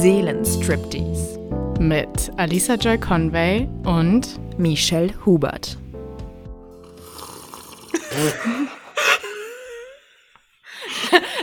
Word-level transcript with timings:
Seelenstriptease 0.00 1.38
mit 1.78 2.30
Alisa 2.38 2.76
Joy 2.76 2.98
Conway 2.98 3.68
und 3.84 4.40
Michelle 4.58 5.12
Hubert. 5.26 5.76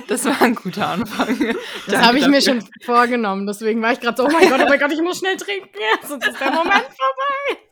Das 0.08 0.26
war 0.26 0.42
ein 0.42 0.56
guter 0.56 0.88
Anfang. 0.88 1.56
Das 1.86 2.02
habe 2.02 2.18
ich 2.18 2.28
mir 2.28 2.42
schon 2.42 2.68
vorgenommen. 2.84 3.46
Deswegen 3.46 3.84
war 3.84 3.92
ich 3.94 4.00
gerade 4.00 4.18
so, 4.18 4.26
oh 4.26 4.32
mein 4.32 4.50
Gott, 4.50 4.62
oh 4.64 4.68
mein 4.68 4.80
Gott, 4.80 4.92
ich 4.92 5.02
muss 5.04 5.20
schnell 5.20 5.38
trinken. 5.38 5.70
Sonst 6.08 6.28
ist 6.28 6.42
der 6.42 6.50
Moment 6.50 6.88
vorbei. 6.98 7.69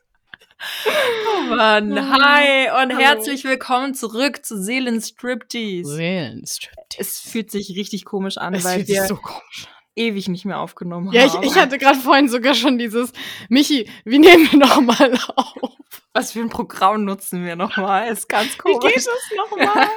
Oh 0.87 1.41
Mann, 1.55 1.95
hi 1.95 2.69
und 2.81 2.93
Hallo. 2.93 2.99
herzlich 2.99 3.43
willkommen 3.43 3.93
zurück 3.93 4.45
zu 4.45 4.61
Seelenstriptease. 4.61 5.95
Seelenstriptease. 5.95 6.99
Es 6.99 7.19
fühlt 7.19 7.51
sich 7.51 7.69
richtig 7.75 8.05
komisch 8.05 8.37
an, 8.37 8.53
es 8.53 8.63
weil 8.63 8.77
fühlt 8.77 8.87
wir 8.87 9.01
sich 9.01 9.07
so 9.07 9.15
komisch 9.15 9.67
an 9.67 9.73
ewig 9.97 10.27
nicht 10.27 10.45
mehr 10.45 10.59
aufgenommen 10.59 11.11
ja, 11.11 11.23
haben. 11.23 11.33
Ja, 11.33 11.41
ich, 11.41 11.51
ich 11.51 11.57
hatte 11.57 11.79
gerade 11.79 11.97
vorhin 11.97 12.29
sogar 12.29 12.53
schon 12.53 12.77
dieses, 12.77 13.11
Michi, 13.49 13.89
wie 14.05 14.19
nehmen 14.19 14.47
wir 14.51 14.59
nochmal 14.59 15.17
auf? 15.35 15.73
Was 16.13 16.33
für 16.33 16.41
ein 16.41 16.49
Programm 16.49 17.03
nutzen 17.03 17.43
wir 17.43 17.55
nochmal? 17.55 18.07
Ist 18.07 18.29
ganz 18.29 18.57
komisch. 18.59 18.77
Wie 18.83 18.87
geht 18.89 19.07
das 19.07 19.31
nochmal? 19.35 19.87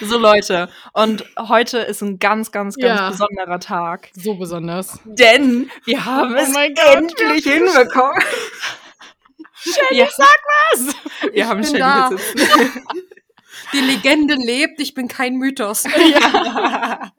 so 0.00 0.18
Leute, 0.18 0.68
und 0.92 1.24
heute 1.36 1.78
ist 1.78 2.02
ein 2.02 2.18
ganz, 2.18 2.52
ganz, 2.52 2.76
ganz 2.76 3.00
ja. 3.00 3.10
besonderer 3.10 3.60
Tag. 3.60 4.10
So 4.14 4.34
besonders. 4.34 5.00
Denn 5.04 5.70
wir 5.84 6.04
haben 6.04 6.34
oh 6.34 6.38
es 6.38 6.54
endlich 6.54 7.44
hinbekommen. 7.44 8.22
Shelly, 9.62 10.00
ja. 10.00 10.08
sag 10.10 10.26
was! 10.72 10.94
Wir 11.22 11.34
ich 11.34 11.44
haben 11.44 11.62
Shelly 11.62 11.78
da. 11.78 12.10
Die 13.72 13.80
Legende 13.80 14.34
lebt, 14.34 14.80
ich 14.80 14.94
bin 14.94 15.08
kein 15.08 15.36
Mythos. 15.36 15.84
Ja. 15.96 17.12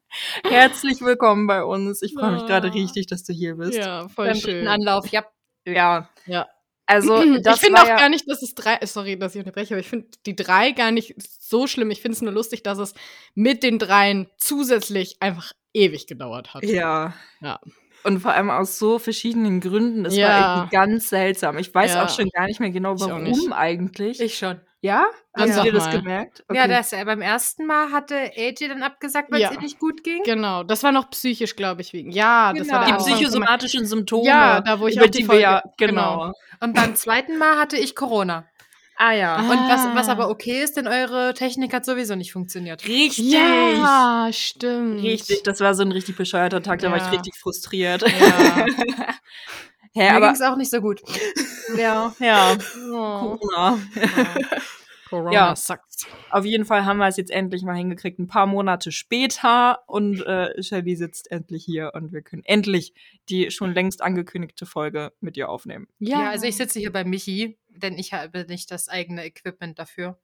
Herzlich 0.48 1.02
willkommen 1.02 1.48
bei 1.48 1.64
uns. 1.64 2.02
Ich 2.02 2.14
freue 2.14 2.34
mich 2.34 2.46
gerade 2.46 2.74
richtig, 2.74 3.08
dass 3.08 3.24
du 3.24 3.34
hier 3.34 3.56
bist. 3.56 3.76
Ja, 3.76 4.08
voll 4.10 4.28
Beim 4.28 4.36
schön. 4.36 4.68
Anlauf, 4.68 5.08
ja. 5.08 5.26
Ja. 5.66 6.10
Ja. 6.26 6.48
Also, 6.86 7.24
ich 7.24 7.60
finde 7.60 7.82
auch 7.82 7.88
gar 7.88 8.10
nicht, 8.10 8.30
dass 8.30 8.44
es 8.44 8.54
drei, 8.54 8.86
sorry, 8.86 9.18
dass 9.18 9.34
ich 9.34 9.40
unterbreche, 9.40 9.74
aber 9.74 9.80
ich 9.80 9.88
finde 9.88 10.08
die 10.26 10.36
drei 10.36 10.72
gar 10.72 10.92
nicht 10.92 11.16
so 11.40 11.66
schlimm. 11.66 11.90
Ich 11.92 12.02
finde 12.02 12.18
es 12.18 12.22
nur 12.22 12.34
lustig, 12.34 12.62
dass 12.62 12.78
es 12.78 12.94
mit 13.34 13.64
den 13.64 13.80
dreien 13.80 14.30
zusätzlich 14.38 15.18
einfach 15.22 15.54
ewig 15.74 16.06
gedauert 16.08 16.54
hat. 16.54 16.64
Ja. 16.64 17.14
Ja. 17.42 17.60
Und 18.04 18.20
vor 18.20 18.34
allem 18.34 18.50
aus 18.50 18.80
so 18.80 19.00
verschiedenen 19.00 19.62
Gründen. 19.62 20.06
Es 20.06 20.16
ja. 20.16 20.28
war 20.28 20.56
irgendwie 20.58 20.76
ganz 20.76 21.10
seltsam. 21.10 21.58
Ich 21.58 21.74
weiß 21.74 21.94
ja. 21.94 22.04
auch 22.04 22.10
schon 22.10 22.30
gar 22.30 22.48
nicht 22.48 22.60
mehr 22.60 22.72
genau, 22.72 23.00
warum 23.00 23.54
eigentlich. 23.54 24.20
Ich 24.20 24.38
schon. 24.38 24.60
Ja? 24.84 25.06
Hast 25.34 25.48
ja. 25.48 25.56
du 25.56 25.64
dir 25.64 25.72
das 25.72 25.90
gemerkt? 25.90 26.44
Okay. 26.50 26.60
Ja, 26.60 26.68
das, 26.68 26.92
äh, 26.92 27.06
beim 27.06 27.22
ersten 27.22 27.66
Mal 27.66 27.92
hatte 27.92 28.16
AJ 28.16 28.68
dann 28.68 28.84
abgesagt, 28.84 29.32
weil 29.32 29.42
es 29.42 29.50
ja. 29.50 29.54
ihr 29.54 29.62
nicht 29.62 29.80
gut 29.80 30.04
ging. 30.04 30.22
Genau, 30.24 30.64
das 30.64 30.84
war 30.84 30.92
noch 30.92 31.10
psychisch, 31.10 31.56
glaube 31.56 31.82
ich, 31.82 31.94
wegen. 31.94 32.12
Ja, 32.12 32.52
genau. 32.52 32.66
das 32.66 32.74
war 32.74 32.86
die 32.86 32.94
psychosomatischen 33.02 33.86
Symptome. 33.86 34.28
Ja, 34.28 34.60
da 34.60 34.82
wo 34.82 34.88
ich 34.88 34.98
über 34.98 35.06
auch 35.06 35.10
die, 35.10 35.24
die 35.24 35.30
wir, 35.30 35.64
genau. 35.78 36.18
genau. 36.18 36.34
Und 36.60 36.74
beim 36.76 36.96
zweiten 36.96 37.38
Mal 37.38 37.58
hatte 37.58 37.78
ich 37.78 37.96
Corona. 37.96 38.46
Ah 38.98 39.14
ja. 39.14 39.40
Und 39.40 39.50
was, 39.50 39.96
was 39.96 40.10
aber 40.10 40.30
okay 40.30 40.64
ist, 40.64 40.78
denn 40.78 40.88
eure 40.88 41.34
Technik 41.34 41.74
hat 41.74 41.86
sowieso 41.86 42.16
nicht 42.16 42.32
funktioniert. 42.32 42.88
Richtig. 42.88 43.32
Ja, 43.32 44.30
stimmt. 44.32 45.02
Richtig, 45.02 45.44
das 45.44 45.60
war 45.60 45.74
so 45.74 45.84
ein 45.84 45.92
richtig 45.92 46.16
bescheuerter 46.16 46.62
Tag, 46.62 46.80
da 46.80 46.88
ja. 46.88 46.92
war 46.92 47.06
ich 47.06 47.12
richtig 47.12 47.36
frustriert. 47.38 48.02
Ja. 48.02 48.66
Hä, 49.96 50.10
Mir 50.10 50.16
aber 50.16 50.28
ging's 50.28 50.42
auch 50.42 50.56
nicht 50.56 50.72
so 50.72 50.82
gut. 50.82 51.02
Ja, 51.78 52.14
ja. 52.20 52.58
Oh. 52.92 53.38
Corona. 53.38 53.80
Ja. 53.96 54.60
Corona 55.14 55.32
ja, 55.32 55.56
sucks. 55.56 56.08
Auf 56.32 56.46
jeden 56.46 56.66
Fall 56.66 56.86
haben 56.86 56.98
wir 56.98 57.08
es 57.08 57.18
jetzt 57.18 57.30
endlich 57.30 57.62
mal 57.62 57.76
hingekriegt, 57.76 58.18
ein 58.18 58.28
paar 58.28 58.48
Monate 58.48 58.92
später. 58.92 59.88
Und 59.88 60.26
äh, 60.26 60.62
Shelly 60.64 60.96
sitzt 60.96 61.30
endlich 61.32 61.64
hier 61.64 61.92
und 61.94 62.12
wir 62.12 62.24
können 62.24 62.42
endlich 62.46 62.96
die 63.30 63.52
schon 63.52 63.74
längst 63.74 64.02
angekündigte 64.02 64.66
Folge 64.66 65.14
mit 65.22 65.38
ihr 65.38 65.50
aufnehmen. 65.50 65.88
Ja, 66.00 66.22
ja 66.22 66.30
also 66.32 66.48
ich 66.48 66.58
sitze 66.58 66.80
hier 66.80 66.92
bei 66.92 67.04
Michi, 67.04 67.60
denn 67.76 67.98
ich 67.98 68.14
habe 68.14 68.46
nicht 68.46 68.72
das 68.72 68.90
eigene 68.90 69.26
Equipment 69.26 69.80
dafür. 69.80 70.20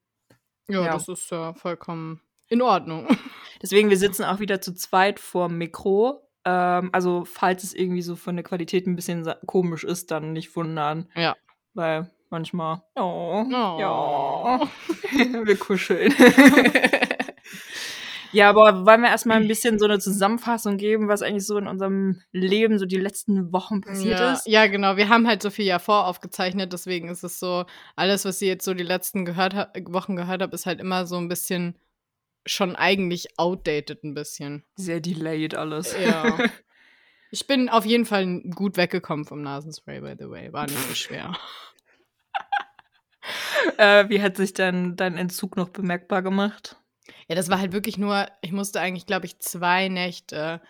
Ja, 0.68 0.86
ja. 0.86 0.94
das 0.94 1.08
ist 1.08 1.30
ja 1.32 1.54
vollkommen 1.54 2.22
in 2.48 2.62
Ordnung. 2.62 3.08
Deswegen, 3.62 3.90
wir 3.90 3.98
sitzen 3.98 4.24
auch 4.24 4.40
wieder 4.40 4.62
zu 4.62 4.74
zweit 4.74 5.20
vor 5.20 5.48
dem 5.48 5.58
Mikro. 5.58 6.28
Ähm, 6.46 6.90
also, 6.94 7.26
falls 7.26 7.64
es 7.64 7.74
irgendwie 7.74 8.02
so 8.02 8.16
von 8.16 8.36
der 8.36 8.44
Qualität 8.44 8.88
ein 8.88 8.96
bisschen 8.96 9.32
komisch 9.46 9.84
ist, 9.84 10.12
dann 10.12 10.34
nicht 10.34 10.56
wundern. 10.56 11.10
Ja. 11.16 11.36
Weil 11.74 12.10
manchmal. 12.30 12.82
Oh, 12.96 13.44
oh. 13.46 13.80
ja. 13.80 14.60
wir 15.46 15.58
kuscheln. 15.58 16.14
ja, 18.32 18.50
aber 18.50 18.86
wollen 18.86 19.02
wir 19.02 19.10
erstmal 19.10 19.38
ein 19.38 19.48
bisschen 19.48 19.80
so 19.80 19.86
eine 19.86 20.00
Zusammenfassung 20.00 20.78
geben, 20.78 21.08
was 21.08 21.22
eigentlich 21.22 21.46
so 21.46 21.58
in 21.58 21.68
unserem 21.68 22.22
Leben 22.32 22.78
so 22.80 22.86
die 22.86 22.98
letzten 22.98 23.52
Wochen 23.52 23.82
passiert 23.82 24.20
ja. 24.20 24.34
ist? 24.34 24.48
Ja, 24.48 24.68
genau. 24.68 24.98
Wir 24.98 25.10
haben 25.10 25.28
halt 25.28 25.42
so 25.42 25.50
viel 25.50 25.66
ja 25.66 25.80
voraufgezeichnet, 25.80 26.74
deswegen 26.74 27.10
ist 27.10 27.24
es 27.24 27.40
so, 27.40 27.66
alles, 27.96 28.26
was 28.26 28.42
ihr 28.42 28.50
jetzt 28.50 28.66
so 28.66 28.74
die 28.74 28.84
letzten 28.84 29.26
gehört 29.26 29.56
Wochen 29.90 30.16
gehört 30.16 30.42
habt, 30.42 30.54
ist 30.54 30.66
halt 30.66 30.80
immer 30.80 31.06
so 31.06 31.18
ein 31.18 31.28
bisschen 31.28 31.78
schon 32.46 32.76
eigentlich 32.76 33.38
outdated 33.38 34.04
ein 34.04 34.14
bisschen. 34.14 34.64
Sehr 34.76 35.00
delayed 35.00 35.56
alles. 35.56 35.96
Ja. 36.00 36.38
Ich 37.32 37.46
bin 37.46 37.70
auf 37.70 37.86
jeden 37.86 38.06
Fall 38.06 38.42
gut 38.56 38.76
weggekommen 38.76 39.26
vom 39.26 39.42
Nasenspray, 39.42 40.02
by 40.02 40.16
the 40.18 40.30
way. 40.30 40.52
War 40.52 40.66
nicht 40.66 40.80
so 40.88 40.96
schwer. 40.96 41.38
äh, 43.78 44.10
wie 44.10 44.22
hat 44.22 44.36
sich 44.36 44.54
denn 44.54 44.96
dein 44.96 45.16
Entzug 45.16 45.56
noch 45.56 45.70
bemerkbar 45.70 46.24
gemacht? 46.24 46.78
Ja, 47.28 47.36
das 47.36 47.50
war 47.50 47.60
halt 47.60 47.74
wirklich 47.74 47.98
nur, 47.98 48.28
ich 48.42 48.52
musste 48.52 48.80
eigentlich, 48.80 49.06
glaube 49.06 49.26
ich, 49.26 49.40
zwei 49.40 49.88
Nächte 49.88 50.62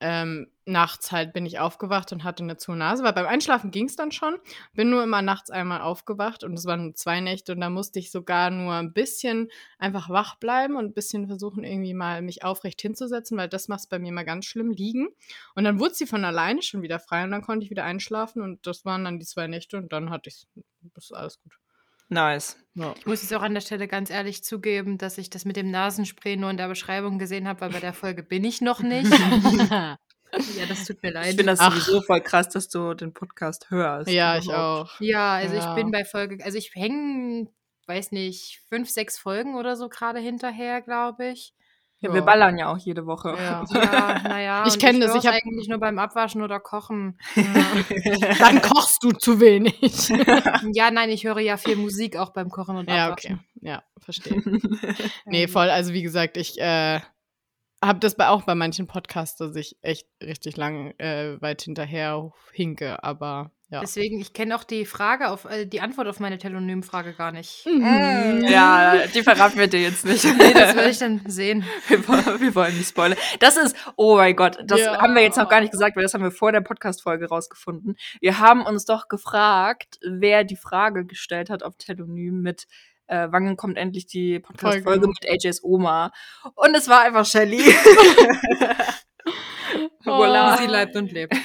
ähm, 0.00 0.48
nachts 0.66 1.10
halt 1.10 1.32
bin 1.32 1.46
ich 1.46 1.58
aufgewacht 1.58 2.12
und 2.12 2.22
hatte 2.22 2.42
eine 2.42 2.58
zu 2.58 2.72
Nase, 2.72 3.02
weil 3.02 3.14
beim 3.14 3.26
Einschlafen 3.26 3.70
ging 3.70 3.86
es 3.86 3.96
dann 3.96 4.12
schon. 4.12 4.36
Bin 4.74 4.90
nur 4.90 5.02
immer 5.02 5.22
nachts 5.22 5.50
einmal 5.50 5.80
aufgewacht 5.80 6.44
und 6.44 6.52
es 6.54 6.66
waren 6.66 6.94
zwei 6.94 7.20
Nächte 7.20 7.52
und 7.52 7.60
da 7.60 7.70
musste 7.70 7.98
ich 7.98 8.10
sogar 8.10 8.50
nur 8.50 8.74
ein 8.74 8.92
bisschen 8.92 9.48
einfach 9.78 10.10
wach 10.10 10.36
bleiben 10.36 10.76
und 10.76 10.86
ein 10.86 10.92
bisschen 10.92 11.26
versuchen, 11.28 11.64
irgendwie 11.64 11.94
mal 11.94 12.20
mich 12.20 12.44
aufrecht 12.44 12.82
hinzusetzen, 12.82 13.38
weil 13.38 13.48
das 13.48 13.68
macht 13.68 13.88
bei 13.88 13.98
mir 13.98 14.12
mal 14.12 14.24
ganz 14.24 14.44
schlimm 14.44 14.70
liegen. 14.70 15.08
Und 15.54 15.64
dann 15.64 15.80
wurde 15.80 15.94
sie 15.94 16.06
von 16.06 16.24
alleine 16.24 16.62
schon 16.62 16.82
wieder 16.82 16.98
frei 16.98 17.24
und 17.24 17.30
dann 17.30 17.42
konnte 17.42 17.64
ich 17.64 17.70
wieder 17.70 17.84
einschlafen 17.84 18.42
und 18.42 18.66
das 18.66 18.84
waren 18.84 19.04
dann 19.04 19.18
die 19.18 19.26
zwei 19.26 19.46
Nächte 19.46 19.78
und 19.78 19.92
dann 19.92 20.10
hatte 20.10 20.28
ich, 20.28 20.46
das 20.94 21.04
ist 21.04 21.12
alles 21.12 21.40
gut. 21.40 21.52
Nice. 22.08 22.56
Ja. 22.74 22.94
Ich 22.98 23.06
muss 23.06 23.22
jetzt 23.22 23.34
auch 23.34 23.42
an 23.42 23.54
der 23.54 23.60
Stelle 23.60 23.88
ganz 23.88 24.10
ehrlich 24.10 24.44
zugeben, 24.44 24.98
dass 24.98 25.18
ich 25.18 25.30
das 25.30 25.44
mit 25.44 25.56
dem 25.56 25.70
Nasenspray 25.70 26.36
nur 26.36 26.50
in 26.50 26.56
der 26.56 26.68
Beschreibung 26.68 27.18
gesehen 27.18 27.48
habe, 27.48 27.62
weil 27.62 27.70
bei 27.70 27.80
der 27.80 27.94
Folge 27.94 28.22
bin 28.22 28.44
ich 28.44 28.60
noch 28.60 28.80
nicht. 28.80 29.10
ja, 29.10 29.96
das 30.68 30.84
tut 30.84 31.02
mir 31.02 31.12
leid. 31.12 31.30
Ich 31.30 31.36
finde 31.36 31.52
das 31.52 31.60
Ach. 31.60 31.72
sowieso 31.72 32.02
voll 32.02 32.20
krass, 32.20 32.48
dass 32.50 32.68
du 32.68 32.94
den 32.94 33.14
Podcast 33.14 33.70
hörst. 33.70 34.10
Ja, 34.10 34.36
ich 34.36 34.52
auch. 34.52 35.00
Ja, 35.00 35.34
also 35.34 35.56
ja. 35.56 35.70
ich 35.70 35.74
bin 35.74 35.90
bei 35.90 36.04
Folge, 36.04 36.44
also 36.44 36.58
ich 36.58 36.74
hänge, 36.74 37.48
weiß 37.86 38.12
nicht, 38.12 38.60
fünf, 38.68 38.90
sechs 38.90 39.18
Folgen 39.18 39.56
oder 39.56 39.74
so 39.74 39.88
gerade 39.88 40.20
hinterher, 40.20 40.82
glaube 40.82 41.28
ich. 41.28 41.54
Ja, 42.00 42.12
wir 42.12 42.22
ballern 42.22 42.58
ja 42.58 42.70
auch 42.70 42.76
jede 42.76 43.06
Woche. 43.06 43.34
Ja, 43.38 43.64
ja 43.72 44.20
naja. 44.22 44.64
Ich 44.66 44.78
kenne 44.78 45.00
das. 45.00 45.14
Ich 45.14 45.26
habe 45.26 45.38
eigentlich 45.42 45.68
nur 45.68 45.78
beim 45.78 45.98
Abwaschen 45.98 46.42
oder 46.42 46.60
Kochen. 46.60 47.18
Dann 48.38 48.60
kochst 48.60 49.02
du 49.02 49.12
zu 49.12 49.40
wenig. 49.40 50.08
ja, 50.72 50.90
nein, 50.90 51.08
ich 51.08 51.24
höre 51.24 51.40
ja 51.40 51.56
viel 51.56 51.76
Musik 51.76 52.16
auch 52.16 52.30
beim 52.30 52.50
Kochen 52.50 52.76
und 52.76 52.88
Abwaschen. 52.88 52.96
Ja, 52.96 53.12
okay. 53.12 53.38
Ja, 53.62 53.82
verstehe. 53.98 54.42
nee, 55.24 55.48
voll. 55.48 55.70
Also 55.70 55.94
wie 55.94 56.02
gesagt, 56.02 56.36
ich 56.36 56.60
äh, 56.60 57.00
habe 57.82 57.98
das 58.00 58.16
bei, 58.16 58.28
auch 58.28 58.42
bei 58.42 58.54
manchen 58.54 58.86
Podcasts, 58.86 59.38
dass 59.38 59.56
ich 59.56 59.76
echt 59.82 60.06
richtig 60.22 60.56
lang 60.56 60.94
äh, 60.98 61.40
weit 61.40 61.62
hinterher 61.62 62.32
hinke, 62.52 63.02
aber 63.02 63.52
ja. 63.68 63.80
Deswegen, 63.80 64.20
ich 64.20 64.32
kenne 64.32 64.54
auch 64.54 64.62
die 64.62 64.86
Frage 64.86 65.28
auf 65.28 65.44
äh, 65.44 65.66
die 65.66 65.80
Antwort 65.80 66.06
auf 66.06 66.20
meine 66.20 66.38
Telonym-Frage 66.38 67.14
gar 67.14 67.32
nicht. 67.32 67.66
Mhm. 67.66 68.44
Ja, 68.48 69.08
die 69.12 69.24
verraten 69.24 69.58
wir 69.58 69.66
dir 69.66 69.80
jetzt 69.80 70.04
nicht. 70.04 70.24
nee, 70.24 70.52
das 70.54 70.76
werde 70.76 70.90
ich 70.90 70.98
dann 70.98 71.22
sehen. 71.26 71.64
Wir, 71.88 72.06
wir, 72.06 72.54
wollen 72.54 72.76
nicht 72.76 72.90
spoilern. 72.90 73.18
Das 73.40 73.56
ist, 73.56 73.74
oh 73.96 74.16
mein 74.16 74.36
Gott, 74.36 74.58
das 74.64 74.80
ja. 74.82 75.00
haben 75.00 75.16
wir 75.16 75.22
jetzt 75.22 75.36
noch 75.36 75.48
gar 75.48 75.60
nicht 75.60 75.72
gesagt, 75.72 75.96
weil 75.96 76.04
das 76.04 76.14
haben 76.14 76.22
wir 76.22 76.30
vor 76.30 76.52
der 76.52 76.60
Podcast-Folge 76.60 77.28
rausgefunden. 77.28 77.96
Wir 78.20 78.38
haben 78.38 78.64
uns 78.64 78.84
doch 78.84 79.08
gefragt, 79.08 79.98
wer 80.08 80.44
die 80.44 80.56
Frage 80.56 81.04
gestellt 81.04 81.50
hat 81.50 81.64
auf 81.64 81.74
Telonym 81.76 82.42
mit 82.42 82.68
äh, 83.06 83.28
wann 83.30 83.56
kommt 83.56 83.78
endlich 83.78 84.06
die 84.06 84.40
Podcast-Folge 84.40 85.06
mit 85.06 85.28
AJs 85.28 85.62
Oma? 85.62 86.12
Und 86.54 86.74
es 86.76 86.88
war 86.88 87.02
einfach 87.02 87.24
Shelly. 87.24 87.60
oh, 90.06 90.56
sie 90.58 90.66
leibt 90.66 90.96
und 90.96 91.12
lebt. 91.12 91.34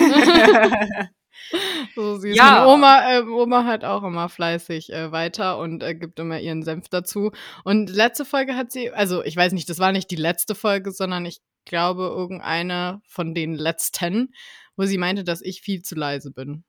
So 1.96 2.18
süß. 2.18 2.36
Ja. 2.36 2.52
Meine 2.52 2.68
Oma, 2.68 3.18
äh, 3.18 3.24
Oma 3.24 3.66
hat 3.66 3.84
auch 3.84 4.04
immer 4.04 4.30
fleißig 4.30 4.94
äh, 4.94 5.12
weiter 5.12 5.58
und 5.58 5.84
äh, 5.84 5.96
gibt 5.96 6.20
immer 6.20 6.40
ihren 6.40 6.64
Senf 6.64 6.88
dazu. 6.88 7.32
Und 7.66 7.90
letzte 7.90 8.24
Folge 8.24 8.56
hat 8.56 8.72
sie, 8.72 8.92
also 8.92 9.24
ich 9.24 9.36
weiß 9.36 9.52
nicht, 9.52 9.70
das 9.70 9.80
war 9.80 9.92
nicht 9.92 10.10
die 10.12 10.16
letzte 10.16 10.56
Folge, 10.56 10.92
sondern 10.92 11.26
ich 11.26 11.42
glaube 11.66 12.04
irgendeine 12.04 13.02
von 13.06 13.34
den 13.34 13.56
letzten, 13.56 14.34
wo 14.78 14.86
sie 14.86 14.98
meinte, 14.98 15.24
dass 15.24 15.42
ich 15.42 15.62
viel 15.62 15.82
zu 15.82 15.96
leise 15.96 16.32
bin. 16.32 16.64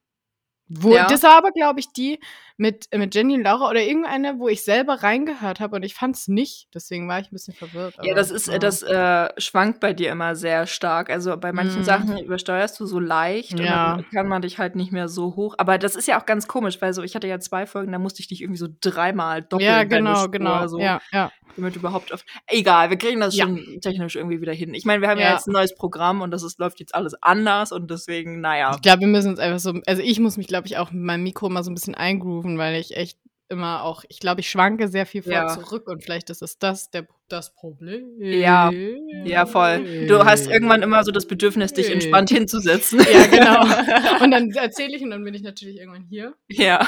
Wo, 0.69 0.95
ja. 0.95 1.07
Das 1.07 1.23
war 1.23 1.37
aber, 1.37 1.51
glaube 1.51 1.81
ich, 1.81 1.93
die 1.93 2.19
mit, 2.57 2.89
mit 2.95 3.15
Jenny 3.15 3.35
und 3.35 3.43
Laura 3.43 3.69
oder 3.69 3.83
irgendeine, 3.83 4.39
wo 4.39 4.49
ich 4.49 4.63
selber 4.63 5.03
reingehört 5.03 5.61
habe 5.61 5.77
und 5.77 5.83
ich 5.83 5.95
fand 5.95 6.17
es 6.17 6.29
nicht. 6.29 6.69
Deswegen 6.75 7.09
war 7.09 7.19
ich 7.19 7.27
ein 7.27 7.33
bisschen 7.33 7.55
verwirrt. 7.55 7.97
ja, 8.03 8.15
das 8.15 8.31
ist, 8.31 8.47
ja. 8.47 8.59
das 8.59 8.83
äh, 8.83 9.29
schwankt 9.39 9.81
bei 9.81 9.93
dir 9.93 10.13
immer 10.13 10.37
sehr 10.37 10.67
stark. 10.67 11.11
Also 11.11 11.37
bei 11.37 11.53
manchen 11.53 11.81
mhm. 11.81 11.85
Sachen 11.85 12.19
übersteuerst 12.19 12.79
du 12.79 12.87
so 12.87 13.01
leicht 13.01 13.59
ja. 13.59 13.95
und 13.95 14.03
dann 14.03 14.11
kann 14.11 14.29
man 14.29 14.43
dich 14.43 14.59
halt 14.59 14.77
nicht 14.77 14.93
mehr 14.93 15.09
so 15.09 15.35
hoch. 15.37 15.57
Aber 15.59 15.77
das 15.79 15.97
ist 15.97 16.07
ja 16.09 16.21
auch 16.21 16.27
ganz 16.27 16.47
komisch, 16.47 16.81
weil 16.81 16.93
so 16.93 17.03
ich 17.03 17.15
hatte 17.15 17.27
ja 17.27 17.41
zwei 17.41 17.67
Folgen, 17.67 17.93
da 17.93 17.99
musste 17.99 18.21
ich 18.21 18.29
dich 18.29 18.41
irgendwie 18.41 18.59
so 18.59 18.69
dreimal 18.81 19.43
doppeln. 19.43 19.69
Ja, 19.69 19.85
genau, 19.85 20.29
genau. 20.29 20.67
So, 20.69 20.79
ja, 20.79 21.01
ja. 21.13 21.33
Damit 21.57 21.77
überhaupt 21.77 22.15
auf. 22.15 22.25
Egal, 22.47 22.91
wir 22.91 22.97
kriegen 22.97 23.21
das 23.21 23.37
schon 23.37 23.81
technisch 23.83 24.17
irgendwie 24.17 24.41
wieder 24.41 24.55
hin. 24.55 24.73
Ich 24.73 24.85
meine, 24.85 25.03
wir 25.03 25.09
haben 25.09 25.21
ja. 25.21 25.33
jetzt 25.33 25.49
ein 25.49 25.53
neues 25.53 25.75
Programm 25.75 26.23
und 26.23 26.31
das 26.31 26.43
ist, 26.43 26.59
läuft 26.59 26.81
jetzt 26.81 26.95
alles 26.95 27.15
anders 27.23 27.73
und 27.73 27.91
deswegen, 27.91 28.41
naja. 28.41 28.73
Ich 28.75 28.83
glaube, 28.83 29.01
wir 29.01 29.09
müssen 29.09 29.31
uns 29.31 29.39
einfach 29.39 29.59
so, 29.59 29.79
also 29.87 30.01
ich 30.01 30.19
muss 30.19 30.37
mich, 30.37 30.47
glaube 30.53 30.67
ich, 30.67 30.77
auch 30.77 30.91
mit 30.93 31.03
meinem 31.03 31.23
Mikro 31.23 31.49
mal 31.49 31.65
so 31.65 31.71
ein 31.71 31.75
bisschen 31.75 31.95
eingrooven, 31.95 32.59
weil 32.59 32.79
ich 32.79 32.95
echt 32.95 33.19
immer 33.49 33.85
auch, 33.85 34.05
ich 34.11 34.21
glaube, 34.21 34.43
ich 34.43 34.51
schwanke 34.51 34.89
sehr 34.89 35.07
viel 35.07 35.23
vor 35.23 35.33
ja. 35.33 35.47
zurück 35.49 35.89
und 35.89 36.05
vielleicht 36.05 36.29
ist 36.29 36.43
es 36.43 36.59
das 36.59 36.91
der, 36.91 37.07
das 37.29 37.55
Problem. 37.55 38.21
Ja, 38.21 38.71
ja, 38.71 39.47
voll. 39.47 40.07
Du 40.09 40.27
hast 40.27 40.49
irgendwann 40.49 40.83
immer 40.83 41.05
so 41.05 41.11
das 41.11 41.27
Bedürfnis, 41.27 41.73
dich 41.73 41.91
entspannt 41.91 42.29
hinzusetzen. 42.29 43.01
Ja, 43.01 43.27
genau. 43.31 44.25
Und 44.25 44.31
dann 44.31 44.51
erzähle 44.51 44.95
ich 44.95 45.03
und 45.03 45.11
dann 45.11 45.25
bin 45.25 45.33
ich 45.33 45.43
natürlich 45.43 45.79
irgendwann 45.79 46.05
hier. 46.05 46.35
Ja. 46.49 46.87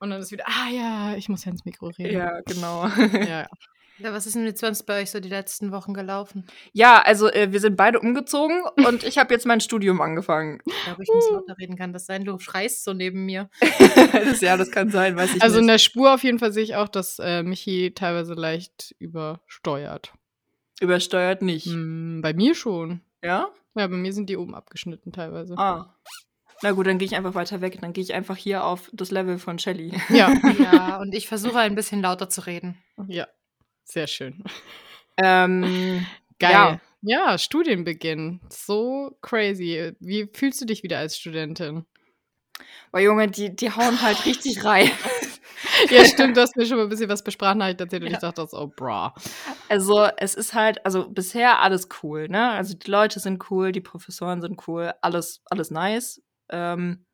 Und 0.00 0.10
dann 0.10 0.20
ist 0.20 0.32
wieder, 0.32 0.46
ah 0.48 0.68
ja, 0.70 1.16
ich 1.16 1.28
muss 1.28 1.44
ja 1.44 1.52
ins 1.52 1.64
Mikro 1.64 1.86
reden. 1.88 2.14
Ja, 2.14 2.40
genau. 2.40 2.88
Ja, 3.28 3.46
ja, 3.98 4.12
was 4.12 4.26
ist 4.26 4.34
denn 4.36 4.44
jetzt 4.44 4.60
sonst 4.60 4.82
bei 4.84 5.02
euch 5.02 5.10
so 5.10 5.20
die 5.20 5.28
letzten 5.28 5.72
Wochen 5.72 5.94
gelaufen? 5.94 6.46
Ja, 6.72 7.00
also 7.02 7.30
äh, 7.30 7.52
wir 7.52 7.60
sind 7.60 7.76
beide 7.76 8.00
umgezogen 8.00 8.62
und 8.86 9.04
ich 9.04 9.18
habe 9.18 9.32
jetzt 9.34 9.46
mein 9.46 9.60
Studium 9.60 10.00
angefangen. 10.00 10.60
Ich 10.66 10.84
glaube, 10.84 11.02
ich 11.02 11.08
muss 11.12 11.30
lauter 11.32 11.56
reden, 11.58 11.76
kann 11.76 11.92
das 11.92 12.06
sein? 12.06 12.24
Du 12.24 12.38
schreist 12.38 12.84
so 12.84 12.92
neben 12.92 13.24
mir. 13.26 13.48
das, 14.12 14.40
ja, 14.40 14.56
das 14.56 14.70
kann 14.70 14.90
sein, 14.90 15.16
weiß 15.16 15.36
ich 15.36 15.42
Also 15.42 15.56
nicht. 15.56 15.62
in 15.62 15.68
der 15.68 15.78
Spur 15.78 16.14
auf 16.14 16.22
jeden 16.24 16.38
Fall 16.38 16.52
sehe 16.52 16.62
ich 16.64 16.76
auch, 16.76 16.88
dass 16.88 17.18
äh, 17.18 17.42
Michi 17.42 17.92
teilweise 17.94 18.34
leicht 18.34 18.94
übersteuert. 18.98 20.12
Übersteuert 20.80 21.42
nicht? 21.42 21.66
Hm, 21.66 22.20
bei 22.22 22.34
mir 22.34 22.54
schon. 22.54 23.00
Ja? 23.22 23.48
Ja, 23.74 23.86
bei 23.86 23.96
mir 23.96 24.12
sind 24.12 24.28
die 24.30 24.36
oben 24.36 24.54
abgeschnitten 24.54 25.12
teilweise. 25.12 25.56
Ah. 25.58 25.94
Na 26.62 26.72
gut, 26.72 26.86
dann 26.86 26.96
gehe 26.98 27.06
ich 27.06 27.14
einfach 27.16 27.34
weiter 27.34 27.60
weg. 27.60 27.78
Dann 27.82 27.92
gehe 27.92 28.02
ich 28.02 28.14
einfach 28.14 28.36
hier 28.36 28.64
auf 28.64 28.88
das 28.94 29.10
Level 29.10 29.38
von 29.38 29.58
Shelly. 29.58 29.92
Ja. 30.08 30.32
ja, 30.58 30.96
und 31.00 31.14
ich 31.14 31.28
versuche 31.28 31.58
ein 31.58 31.74
bisschen 31.74 32.00
lauter 32.00 32.30
zu 32.30 32.46
reden. 32.46 32.78
Ja. 33.08 33.26
Sehr 33.86 34.08
schön. 34.08 34.42
Ähm, 35.16 36.04
Geil. 36.38 36.52
Ja. 36.52 36.80
ja, 37.00 37.38
Studienbeginn. 37.38 38.40
So 38.50 39.16
crazy. 39.22 39.92
Wie 40.00 40.28
fühlst 40.34 40.60
du 40.60 40.66
dich 40.66 40.82
wieder 40.82 40.98
als 40.98 41.16
Studentin? 41.16 41.86
Boah, 42.92 43.00
Junge, 43.00 43.28
die, 43.28 43.54
die 43.54 43.70
hauen 43.70 44.02
halt 44.02 44.26
richtig 44.26 44.64
rein. 44.64 44.90
ja, 45.90 46.04
stimmt, 46.04 46.36
du 46.36 46.40
hast 46.40 46.56
mir 46.56 46.66
schon 46.66 46.78
mal 46.78 46.82
ein 46.84 46.88
bisschen 46.88 47.08
was 47.08 47.22
Besprachnachricht 47.22 47.80
erzählt 47.80 48.02
und 48.02 48.08
ja. 48.08 48.14
ich 48.14 48.20
dachte 48.20 48.46
so, 48.46 48.58
oh, 48.58 48.66
bra. 48.66 49.14
Also, 49.68 50.08
es 50.16 50.34
ist 50.34 50.52
halt, 50.52 50.84
also 50.84 51.08
bisher 51.08 51.60
alles 51.60 51.88
cool, 52.02 52.28
ne? 52.28 52.50
Also, 52.50 52.74
die 52.74 52.90
Leute 52.90 53.20
sind 53.20 53.50
cool, 53.50 53.72
die 53.72 53.80
Professoren 53.80 54.40
sind 54.40 54.66
cool, 54.66 54.92
alles, 55.00 55.42
alles 55.46 55.70
nice. 55.70 56.22
Ähm, 56.50 57.06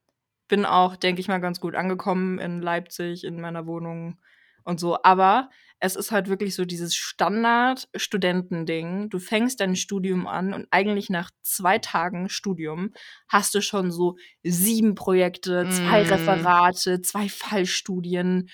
bin 0.49 0.65
auch, 0.65 0.97
denke 0.97 1.21
ich 1.21 1.29
mal, 1.29 1.39
ganz 1.39 1.61
gut 1.61 1.75
angekommen 1.75 2.39
in 2.39 2.63
Leipzig, 2.63 3.25
in 3.25 3.41
meiner 3.41 3.67
Wohnung 3.67 4.19
und 4.65 4.81
so. 4.81 5.03
Aber 5.03 5.51
es 5.85 5.97
ist 5.97 6.13
halt 6.13 6.29
wirklich 6.29 6.55
so 6.55 6.65
dieses 6.65 6.95
Standard-Studentending. 6.95 9.11
Du 9.11 9.19
fängst 9.19 9.59
dein 9.59 9.75
Studium 9.75 10.29
an 10.29 10.55
und 10.55 10.69
eigentlich 10.71 11.11
nach 11.11 11.33
zwei 11.43 11.79
Tagen 11.79 12.29
Studium 12.29 12.93
hast 13.27 13.53
du 13.57 13.61
schon 13.61 13.91
so 13.91 14.15
sieben 14.45 14.95
Projekte, 14.95 15.69
zwei 15.71 16.05
mm. 16.05 16.07
Referate, 16.07 17.03
zwei 17.03 17.29
Fallstudien. 17.29 18.49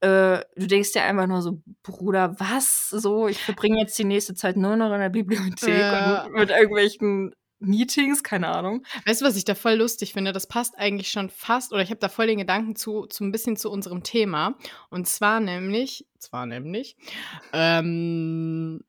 Äh, 0.00 0.40
du 0.56 0.66
denkst 0.66 0.92
dir 0.92 1.04
einfach 1.04 1.28
nur 1.28 1.40
so, 1.40 1.62
Bruder, 1.84 2.34
was? 2.40 2.88
So, 2.88 3.28
ich 3.28 3.38
verbringe 3.38 3.78
jetzt 3.78 3.96
die 3.96 4.04
nächste 4.04 4.34
Zeit 4.34 4.56
nur 4.56 4.74
noch 4.74 4.92
in 4.92 4.98
der 4.98 5.10
Bibliothek 5.10 5.78
ja. 5.78 6.24
und 6.24 6.32
mit 6.32 6.50
irgendwelchen 6.50 7.32
Meetings, 7.62 8.22
keine 8.22 8.48
Ahnung. 8.48 8.84
Weißt 9.06 9.20
du, 9.20 9.24
was 9.24 9.36
ich 9.36 9.44
da 9.44 9.54
voll 9.54 9.74
lustig 9.74 10.12
finde? 10.12 10.32
Das 10.32 10.46
passt 10.46 10.78
eigentlich 10.78 11.10
schon 11.10 11.30
fast, 11.30 11.72
oder 11.72 11.82
ich 11.82 11.90
habe 11.90 12.00
da 12.00 12.08
voll 12.08 12.26
den 12.26 12.38
Gedanken 12.38 12.76
zu, 12.76 13.06
zu 13.06 13.24
ein 13.24 13.32
bisschen 13.32 13.56
zu 13.56 13.70
unserem 13.70 14.02
Thema. 14.02 14.54
Und 14.90 15.06
zwar 15.08 15.40
nämlich, 15.40 16.06
zwar 16.18 16.46
nämlich, 16.46 16.96
ähm, 17.52 18.82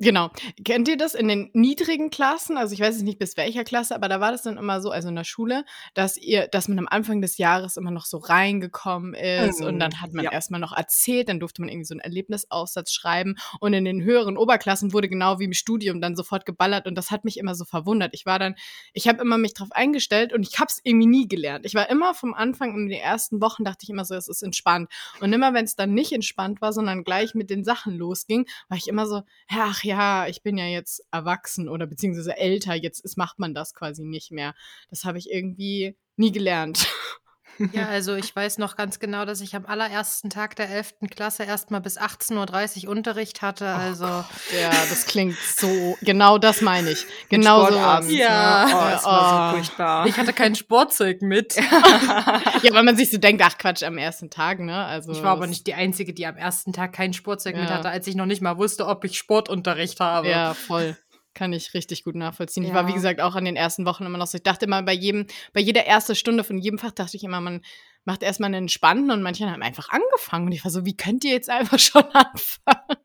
Genau. 0.00 0.30
Kennt 0.64 0.88
ihr 0.88 0.96
das 0.96 1.14
in 1.14 1.28
den 1.28 1.50
niedrigen 1.52 2.08
Klassen? 2.08 2.56
Also 2.56 2.72
ich 2.72 2.80
weiß 2.80 2.94
jetzt 2.94 3.04
nicht 3.04 3.18
bis 3.18 3.36
welcher 3.36 3.64
Klasse, 3.64 3.94
aber 3.94 4.08
da 4.08 4.18
war 4.18 4.32
das 4.32 4.42
dann 4.42 4.56
immer 4.56 4.80
so, 4.80 4.90
also 4.90 5.10
in 5.10 5.14
der 5.14 5.24
Schule, 5.24 5.66
dass 5.92 6.16
ihr, 6.16 6.48
dass 6.48 6.68
man 6.68 6.78
am 6.78 6.88
Anfang 6.88 7.20
des 7.20 7.36
Jahres 7.36 7.76
immer 7.76 7.90
noch 7.90 8.06
so 8.06 8.16
reingekommen 8.16 9.12
ist 9.12 9.60
mhm. 9.60 9.66
und 9.66 9.78
dann 9.78 10.00
hat 10.00 10.14
man 10.14 10.24
ja. 10.24 10.32
erstmal 10.32 10.58
noch 10.58 10.74
erzählt, 10.74 11.28
dann 11.28 11.38
durfte 11.38 11.60
man 11.60 11.68
irgendwie 11.68 11.84
so 11.84 11.92
einen 11.92 12.00
Erlebnisaufsatz 12.00 12.92
schreiben 12.92 13.36
und 13.60 13.74
in 13.74 13.84
den 13.84 14.02
höheren 14.02 14.38
Oberklassen 14.38 14.94
wurde 14.94 15.10
genau 15.10 15.38
wie 15.38 15.44
im 15.44 15.52
Studium 15.52 16.00
dann 16.00 16.16
sofort 16.16 16.46
geballert 16.46 16.86
und 16.86 16.94
das 16.94 17.10
hat 17.10 17.26
mich 17.26 17.36
immer 17.36 17.54
so 17.54 17.66
verwundert. 17.66 18.14
Ich 18.14 18.24
war 18.24 18.38
dann, 18.38 18.54
ich 18.94 19.06
habe 19.06 19.20
immer 19.20 19.36
mich 19.36 19.52
drauf 19.52 19.68
eingestellt 19.72 20.32
und 20.32 20.48
ich 20.48 20.58
habe 20.58 20.68
es 20.70 20.80
irgendwie 20.82 21.08
nie 21.08 21.28
gelernt. 21.28 21.66
Ich 21.66 21.74
war 21.74 21.90
immer 21.90 22.14
vom 22.14 22.32
Anfang 22.32 22.74
in 22.74 22.88
den 22.88 23.00
ersten 23.00 23.42
Wochen 23.42 23.64
dachte 23.64 23.82
ich 23.82 23.90
immer 23.90 24.06
so, 24.06 24.14
es 24.14 24.28
ist 24.28 24.42
entspannt 24.42 24.90
und 25.20 25.30
immer 25.34 25.52
wenn 25.52 25.66
es 25.66 25.76
dann 25.76 25.92
nicht 25.92 26.12
entspannt 26.12 26.62
war, 26.62 26.72
sondern 26.72 27.04
gleich 27.04 27.34
mit 27.34 27.50
den 27.50 27.64
Sachen 27.64 27.98
losging, 27.98 28.46
war 28.70 28.78
ich 28.78 28.88
immer 28.88 29.06
so, 29.06 29.24
ach 29.50 29.84
ja, 29.84 29.89
ja, 29.90 30.28
ich 30.28 30.42
bin 30.42 30.56
ja 30.56 30.66
jetzt 30.66 31.02
erwachsen 31.10 31.68
oder 31.68 31.86
beziehungsweise 31.86 32.36
älter, 32.36 32.74
jetzt 32.74 33.00
ist, 33.04 33.18
macht 33.18 33.40
man 33.40 33.54
das 33.54 33.74
quasi 33.74 34.04
nicht 34.04 34.30
mehr. 34.30 34.54
Das 34.88 35.04
habe 35.04 35.18
ich 35.18 35.30
irgendwie 35.30 35.96
nie 36.16 36.30
gelernt. 36.30 36.86
Ja, 37.72 37.86
also 37.90 38.14
ich 38.14 38.34
weiß 38.34 38.58
noch 38.58 38.76
ganz 38.76 38.98
genau, 38.98 39.24
dass 39.24 39.40
ich 39.40 39.54
am 39.54 39.66
allerersten 39.66 40.30
Tag 40.30 40.56
der 40.56 40.70
11. 40.70 40.94
Klasse 41.10 41.44
erstmal 41.44 41.80
bis 41.80 41.98
18.30 41.98 42.84
Uhr 42.84 42.90
Unterricht 42.90 43.42
hatte. 43.42 43.64
Oh 43.64 43.80
also 43.80 44.04
Gott. 44.04 44.24
ja, 44.60 44.70
das 44.70 45.06
klingt 45.06 45.36
so, 45.36 45.96
genau 46.02 46.38
das 46.38 46.60
meine 46.60 46.90
ich. 46.90 47.06
Genau 47.28 47.66
so. 47.66 47.74
Ja, 47.74 48.00
ja. 48.08 48.64
Oh, 48.66 48.90
das 48.90 49.04
war 49.04 49.52
so 49.52 49.56
oh. 49.56 49.58
furchtbar. 49.58 50.06
Ich 50.06 50.16
hatte 50.16 50.32
kein 50.32 50.54
Sportzeug 50.54 51.22
mit. 51.22 51.56
ja, 52.62 52.72
weil 52.72 52.82
man 52.82 52.96
sich 52.96 53.10
so 53.10 53.18
denkt, 53.18 53.42
ach 53.44 53.58
Quatsch, 53.58 53.82
am 53.82 53.98
ersten 53.98 54.30
Tag, 54.30 54.60
ne? 54.60 54.84
Also 54.84 55.12
ich 55.12 55.22
war 55.22 55.32
aber 55.32 55.46
nicht 55.46 55.66
die 55.66 55.74
Einzige, 55.74 56.12
die 56.12 56.26
am 56.26 56.36
ersten 56.36 56.72
Tag 56.72 56.92
kein 56.92 57.12
Sportzeug 57.12 57.54
ja. 57.54 57.62
mit 57.62 57.70
hatte, 57.70 57.88
als 57.88 58.06
ich 58.06 58.14
noch 58.14 58.26
nicht 58.26 58.42
mal 58.42 58.58
wusste, 58.58 58.86
ob 58.86 59.04
ich 59.04 59.18
Sportunterricht 59.18 60.00
habe. 60.00 60.28
Ja, 60.28 60.54
voll. 60.54 60.96
Kann 61.40 61.54
ich 61.54 61.72
richtig 61.72 62.04
gut 62.04 62.16
nachvollziehen. 62.16 62.64
Ja. 62.64 62.68
Ich 62.68 62.74
war, 62.74 62.86
wie 62.86 62.92
gesagt, 62.92 63.22
auch 63.22 63.34
an 63.34 63.46
den 63.46 63.56
ersten 63.56 63.86
Wochen 63.86 64.04
immer 64.04 64.18
noch 64.18 64.26
so. 64.26 64.36
Ich 64.36 64.42
dachte 64.42 64.66
immer, 64.66 64.82
bei 64.82 64.92
jedem, 64.92 65.26
bei 65.54 65.60
jeder 65.62 65.86
ersten 65.86 66.14
Stunde 66.14 66.44
von 66.44 66.58
jedem 66.58 66.78
Fach 66.78 66.90
dachte 66.90 67.16
ich 67.16 67.24
immer, 67.24 67.40
man 67.40 67.62
macht 68.04 68.22
erstmal 68.22 68.48
einen 68.48 68.64
entspannten 68.64 69.10
und 69.10 69.22
manche 69.22 69.50
haben 69.50 69.62
einfach 69.62 69.88
angefangen. 69.88 70.44
Und 70.44 70.52
ich 70.52 70.62
war 70.64 70.70
so, 70.70 70.84
wie 70.84 70.98
könnt 70.98 71.24
ihr 71.24 71.30
jetzt 71.30 71.48
einfach 71.48 71.78
schon 71.78 72.02
anfangen? 72.12 72.98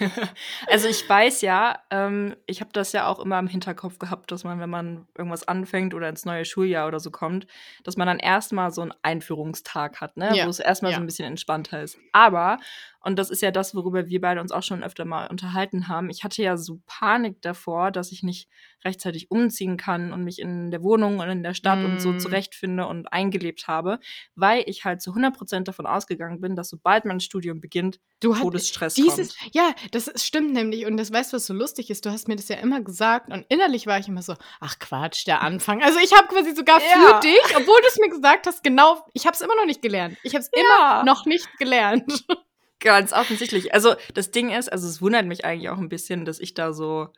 also 0.66 0.88
ich 0.88 1.08
weiß 1.08 1.40
ja, 1.42 1.78
ähm, 1.90 2.34
ich 2.46 2.60
habe 2.60 2.70
das 2.72 2.90
ja 2.90 3.06
auch 3.06 3.20
immer 3.20 3.38
im 3.38 3.46
Hinterkopf 3.46 4.00
gehabt, 4.00 4.32
dass 4.32 4.42
man, 4.42 4.58
wenn 4.58 4.70
man 4.70 5.06
irgendwas 5.16 5.46
anfängt 5.46 5.94
oder 5.94 6.08
ins 6.08 6.24
neue 6.24 6.44
Schuljahr 6.44 6.88
oder 6.88 6.98
so 6.98 7.12
kommt, 7.12 7.46
dass 7.84 7.96
man 7.96 8.08
dann 8.08 8.18
erstmal 8.18 8.72
so 8.72 8.82
einen 8.82 8.92
Einführungstag 9.02 10.00
hat, 10.00 10.16
ne? 10.16 10.36
Ja. 10.36 10.46
wo 10.46 10.50
es 10.50 10.58
erstmal 10.58 10.90
ja. 10.90 10.96
so 10.96 11.02
ein 11.02 11.06
bisschen 11.06 11.26
entspannter 11.26 11.80
ist. 11.80 11.96
Aber, 12.12 12.58
und 13.00 13.18
das 13.18 13.30
ist 13.30 13.42
ja 13.42 13.50
das, 13.50 13.74
worüber 13.74 14.06
wir 14.06 14.20
beide 14.20 14.40
uns 14.40 14.52
auch 14.52 14.62
schon 14.62 14.82
öfter 14.82 15.04
mal 15.04 15.28
unterhalten 15.28 15.88
haben, 15.88 16.10
ich 16.10 16.24
hatte 16.24 16.42
ja 16.42 16.56
so 16.56 16.80
Panik 16.86 17.40
davor, 17.42 17.90
dass 17.90 18.12
ich 18.12 18.22
nicht 18.22 18.48
rechtzeitig 18.84 19.30
umziehen 19.30 19.76
kann 19.76 20.12
und 20.12 20.24
mich 20.24 20.40
in 20.40 20.70
der 20.70 20.82
Wohnung 20.82 21.18
und 21.20 21.28
in 21.28 21.42
der 21.42 21.54
Stadt 21.54 21.80
mm. 21.80 21.84
und 21.84 22.00
so 22.00 22.12
mm. 22.12 22.18
zurechtfinde 22.20 22.86
und 22.86 23.12
eingelebt 23.12 23.66
habe, 23.66 23.98
weil 24.34 24.62
ich 24.66 24.84
halt 24.84 25.02
zu 25.02 25.12
100% 25.12 25.64
davon 25.64 25.86
ausgegangen 25.86 26.40
bin, 26.40 26.56
dass 26.56 26.68
sobald 26.68 27.04
mein 27.04 27.20
Studium 27.20 27.60
beginnt, 27.60 28.00
du 28.20 28.34
Todesstress 28.34 28.94
dieses, 28.94 29.36
kommt. 29.36 29.54
Ja, 29.54 29.74
das 29.92 30.10
stimmt 30.16 30.52
nämlich 30.52 30.86
und 30.86 30.96
das 30.96 31.12
weißt 31.12 31.32
du, 31.32 31.36
was 31.36 31.46
so 31.46 31.54
lustig 31.54 31.90
ist, 31.90 32.04
du 32.04 32.10
hast 32.10 32.28
mir 32.28 32.36
das 32.36 32.48
ja 32.48 32.56
immer 32.56 32.80
gesagt 32.80 33.32
und 33.32 33.46
innerlich 33.48 33.86
war 33.86 33.98
ich 33.98 34.08
immer 34.08 34.22
so, 34.22 34.34
ach 34.60 34.78
Quatsch, 34.78 35.26
der 35.26 35.42
Anfang. 35.42 35.82
Also 35.82 35.98
ich 35.98 36.12
habe 36.12 36.28
quasi 36.28 36.54
sogar 36.54 36.80
ja. 36.80 36.86
für 36.88 37.20
dich, 37.20 37.56
obwohl 37.56 37.80
du 37.80 37.88
es 37.88 37.98
mir 37.98 38.10
gesagt 38.10 38.46
hast, 38.46 38.62
genau, 38.62 39.04
ich 39.12 39.26
habe 39.26 39.34
es 39.34 39.40
immer 39.40 39.54
noch 39.56 39.66
nicht 39.66 39.82
gelernt. 39.82 40.16
Ich 40.22 40.34
habe 40.34 40.42
es 40.42 40.50
ja. 40.54 40.60
immer 40.60 41.04
noch 41.04 41.26
nicht 41.26 41.48
gelernt. 41.58 42.24
Ganz 42.80 43.12
offensichtlich. 43.12 43.74
Also 43.74 43.94
das 44.14 44.30
Ding 44.30 44.50
ist, 44.50 44.70
also 44.70 44.86
es 44.86 45.02
wundert 45.02 45.26
mich 45.26 45.44
eigentlich 45.44 45.70
auch 45.70 45.78
ein 45.78 45.88
bisschen, 45.88 46.24
dass 46.24 46.38
ich 46.38 46.54
da 46.54 46.72
so 46.72 47.12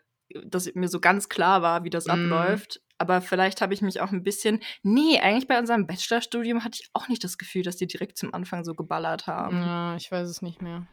dass 0.44 0.72
mir 0.74 0.88
so 0.88 1.00
ganz 1.00 1.28
klar 1.28 1.62
war, 1.62 1.84
wie 1.84 1.90
das 1.90 2.06
mm. 2.06 2.10
abläuft. 2.10 2.80
Aber 2.98 3.20
vielleicht 3.20 3.62
habe 3.62 3.72
ich 3.72 3.80
mich 3.80 4.00
auch 4.00 4.12
ein 4.12 4.22
bisschen. 4.22 4.60
Nee, 4.82 5.18
eigentlich 5.20 5.48
bei 5.48 5.58
unserem 5.58 5.86
Bachelorstudium 5.86 6.64
hatte 6.64 6.80
ich 6.82 6.90
auch 6.92 7.08
nicht 7.08 7.24
das 7.24 7.38
Gefühl, 7.38 7.62
dass 7.62 7.76
die 7.76 7.86
direkt 7.86 8.18
zum 8.18 8.34
Anfang 8.34 8.62
so 8.62 8.74
geballert 8.74 9.26
haben. 9.26 9.56
Ja, 9.62 9.96
ich 9.96 10.12
weiß 10.12 10.28
es 10.28 10.42
nicht 10.42 10.60
mehr. 10.60 10.86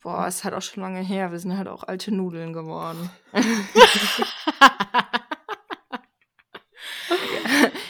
Boah, 0.00 0.28
ist 0.28 0.44
halt 0.44 0.54
auch 0.54 0.62
schon 0.62 0.84
lange 0.84 1.00
her. 1.00 1.32
Wir 1.32 1.40
sind 1.40 1.58
halt 1.58 1.66
auch 1.66 1.82
alte 1.82 2.14
Nudeln 2.14 2.52
geworden. 2.52 3.10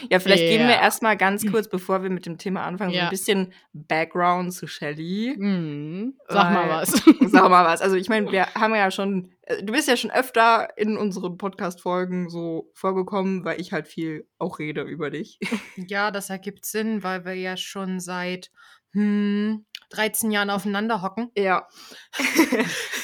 Ja, 0.09 0.19
vielleicht 0.19 0.43
geben 0.43 0.67
wir 0.67 0.75
erstmal 0.75 1.15
ganz 1.17 1.45
kurz, 1.49 1.69
bevor 1.69 2.01
wir 2.03 2.09
mit 2.09 2.25
dem 2.25 2.37
Thema 2.37 2.63
anfangen, 2.63 2.91
so 2.91 2.97
Ja. 2.97 3.03
ein 3.05 3.09
bisschen 3.09 3.53
Background 3.73 4.53
zu 4.53 4.65
Shelly. 4.67 5.35
Mhm. 5.37 6.17
Sag 6.27 6.51
mal 6.53 6.69
was. 6.69 6.91
Sag 7.31 7.49
mal 7.49 7.65
was. 7.65 7.81
Also 7.81 7.95
ich 7.95 8.09
meine, 8.09 8.31
wir 8.31 8.47
haben 8.55 8.73
ja 8.73 8.89
schon, 8.91 9.31
äh, 9.43 9.63
du 9.63 9.71
bist 9.73 9.87
ja 9.87 9.95
schon 9.97 10.11
öfter 10.11 10.69
in 10.77 10.97
unseren 10.97 11.37
Podcast-Folgen 11.37 12.29
so 12.29 12.71
vorgekommen, 12.73 13.45
weil 13.45 13.61
ich 13.61 13.71
halt 13.71 13.87
viel 13.87 14.27
auch 14.39 14.59
rede 14.59 14.81
über 14.81 15.09
dich. 15.11 15.39
Ja, 15.87 16.11
das 16.11 16.29
ergibt 16.29 16.65
Sinn, 16.65 17.03
weil 17.03 17.25
wir 17.25 17.33
ja 17.35 17.55
schon 17.55 17.99
seit 17.99 18.51
hm, 18.93 19.65
13 19.91 20.31
Jahren 20.31 20.49
aufeinander 20.49 21.01
hocken. 21.01 21.31
Ja. 21.37 21.67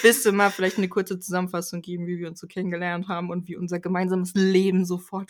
Willst 0.02 0.26
du 0.26 0.32
mal 0.32 0.50
vielleicht 0.50 0.78
eine 0.78 0.90
kurze 0.90 1.20
Zusammenfassung 1.20 1.82
geben, 1.82 2.06
wie 2.08 2.18
wir 2.20 2.28
uns 2.28 2.40
so 2.40 2.48
kennengelernt 2.48 3.08
haben 3.08 3.30
und 3.30 3.48
wie 3.48 3.56
unser 3.56 3.80
gemeinsames 3.80 4.34
Leben 4.34 4.86
so 4.86 4.98
fort, 4.98 5.30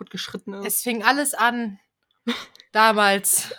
fortgeschritten 0.00 0.54
ist? 0.54 0.66
Es 0.66 0.82
fing 0.82 1.02
alles 1.02 1.34
an 1.34 1.78
damals, 2.72 3.54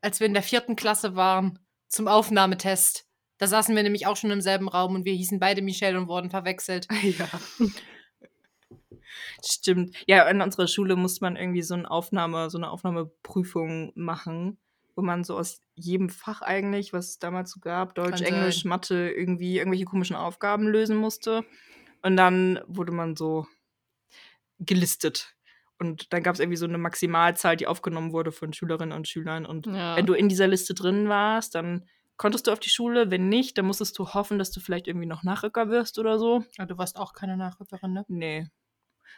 als 0.00 0.20
wir 0.20 0.28
in 0.28 0.34
der 0.34 0.44
vierten 0.44 0.76
Klasse 0.76 1.16
waren, 1.16 1.58
zum 1.88 2.06
Aufnahmetest. 2.06 3.06
Da 3.38 3.48
saßen 3.48 3.74
wir 3.74 3.82
nämlich 3.82 4.06
auch 4.06 4.16
schon 4.16 4.30
im 4.30 4.40
selben 4.40 4.68
Raum 4.68 4.94
und 4.94 5.04
wir 5.04 5.14
hießen 5.14 5.40
beide 5.40 5.62
Michelle 5.62 5.98
und 5.98 6.06
wurden 6.06 6.30
verwechselt. 6.30 6.86
Ja. 7.02 7.28
Stimmt. 9.44 9.96
Ja, 10.06 10.28
in 10.28 10.40
unserer 10.40 10.68
Schule 10.68 10.94
musste 10.94 11.24
man 11.24 11.34
irgendwie 11.36 11.62
so 11.62 11.74
eine 11.74 11.90
Aufnahme, 11.90 12.50
so 12.50 12.58
eine 12.58 12.70
Aufnahmeprüfung 12.70 13.92
machen, 13.96 14.58
wo 14.94 15.02
man 15.02 15.24
so 15.24 15.36
aus 15.36 15.62
jedem 15.74 16.10
Fach 16.10 16.42
eigentlich, 16.42 16.92
was 16.92 17.08
es 17.08 17.18
damals 17.18 17.50
so 17.50 17.58
gab, 17.58 17.94
Deutsch, 17.94 18.22
Kann 18.22 18.34
Englisch, 18.34 18.62
sein. 18.62 18.68
Mathe, 18.68 19.10
irgendwie 19.10 19.58
irgendwelche 19.58 19.86
komischen 19.86 20.14
Aufgaben 20.14 20.68
lösen 20.68 20.96
musste. 20.96 21.44
Und 22.02 22.16
dann 22.16 22.60
wurde 22.66 22.92
man 22.92 23.16
so 23.16 23.46
gelistet. 24.58 25.34
Und 25.80 26.12
dann 26.12 26.22
gab 26.22 26.34
es 26.34 26.40
irgendwie 26.40 26.58
so 26.58 26.66
eine 26.66 26.76
Maximalzahl, 26.78 27.56
die 27.56 27.66
aufgenommen 27.66 28.12
wurde 28.12 28.32
von 28.32 28.52
Schülerinnen 28.52 28.94
und 28.96 29.08
Schülern. 29.08 29.46
Und 29.46 29.66
Ja. 29.66 29.96
wenn 29.96 30.04
du 30.06 30.12
in 30.12 30.28
dieser 30.28 30.46
Liste 30.46 30.74
drin 30.74 31.08
warst, 31.08 31.54
dann 31.54 31.86
konntest 32.18 32.46
du 32.46 32.52
auf 32.52 32.60
die 32.60 32.68
Schule. 32.68 33.10
Wenn 33.10 33.30
nicht, 33.30 33.56
dann 33.56 33.64
musstest 33.64 33.98
du 33.98 34.06
hoffen, 34.08 34.38
dass 34.38 34.50
du 34.50 34.60
vielleicht 34.60 34.86
irgendwie 34.88 35.06
noch 35.06 35.22
Nachrücker 35.22 35.70
wirst 35.70 35.98
oder 35.98 36.18
so. 36.18 36.44
Ja, 36.58 36.66
du 36.66 36.76
warst 36.76 36.98
auch 36.98 37.14
keine 37.14 37.38
Nachrückerin, 37.38 37.94
ne? 37.94 38.04
Nee. 38.08 38.46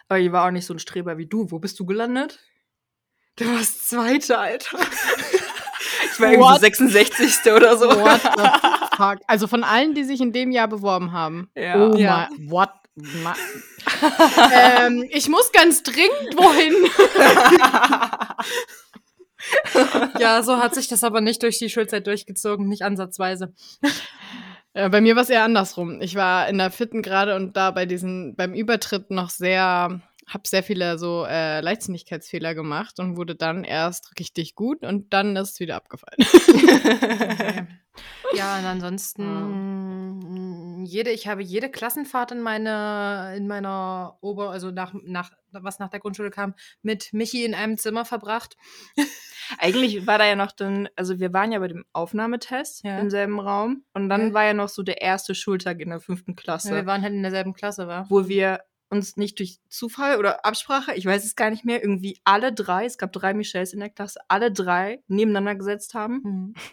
Aber 0.08 0.20
ich 0.20 0.30
war 0.30 0.46
auch 0.46 0.52
nicht 0.52 0.64
so 0.66 0.72
ein 0.72 0.78
Streber 0.78 1.18
wie 1.18 1.26
du. 1.26 1.50
Wo 1.50 1.58
bist 1.58 1.80
du 1.80 1.84
gelandet? 1.84 2.38
Du 3.36 3.44
warst 3.46 3.88
Zweite, 3.88 4.38
Alter. 4.38 4.78
ich 6.12 6.20
war 6.20 6.30
irgendwie 6.30 6.48
so 6.48 6.52
What? 6.54 6.60
66. 6.60 7.52
oder 7.52 7.76
so. 7.76 7.86
What 7.88 8.20
the 8.22 8.96
fuck? 8.96 9.18
Also 9.26 9.46
von 9.48 9.64
allen, 9.64 9.94
die 9.94 10.04
sich 10.04 10.20
in 10.20 10.32
dem 10.32 10.50
Jahr 10.52 10.68
beworben 10.68 11.12
haben. 11.12 11.50
Ja. 11.56 11.88
Oh 11.88 11.96
Ja. 11.96 12.28
my, 12.30 12.50
what? 12.50 12.70
Ma 12.94 13.34
ähm, 14.52 15.06
ich 15.10 15.28
muss 15.28 15.50
ganz 15.52 15.82
dringend 15.82 16.36
wohin. 16.36 16.74
Ja, 20.20 20.42
so 20.42 20.58
hat 20.58 20.74
sich 20.74 20.86
das 20.86 21.02
aber 21.02 21.20
nicht 21.20 21.42
durch 21.42 21.58
die 21.58 21.68
Schulzeit 21.68 22.06
durchgezogen, 22.06 22.68
nicht 22.68 22.82
ansatzweise. 22.82 23.52
Äh, 24.72 24.88
bei 24.88 25.00
mir 25.00 25.16
war 25.16 25.22
es 25.22 25.30
eher 25.30 25.42
andersrum. 25.42 26.00
Ich 26.00 26.14
war 26.14 26.48
in 26.48 26.58
der 26.58 26.70
vierten 26.70 27.02
gerade 27.02 27.34
und 27.34 27.56
da 27.56 27.72
bei 27.72 27.84
diesen, 27.84 28.36
beim 28.36 28.54
Übertritt 28.54 29.10
noch 29.10 29.30
sehr, 29.30 30.00
hab 30.26 30.46
sehr 30.46 30.62
viele 30.62 30.96
so 30.96 31.26
äh, 31.28 31.60
Leichtsinnigkeitsfehler 31.60 32.54
gemacht 32.54 33.00
und 33.00 33.16
wurde 33.16 33.34
dann 33.34 33.64
erst 33.64 34.12
richtig 34.18 34.54
gut 34.54 34.84
und 34.84 35.12
dann 35.12 35.36
ist 35.36 35.54
es 35.54 35.60
wieder 35.60 35.76
abgefallen. 35.76 36.18
Ja, 38.34 38.58
und 38.58 38.64
ansonsten 38.64 39.22
jede, 40.84 41.10
ich 41.10 41.26
habe 41.28 41.42
jede 41.42 41.70
Klassenfahrt 41.70 42.32
in 42.32 42.40
meine, 42.40 43.34
in 43.36 43.46
meiner 43.46 44.16
Ober, 44.20 44.50
also 44.50 44.70
nach, 44.70 44.92
nach, 45.04 45.30
was 45.50 45.78
nach 45.78 45.88
der 45.90 46.00
Grundschule 46.00 46.30
kam, 46.30 46.54
mit 46.82 47.12
Michi 47.12 47.44
in 47.44 47.54
einem 47.54 47.76
Zimmer 47.78 48.04
verbracht. 48.04 48.56
Eigentlich 49.58 50.06
war 50.06 50.18
da 50.18 50.24
ja 50.26 50.36
noch 50.36 50.52
dann, 50.52 50.88
also 50.96 51.18
wir 51.18 51.32
waren 51.32 51.52
ja 51.52 51.58
bei 51.58 51.68
dem 51.68 51.84
Aufnahmetest 51.92 52.84
Ja. 52.84 52.98
im 52.98 53.10
selben 53.10 53.38
Raum. 53.40 53.84
Und 53.92 54.08
dann 54.08 54.28
Ja. 54.28 54.34
war 54.34 54.44
ja 54.44 54.54
noch 54.54 54.68
so 54.68 54.82
der 54.82 55.00
erste 55.02 55.34
Schultag 55.34 55.80
in 55.80 55.90
der 55.90 56.00
fünften 56.00 56.36
Klasse. 56.36 56.70
Ja, 56.70 56.76
wir 56.76 56.86
waren 56.86 57.02
halt 57.02 57.12
in 57.12 57.22
derselben 57.22 57.52
Klasse, 57.52 57.86
war. 57.86 58.06
wo 58.08 58.28
wir 58.28 58.60
uns 58.92 59.16
nicht 59.16 59.38
durch 59.40 59.58
Zufall 59.68 60.18
oder 60.18 60.44
Absprache, 60.44 60.94
ich 60.94 61.04
weiß 61.06 61.24
es 61.24 61.34
gar 61.34 61.50
nicht 61.50 61.64
mehr, 61.64 61.82
irgendwie 61.82 62.18
alle 62.24 62.52
drei, 62.52 62.84
es 62.84 62.98
gab 62.98 63.12
drei 63.12 63.34
Michelles 63.34 63.72
in 63.72 63.80
der 63.80 63.90
Klasse, 63.90 64.20
alle 64.28 64.52
drei 64.52 65.02
nebeneinander 65.08 65.56
gesetzt 65.56 65.94
haben. 65.94 66.20
Mhm. 66.22 66.54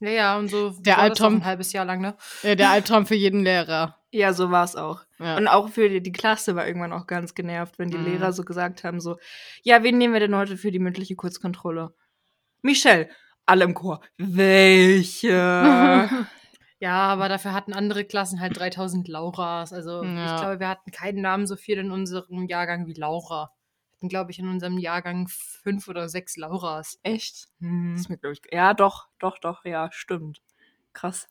Ja, 0.00 0.10
ja, 0.10 0.38
und 0.38 0.48
so 0.48 0.70
Der 0.78 0.98
Albtraum. 0.98 1.36
ein 1.36 1.44
halbes 1.44 1.72
Jahr 1.72 1.84
lang, 1.84 2.00
ne? 2.00 2.14
Äh, 2.44 2.54
der 2.54 2.70
Albtraum 2.70 3.04
für 3.04 3.16
jeden 3.16 3.42
Lehrer. 3.42 3.96
Ja, 4.12 4.32
so 4.32 4.52
war 4.52 4.62
es 4.64 4.76
auch. 4.76 5.00
Ja. 5.18 5.36
Und 5.36 5.48
auch 5.48 5.70
für 5.70 5.88
die, 5.88 6.00
die 6.00 6.12
Klasse 6.12 6.54
war 6.54 6.66
irgendwann 6.68 6.92
auch 6.92 7.08
ganz 7.08 7.34
genervt, 7.34 7.80
wenn 7.80 7.90
die 7.90 7.98
Mhm. 7.98 8.04
Lehrer 8.04 8.32
so 8.32 8.44
gesagt 8.44 8.84
haben, 8.84 9.00
so, 9.00 9.16
ja, 9.64 9.82
wen 9.82 9.98
nehmen 9.98 10.12
wir 10.14 10.20
denn 10.20 10.36
heute 10.36 10.56
für 10.56 10.70
die 10.70 10.78
mündliche 10.78 11.16
Kurzkontrolle? 11.16 11.92
Michelle. 12.62 13.08
Alle 13.44 13.64
im 13.64 13.74
Chor. 13.74 14.00
Welche? 14.18 15.32
Ja, 16.80 17.08
aber 17.08 17.28
dafür 17.28 17.52
hatten 17.54 17.72
andere 17.72 18.04
Klassen 18.04 18.40
halt 18.40 18.56
3000 18.58 19.08
Lauras. 19.08 19.72
Also 19.72 20.02
Ja. 20.04 20.34
ich 20.34 20.40
glaube, 20.40 20.60
wir 20.60 20.68
hatten 20.68 20.90
keinen 20.92 21.20
Namen 21.20 21.46
so 21.46 21.56
viel 21.56 21.78
in 21.78 21.90
unserem 21.90 22.46
Jahrgang 22.46 22.86
wie 22.86 22.92
Laura. 22.94 23.50
Wir 23.90 23.96
hatten, 23.96 24.08
glaube 24.08 24.30
ich, 24.30 24.38
in 24.38 24.48
unserem 24.48 24.78
Jahrgang 24.78 25.26
fünf 25.28 25.88
oder 25.88 26.08
sechs 26.08 26.36
Lauras. 26.36 27.00
Echt? 27.02 27.44
Das 27.44 27.68
Mhm. 27.68 27.94
ist 27.96 28.08
mir, 28.08 28.16
glaube 28.18 28.34
ich. 28.34 28.42
Ja, 28.52 28.74
doch, 28.74 29.08
doch, 29.18 29.38
doch, 29.38 29.64
ja, 29.64 29.88
stimmt. 29.90 30.40
Krass. 30.92 31.28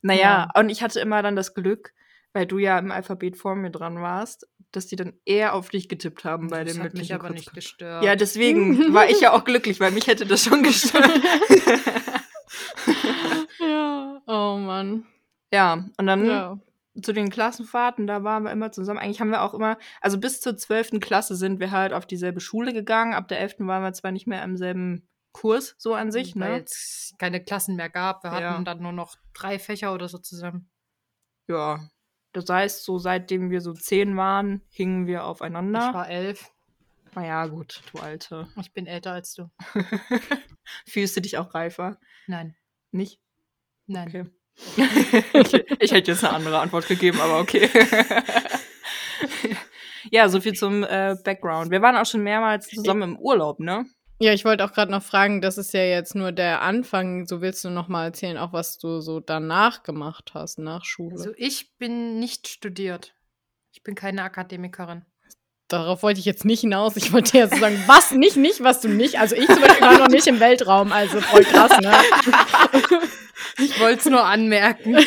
Naja, 0.00 0.48
und 0.54 0.70
ich 0.70 0.82
hatte 0.82 1.00
immer 1.00 1.22
dann 1.22 1.36
das 1.36 1.52
Glück, 1.52 1.92
weil 2.32 2.46
du 2.46 2.56
ja 2.58 2.78
im 2.78 2.90
Alphabet 2.92 3.36
vor 3.36 3.56
mir 3.56 3.70
dran 3.70 4.00
warst, 4.00 4.48
dass 4.72 4.86
die 4.86 4.96
dann 4.96 5.14
eher 5.26 5.54
auf 5.54 5.68
dich 5.68 5.88
getippt 5.88 6.24
haben 6.24 6.48
bei 6.48 6.64
das 6.64 6.74
den 6.74 6.82
hat 6.82 6.94
mich 6.94 7.12
aber 7.14 7.28
nicht 7.30 7.48
Kurzkon- 7.50 7.54
gestört. 7.54 8.04
Ja, 8.04 8.16
deswegen 8.16 8.94
war 8.94 9.08
ich 9.08 9.20
ja 9.20 9.32
auch 9.32 9.44
glücklich, 9.44 9.80
weil 9.80 9.90
mich 9.90 10.06
hätte 10.06 10.24
das 10.26 10.44
schon 10.44 10.62
gestört. 10.62 11.10
Oh 14.26 14.56
Mann. 14.58 15.06
ja, 15.52 15.84
und 15.98 16.06
dann 16.06 16.26
Ja. 16.26 16.58
zu 17.00 17.12
den 17.12 17.30
Klassenfahrten, 17.30 18.06
da 18.06 18.24
waren 18.24 18.42
wir 18.44 18.50
immer 18.52 18.72
zusammen. 18.72 18.98
Eigentlich 18.98 19.20
haben 19.20 19.30
wir 19.30 19.42
auch 19.42 19.54
immer, 19.54 19.78
also 20.00 20.18
bis 20.18 20.40
zur 20.40 20.56
12. 20.56 21.00
Klasse 21.00 21.36
sind 21.36 21.60
wir 21.60 21.70
halt 21.70 21.92
auf 21.92 22.06
dieselbe 22.06 22.40
Schule 22.40 22.72
gegangen. 22.72 23.14
Ab 23.14 23.28
der 23.28 23.40
11. 23.40 23.66
waren 23.66 23.82
wir 23.82 23.92
zwar 23.92 24.10
nicht 24.12 24.26
mehr 24.26 24.42
im 24.42 24.56
selben 24.56 25.06
Kurs, 25.32 25.74
so 25.78 25.94
an 25.94 26.10
sich, 26.10 26.34
weil 26.36 26.58
ne? 26.60 26.64
es 26.64 27.14
keine 27.18 27.44
Klassen 27.44 27.76
mehr 27.76 27.90
gab. 27.90 28.24
Wir 28.24 28.30
hatten 28.30 28.42
Ja. 28.42 28.62
dann 28.62 28.80
nur 28.82 28.92
noch 28.92 29.16
drei 29.34 29.58
Fächer 29.58 29.92
oder 29.94 30.08
so 30.08 30.16
zusammen. 30.18 30.70
Ja. 31.48 31.78
Das 32.32 32.48
heißt, 32.48 32.84
so 32.84 32.98
seitdem 32.98 33.50
wir 33.50 33.60
so 33.60 33.72
zehn 33.74 34.16
waren, 34.16 34.62
hingen 34.70 35.06
wir 35.06 35.18
Ich 35.18 35.24
aufeinander. 35.24 35.92
war 35.94 36.08
elf. 36.08 36.50
Naja, 37.14 37.46
gut, 37.46 37.82
du 37.92 37.98
Alte. 38.00 38.48
Ich 38.60 38.72
bin 38.74 38.86
älter 38.86 39.12
als 39.12 39.34
du. 39.34 39.48
Fühlst 40.86 41.16
du 41.16 41.20
dich 41.20 41.38
auch 41.38 41.54
reifer? 41.54 41.98
Nein, 42.26 42.56
Nicht? 42.90 43.20
Nein. 43.86 44.08
Okay. 44.08 44.24
okay. 45.34 45.64
Ich 45.80 45.92
hätte 45.92 46.12
jetzt 46.12 46.24
eine 46.24 46.34
andere 46.34 46.58
Antwort 46.58 46.88
gegeben, 46.88 47.20
aber 47.20 47.40
okay. 47.40 47.68
ja, 50.10 50.28
so 50.28 50.40
viel 50.40 50.54
zum 50.54 50.82
äh, 50.82 51.16
Background. 51.22 51.70
Wir 51.70 51.82
waren 51.82 51.96
auch 51.96 52.06
schon 52.06 52.22
mehrmals 52.22 52.68
zusammen 52.68 53.02
im 53.02 53.18
Urlaub, 53.18 53.60
ne? 53.60 53.84
Ja, 54.18 54.32
ich 54.32 54.46
wollte 54.46 54.64
auch 54.64 54.72
gerade 54.72 54.90
noch 54.90 55.02
fragen, 55.02 55.42
das 55.42 55.58
ist 55.58 55.74
ja 55.74 55.84
jetzt 55.84 56.14
nur 56.14 56.32
der 56.32 56.62
Anfang. 56.62 57.26
So 57.26 57.42
willst 57.42 57.62
du 57.64 57.70
noch 57.70 57.88
mal 57.88 58.06
erzählen, 58.06 58.38
auch 58.38 58.54
was 58.54 58.78
du 58.78 59.00
so 59.00 59.20
danach 59.20 59.82
gemacht 59.82 60.30
hast, 60.32 60.58
nach 60.58 60.86
Schule. 60.86 61.16
Also 61.16 61.32
ich 61.36 61.76
bin 61.76 62.18
nicht 62.18 62.48
studiert. 62.48 63.14
Ich 63.72 63.82
bin 63.82 63.94
keine 63.94 64.22
Akademikerin. 64.22 65.04
Darauf 65.68 66.02
wollte 66.02 66.20
ich 66.20 66.26
jetzt 66.26 66.44
nicht 66.44 66.60
hinaus. 66.60 66.96
Ich 66.96 67.12
wollte 67.12 67.36
jetzt 67.38 67.58
sagen, 67.58 67.82
was 67.86 68.12
nicht, 68.12 68.36
nicht, 68.36 68.62
was 68.62 68.80
du 68.80 68.88
nicht. 68.88 69.18
Also 69.18 69.34
ich 69.34 69.46
zum 69.46 69.60
Beispiel 69.60 69.80
war 69.80 69.98
noch 69.98 70.08
nicht 70.08 70.26
im 70.28 70.38
Weltraum, 70.38 70.92
also 70.92 71.20
voll 71.20 71.42
krass, 71.44 71.78
ne? 71.80 71.92
Ich 73.58 73.80
wollte 73.80 74.00
es 74.00 74.06
nur 74.06 74.24
anmerken. 74.24 74.98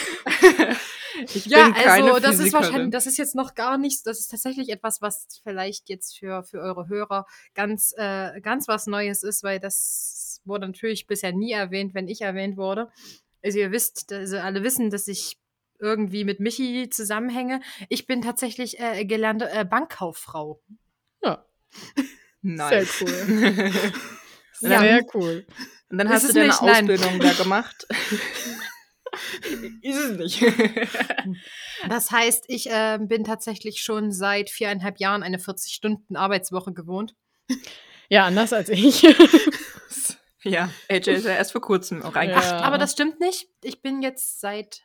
Ich 1.35 1.45
Ja, 1.47 1.65
bin 1.65 1.73
keine 1.73 2.13
also 2.13 2.19
das 2.19 2.39
ist 2.39 2.53
wahrscheinlich, 2.53 2.91
das 2.91 3.05
ist 3.05 3.17
jetzt 3.17 3.35
noch 3.35 3.53
gar 3.53 3.77
nichts, 3.77 4.03
das 4.03 4.19
ist 4.19 4.29
tatsächlich 4.29 4.69
etwas, 4.69 5.01
was 5.01 5.27
vielleicht 5.43 5.89
jetzt 5.89 6.17
für, 6.17 6.43
für 6.43 6.59
eure 6.59 6.87
Hörer 6.87 7.25
ganz, 7.53 7.93
äh, 7.97 8.39
ganz 8.39 8.69
was 8.69 8.87
Neues 8.87 9.23
ist, 9.23 9.43
weil 9.43 9.59
das 9.59 10.39
wurde 10.45 10.67
natürlich 10.67 11.07
bisher 11.07 11.33
nie 11.33 11.51
erwähnt, 11.51 11.93
wenn 11.93 12.07
ich 12.07 12.21
erwähnt 12.21 12.55
wurde. 12.55 12.89
Also 13.43 13.59
ihr 13.59 13.71
wisst, 13.71 14.13
also 14.13 14.37
alle 14.37 14.63
wissen, 14.63 14.89
dass 14.91 15.07
ich 15.09 15.37
irgendwie 15.79 16.23
mit 16.23 16.39
Michi 16.39 16.89
zusammenhänge. 16.89 17.61
Ich 17.87 18.05
bin 18.05 18.21
tatsächlich 18.21 18.79
äh, 18.79 19.05
gelernte 19.05 19.49
äh, 19.51 19.65
Bankkauffrau. 19.65 20.61
Ja, 21.23 21.45
Nice. 22.41 22.99
sehr 22.99 23.07
cool. 23.07 23.71
Ja. 24.61 24.81
Sehr 24.81 25.05
cool. 25.13 25.45
Und 25.89 25.99
dann 25.99 26.07
Ist 26.07 26.13
hast 26.13 26.29
du 26.29 26.33
deine 26.33 26.47
nicht? 26.47 26.61
Nein. 26.61 26.89
Ausbildung 26.91 27.19
da 27.21 27.31
gemacht. 27.31 27.87
ist 29.81 29.97
es 29.97 30.17
nicht. 30.17 30.43
Das 31.87 32.11
heißt, 32.11 32.43
ich 32.49 32.69
äh, 32.69 32.99
bin 33.01 33.23
tatsächlich 33.23 33.81
schon 33.81 34.11
seit 34.11 34.49
viereinhalb 34.49 34.99
Jahren 34.99 35.23
eine 35.23 35.37
40-Stunden-Arbeitswoche 35.37 36.73
gewohnt. 36.73 37.15
Ja, 38.09 38.25
anders 38.25 38.51
als 38.51 38.67
ich. 38.67 39.03
ja, 40.43 40.69
AJ 40.89 41.07
ist 41.11 41.25
ja 41.25 41.31
erst 41.31 41.53
vor 41.53 41.61
kurzem 41.61 42.03
auch 42.03 42.15
eingestellt. 42.15 42.59
Ja. 42.59 42.63
Aber 42.63 42.77
das 42.77 42.91
stimmt 42.91 43.21
nicht. 43.21 43.47
Ich 43.63 43.81
bin 43.81 44.01
jetzt 44.01 44.41
seit 44.41 44.81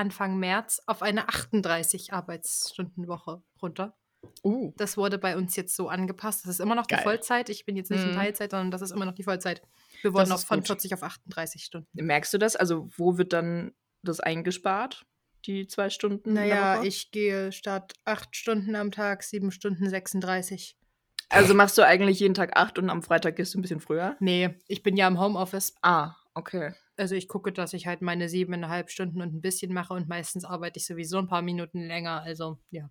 Anfang 0.00 0.38
März 0.38 0.80
auf 0.86 1.02
eine 1.02 1.28
38 1.28 2.14
Arbeitsstundenwoche 2.14 3.42
runter. 3.60 3.94
Uh. 4.42 4.72
Das 4.78 4.96
wurde 4.96 5.18
bei 5.18 5.36
uns 5.36 5.56
jetzt 5.56 5.76
so 5.76 5.88
angepasst. 5.90 6.44
Das 6.44 6.52
ist 6.52 6.60
immer 6.60 6.74
noch 6.74 6.86
die 6.86 6.94
Geil. 6.94 7.02
Vollzeit. 7.02 7.50
Ich 7.50 7.66
bin 7.66 7.76
jetzt 7.76 7.90
nicht 7.90 8.02
in 8.02 8.10
Mhm. 8.12 8.14
Teilzeit, 8.14 8.50
sondern 8.50 8.70
das 8.70 8.80
ist 8.80 8.92
immer 8.92 9.04
noch 9.04 9.14
die 9.14 9.24
Vollzeit. 9.24 9.60
Wir 10.00 10.14
wurden 10.14 10.32
auch 10.32 10.36
ist 10.36 10.44
von 10.44 10.60
gut. 10.60 10.68
40 10.68 10.94
auf 10.94 11.02
38 11.02 11.62
Stunden. 11.64 11.88
Merkst 11.92 12.32
du 12.32 12.38
das? 12.38 12.56
Also, 12.56 12.88
wo 12.96 13.18
wird 13.18 13.34
dann 13.34 13.72
das 14.02 14.20
eingespart? 14.20 15.04
Die 15.44 15.66
zwei 15.66 15.90
Stunden? 15.90 16.32
Naja, 16.32 16.82
ich 16.82 17.10
gehe 17.10 17.52
statt 17.52 17.92
8 18.06 18.34
Stunden 18.34 18.74
am 18.76 18.90
Tag, 18.90 19.22
7 19.22 19.50
Stunden 19.50 19.88
36. 19.88 20.76
Also 21.28 21.54
machst 21.54 21.76
du 21.78 21.82
eigentlich 21.86 22.20
jeden 22.20 22.34
Tag 22.34 22.56
acht 22.56 22.78
und 22.78 22.90
am 22.90 23.02
Freitag 23.02 23.36
gehst 23.36 23.54
du 23.54 23.58
ein 23.58 23.62
bisschen 23.62 23.80
früher? 23.80 24.16
Nee, 24.18 24.58
ich 24.66 24.82
bin 24.82 24.96
ja 24.96 25.06
im 25.06 25.20
Homeoffice. 25.20 25.74
Ah, 25.80 26.14
okay. 26.34 26.72
Also 27.00 27.14
ich 27.14 27.28
gucke, 27.28 27.50
dass 27.52 27.72
ich 27.72 27.86
halt 27.86 28.02
meine 28.02 28.28
siebeneinhalb 28.28 28.90
Stunden 28.90 29.22
und 29.22 29.34
ein 29.34 29.40
bisschen 29.40 29.72
mache 29.72 29.94
und 29.94 30.06
meistens 30.08 30.44
arbeite 30.44 30.78
ich 30.78 30.86
sowieso 30.86 31.18
ein 31.18 31.26
paar 31.28 31.42
Minuten 31.42 31.80
länger. 31.86 32.22
Also 32.22 32.58
ja. 32.70 32.90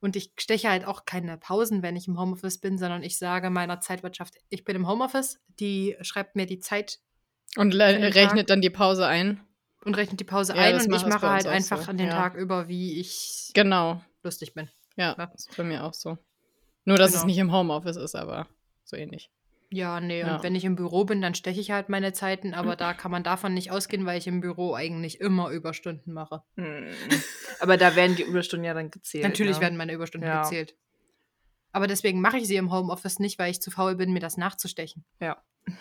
Und 0.00 0.16
ich 0.16 0.32
steche 0.38 0.68
halt 0.68 0.84
auch 0.84 1.04
keine 1.04 1.38
Pausen, 1.38 1.82
wenn 1.82 1.96
ich 1.96 2.08
im 2.08 2.18
Homeoffice 2.18 2.58
bin, 2.58 2.76
sondern 2.76 3.02
ich 3.02 3.18
sage 3.18 3.50
meiner 3.50 3.80
Zeitwirtschaft, 3.80 4.34
ich 4.50 4.64
bin 4.64 4.76
im 4.76 4.86
Homeoffice, 4.88 5.40
die 5.60 5.96
schreibt 6.02 6.36
mir 6.36 6.44
die 6.46 6.58
Zeit 6.58 6.98
Und 7.56 7.72
rechnet 7.74 8.50
dann 8.50 8.60
die 8.60 8.70
Pause 8.70 9.06
ein. 9.06 9.40
und 9.84 9.96
rechnet 9.96 10.20
die 10.20 10.24
Pause 10.24 10.54
Ja, 10.54 10.62
ein 10.62 10.74
und 10.74 10.80
ich 10.80 10.92
es 11.02 11.06
mache 11.06 11.28
halt 11.30 11.46
einfach 11.46 11.82
so, 11.82 11.90
an 11.90 11.96
den 11.98 12.08
ja. 12.08 12.12
Tag 12.12 12.34
über, 12.34 12.68
wie 12.68 13.00
ich 13.00 13.50
Genau. 13.54 14.02
lustig 14.22 14.54
bin. 14.54 14.68
Ja, 14.96 15.14
Ja. 15.16 15.26
das 15.26 15.46
ist 15.46 15.56
bei 15.56 15.62
mir 15.64 15.84
auch 15.84 15.94
so. 15.94 16.18
Nur, 16.84 16.98
dass 16.98 17.10
es 17.10 17.14
Genau. 17.16 17.26
nicht 17.26 17.38
im 17.38 17.52
Homeoffice 17.52 17.96
ist, 17.96 18.14
aber 18.16 18.48
so 18.84 18.96
ähnlich. 18.96 19.30
Ja, 19.72 20.00
nee, 20.00 20.20
Ja. 20.20 20.36
und 20.36 20.42
wenn 20.42 20.54
ich 20.54 20.64
im 20.64 20.76
Büro 20.76 21.04
bin, 21.04 21.22
dann 21.22 21.34
steche 21.34 21.60
ich 21.60 21.70
halt 21.70 21.88
meine 21.88 22.12
Zeiten, 22.12 22.54
aber 22.54 22.76
da 22.76 22.92
kann 22.94 23.10
man 23.10 23.24
davon 23.24 23.54
nicht 23.54 23.70
ausgehen, 23.70 24.04
weil 24.06 24.18
ich 24.18 24.26
im 24.26 24.40
Büro 24.40 24.74
eigentlich 24.74 25.20
immer 25.20 25.50
Überstunden 25.50 26.12
mache. 26.12 26.42
Hm. 26.56 26.86
Aber 27.60 27.76
da 27.76 27.94
werden 27.94 28.16
die 28.16 28.22
Überstunden 28.24 28.64
ja 28.64 28.74
dann 28.74 28.90
gezählt. 28.90 29.22
Natürlich 29.24 29.56
ne? 29.56 29.62
werden 29.62 29.76
meine 29.76 29.92
Überstunden 29.92 30.28
Ja. 30.28 30.42
gezählt. 30.42 30.74
Aber 31.70 31.86
deswegen 31.86 32.20
mache 32.20 32.38
ich 32.38 32.46
sie 32.48 32.56
im 32.56 32.72
Homeoffice 32.72 33.18
nicht, 33.20 33.38
weil 33.38 33.50
ich 33.50 33.62
zu 33.62 33.70
faul 33.70 33.94
bin, 33.94 34.12
mir 34.12 34.20
das 34.20 34.36
nachzustechen. 34.36 35.04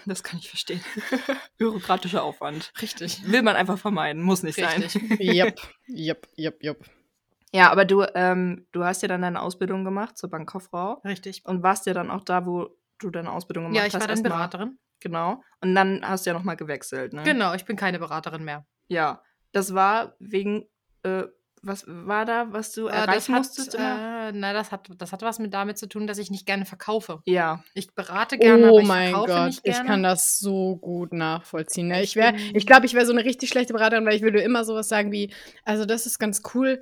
Das 0.05 0.21
kann 0.23 0.39
ich 0.39 0.47
verstehen. 0.47 0.79
Bürokratischer 1.57 2.23
Aufwand. 2.23 2.71
Richtig. 2.81 3.23
Will 3.29 3.41
man 3.41 3.55
einfach 3.55 3.79
vermeiden, 3.79 4.21
muss 4.21 4.43
nicht 4.43 4.55
sein. 4.59 4.83
Richtig. 4.83 5.01
Jupp, 5.19 5.55
jupp, 5.87 6.27
jupp, 6.35 6.63
jupp. 6.63 6.85
Ja, 7.51 7.71
aber 7.71 7.83
du, 7.83 8.05
ähm, 8.15 8.67
du 8.71 8.83
hast 8.85 9.01
ja 9.01 9.07
dann 9.07 9.23
deine 9.23 9.41
Ausbildung 9.41 9.83
gemacht 9.83 10.17
zur 10.17 10.29
Bankkauffrau 10.29 11.01
Richtig. 11.03 11.41
und 11.45 11.63
warst 11.63 11.85
ja 11.87 11.93
dann 11.93 12.09
auch 12.11 12.23
da, 12.23 12.45
wo 12.45 12.69
du 13.01 13.09
deine 13.11 13.31
Ausbildung 13.31 13.65
gemacht 13.65 13.77
Ja, 13.81 13.85
ich 13.87 13.93
hast. 13.93 14.01
war 14.01 14.07
dann. 14.07 14.23
Beraterin. 14.23 14.79
Genau. 14.99 15.41
Und 15.61 15.75
dann 15.75 16.01
hast 16.03 16.25
du 16.25 16.29
ja 16.29 16.33
nochmal 16.35 16.55
gewechselt, 16.57 17.13
ne? 17.13 17.23
Genau, 17.23 17.53
ich 17.53 17.65
bin 17.65 17.75
keine 17.75 17.99
Beraterin 17.99 18.43
mehr. 18.43 18.65
Ja. 18.87 19.21
Das 19.51 19.73
war 19.73 20.15
wegen, 20.19 20.65
äh, 21.03 21.23
was 21.63 21.83
war 21.87 22.25
da, 22.25 22.47
was 22.53 22.71
du 22.71 22.87
Äh, 22.87 22.91
erreichen 22.93 23.33
das 23.33 23.47
musstest? 23.47 23.73
hat, 23.77 23.79
immer? 23.79 24.27
äh, 24.29 24.31
na, 24.33 24.53
das 24.53 24.71
hat, 24.71 24.89
das 24.97 25.11
hat 25.11 25.21
was 25.21 25.37
mit 25.39 25.53
damit 25.53 25.77
zu 25.77 25.87
tun, 25.87 26.07
dass 26.07 26.17
ich 26.17 26.31
nicht 26.31 26.45
gerne 26.45 26.65
verkaufe. 26.65 27.21
ja. 27.25 27.63
Ich 27.73 27.93
berate 27.93 28.37
gerne, 28.37 28.63
aber 28.67 28.73
Oh 28.73 28.79
ich 28.79 28.87
mein 28.87 29.09
verkaufe 29.11 29.31
Gott, 29.31 29.45
nicht 29.47 29.63
gerne. 29.63 29.79
ich 29.79 29.85
kann 29.87 30.03
das 30.03 30.39
so 30.39 30.77
gut 30.77 31.13
nachvollziehen. 31.13 31.87
Ne? 31.87 32.01
Ich 32.03 32.15
wäre, 32.15 32.35
ich 32.53 32.65
glaube, 32.65 32.85
ich 32.85 32.93
wäre 32.93 33.05
so 33.05 33.11
eine 33.13 33.23
richtig 33.25 33.49
schlechte 33.49 33.73
Beraterin, 33.73 34.05
weil 34.05 34.15
ich 34.15 34.21
würde 34.23 34.41
immer 34.41 34.63
sowas 34.65 34.87
sagen 34.87 35.11
wie, 35.11 35.33
also 35.65 35.85
das 35.85 36.05
ist 36.05 36.17
ganz 36.19 36.41
cool, 36.55 36.79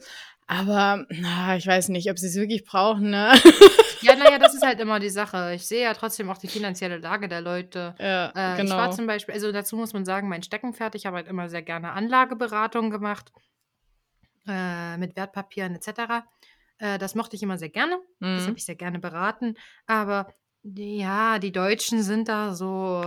aber 0.47 1.05
na, 1.09 1.55
ich 1.57 1.67
weiß 1.67 1.89
nicht, 1.89 2.09
ob 2.09 2.17
sie 2.17 2.27
es 2.27 2.35
wirklich 2.35 2.63
brauchen, 2.65 3.09
ne? 3.11 3.33
Ja, 4.01 4.13
ist 4.13 4.19
halt 4.69 4.79
immer 4.79 4.99
die 4.99 5.09
Sache. 5.09 5.53
Ich 5.55 5.67
sehe 5.67 5.83
ja 5.83 5.93
trotzdem 5.93 6.29
auch 6.29 6.37
die 6.37 6.47
finanzielle 6.47 6.97
Lage 6.97 7.27
der 7.27 7.41
Leute. 7.41 7.95
ja, 7.99 8.29
Äh, 8.35 8.63
Ich 8.63 8.69
war 8.69 8.85
genau. 8.85 8.91
zum 8.95 9.05
Beispiel, 9.07 9.33
also 9.33 9.51
dazu 9.51 9.75
muss 9.75 9.93
man 9.93 10.05
sagen, 10.05 10.29
mein 10.29 10.43
Steckenpferd, 10.43 10.95
ich 10.95 11.05
habe 11.05 11.17
halt 11.17 11.27
immer 11.27 11.49
sehr 11.49 11.61
gerne 11.61 11.91
Anlageberatung 11.91 12.89
gemacht, 12.89 13.31
äh, 14.47 14.97
mit 14.97 15.15
Wertpapieren 15.15 15.75
etc. 15.75 16.25
Äh, 16.77 16.97
das 16.97 17.15
mochte 17.15 17.35
ich 17.35 17.43
immer 17.43 17.57
sehr 17.57 17.69
gerne. 17.69 17.99
Das 18.19 18.43
Mhm. 18.43 18.47
habe 18.47 18.57
ich 18.57 18.65
sehr 18.65 18.75
gerne 18.75 18.99
beraten. 18.99 19.55
Aber 19.85 20.33
ja, 20.63 21.39
die 21.39 21.51
Deutschen 21.51 22.03
sind 22.03 22.27
da 22.29 22.53
so 22.53 23.03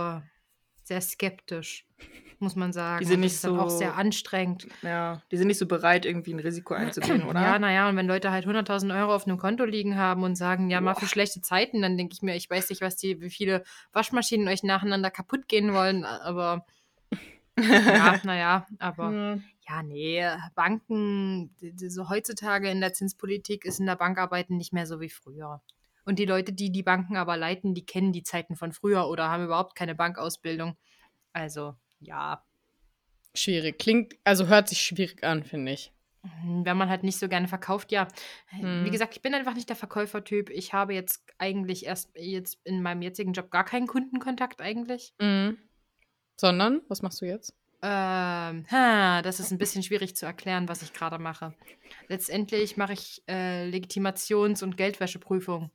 sehr 0.83 1.01
skeptisch, 1.01 1.85
muss 2.43 2.55
man 2.55 2.71
sagen. 2.73 3.03
sind 3.05 3.15
Und 3.15 3.19
nicht 3.21 3.43
dann 3.43 3.57
auch 3.57 3.69
so- 3.71 3.77
sehr 3.79 3.95
anstrengend. 3.95 4.67
Ja. 4.83 5.21
Die 5.31 5.37
sind 5.37 5.47
nicht 5.47 5.57
so 5.57 5.65
bereit, 5.65 6.05
irgendwie 6.05 6.33
ein 6.33 6.39
Risiko 6.39 6.75
einzugehen, 6.75 7.23
oder? 7.23 7.41
Ja, 7.41 7.57
naja, 7.57 7.89
und 7.89 7.95
wenn 7.95 8.05
Leute 8.07 8.29
halt 8.31 8.45
100.000 8.45 8.93
Euro 8.95 9.15
auf 9.15 9.25
einem 9.25 9.37
Konto 9.37 9.65
liegen 9.65 9.97
haben 9.97 10.21
und 10.23 10.35
sagen, 10.35 10.69
ja, 10.69 10.79
mal 10.81 10.93
für 10.95 11.07
schlechte 11.07 11.41
Zeiten, 11.41 11.81
dann 11.81 11.97
denke 11.97 12.13
ich 12.13 12.21
mir, 12.21 12.35
ich 12.35 12.49
weiß 12.49 12.69
nicht, 12.69 12.81
was 12.81 12.95
die, 12.97 13.19
wie 13.21 13.29
viele 13.31 13.63
Waschmaschinen 13.93 14.47
euch 14.47 14.61
nacheinander 14.63 15.09
kaputt 15.09 15.47
gehen 15.47 15.73
wollen, 15.73 16.05
aber 16.05 16.65
ja, 17.57 18.19
naja, 18.23 18.65
aber 18.79 19.39
ja, 19.69 19.83
nee, 19.83 20.25
Banken, 20.55 21.55
die- 21.61 21.71
die- 21.73 21.89
so 21.89 22.09
heutzutage 22.09 22.69
in 22.69 22.81
der 22.81 22.93
Zinspolitik 22.93 23.63
ist 23.65 23.79
in 23.79 23.85
der 23.85 23.95
Bankarbeiten 23.95 24.57
nicht 24.57 24.73
mehr 24.73 24.85
so 24.87 24.99
wie 24.99 25.09
früher. 25.09 25.61
Und 26.05 26.19
die 26.19 26.25
Leute, 26.25 26.51
die 26.51 26.69
die 26.71 26.83
Banken 26.83 27.15
aber 27.15 27.37
leiten, 27.37 27.73
die 27.73 27.85
kennen 27.85 28.11
die 28.11 28.23
Zeiten 28.23 28.55
von 28.57 28.73
früher 28.73 29.07
oder 29.07 29.29
haben 29.29 29.45
überhaupt 29.45 29.75
keine 29.75 29.95
Bankausbildung. 29.95 30.75
Also, 31.31 31.75
ja, 32.03 32.43
Schwierig. 33.35 33.79
Klingt, 33.79 34.15
also 34.23 34.47
hört 34.47 34.69
sich 34.69 34.79
schwierig 34.79 35.23
an, 35.23 35.43
finde 35.43 35.71
ich. 35.71 35.91
wenn 36.43 36.77
man 36.77 36.87
halt 36.89 37.03
nicht 37.03 37.17
so 37.17 37.27
gerne 37.27 37.47
verkauft, 37.47 37.91
ja. 37.91 38.07
Hm. 38.49 38.85
Wie 38.85 38.91
gesagt, 38.91 39.15
ich 39.15 39.21
bin 39.21 39.33
einfach 39.33 39.55
nicht 39.55 39.67
der 39.69 39.75
Verkäufertyp. 39.75 40.49
Ich 40.51 40.71
habe 40.71 40.93
jetzt 40.93 41.25
eigentlich 41.39 41.85
erst 41.85 42.11
jetzt 42.15 42.59
in 42.63 42.81
meinem 42.83 43.01
jetzigen 43.01 43.33
Job 43.33 43.49
gar 43.49 43.65
keinen 43.65 43.87
Kundenkontakt 43.87 44.61
eigentlich. 44.61 45.13
Mhm. 45.19 45.57
Sondern, 46.39 46.81
was 46.87 47.01
machst 47.01 47.21
du 47.21 47.25
jetzt? 47.25 47.55
Ähm, 47.81 48.65
ha, 48.71 49.21
das 49.23 49.39
ist 49.41 49.51
ein 49.51 49.57
bisschen 49.57 49.83
schwierig 49.83 50.15
zu 50.15 50.25
erklären, 50.25 50.69
was 50.69 50.81
ich 50.83 50.93
gerade 50.93 51.17
mache. 51.19 51.53
Letztendlich 52.07 52.77
mache 52.77 52.93
ich 52.93 53.23
äh, 53.27 53.67
Legitimations- 53.69 54.63
und 54.63 54.77
Geldwäscheprüfung. 54.77 55.71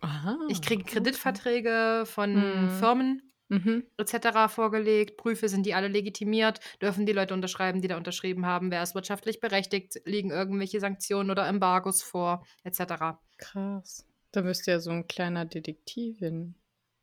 Aha. 0.00 0.38
Ich 0.48 0.62
kriege 0.62 0.82
Kreditverträge 0.82 2.04
von 2.06 2.34
Hm. 2.34 2.70
Firmen 2.70 3.33
Mhm. 3.54 3.84
etc. 3.98 4.52
vorgelegt, 4.52 5.16
prüfe, 5.16 5.48
sind 5.48 5.64
die 5.66 5.74
alle 5.74 5.88
legitimiert, 5.88 6.60
dürfen 6.82 7.06
die 7.06 7.12
Leute 7.12 7.34
unterschreiben, 7.34 7.80
die 7.80 7.88
da 7.88 7.96
unterschrieben 7.96 8.46
haben, 8.46 8.70
wer 8.70 8.82
ist 8.82 8.94
wirtschaftlich 8.94 9.40
berechtigt, 9.40 10.00
liegen 10.04 10.30
irgendwelche 10.30 10.80
Sanktionen 10.80 11.30
oder 11.30 11.46
Embargos 11.46 12.02
vor, 12.02 12.44
etc. 12.64 13.18
Krass. 13.38 14.06
Da 14.32 14.42
bist 14.42 14.66
du 14.66 14.72
ja 14.72 14.80
so 14.80 14.90
ein 14.90 15.06
kleiner 15.06 15.44
Detektivin. 15.44 16.56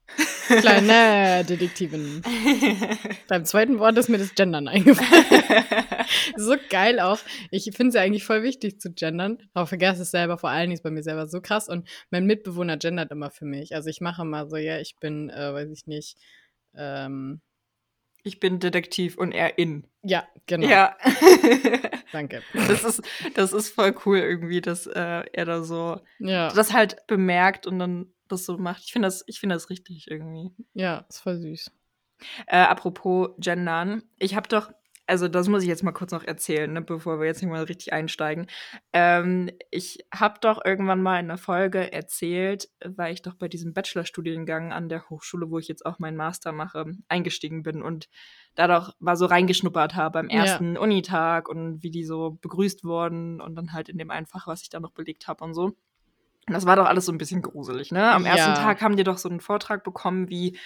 Kleine 0.60 1.46
Detektivin. 1.46 2.22
Beim 3.30 3.46
zweiten 3.46 3.80
Wort 3.80 3.98
ist 3.98 4.10
mir 4.10 4.18
das 4.18 4.36
Gendern 4.36 4.68
eingefallen. 4.68 5.26
so 6.36 6.56
geil 6.70 7.00
auch. 7.00 7.20
Ich 7.52 7.64
finde 7.76 7.90
es 7.90 7.96
ja 7.96 8.02
eigentlich 8.02 8.24
voll 8.24 8.44
wichtig 8.44 8.80
zu 8.80 8.92
gendern, 8.92 9.38
aber 9.54 9.68
vergesse 9.68 10.02
es 10.02 10.12
selber. 10.12 10.38
Vor 10.38 10.50
allen 10.50 10.64
Dingen 10.64 10.74
ist 10.74 10.84
bei 10.84 10.92
mir 10.92 11.04
selber 11.04 11.28
so 11.28 11.42
krass. 11.42 11.70
Und 11.70 11.88
mein 12.10 12.26
Mitbewohner 12.26 12.78
gendert 12.78 13.12
immer 13.12 13.32
für 13.32 13.46
mich. 13.46 13.76
Also 13.76 13.90
ich 13.90 14.02
mache 14.02 14.24
immer 14.24 14.48
so, 14.48 14.58
ja, 14.58 14.80
ich 14.80 14.98
bin, 15.00 15.30
äh, 15.30 15.54
weiß 15.54 15.70
ich 15.72 15.88
nicht, 15.88 16.18
ähm, 16.76 17.42
Ich 18.24 18.40
bin 18.40 18.60
Detektiv 18.60 19.18
und 19.18 19.32
er 19.32 19.58
in. 19.58 19.88
ja, 20.04 20.28
genau. 20.46 20.68
Ja. 20.68 20.96
Danke. 22.12 22.44
Das 22.54 22.84
ist, 22.84 23.02
das 23.36 23.54
ist 23.54 23.70
voll 23.74 23.96
cool 24.06 24.18
irgendwie, 24.20 24.62
dass 24.62 24.86
äh, 24.88 25.24
er 25.34 25.46
da 25.46 25.64
so 25.64 26.00
Ja, 26.20 26.50
das 26.50 26.74
halt 26.74 26.98
bemerkt 27.08 27.68
und 27.68 27.80
dann 27.80 28.14
das 28.28 28.46
so 28.46 28.58
macht. 28.58 28.84
Ich 28.86 28.92
finde 28.94 29.08
das, 29.08 29.24
ich 29.28 29.40
finde 29.40 29.56
das 29.56 29.70
richtig 29.70 30.08
irgendwie. 30.10 30.52
ja, 30.74 31.06
ist 31.10 31.20
voll 31.20 31.38
süß. 31.40 31.72
Äh, 32.48 32.58
apropos 32.58 33.30
Gendern, 33.40 34.04
ich 34.20 34.36
habe 34.36 34.48
doch, 34.48 34.72
also 35.12 35.28
das 35.28 35.50
muss 35.50 35.62
ich 35.62 35.68
jetzt 35.68 35.84
mal 35.84 35.92
kurz 35.92 36.14
noch 36.14 36.24
erzählen, 36.24 36.72
ne, 36.72 36.82
bevor 36.82 37.20
wir 37.20 37.26
jetzt 37.28 37.42
nicht 37.42 37.52
mal 37.52 37.64
richtig 37.66 37.92
einsteigen. 37.92 38.48
Ähm, 38.94 39.50
ich 39.70 40.06
habe 40.14 40.36
doch 40.40 40.64
irgendwann 40.64 41.02
mal 41.02 41.20
in 41.20 41.26
einer 41.26 41.38
Folge 41.38 41.92
erzählt, 41.92 42.70
weil 42.86 43.14
ich 43.14 43.22
doch 43.22 43.36
bei 43.36 43.50
diesem 43.50 43.74
Bachelorstudiengang 43.74 44.72
an 44.72 44.88
der 44.88 45.10
Hochschule, 45.10 45.50
wo 45.52 45.60
ich 45.60 45.68
jetzt 45.68 45.86
auch 45.86 46.00
meinen 46.00 46.16
Master 46.16 46.54
mache, 46.54 46.86
eingestiegen 47.10 47.62
bin 47.62 47.82
und 47.82 48.08
da 48.56 48.68
doch 48.68 48.96
mal 49.00 49.18
so 49.18 49.26
reingeschnuppert 49.26 49.96
habe 49.96 50.14
beim 50.22 50.30
Ja. 50.30 50.44
ersten 50.46 50.78
Unitag 50.78 51.50
und 51.50 51.84
wie 51.84 51.92
die 51.92 52.06
so 52.06 52.38
begrüßt 52.42 52.86
wurden 52.86 53.42
und 53.42 53.56
dann 53.56 53.74
halt 53.74 53.90
in 53.90 53.98
dem 53.98 54.12
einen 54.12 54.28
Fach, 54.28 54.48
was 54.48 54.62
ich 54.62 54.70
da 54.70 54.80
noch 54.80 54.92
belegt 54.92 55.28
habe 55.28 55.44
und 55.44 55.54
so. 55.54 55.76
Und 56.48 56.56
das 56.56 56.66
war 56.66 56.76
doch 56.76 56.86
alles 56.88 57.06
so 57.06 57.12
ein 57.12 57.18
bisschen 57.20 57.42
gruselig, 57.44 57.92
ne? 57.92 58.10
Am 58.12 58.26
ersten 58.26 58.52
Ja. 58.52 58.64
Tag 58.64 58.82
haben 58.82 58.98
die 58.98 59.04
doch 59.04 59.20
so 59.20 59.30
einen 59.30 59.42
Vortrag 59.42 59.84
bekommen, 59.84 60.28
wie 60.30 60.58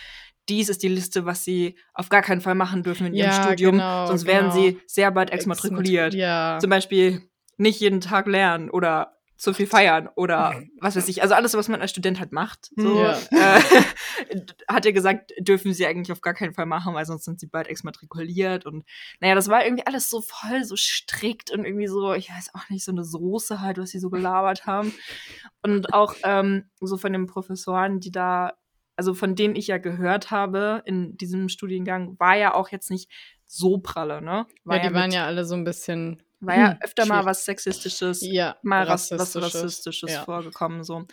dies 0.49 0.69
ist 0.69 0.83
die 0.83 0.87
Liste, 0.87 1.25
was 1.25 1.43
sie 1.43 1.75
auf 1.93 2.09
gar 2.09 2.21
keinen 2.21 2.41
Fall 2.41 2.55
machen 2.55 2.83
dürfen 2.83 3.07
in 3.07 3.13
ihrem 3.13 3.31
Ja, 3.31 3.43
Studium, 3.43 3.73
genau, 3.73 4.05
sonst 4.07 4.25
werden 4.25 4.51
genau. 4.51 4.61
sie 4.61 4.79
sehr 4.87 5.11
bald 5.11 5.31
exmatrikuliert. 5.31 6.13
Ja. 6.13 6.57
Zum 6.61 6.69
Beispiel 6.69 7.21
nicht 7.57 7.79
jeden 7.79 8.01
Tag 8.01 8.27
lernen 8.27 8.69
oder 8.69 9.11
zu 9.37 9.53
viel 9.53 9.67
feiern 9.67 10.07
oder 10.15 10.63
was 10.79 10.95
weiß 10.95 11.09
ich. 11.09 11.21
Also 11.21 11.35
alles, 11.35 11.53
was 11.55 11.67
man 11.67 11.81
als 11.81 11.91
Student 11.91 12.19
halt 12.19 12.31
macht. 12.31 12.69
So, 12.77 13.01
Ja. 13.01 13.17
äh, 13.31 13.59
hat 14.69 14.85
er 14.85 14.93
gesagt, 14.93 15.33
dürfen 15.39 15.73
sie 15.73 15.85
eigentlich 15.85 16.11
auf 16.13 16.21
gar 16.21 16.33
keinen 16.33 16.53
Fall 16.53 16.65
machen, 16.65 16.93
weil 16.93 17.05
sonst 17.05 17.25
sind 17.25 17.41
sie 17.41 17.47
bald 17.47 17.67
exmatrikuliert. 17.67 18.65
Und 18.65 18.85
naja, 19.19 19.35
das 19.35 19.49
war 19.49 19.65
irgendwie 19.65 19.85
alles 19.85 20.09
so 20.09 20.21
voll, 20.21 20.63
so 20.63 20.77
strikt 20.77 21.51
und 21.51 21.65
irgendwie 21.65 21.87
so, 21.87 22.13
ich 22.13 22.29
weiß 22.29 22.51
auch 22.53 22.69
nicht, 22.69 22.85
so 22.85 22.93
eine 22.93 23.03
Soße 23.03 23.59
halt, 23.59 23.77
was 23.77 23.89
sie 23.89 23.99
so 23.99 24.09
gelabert 24.09 24.65
haben. 24.67 24.93
Und 25.61 25.93
auch 25.93 26.15
ähm, 26.23 26.69
so 26.79 26.97
von 26.97 27.11
den 27.11 27.25
Professoren, 27.27 27.99
die 27.99 28.11
da, 28.11 28.53
also 28.95 29.13
von 29.13 29.35
denen 29.35 29.55
ich 29.55 29.67
ja 29.67 29.77
gehört 29.77 30.31
habe 30.31 30.81
in 30.85 31.17
diesem 31.17 31.49
Studiengang, 31.49 32.19
war 32.19 32.35
ja 32.35 32.53
auch 32.53 32.69
jetzt 32.69 32.89
nicht 32.89 33.09
so 33.45 33.77
pralle, 33.77 34.21
ne? 34.21 34.45
War 34.63 34.77
ja, 34.77 34.83
die 34.83 34.89
mit- 34.89 34.95
waren 34.95 35.11
ja 35.11 35.25
alle 35.25 35.45
so 35.45 35.55
ein 35.55 35.63
bisschen 35.63 36.23
War 36.39 36.55
ja 36.57 36.71
Hm, 36.71 36.77
öfter 36.81 37.05
mal 37.05 37.25
was 37.25 37.45
Sexistisches, 37.45 38.21
Ja, 38.21 38.55
mal 38.61 38.83
ras 38.83 39.11
was 39.11 39.19
rassistisches, 39.19 39.55
Rassistisches 39.63 40.11
ja. 40.11 40.23
vorgekommen. 40.23 40.83
So. 40.83 41.05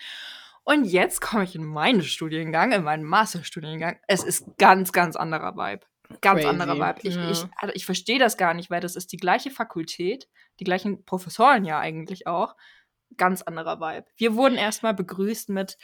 Und 0.65 0.85
jetzt 0.85 1.21
komme 1.21 1.45
ich 1.45 1.55
in 1.55 1.65
meinen 1.65 2.03
Studiengang, 2.03 2.73
in 2.73 2.83
meinen 2.85 3.05
Masterstudiengang. 3.05 3.99
Es 4.09 4.23
ist 4.25 4.45
ganz, 4.59 4.93
ganz 4.93 5.17
anderer 5.17 5.57
Vibe. 5.57 5.85
Ganz 6.21 6.41
Crazy, 6.41 6.49
anderer 6.49 6.77
Vibe. 6.77 7.01
Ich, 7.09 7.15
ja. 7.15 7.31
ich, 7.31 7.45
also 7.57 7.75
ich 7.75 7.87
verstehe 7.87 8.19
das 8.19 8.37
gar 8.37 8.53
nicht, 8.55 8.71
weil 8.71 8.81
das 8.81 8.97
ist 8.97 9.13
die 9.13 9.17
gleiche 9.17 9.51
Fakultät, 9.51 10.29
die 10.61 10.65
gleichen 10.65 11.05
Professoren 11.05 11.65
ja 11.65 11.79
eigentlich 11.81 12.27
auch. 12.27 12.55
Ganz 13.17 13.43
anderer 13.43 13.81
Vibe. 13.81 14.07
Wir 14.17 14.35
wurden 14.37 14.57
erstmal 14.57 14.95
begrüßt 14.95 15.49
mit 15.51 15.79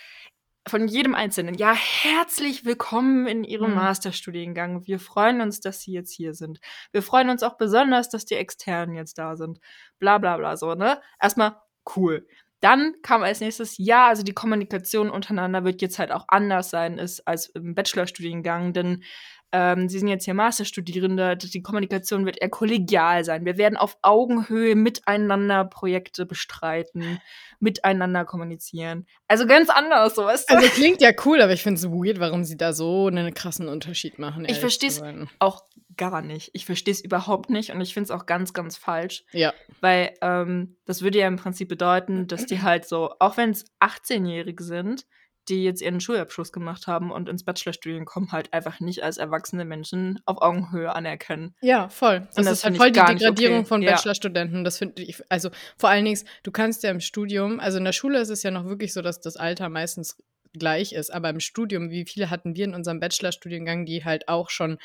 von 0.68 0.88
jedem 0.88 1.14
Einzelnen. 1.14 1.54
Ja, 1.54 1.74
herzlich 1.74 2.64
willkommen 2.64 3.26
in 3.26 3.44
Ihrem 3.44 3.70
Mhm. 3.70 3.76
Masterstudiengang. 3.76 4.87
Wir 4.87 4.98
freuen 5.00 5.40
uns, 5.40 5.61
dass 5.61 5.81
Sie 5.81 5.92
jetzt 5.92 6.12
hier 6.12 6.35
sind. 6.35 6.61
Wir 6.92 7.02
freuen 7.02 7.31
uns 7.31 7.42
auch 7.42 7.57
besonders, 7.57 8.09
dass 8.11 8.24
die 8.24 8.35
Externen 8.37 8.94
jetzt 8.94 9.18
da 9.18 9.37
sind. 9.37 9.61
Bla 9.98 10.18
bla 10.18 10.37
bla 10.37 10.57
so, 10.57 10.74
ne? 10.74 11.00
Erstmal 11.20 11.57
cool. 11.96 12.26
Dann 12.61 12.94
kam 13.02 13.22
als 13.22 13.40
nächstes, 13.40 13.78
ja, 13.78 14.09
also 14.09 14.24
die 14.24 14.33
Kommunikation 14.35 15.11
untereinander 15.11 15.64
wird 15.64 15.81
jetzt 15.81 15.98
halt 16.00 16.11
auch 16.11 16.24
anders 16.28 16.70
sein 16.70 16.98
ist 16.98 17.20
als 17.26 17.46
im 17.50 17.74
Bachelorstudiengang, 17.76 18.72
denn 18.72 19.04
ähm, 19.53 19.89
Sie 19.89 19.99
sind 19.99 20.09
jetzt 20.09 20.25
hier 20.25 20.35
Masterstudierende, 20.35 21.37
die 21.37 21.63
Kommunikation 21.63 22.27
wird 22.27 22.41
eher 22.41 22.51
kollegial 22.51 23.25
sein. 23.25 23.45
Wir 23.45 23.57
werden 23.57 23.77
auf 23.77 23.97
Augenhöhe 24.03 24.75
miteinander 24.75 25.65
Projekte 25.65 26.27
bestreiten, 26.27 27.21
miteinander 27.59 28.25
kommunizieren. 28.25 29.07
Also 29.27 29.47
ganz 29.47 29.71
anders, 29.71 30.15
so 30.15 30.25
weißt 30.25 30.51
du? 30.51 30.57
Also 30.57 30.69
klingt 30.69 31.01
ja 31.01 31.13
cool, 31.25 31.41
aber 31.41 31.53
ich 31.53 31.63
finde 31.63 31.79
es 31.79 31.87
weird, 31.89 32.21
warum 32.21 32.45
sie 32.45 32.57
da 32.57 32.73
so 32.73 33.07
einen 33.07 33.33
krassen 33.33 33.69
Unterschied 33.69 34.19
machen. 34.19 34.45
Ich 34.45 34.61
zu 34.61 34.91
sein. 34.91 35.29
auch 35.39 35.63
gar 35.97 36.23
nicht. 36.23 36.51
Ich 36.53 36.65
verstehe 36.65 36.93
es 36.93 37.01
überhaupt 37.03 37.51
nicht 37.51 37.73
und 37.73 37.81
ich 37.81 37.93
finde 37.93 38.05
es 38.05 38.11
auch 38.11 38.27
ganz, 38.27 38.53
ganz 38.53 38.77
falsch. 38.77 39.25
Ja. 39.33 39.53
Weil 39.81 40.15
ähm, 40.23 40.77
das 40.85 41.03
würde 41.03 41.19
ja 41.19 41.27
im 41.27 41.37
Prinzip 41.37 41.69
bedeuten, 41.69 42.27
dass 42.27 42.47
die 42.47 42.63
halt 42.63 42.87
so, 42.87 43.15
auch 43.19 43.37
wenn 43.37 43.51
es 43.51 43.67
18-Jährige 43.81 44.63
sind, 44.63 45.07
die 45.49 45.65
jetzt 45.65 45.83
ihren 45.83 46.01
Schulabschluss 46.01 46.53
gemacht 46.53 46.87
haben 46.87 47.11
und 47.11 47.29
ins 47.29 47.45
Bachelorstudium 47.45 48.05
kommen, 48.05 48.33
halt 48.33 48.53
einfach 48.53 48.81
nicht 48.81 49.03
als 49.03 49.19
erwachsene 49.19 49.65
Menschen 49.65 50.21
auf 50.27 50.41
Augenhöhe 50.41 50.95
anerkennen. 50.95 51.55
Ja, 51.61 51.89
voll. 51.89 52.21
Das, 52.35 52.47
das 52.47 52.59
ist 52.59 52.65
halt 52.65 52.77
voll 52.77 52.93
die 52.93 53.01
Degradierung 53.01 53.59
okay. 53.61 53.67
von 53.67 53.83
Ja. 53.83 53.93
Bachelorstudenten. 53.93 54.65
Das 54.65 54.79
finde 54.79 55.03
ich, 55.03 55.23
also 55.29 55.51
vor 55.77 55.91
allen 55.91 56.05
Dingen, 56.05 56.21
du 56.43 56.51
kannst 56.51 56.83
ja 56.83 56.91
im 56.91 57.01
Studium, 57.01 57.61
also 57.61 57.79
in 57.79 57.85
der 57.85 57.93
Schule 57.93 58.21
ist 58.21 58.31
es 58.31 58.43
ja 58.43 58.51
noch 58.51 58.67
wirklich 58.67 58.93
so, 58.93 59.03
dass 59.03 59.21
das 59.21 59.37
Alter 59.37 59.69
meistens 59.69 60.17
gleich 60.53 60.93
ist, 60.93 61.13
aber 61.13 61.31
im 61.31 61.41
Studium, 61.41 61.91
wie 61.91 62.05
viele 62.05 62.31
hatten 62.31 62.57
wir 62.57 62.65
in 62.65 62.75
unserem 62.75 63.01
Bachelorstudiengang, 63.01 63.87
die 63.87 64.05
halt 64.05 64.29
auch 64.29 64.51
schon 64.51 64.79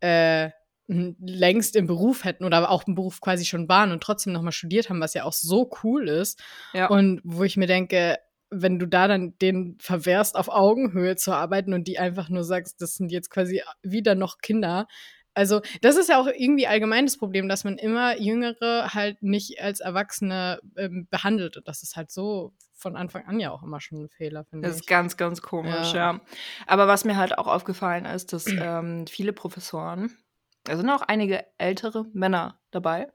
äh, 0.00 0.50
längst 0.86 1.76
im 1.76 1.86
Beruf 1.86 2.24
hätten 2.24 2.44
oder 2.44 2.68
auch 2.68 2.86
im 2.86 2.94
Beruf 2.94 3.20
quasi 3.20 3.44
schon 3.44 3.68
waren 3.68 3.92
und 3.92 4.02
trotzdem 4.02 4.32
nochmal 4.32 4.52
studiert 4.52 4.90
haben, 4.90 5.00
was 5.00 5.14
ja 5.14 5.24
auch 5.24 5.32
so 5.32 5.70
cool 5.84 6.08
ist. 6.08 6.42
Ja. 6.72 6.88
Und 6.88 7.20
wo 7.22 7.44
ich 7.44 7.56
mir 7.56 7.68
denke, 7.68 8.18
wenn 8.50 8.78
du 8.78 8.86
da 8.86 9.08
dann 9.08 9.36
den 9.38 9.76
verwehrst, 9.80 10.36
auf 10.36 10.48
Augenhöhe 10.48 11.16
zu 11.16 11.32
arbeiten 11.32 11.72
und 11.72 11.86
die 11.88 11.98
einfach 11.98 12.28
nur 12.28 12.44
sagst, 12.44 12.80
das 12.82 12.96
sind 12.96 13.12
jetzt 13.12 13.30
quasi 13.30 13.62
wieder 13.82 14.14
noch 14.14 14.38
Kinder. 14.38 14.86
Also, 15.34 15.60
das 15.80 15.96
ist 15.96 16.08
ja 16.08 16.20
auch 16.20 16.26
irgendwie 16.26 16.66
allgemein 16.66 17.06
das 17.06 17.16
Problem, 17.16 17.48
dass 17.48 17.62
man 17.62 17.78
immer 17.78 18.18
Jüngere 18.20 18.92
halt 18.92 19.22
nicht 19.22 19.62
als 19.62 19.78
Erwachsene 19.80 20.60
ähm, 20.76 21.06
behandelt. 21.08 21.56
Und 21.56 21.68
das 21.68 21.82
ist 21.84 21.94
halt 21.94 22.10
so 22.10 22.52
von 22.74 22.96
Anfang 22.96 23.26
an 23.26 23.38
ja 23.38 23.52
auch 23.52 23.62
immer 23.62 23.80
schon 23.80 24.02
ein 24.04 24.08
Fehler, 24.08 24.44
finde 24.44 24.66
Das 24.66 24.76
ist 24.76 24.82
ich. 24.82 24.88
ganz, 24.88 25.16
ganz 25.16 25.40
komisch, 25.40 25.92
Ja. 25.92 26.14
ja. 26.14 26.20
Aber 26.66 26.88
was 26.88 27.04
mir 27.04 27.16
halt 27.16 27.38
auch 27.38 27.46
aufgefallen 27.46 28.06
ist, 28.06 28.32
dass 28.32 28.46
ähm, 28.48 29.06
viele 29.06 29.32
Professoren, 29.32 30.16
da 30.64 30.76
sind 30.76 30.90
auch 30.90 31.02
einige 31.02 31.44
ältere 31.58 32.06
Männer 32.12 32.58
dabei, 32.72 33.12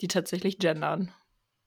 die 0.00 0.08
tatsächlich 0.08 0.58
gendern. 0.58 1.12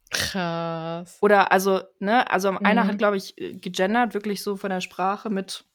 Krass. 0.09 1.17
Oder 1.21 1.51
also, 1.51 1.81
ne, 1.99 2.29
also 2.29 2.49
einer 2.49 2.83
Mhm. 2.83 2.87
hat, 2.87 2.97
glaube 2.97 3.17
ich, 3.17 3.39
äh, 3.39 3.53
gegendert, 3.53 4.13
wirklich 4.13 4.43
so 4.43 4.55
von 4.57 4.69
der 4.69 4.81
Sprache 4.81 5.29
mit 5.29 5.65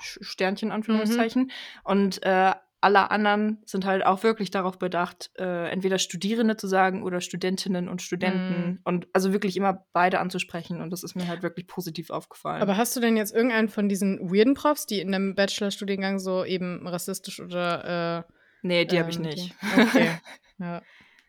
Sternchen, 0.00 0.72
Anführungszeichen. 0.72 1.50
Und 1.84 2.22
äh, 2.24 2.52
alle 2.80 3.12
anderen 3.12 3.62
sind 3.64 3.84
halt 3.84 4.04
auch 4.04 4.24
wirklich 4.24 4.50
darauf 4.50 4.76
bedacht, 4.78 5.30
äh, 5.38 5.68
entweder 5.70 5.98
Studierende 5.98 6.56
zu 6.56 6.66
sagen 6.66 7.04
oder 7.04 7.20
Studentinnen 7.20 7.88
und 7.88 8.02
Studenten. 8.02 8.66
Mhm. 8.70 8.78
Und 8.82 9.06
also 9.12 9.32
wirklich 9.32 9.56
immer 9.56 9.86
beide 9.92 10.18
anzusprechen. 10.18 10.80
Und 10.80 10.90
das 10.90 11.04
ist 11.04 11.14
mir 11.14 11.28
halt 11.28 11.44
wirklich 11.44 11.68
positiv 11.68 12.10
aufgefallen. 12.10 12.60
Aber 12.60 12.76
hast 12.76 12.96
du 12.96 13.00
denn 13.00 13.16
jetzt 13.16 13.32
irgendeinen 13.32 13.68
von 13.68 13.88
diesen 13.88 14.18
weirden 14.32 14.54
Profs, 14.54 14.86
die 14.86 15.00
in 15.00 15.14
einem 15.14 15.36
Bachelorstudiengang 15.36 16.18
so 16.18 16.44
eben 16.44 16.84
rassistisch 16.88 17.38
oder 17.38 18.24
äh, 18.28 18.32
nee, 18.62 18.84
die 18.84 18.98
habe 18.98 19.10
ich 19.10 19.16
ähm, 19.16 19.22
nicht. 19.22 19.54
Okay. 19.78 20.10
ja, 20.58 20.82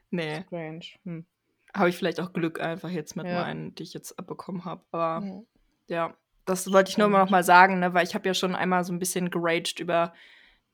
Nee. 0.09 0.43
strange. 0.47 0.85
Hm. 1.03 1.25
Habe 1.75 1.89
ich 1.89 1.97
vielleicht 1.97 2.19
auch 2.19 2.33
Glück 2.33 2.59
einfach 2.59 2.89
jetzt 2.89 3.15
mit 3.15 3.25
Ja. 3.25 3.41
meinen, 3.41 3.73
die 3.75 3.83
ich 3.83 3.93
jetzt 3.93 4.17
abbekommen 4.19 4.65
habe. 4.65 4.83
Aber 4.91 5.25
Ja. 5.25 5.41
Ja, 5.87 6.13
das 6.45 6.71
wollte 6.71 6.89
ich 6.91 6.97
nur 6.97 7.07
Stimmt. 7.07 7.19
noch 7.23 7.29
mal 7.29 7.43
sagen, 7.43 7.79
ne, 7.79 7.93
weil 7.93 8.05
ich 8.05 8.15
habe 8.15 8.27
ja 8.27 8.33
schon 8.33 8.55
einmal 8.55 8.83
so 8.83 8.93
ein 8.93 8.99
bisschen 8.99 9.29
geraged 9.29 9.79
über 9.79 10.13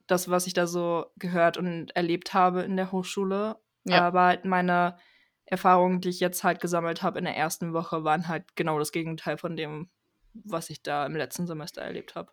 das, 0.07 0.29
was 0.29 0.45
ich 0.47 0.53
da 0.53 0.67
so 0.67 1.05
gehört 1.17 1.57
und 1.57 1.95
erlebt 1.95 2.33
habe 2.33 2.61
in 2.61 2.75
der 2.77 2.91
Hochschule. 2.91 3.57
Ja. 3.85 4.05
Aber 4.07 4.37
meine 4.43 4.97
Erfahrungen, 5.45 5.99
die 6.01 6.09
ich 6.09 6.19
jetzt 6.19 6.43
halt 6.43 6.59
gesammelt 6.61 7.01
habe 7.01 7.17
in 7.19 7.25
der 7.25 7.35
ersten 7.35 7.73
Woche, 7.73 8.03
waren 8.03 8.27
halt 8.27 8.55
genau 8.55 8.77
das 8.77 8.91
Gegenteil 8.91 9.37
von 9.37 9.55
dem, 9.55 9.89
was 10.33 10.69
ich 10.69 10.83
da 10.83 11.05
im 11.05 11.15
letzten 11.15 11.47
Semester 11.47 11.81
erlebt 11.81 12.13
habe. 12.15 12.31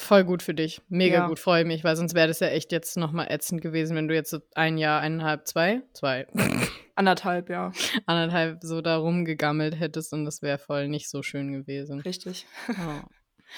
Voll 0.00 0.22
gut 0.24 0.42
für 0.44 0.54
dich. 0.54 0.80
Mega 0.88 1.18
Ja. 1.18 1.26
gut, 1.26 1.40
freue 1.40 1.64
mich, 1.64 1.82
weil 1.82 1.96
sonst 1.96 2.14
wäre 2.14 2.28
das 2.28 2.38
ja 2.38 2.46
echt 2.46 2.70
jetzt 2.70 2.96
nochmal 2.96 3.26
ätzend 3.30 3.60
gewesen, 3.60 3.96
wenn 3.96 4.06
du 4.06 4.14
jetzt 4.14 4.30
so 4.30 4.38
ein 4.54 4.78
Jahr, 4.78 5.00
eineinhalb, 5.00 5.46
zwei, 5.48 5.82
zwei, 5.92 6.26
Anderthalb, 6.94 7.50
ja, 7.50 7.72
anderthalb 8.06 8.58
so 8.62 8.80
da 8.80 8.96
rumgegammelt 8.96 9.78
hättest 9.78 10.12
und 10.12 10.24
das 10.24 10.40
wäre 10.40 10.58
voll 10.58 10.88
nicht 10.88 11.10
so 11.10 11.22
schön 11.22 11.52
gewesen. 11.52 12.00
richtig. 12.00 12.46
Oh. 12.70 12.74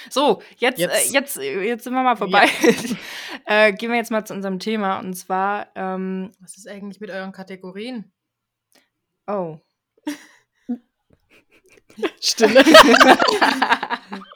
So, 0.08 0.40
jetzt, 0.58 0.78
Jetzt- 0.78 1.10
äh, 1.10 1.12
jetzt, 1.12 1.36
äh, 1.36 1.62
jetzt 1.66 1.82
sind 1.82 1.94
wir 1.94 2.04
mal 2.04 2.14
vorbei. 2.14 2.46
äh, 3.44 3.72
gehen 3.72 3.90
wir 3.90 3.96
jetzt 3.96 4.12
mal 4.12 4.24
zu 4.24 4.32
unserem 4.34 4.60
Thema 4.60 5.00
und 5.00 5.14
zwar, 5.14 5.66
ähm, 5.74 6.30
Was 6.38 6.56
ist 6.56 6.68
eigentlich 6.68 7.00
mit 7.00 7.10
euren 7.10 7.32
Kategorien? 7.32 8.12
oh. 9.26 9.58
Stille. 12.20 12.62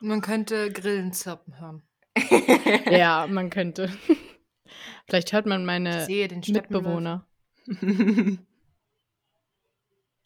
Man 0.00 0.20
könnte 0.22 0.72
Grillen 0.72 1.12
zirpen 1.12 1.60
hören. 1.60 1.82
Ja, 2.90 3.26
man 3.30 3.50
könnte. 3.50 3.90
Vielleicht 5.06 5.32
hört 5.32 5.46
man 5.46 5.64
meine 5.64 6.04
sehe 6.04 6.28
den 6.28 6.42
Steppenwolf. 6.42 7.26
Mitbewohner. 7.66 8.38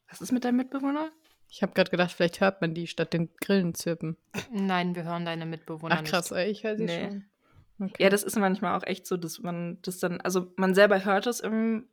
Was 0.09 0.21
ist 0.21 0.33
mit 0.33 0.45
deinem 0.45 0.57
Mitbewohner? 0.57 1.11
Ich 1.51 1.63
habe 1.63 1.73
gerade 1.73 1.91
gedacht, 1.91 2.13
vielleicht 2.13 2.41
hört 2.41 2.61
man 2.61 2.75
die 2.75 2.87
statt 2.87 3.13
den 3.13 3.31
Grillen 3.41 3.75
zirpen. 3.75 4.17
Nein, 4.53 4.95
wir 4.95 5.05
hören 5.05 5.25
deine 5.25 5.47
Mitbewohner 5.47 5.97
Ach 5.99 6.05
krass, 6.05 6.31
ey, 6.31 6.51
ich 6.51 6.65
höre 6.65 6.77
sie 6.77 6.85
Nee. 6.85 7.05
schon. 7.09 7.25
Okay. 7.81 8.03
Ja, 8.03 8.11
das 8.11 8.23
ist 8.23 8.37
manchmal 8.37 8.77
auch 8.77 8.85
echt 8.85 9.07
so, 9.07 9.17
dass 9.17 9.39
man 9.41 9.79
das 9.83 9.99
dann, 9.99 10.21
also 10.21 10.53
man 10.57 10.75
selber 10.75 11.05
hört 11.05 11.27
es 11.27 11.41
im 11.41 11.87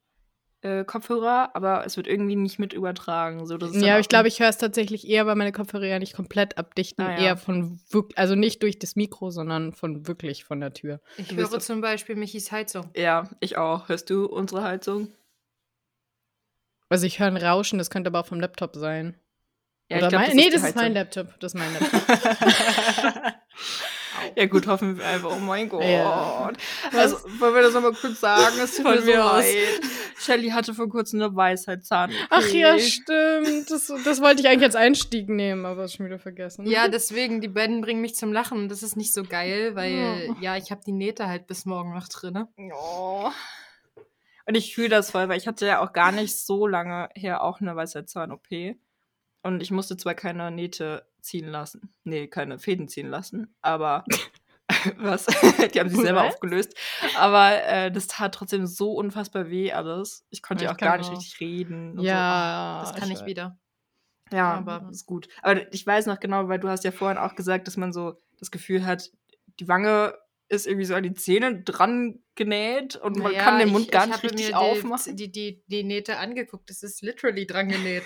äh, 0.66 0.84
Kopfhörer, 0.84 1.52
aber 1.54 1.86
es 1.86 1.96
wird 1.96 2.08
irgendwie 2.08 2.36
nicht 2.36 2.58
mit 2.58 2.74
übertragen. 2.74 3.46
So, 3.46 3.58
das 3.58 3.76
Ja, 3.76 3.94
aber 3.94 4.00
ich 4.00 4.10
glaube, 4.10 4.28
ich 4.28 4.40
höre 4.40 4.50
es 4.50 4.58
tatsächlich 4.58 5.08
eher, 5.08 5.28
weil 5.28 5.36
meine 5.36 5.52
Kopfhörer 5.52 5.86
ja 5.86 6.00
nicht 6.00 6.16
komplett 6.16 6.58
abdichten. 6.58 7.06
Ah, 7.06 7.12
ja. 7.12 7.18
Eher 7.20 7.38
von 7.38 7.80
wirklich, 7.92 8.18
also 8.18 8.34
nicht 8.34 8.64
durch 8.64 8.80
das 8.80 8.96
Mikro, 8.96 9.30
sondern 9.30 9.74
von 9.74 10.08
wirklich 10.08 10.44
von 10.44 10.60
der 10.60 10.74
Tür. 10.74 11.02
Ich 11.18 11.28
Du 11.28 11.36
höre 11.36 11.60
zum 11.60 11.82
Beispiel 11.82 12.16
Michis 12.16 12.52
Heizung. 12.52 12.90
Ja, 12.96 13.30
ich 13.42 13.58
auch. 13.58 13.90
Hörst 13.90 14.10
du 14.10 14.26
unsere 14.26 14.64
Heizung? 14.64 15.10
Also 16.90 17.06
ich 17.06 17.20
höre 17.20 17.28
ein 17.28 17.38
Rauschen, 17.38 17.78
das 17.78 17.92
könnte 17.92 18.08
aber 18.08 18.22
auch 18.22 18.28
vom 18.28 18.40
Laptop 18.40 18.76
sein. 18.76 19.20
Ja, 19.90 19.98
Oder 19.98 20.08
ich 20.08 20.10
glaub, 20.10 20.22
mein, 20.24 20.36
nee, 20.36 20.46
die 20.46 20.52
das 20.52 20.64
ist 20.64 20.76
mein. 20.76 20.94
Laptop. 20.94 21.40
Das 21.40 21.54
ist 21.54 21.60
mein 21.60 21.74
Laptop. 21.74 22.02
ja, 24.36 24.46
gut, 24.46 24.68
hoffen 24.68 24.98
wir 24.98 25.06
einfach. 25.06 25.32
Oh 25.36 25.40
mein 25.40 25.70
Gott. 25.70 25.84
Ja. 25.84 26.52
Also, 26.92 27.18
wollen 27.40 27.56
wir 27.56 27.62
das 27.62 27.74
nochmal 27.74 27.94
kurz 27.94 28.20
sagen? 28.20 28.56
Es 28.64 28.78
tut 28.78 28.86
mir 28.86 29.02
so 29.02 29.12
leid. 29.12 29.48
Shelly 30.18 30.50
hatte 30.50 30.74
vor 30.74 30.90
kurzem 30.90 31.22
eine 31.22 31.36
Weisheitszahn. 31.36 32.12
Ach 32.30 32.48
ja, 32.50 32.78
stimmt. 32.80 33.70
Das, 33.70 33.92
das 34.04 34.22
wollte 34.22 34.42
ich 34.42 34.48
eigentlich 34.48 34.64
als 34.64 34.76
Einstieg 34.76 35.30
nehmen, 35.30 35.66
aber 35.66 35.88
schon 35.88 36.06
wieder 36.06 36.20
vergessen. 36.20 36.66
Ja, 36.66 36.88
deswegen, 36.88 37.42
die 37.42 37.48
beiden 37.48 37.82
bringen 37.82 38.02
mich 38.02 38.16
zum 38.16 38.34
Lachen 38.34 38.58
und 38.60 38.70
das 38.70 38.84
ist 38.84 38.96
nicht 38.96 39.14
so 39.14 39.24
geil, 39.24 39.76
weil, 39.76 39.94
Ja. 39.94 40.36
ja, 40.42 40.58
ich 40.58 40.72
habe 40.72 40.82
die 40.86 40.92
Nähte 40.92 41.28
halt 41.28 41.48
bis 41.48 41.66
morgen 41.66 41.94
noch 41.94 42.08
drin. 42.08 42.46
Oh. 42.74 43.30
Und 44.48 44.56
ich 44.56 44.76
fühle 44.76 44.90
das 44.90 45.12
voll, 45.12 45.28
weil 45.28 45.38
ich 45.38 45.48
hatte 45.48 45.66
ja 45.66 45.82
auch 45.82 45.92
gar 45.92 46.12
nicht 46.12 46.38
so 46.38 46.68
lange 46.68 47.10
her 47.16 47.44
auch 47.44 47.62
eine 47.62 47.76
Weisheitszahn-OP. 47.76 48.78
Und 49.46 49.62
ich 49.62 49.70
musste 49.70 49.96
zwar 49.96 50.16
keine 50.16 50.50
Nähte 50.50 51.06
ziehen 51.22 51.48
lassen. 51.48 51.94
Nee, 52.04 52.28
keine 52.28 52.58
Fäden 52.58 52.88
ziehen 52.88 53.10
lassen, 53.10 53.54
aber 53.62 54.04
was? 54.98 55.26
Die 55.74 55.80
haben 55.80 55.90
sich 55.90 56.00
selber 56.02 56.22
Was? 56.24 56.34
aufgelöst. 56.34 56.76
Aber 57.16 57.64
äh, 57.64 57.92
das 57.92 58.08
tat 58.08 58.34
trotzdem 58.34 58.66
so 58.66 58.94
unfassbar 58.94 59.52
weh 59.52 59.72
alles. 59.72 60.26
Ich 60.32 60.42
konnte 60.42 60.64
Ja, 60.64 60.72
ja 60.72 60.76
ich 60.76 60.82
auch 60.82 60.86
gar 60.88 60.98
nicht 60.98 61.10
auch. 61.12 61.18
richtig 61.18 61.40
reden. 61.40 62.00
Ja, 62.00 62.82
Das 62.86 62.96
kann 62.96 63.12
ich 63.12 63.24
wieder. 63.26 63.58
So. 64.32 64.38
Ja, 64.38 64.56
aber- 64.56 64.74
aber 64.74 64.90
ist 64.90 65.06
gut. 65.06 65.28
Aber 65.44 65.72
ich 65.72 65.86
weiß 65.86 66.08
noch 66.08 66.20
genau, 66.20 66.50
weil 66.50 66.60
du 66.60 66.68
hast 66.68 66.84
ja 66.84 66.92
vorhin 66.92 67.20
auch 67.20 67.36
gesagt, 67.36 67.68
dass 67.68 67.78
man 67.78 67.94
so 67.94 68.20
das 68.40 68.50
Gefühl 68.50 68.84
hat, 68.84 69.12
die 69.60 69.68
Wange 69.68 70.16
ist 70.48 70.68
irgendwie 70.68 70.86
so 70.86 70.96
an 70.96 71.04
die 71.04 71.14
Zähne 71.14 71.62
dran 71.64 72.20
genäht 72.36 72.96
und 72.96 73.18
man 73.18 73.34
kann 73.34 73.60
den 73.60 73.70
Mund 73.70 73.86
ich, 73.86 73.92
gar 73.92 74.04
ich 74.04 74.10
nicht 74.10 74.18
habe 74.18 74.30
richtig 74.30 74.50
mir 74.50 74.60
aufmachen. 74.60 75.16
Die, 75.16 75.32
die, 75.32 75.56
die, 75.56 75.64
die 75.68 75.84
Nähte 75.84 76.18
angeguckt. 76.18 76.70
Das 76.70 76.84
ist 76.84 77.02
literally 77.02 77.48
dran 77.48 77.70
genäht. 77.70 78.04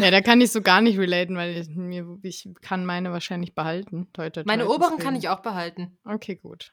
Ja, 0.00 0.10
da 0.10 0.20
kann 0.20 0.40
ich 0.40 0.50
so 0.50 0.62
gar 0.62 0.80
nicht 0.80 0.98
relaten, 0.98 1.36
weil 1.36 1.58
ich, 1.58 1.68
mir, 1.68 2.18
ich 2.22 2.48
kann 2.62 2.86
meine 2.86 3.12
wahrscheinlich 3.12 3.54
behalten. 3.54 4.08
Toi, 4.12 4.30
toi, 4.30 4.42
toi, 4.42 4.42
Meine 4.46 4.68
oberen 4.68 4.98
kann 4.98 5.16
ich 5.16 5.28
auch 5.28 5.40
behalten. 5.40 5.98
Okay, 6.04 6.36
gut. 6.36 6.72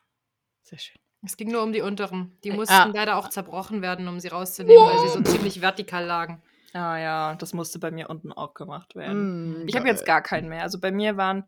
Sehr 0.64 0.80
schön. 0.80 0.98
Es 1.24 1.36
ging 1.36 1.52
nur 1.52 1.64
um 1.64 1.74
die 1.74 1.82
unteren. 1.82 2.38
Die 2.44 2.50
Äh, 2.50 2.56
mussten 2.56 2.74
ah. 2.74 2.92
leider 2.94 3.18
auch 3.18 3.30
zerbrochen 3.30 3.82
werden, 3.82 4.08
um 4.08 4.20
sie 4.20 4.30
rauszunehmen, 4.30 4.82
weil 4.84 5.08
sie 5.08 5.14
so 5.14 5.22
ziemlich 5.22 5.62
vertikal 5.62 6.06
lagen. 6.06 6.42
Ah 6.74 6.98
ja, 6.98 7.36
das 7.36 7.54
musste 7.54 7.80
bei 7.80 7.90
mir 7.92 8.10
unten 8.10 8.32
auch 8.32 8.54
gemacht 8.54 8.96
werden. 8.96 9.64
Mm, 9.64 9.68
Ich 9.68 9.76
habe 9.76 9.88
jetzt 9.88 10.06
gar 10.06 10.22
keinen 10.22 10.50
mehr. 10.50 10.62
Also 10.64 10.80
bei 10.80 10.92
mir 10.92 11.18
waren 11.18 11.46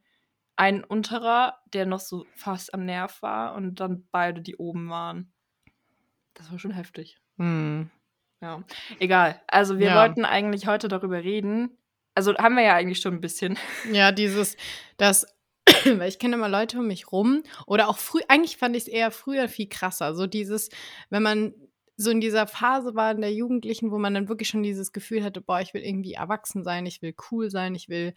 ein 0.55 0.83
unterer, 0.83 1.59
der 1.73 1.85
noch 1.85 1.99
so 1.99 2.25
fast 2.35 2.73
am 2.73 2.85
Nerv 2.85 3.21
war 3.21 3.53
und 3.55 3.79
dann 3.79 4.07
beide, 4.11 4.41
die 4.41 4.55
oben 4.57 4.89
waren. 4.89 5.31
Das 6.33 6.51
war 6.51 6.59
schon 6.59 6.71
heftig. 6.71 7.19
Mm. 7.37 7.83
Ja, 8.41 8.63
egal. 8.99 9.39
Also 9.47 9.77
wir 9.77 9.87
Ja. 9.89 9.95
wollten 9.99 10.25
eigentlich 10.25 10.65
heute 10.67 10.87
darüber 10.87 11.23
reden. 11.23 11.77
Also 12.15 12.35
haben 12.37 12.55
wir 12.55 12.63
ja 12.63 12.75
eigentlich 12.75 12.99
schon 12.99 13.13
ein 13.15 13.21
bisschen. 13.21 13.57
Ja, 13.91 14.11
dieses, 14.11 14.57
das, 14.97 15.25
weil 15.85 16.09
ich 16.09 16.17
kenne 16.17 16.35
immer 16.35 16.49
Leute 16.49 16.79
um 16.79 16.87
mich 16.87 17.11
rum 17.11 17.43
oder 17.67 17.87
auch 17.87 17.99
früh, 17.99 18.21
eigentlich 18.27 18.57
fand 18.57 18.75
ich 18.75 18.83
es 18.83 18.89
eher 18.89 19.11
früher 19.11 19.47
viel 19.47 19.69
krasser. 19.69 20.15
So 20.15 20.25
dieses, 20.25 20.69
wenn 21.11 21.21
man 21.23 21.53
so 22.01 22.11
in 22.11 22.21
dieser 22.21 22.47
Phase 22.47 22.95
war 22.95 23.11
in 23.11 23.21
der 23.21 23.33
Jugendlichen, 23.33 23.91
wo 23.91 23.97
man 23.97 24.13
dann 24.13 24.29
wirklich 24.29 24.49
schon 24.49 24.63
dieses 24.63 24.91
Gefühl 24.91 25.23
hatte, 25.23 25.41
boah, 25.41 25.61
ich 25.61 25.73
will 25.73 25.81
irgendwie 25.81 26.13
erwachsen 26.13 26.63
sein, 26.63 26.85
ich 26.85 27.01
will 27.01 27.13
cool 27.31 27.49
sein, 27.49 27.75
ich 27.75 27.89
will 27.89 28.13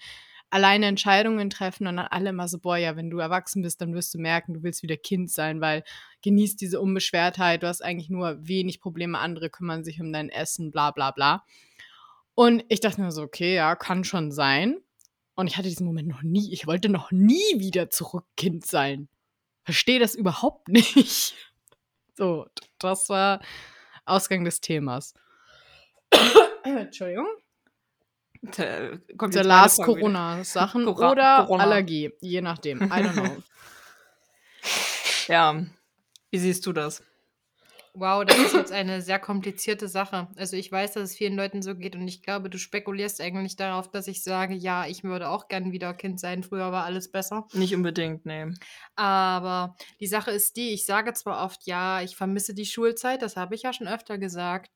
alleine 0.51 0.87
Entscheidungen 0.87 1.51
treffen 1.51 1.87
und 1.87 1.97
dann 1.97 2.07
alle 2.07 2.31
immer 2.31 2.49
so, 2.49 2.59
boah, 2.59 2.77
ja, 2.77 2.97
wenn 2.97 3.11
du 3.11 3.19
erwachsen 3.19 3.63
bist, 3.63 3.81
dann 3.81 3.95
wirst 3.95 4.15
du 4.15 4.19
merken, 4.19 4.55
du 4.55 4.63
willst 4.63 4.83
wieder 4.83 4.97
Kind 4.97 5.31
sein, 5.31 5.61
weil 5.61 5.83
genießt 6.23 6.61
diese 6.61 6.81
Unbeschwertheit, 6.81 7.63
du 7.63 7.67
hast 7.67 7.85
eigentlich 7.85 8.11
nur 8.11 8.37
wenig 8.47 8.81
Probleme, 8.81 9.19
andere 9.19 9.51
kümmern 9.51 9.85
sich 9.85 10.01
um 10.01 10.13
dein 10.13 10.29
Essen, 10.29 10.71
bla 10.71 10.91
bla 10.91 11.11
bla. 11.11 11.45
Und 12.35 12.65
ich 12.69 12.81
dachte 12.81 13.01
mir 13.01 13.13
so, 13.13 13.23
okay, 13.23 13.55
ja, 13.55 13.77
kann 13.77 14.05
schon 14.05 14.33
sein. 14.33 14.79
Und 15.35 15.49
ich 15.49 15.57
hatte 15.57 15.69
diesen 15.69 15.87
Moment 15.87 16.09
noch 16.09 16.23
nie. 16.23 16.53
Ich 16.53 16.67
wollte 16.67 16.89
noch 16.89 17.11
nie 17.11 17.59
wieder 17.59 17.91
zurück 17.91 18.25
Kind 18.37 18.67
sein. 18.67 19.09
Verstehe 19.65 19.99
das 19.99 20.15
überhaupt 20.15 20.69
nicht. 20.95 21.35
So, 22.17 22.47
das 22.79 23.09
war 23.09 23.41
Ausgang 24.05 24.45
des 24.45 24.61
Themas. 24.61 25.15
Entschuldigung. 26.65 27.27
Äh, 28.59 28.99
Kommt 29.17 29.35
Der 29.35 29.45
Lars. 29.45 29.77
Corona-Sachen 29.79 30.85
Cora- 30.95 31.13
oder 31.13 31.37
Corona. 31.47 31.65
Allergie, 31.65 32.13
je 32.21 32.41
nachdem. 32.43 32.83
I 32.83 32.87
don't 32.87 33.13
know. 33.13 33.43
Ja. 35.29 35.65
Wie 36.31 36.39
siehst 36.39 36.67
du 36.67 36.73
das? 36.75 37.03
Wow, 37.97 38.25
das 38.25 38.37
ist 38.39 38.55
jetzt 38.55 38.73
eine 38.73 39.01
sehr 39.01 39.21
komplizierte 39.21 39.87
Sache. 39.87 40.27
Also 40.37 40.57
ich 40.57 40.71
weiß, 40.71 40.95
dass 40.95 41.11
es 41.11 41.17
vielen 41.17 41.37
Leuten 41.37 41.63
so 41.63 41.77
geht 41.77 41.95
und 41.95 42.09
ich 42.09 42.23
glaube, 42.25 42.51
du 42.51 42.59
spekulierst 42.59 43.21
eigentlich 43.21 43.55
darauf, 43.55 43.89
dass 43.89 44.09
ich 44.09 44.25
sage, 44.25 44.55
ja, 44.55 44.85
ich 44.85 45.05
würde 45.05 45.29
auch 45.29 45.47
gern 45.47 45.71
wieder 45.71 45.95
Kind 45.95 46.19
sein. 46.19 46.43
Früher 46.43 46.73
war 46.73 46.85
alles 46.85 47.13
besser. 47.13 47.47
Nicht 47.53 47.73
unbedingt, 47.73 48.27
nee. 48.27 48.47
Aber 48.97 49.77
die 50.01 50.09
Sache 50.09 50.33
ist 50.33 50.57
die, 50.57 50.71
ich 50.71 50.87
sage 50.87 51.13
zwar 51.13 51.45
oft, 51.45 51.67
ja, 51.67 52.03
ich 52.03 52.17
vermisse 52.17 52.53
die 52.53 52.67
Schulzeit, 52.67 53.23
das 53.23 53.37
habe 53.37 53.55
ich 53.55 53.63
ja 53.63 53.73
schon 53.73 53.87
öfter 53.87 54.19
gesagt, 54.19 54.73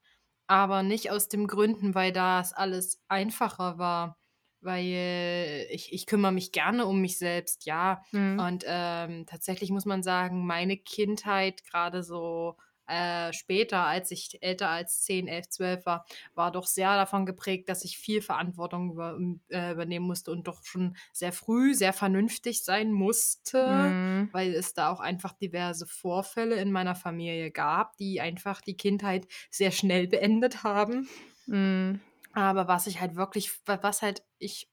aber 0.46 0.84
nicht 0.84 1.10
aus 1.10 1.28
dem 1.28 1.48
Gründen, 1.48 1.96
weil 1.96 2.12
das 2.12 2.52
alles 2.52 3.02
einfacher 3.08 3.78
war. 3.78 4.16
Weil 4.60 5.66
ich, 5.70 5.92
ich 5.92 6.06
kümmere 6.06 6.32
mich 6.32 6.52
gerne 6.52 6.86
um 6.86 7.00
mich 7.00 7.18
selbst, 7.18 7.66
ja. 7.66 8.02
Mhm. 8.12 8.38
Und 8.38 8.64
ähm, 8.66 9.26
tatsächlich 9.26 9.70
muss 9.70 9.86
man 9.86 10.04
sagen, 10.04 10.46
meine 10.46 10.76
Kindheit, 10.76 11.64
gerade 11.64 12.04
so 12.04 12.56
äh, 12.88 13.32
später, 13.32 13.80
als 13.84 14.10
ich 14.10 14.42
älter 14.42 14.68
als 14.68 15.02
10, 15.02 15.28
11, 15.28 15.48
12 15.50 15.86
war, 15.86 16.04
war 16.34 16.50
doch 16.52 16.66
sehr 16.66 16.94
davon 16.96 17.26
geprägt, 17.26 17.68
dass 17.68 17.84
ich 17.84 17.98
viel 17.98 18.22
Verantwortung 18.22 18.92
über, 18.92 19.18
äh, 19.50 19.72
übernehmen 19.72 20.06
musste 20.06 20.30
und 20.32 20.46
doch 20.48 20.64
schon 20.64 20.96
sehr 21.12 21.32
früh 21.32 21.74
sehr 21.74 21.92
vernünftig 21.92 22.64
sein 22.64 22.92
musste, 22.92 23.96
Mhm. 23.98 24.30
weil 24.30 24.54
es 24.54 24.74
da 24.74 24.90
auch 24.90 25.00
einfach 25.00 25.32
diverse 25.34 25.86
Vorfälle 25.86 26.56
in 26.56 26.72
meiner 26.72 26.94
Familie 26.94 27.50
gab, 27.50 27.96
die 27.96 28.20
einfach 28.20 28.60
die 28.60 28.76
Kindheit 28.76 29.26
sehr 29.50 29.70
schnell 29.70 30.06
beendet 30.08 30.62
haben. 30.64 31.08
Mhm. 31.46 32.00
Aber 32.32 32.68
was 32.68 32.86
ich 32.86 33.00
halt 33.00 33.16
wirklich, 33.16 33.52
wa- 33.66 33.78
was 33.82 34.02
halt 34.02 34.22
ich 34.38 34.70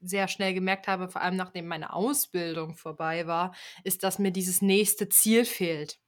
sehr 0.00 0.28
schnell 0.28 0.54
gemerkt 0.54 0.88
habe, 0.88 1.08
vor 1.08 1.22
allem 1.22 1.36
nachdem 1.36 1.66
meine 1.66 1.92
Ausbildung 1.92 2.74
vorbei 2.76 3.26
war, 3.26 3.54
ist, 3.84 4.04
dass 4.04 4.18
mir 4.18 4.30
dieses 4.30 4.62
nächste 4.62 5.08
Ziel 5.08 5.44
fehlt. 5.44 5.98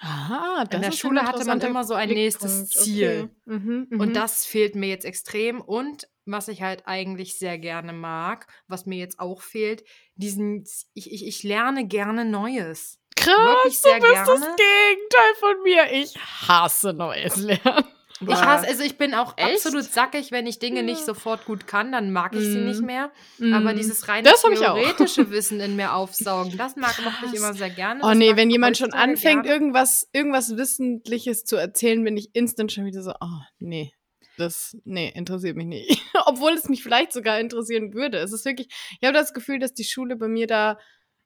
Ah, 0.00 0.64
das 0.64 0.76
In 0.76 0.82
der 0.82 0.90
ist 0.90 0.98
Schule 0.98 1.22
hatte 1.22 1.44
man 1.44 1.60
immer 1.60 1.84
so 1.84 1.94
ein 1.94 2.08
nächstes. 2.08 2.68
Ziel. 2.68 3.30
Okay. 3.46 3.56
Mhm, 3.56 3.86
mhm. 3.90 4.00
Und 4.00 4.14
das 4.14 4.44
fehlt 4.44 4.74
mir 4.74 4.88
jetzt 4.88 5.04
extrem. 5.04 5.60
Und 5.60 6.08
was 6.24 6.48
ich 6.48 6.62
halt 6.62 6.86
eigentlich 6.86 7.38
sehr 7.38 7.58
gerne 7.58 7.92
mag, 7.92 8.46
was 8.68 8.86
mir 8.86 8.98
jetzt 8.98 9.18
auch 9.18 9.42
fehlt, 9.42 9.84
diesen, 10.14 10.64
ich, 10.94 11.12
ich, 11.12 11.26
ich 11.26 11.42
lerne 11.42 11.86
gerne 11.86 12.24
Neues. 12.24 13.00
Krass, 13.16 13.36
du 13.36 13.68
bist 13.68 13.84
das 13.84 14.00
gerne. 14.00 14.56
Gegenteil 14.56 15.34
von 15.40 15.62
mir. 15.64 15.92
Ich 15.92 16.16
hasse 16.46 16.92
neues 16.92 17.36
Lernen. 17.36 17.84
Ich 18.20 18.34
hasse, 18.34 18.66
also 18.66 18.82
ich 18.82 18.98
bin 18.98 19.14
auch 19.14 19.34
Echt? 19.36 19.64
absolut 19.64 19.84
sackig, 19.84 20.32
wenn 20.32 20.46
ich 20.46 20.58
Dinge 20.58 20.82
nicht 20.82 21.04
sofort 21.04 21.44
gut 21.44 21.66
kann, 21.66 21.92
dann 21.92 22.10
mag 22.12 22.34
ich 22.34 22.42
sie 22.44 22.58
Mhm. 22.58 22.64
nicht 22.64 22.82
mehr. 22.82 23.12
Aber 23.52 23.72
Mm. 23.72 23.76
dieses 23.76 24.08
reine 24.08 24.28
theoretische 24.32 25.30
Wissen 25.30 25.60
in 25.60 25.76
mir 25.76 25.92
aufsaugen, 25.94 26.56
das 26.58 26.74
mag, 26.76 26.98
mochte 27.04 27.26
ich 27.26 27.34
immer 27.34 27.54
sehr 27.54 27.70
gerne. 27.70 28.00
Oh 28.02 28.08
Das 28.08 28.18
nee, 28.18 28.34
wenn 28.34 28.50
jemand 28.50 28.76
schon 28.76 28.92
anfängt, 28.92 29.44
gerne. 29.44 29.48
irgendwas, 29.54 30.08
irgendwas 30.12 30.56
Wissentliches 30.56 31.44
zu 31.44 31.56
erzählen, 31.56 32.02
bin 32.02 32.16
ich 32.16 32.30
instant 32.34 32.72
schon 32.72 32.86
wieder 32.86 33.02
so, 33.02 33.12
oh, 33.20 33.40
nee. 33.58 33.92
Das, 34.36 34.76
nee, 34.84 35.12
interessiert 35.14 35.56
mich 35.56 35.66
nicht. 35.66 36.00
Obwohl 36.26 36.52
es 36.52 36.68
mich 36.68 36.82
vielleicht 36.82 37.12
sogar 37.12 37.40
interessieren 37.40 37.92
würde. 37.94 38.18
Es 38.18 38.32
ist 38.32 38.44
wirklich, 38.44 38.68
ich 39.00 39.06
habe 39.06 39.16
das 39.16 39.32
Gefühl, 39.34 39.58
dass 39.58 39.74
die 39.74 39.84
Schule 39.84 40.16
bei 40.16 40.28
mir 40.28 40.46
da, 40.46 40.78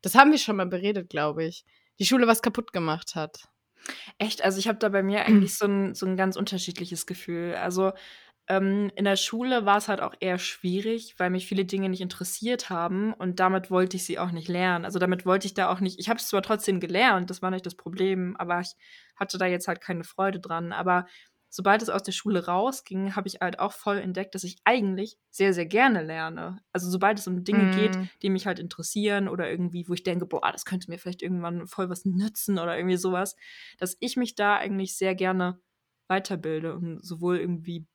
das 0.03 0.15
haben 0.15 0.31
wir 0.31 0.39
schon 0.39 0.57
mal 0.57 0.67
beredet, 0.67 1.09
glaube 1.11 1.45
ich, 1.45 1.65
die 1.99 2.07
Schule 2.07 2.27
was 2.27 2.41
kaputt 2.43 2.73
gemacht 2.73 3.15
hat. 3.15 3.45
Echt, 4.19 4.43
also 4.45 4.59
ich 4.59 4.69
habe 4.69 4.79
da 4.79 4.89
bei 4.89 5.03
mir 5.03 5.25
eigentlich 5.27 5.57
so 5.57 5.67
ein, 5.67 5.95
so 5.95 6.07
ein 6.07 6.17
ganz 6.17 6.37
unterschiedliches 6.37 7.07
Gefühl. 7.07 7.55
Also 7.57 7.93
ähm, 8.49 8.91
in 8.97 9.05
der 9.05 9.17
Schule 9.17 9.67
war 9.67 9.79
es 9.79 9.89
halt 9.89 10.01
auch 10.01 10.15
eher 10.21 10.39
schwierig, 10.39 11.15
weil 11.19 11.31
mich 11.31 11.47
viele 11.47 11.65
Dinge 11.65 11.89
nicht 11.89 12.01
interessiert 12.01 12.71
haben 12.71 13.13
und 13.15 13.41
damit 13.41 13.71
wollte 13.71 13.97
ich 13.97 14.05
sie 14.05 14.19
auch 14.19 14.33
nicht 14.33 14.49
lernen. 14.49 14.85
Also 14.85 14.99
damit 14.99 15.27
wollte 15.27 15.47
ich 15.47 15.55
da 15.55 15.71
auch 15.71 15.81
nicht, 15.81 15.99
ich 16.01 16.09
habe 16.09 16.19
es 16.19 16.29
zwar 16.29 16.43
trotzdem 16.43 16.81
gelernt, 16.81 17.31
das 17.31 17.43
war 17.43 17.51
nicht 17.51 17.67
das 17.67 17.77
Problem, 17.77 18.37
aber 18.39 18.61
ich 18.61 18.73
hatte 19.17 19.39
da 19.39 19.47
jetzt 19.47 19.69
halt 19.69 19.81
keine 19.81 20.05
Freude 20.05 20.41
dran. 20.41 20.73
Aber 20.73 21.07
sobald 21.53 21.83
es 21.83 21.91
aus 21.91 22.03
der 22.03 22.13
Schule 22.13 22.47
rausging, 22.47 23.15
habe 23.15 23.29
ich 23.29 23.41
halt 23.43 23.59
auch 23.61 23.73
voll 23.73 23.99
entdeckt, 23.99 24.35
dass 24.35 24.45
ich 24.45 24.57
eigentlich 24.65 25.19
sehr, 25.31 25.53
sehr 25.55 25.67
gerne 25.67 26.03
lerne. 26.03 26.65
Also 26.73 26.91
sobald 26.91 27.19
es 27.19 27.27
um 27.29 27.45
Dinge 27.45 27.69
geht, 27.69 27.99
Mm. 27.99 28.09
die 28.23 28.31
mich 28.31 28.47
halt 28.47 28.59
interessieren 28.59 29.29
oder 29.29 29.51
irgendwie, 29.51 29.89
wo 29.89 29.95
ich 29.95 30.03
denke, 30.05 30.27
boah, 30.27 30.51
das 30.53 30.65
könnte 30.65 30.91
mir 30.91 30.99
vielleicht 30.99 31.23
irgendwann 31.23 31.67
voll 31.69 31.91
was 31.91 32.05
nützen 32.07 32.59
oder 32.59 32.77
irgendwie 32.79 32.97
sowas, 32.97 33.37
dass 33.79 33.97
ich 34.01 34.17
mich 34.17 34.35
da 34.35 34.57
eigentlich 34.57 34.97
sehr 34.97 35.15
gerne 35.15 35.61
weiterbilde 36.09 36.75
und 36.75 37.05
sowohl 37.05 37.39
irgendwie 37.39 37.87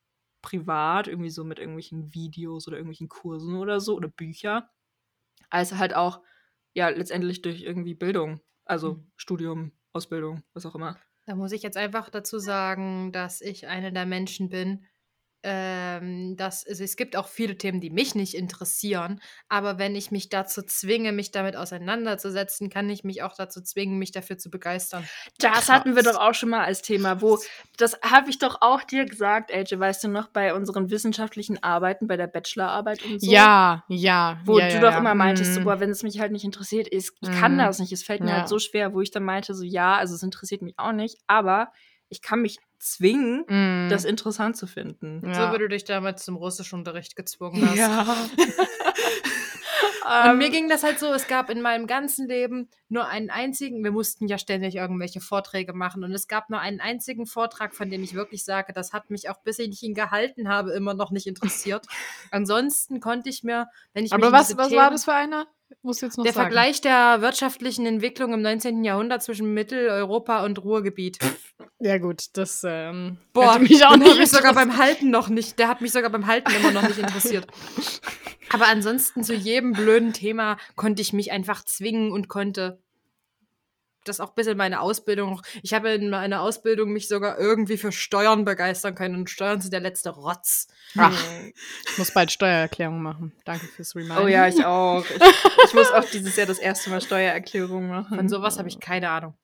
privat, 0.42 1.08
irgendwie 1.08 1.30
so 1.30 1.44
mit 1.44 1.58
irgendwelchen 1.58 2.14
Videos 2.14 2.68
oder 2.68 2.76
irgendwelchen 2.76 3.08
Kursen 3.08 3.56
oder 3.56 3.80
so 3.80 3.96
oder 3.96 4.08
Bücher, 4.08 4.70
als 5.50 5.74
halt 5.76 5.94
auch, 5.94 6.22
ja, 6.74 6.88
letztendlich 6.90 7.42
durch 7.42 7.62
irgendwie 7.62 7.94
Bildung, 7.94 8.40
also 8.64 8.98
Mhm. 8.98 9.08
Studium, 9.16 9.72
Ausbildung, 9.92 10.44
was 10.54 10.66
auch 10.66 10.74
immer. 10.76 10.98
Da 11.28 11.34
muss 11.34 11.52
ich 11.52 11.62
jetzt 11.62 11.76
einfach 11.76 12.08
dazu 12.08 12.38
sagen, 12.38 13.12
dass 13.12 13.42
ich 13.42 13.66
eine 13.66 13.92
der 13.92 14.06
Menschen 14.06 14.48
bin, 14.48 14.86
ähm, 15.50 16.36
dass 16.36 16.66
also 16.66 16.84
es 16.84 16.94
gibt 16.96 17.16
auch 17.16 17.26
viele 17.26 17.56
Themen, 17.56 17.80
die 17.80 17.88
mich 17.88 18.14
nicht 18.14 18.34
interessieren, 18.34 19.20
aber 19.48 19.78
wenn 19.78 19.96
ich 19.96 20.10
mich 20.10 20.28
dazu 20.28 20.60
zwinge, 20.62 21.12
mich 21.12 21.30
damit 21.30 21.56
auseinanderzusetzen, 21.56 22.68
kann 22.68 22.90
ich 22.90 23.02
mich 23.02 23.22
auch 23.22 23.34
dazu 23.34 23.62
zwingen, 23.62 23.98
mich 23.98 24.12
dafür 24.12 24.36
zu 24.36 24.50
begeistern. 24.50 25.08
Das 25.38 25.68
hatten 25.70 25.96
wir 25.96 26.02
Krass. 26.02 26.14
doch 26.14 26.20
auch 26.20 26.34
schon 26.34 26.50
mal 26.50 26.64
als 26.64 26.82
Thema, 26.82 27.22
wo, 27.22 27.38
das 27.78 27.98
habe 28.02 28.28
ich 28.28 28.38
doch 28.38 28.58
auch 28.60 28.82
dir 28.82 29.06
gesagt, 29.06 29.50
AJ, 29.52 29.78
weißt 29.78 30.04
du 30.04 30.08
noch, 30.08 30.28
bei 30.28 30.52
unseren 30.54 30.90
wissenschaftlichen 30.90 31.62
Arbeiten, 31.62 32.06
bei 32.06 32.16
der 32.18 32.26
Bachelorarbeit 32.26 33.02
und 33.04 33.20
so. 33.20 33.30
Ja, 33.30 33.84
ja. 33.88 34.38
Wo 34.44 34.58
ja, 34.58 34.68
du 34.68 34.74
ja, 34.74 34.80
doch 34.80 34.92
ja. 34.92 34.98
immer 34.98 35.14
meintest, 35.14 35.54
so, 35.54 35.60
Mm. 35.60 35.64
boah, 35.64 35.80
wenn 35.80 35.90
es 35.90 36.02
mich 36.02 36.20
halt 36.20 36.32
nicht 36.32 36.44
interessiert, 36.44 36.88
ist, 36.88 37.14
ich 37.22 37.30
kann 37.30 37.54
Mhm. 37.54 37.58
das 37.58 37.78
nicht, 37.78 37.92
es 37.92 38.02
fällt 38.02 38.20
mir 38.22 38.32
halt 38.34 38.48
so 38.48 38.58
schwer, 38.58 38.92
wo 38.92 39.00
ich 39.00 39.10
dann 39.10 39.24
meinte, 39.24 39.54
so, 39.54 39.64
ja, 39.64 39.96
also 39.96 40.14
es 40.14 40.22
interessiert 40.22 40.60
mich 40.62 40.78
auch 40.78 40.92
nicht, 40.92 41.16
aber 41.26 41.72
ich 42.08 42.22
kann 42.22 42.40
mich 42.42 42.58
zwingen, 42.78 43.44
Mm. 43.48 43.88
das 43.90 44.04
interessant 44.04 44.56
zu 44.56 44.66
finden. 44.66 45.22
Ja. 45.26 45.34
So 45.48 45.54
wie 45.54 45.58
du 45.58 45.68
dich 45.68 45.84
damals 45.84 46.24
zum 46.24 46.36
Russischunterricht 46.36 47.16
gezwungen 47.16 47.68
hast. 47.68 47.76
Ja. 47.76 48.16
Und 50.30 50.38
mir 50.38 50.48
ging 50.48 50.70
das 50.70 50.84
halt 50.84 50.98
so, 50.98 51.12
es 51.12 51.26
gab 51.26 51.50
in 51.50 51.60
meinem 51.60 51.86
ganzen 51.86 52.26
Leben 52.26 52.70
nur 52.88 53.06
einen 53.08 53.28
einzigen, 53.28 53.84
wir 53.84 53.90
mussten 53.90 54.26
ja 54.26 54.38
ständig 54.38 54.76
irgendwelche 54.76 55.20
Vorträge 55.20 55.74
machen 55.74 56.02
und 56.02 56.12
es 56.12 56.28
gab 56.28 56.48
nur 56.48 56.60
einen 56.60 56.80
einzigen 56.80 57.26
Vortrag, 57.26 57.74
von 57.74 57.90
dem 57.90 58.02
ich 58.02 58.14
wirklich 58.14 58.42
sage, 58.42 58.72
das 58.72 58.94
hat 58.94 59.10
mich 59.10 59.28
auch, 59.28 59.42
bis 59.42 59.58
ich 59.58 59.82
ihn 59.82 59.92
gehalten 59.92 60.48
habe, 60.48 60.72
immer 60.72 60.94
noch 60.94 61.10
nicht 61.10 61.26
interessiert. 61.26 61.86
Ansonsten 62.30 63.00
konnte 63.00 63.28
ich 63.28 63.42
mir, 63.42 63.68
wenn 63.92 64.06
ich 64.06 64.12
Aber 64.14 64.32
was, 64.32 64.56
was 64.56 64.68
Themen, 64.68 64.80
war 64.80 64.90
das 64.90 65.04
für 65.04 65.12
einer? 65.12 65.46
Muss 65.82 66.00
jetzt 66.00 66.16
noch 66.16 66.24
der 66.24 66.32
sagen. 66.32 66.46
Vergleich 66.46 66.80
der 66.80 67.20
wirtschaftlichen 67.20 67.86
Entwicklung 67.86 68.32
im 68.32 68.42
19. 68.42 68.84
Jahrhundert 68.84 69.22
zwischen 69.22 69.54
Mitteleuropa 69.54 70.44
und 70.44 70.62
Ruhrgebiet. 70.62 71.18
Ja 71.78 71.98
gut, 71.98 72.24
das 72.34 72.64
ähm, 72.66 73.18
Boah, 73.32 73.58
mich 73.58 73.84
auch 73.84 73.96
nicht 73.96 74.18
mich 74.18 74.30
sogar 74.30 74.54
beim 74.54 74.76
Halten 74.76 75.10
noch 75.10 75.28
nicht. 75.28 75.58
Der 75.58 75.68
hat 75.68 75.80
mich 75.80 75.92
sogar 75.92 76.10
beim 76.10 76.26
Halten 76.26 76.50
immer 76.52 76.72
noch 76.72 76.82
nicht 76.82 76.98
interessiert. 76.98 77.46
Aber 78.50 78.66
ansonsten 78.66 79.22
zu 79.22 79.34
jedem 79.34 79.72
blöden 79.72 80.12
Thema 80.12 80.56
konnte 80.74 81.02
ich 81.02 81.12
mich 81.12 81.32
einfach 81.32 81.64
zwingen 81.64 82.12
und 82.12 82.28
konnte 82.28 82.82
das 84.08 84.20
auch 84.20 84.30
ein 84.30 84.34
bisschen 84.34 84.56
meine 84.56 84.80
Ausbildung. 84.80 85.42
Ich 85.62 85.74
habe 85.74 85.90
in 85.90 86.10
meiner 86.10 86.40
Ausbildung 86.42 86.92
mich 86.92 87.08
sogar 87.08 87.38
irgendwie 87.38 87.76
für 87.76 87.92
Steuern 87.92 88.44
begeistern 88.44 88.94
können. 88.94 89.14
Und 89.16 89.30
Steuern 89.30 89.60
sind 89.60 89.72
der 89.72 89.80
letzte 89.80 90.10
Rotz. 90.10 90.68
Ach, 90.96 91.12
ich 91.90 91.98
muss 91.98 92.12
bald 92.12 92.32
Steuererklärung 92.32 93.02
machen. 93.02 93.32
Danke 93.44 93.66
fürs 93.66 93.94
Reminder. 93.94 94.24
Oh 94.24 94.26
ja, 94.26 94.48
ich 94.48 94.64
auch. 94.64 95.04
Ich, 95.04 95.64
ich 95.66 95.74
muss 95.74 95.90
auch 95.90 96.04
dieses 96.04 96.36
Jahr 96.36 96.46
das 96.46 96.58
erste 96.58 96.90
Mal 96.90 97.00
Steuererklärung 97.00 97.88
machen. 97.88 98.16
Von 98.16 98.28
sowas 98.28 98.58
habe 98.58 98.68
ich 98.68 98.80
keine 98.80 99.10
Ahnung. 99.10 99.34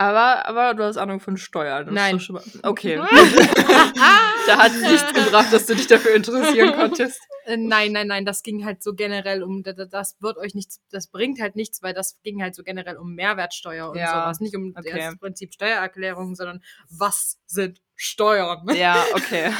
Aber, 0.00 0.46
aber 0.46 0.74
du 0.74 0.84
hast 0.84 0.96
Ahnung 0.96 1.18
von 1.18 1.36
Steuern. 1.36 1.86
Das 1.86 1.94
Nein. 1.94 2.20
okay. 2.62 2.96
da 4.46 4.56
hat 4.56 4.70
es 4.72 4.80
nichts 4.80 5.12
gebracht, 5.12 5.52
dass 5.52 5.66
du 5.66 5.74
dich 5.74 5.88
dafür 5.88 6.14
interessieren 6.14 6.72
konntest. 6.76 7.20
Äh, 7.44 7.56
nein, 7.56 7.90
nein, 7.90 8.06
nein, 8.06 8.24
das 8.24 8.44
ging 8.44 8.64
halt 8.64 8.80
so 8.80 8.94
generell 8.94 9.42
um, 9.42 9.64
das 9.64 10.16
wird 10.20 10.36
euch 10.36 10.54
nichts, 10.54 10.80
das 10.90 11.08
bringt 11.08 11.40
halt 11.40 11.56
nichts, 11.56 11.82
weil 11.82 11.94
das 11.94 12.20
ging 12.22 12.40
halt 12.40 12.54
so 12.54 12.62
generell 12.62 12.96
um 12.96 13.14
Mehrwertsteuer 13.14 13.90
und 13.90 13.98
ja. 13.98 14.12
sowas. 14.12 14.38
Nicht 14.38 14.54
um 14.54 14.72
okay. 14.76 14.92
das 14.94 15.18
Prinzip 15.18 15.52
Steuererklärung, 15.52 16.36
sondern 16.36 16.62
was 16.90 17.40
sind 17.46 17.80
Steuern? 17.96 18.68
Ja, 18.76 19.04
okay. 19.14 19.50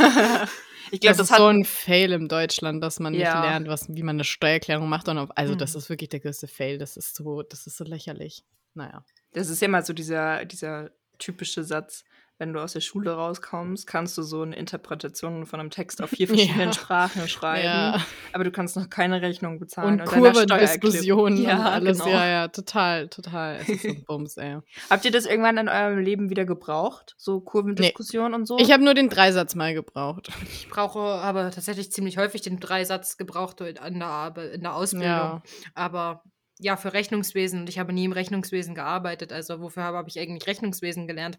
Ich 0.93 1.01
glaube, 1.01 1.17
das, 1.17 1.29
das, 1.29 1.31
ist 1.31 1.37
so 1.37 1.47
ein 1.47 1.65
Fail 1.65 2.13
im 2.13 2.29
Deutschland, 2.29 2.83
dass 2.83 3.01
man 3.01 3.13
ja. 3.13 3.35
nicht 3.35 3.51
lernt, 3.51 3.69
was, 3.69 3.89
wie 3.89 4.05
man 4.05 4.17
eine 4.17 4.25
Steuererklärung 4.25 4.89
macht. 4.89 5.09
Und 5.09 5.19
auf, 5.19 5.31
also, 5.35 5.55
mhm. 5.55 5.59
das 5.59 5.75
ist 5.75 5.91
wirklich 5.91 6.11
der 6.11 6.21
größte 6.21 6.47
Fail. 6.47 6.79
Das 6.79 6.97
ist 6.97 7.17
so, 7.17 7.43
das 7.43 7.67
ist 7.67 7.77
so 7.77 7.85
lächerlich. 7.85 8.45
Naja. 8.75 9.05
Das 9.33 9.49
ist 9.51 9.61
ja 9.61 9.69
mal 9.69 9.85
so 9.85 9.93
dieser, 9.93 10.45
dieser 10.45 10.91
typische 11.19 11.65
Satz, 11.65 12.05
wenn 12.39 12.53
du 12.53 12.61
aus 12.61 12.73
der 12.73 12.81
Schule 12.81 13.13
rauskommst, 13.13 13.87
kannst 13.87 14.17
du 14.17 14.23
so 14.23 14.43
eine 14.43 14.55
Interpretation 14.55 15.45
von 15.45 15.59
einem 15.59 15.71
Text 15.71 16.01
auf 16.01 16.11
vier 16.11 16.29
verschiedenen 16.29 16.69
ja. 16.69 16.73
Sprachen 16.73 17.27
schreiben, 17.29 17.65
ja. 17.65 18.07
aber 18.33 18.45
du 18.45 18.53
kannst 18.53 18.77
noch 18.77 18.89
keine 18.89 19.21
Rechnung 19.21 19.59
bezahlen. 19.59 19.95
Und, 19.95 20.01
und 20.03 20.07
Kurvendiskussionen 20.07 21.43
ja, 21.43 21.59
und 21.59 21.65
alles. 21.65 21.99
Genau. 21.99 22.11
Ja, 22.11 22.27
ja, 22.27 22.49
total, 22.49 23.09
total. 23.09 23.57
Es 23.57 23.69
ist 23.69 23.83
so 23.83 23.89
ein 23.89 24.05
Bums, 24.05 24.37
ey. 24.37 24.59
Habt 24.91 25.05
ihr 25.05 25.11
das 25.11 25.27
irgendwann 25.27 25.59
in 25.59 25.69
eurem 25.69 25.99
Leben 25.99 26.31
wieder 26.31 26.45
gebraucht? 26.45 27.17
So 27.19 27.41
Kurvendiskussionen 27.41 28.31
nee. 28.31 28.37
und 28.37 28.47
so? 28.47 28.57
Ich 28.59 28.71
habe 28.71 28.85
nur 28.85 28.95
den 28.95 29.09
Dreisatz 29.09 29.57
mal 29.57 29.75
gebraucht. 29.75 30.31
Ich 30.45 30.69
brauche 30.69 31.01
aber 31.01 31.51
tatsächlich 31.51 31.91
ziemlich 31.91 32.19
häufig 32.19 32.43
den 32.43 32.61
Dreisatz 32.61 33.17
gebraucht 33.17 33.61
in 33.61 33.99
der, 33.99 34.35
in 34.55 34.63
der 34.63 34.75
Ausbildung. 34.75 35.43
Aber 35.75 36.23
ja, 36.59 36.77
für 36.77 36.93
Rechnungswesen 36.93 37.61
und 37.61 37.69
ich 37.69 37.79
habe 37.79 37.93
nie 37.93 38.05
im 38.05 38.13
Rechnungswesen 38.13 38.75
gearbeitet. 38.75 39.33
Also 39.33 39.61
wofür 39.61 39.85
habe, 39.85 39.97
habe 39.97 40.09
ich 40.09 40.19
eigentlich 40.19 40.47
Rechnungswesen 40.47 41.07
gelernt? 41.07 41.39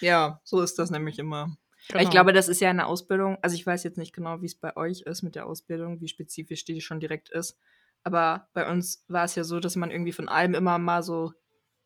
ja, 0.00 0.40
so 0.44 0.60
ist 0.60 0.78
das 0.78 0.90
nämlich 0.90 1.18
immer. 1.18 1.56
Genau. 1.88 2.02
Ich 2.02 2.10
glaube, 2.10 2.32
das 2.32 2.48
ist 2.48 2.60
ja 2.60 2.70
eine 2.70 2.86
Ausbildung. 2.86 3.38
Also 3.42 3.56
ich 3.56 3.66
weiß 3.66 3.84
jetzt 3.84 3.98
nicht 3.98 4.14
genau, 4.14 4.40
wie 4.40 4.46
es 4.46 4.54
bei 4.54 4.76
euch 4.76 5.02
ist 5.02 5.22
mit 5.22 5.34
der 5.34 5.46
Ausbildung, 5.46 6.00
wie 6.00 6.08
spezifisch 6.08 6.64
die 6.64 6.80
schon 6.80 7.00
direkt 7.00 7.30
ist. 7.30 7.58
Aber 8.02 8.48
bei 8.52 8.70
uns 8.70 9.04
war 9.08 9.24
es 9.24 9.34
ja 9.34 9.44
so, 9.44 9.60
dass 9.60 9.76
man 9.76 9.90
irgendwie 9.90 10.12
von 10.12 10.28
allem 10.28 10.54
immer 10.54 10.78
mal 10.78 11.02
so 11.02 11.32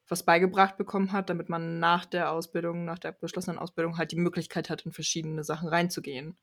was 0.09 0.23
beigebracht 0.23 0.77
bekommen 0.77 1.13
hat, 1.13 1.29
damit 1.29 1.49
man 1.49 1.81
nach 1.81 2.07
der 2.07 2.33
Ausbildung, 2.33 2.85
nach 2.85 2.99
der 2.99 3.13
beschlossenen 3.13 3.59
Ausbildung 3.59 3.99
halt 3.99 4.13
die 4.13 4.17
Möglichkeit 4.17 4.71
hat, 4.71 4.87
in 4.87 4.93
verschiedene 4.93 5.45
Sachen 5.45 5.69
reinzugehen. 5.69 6.37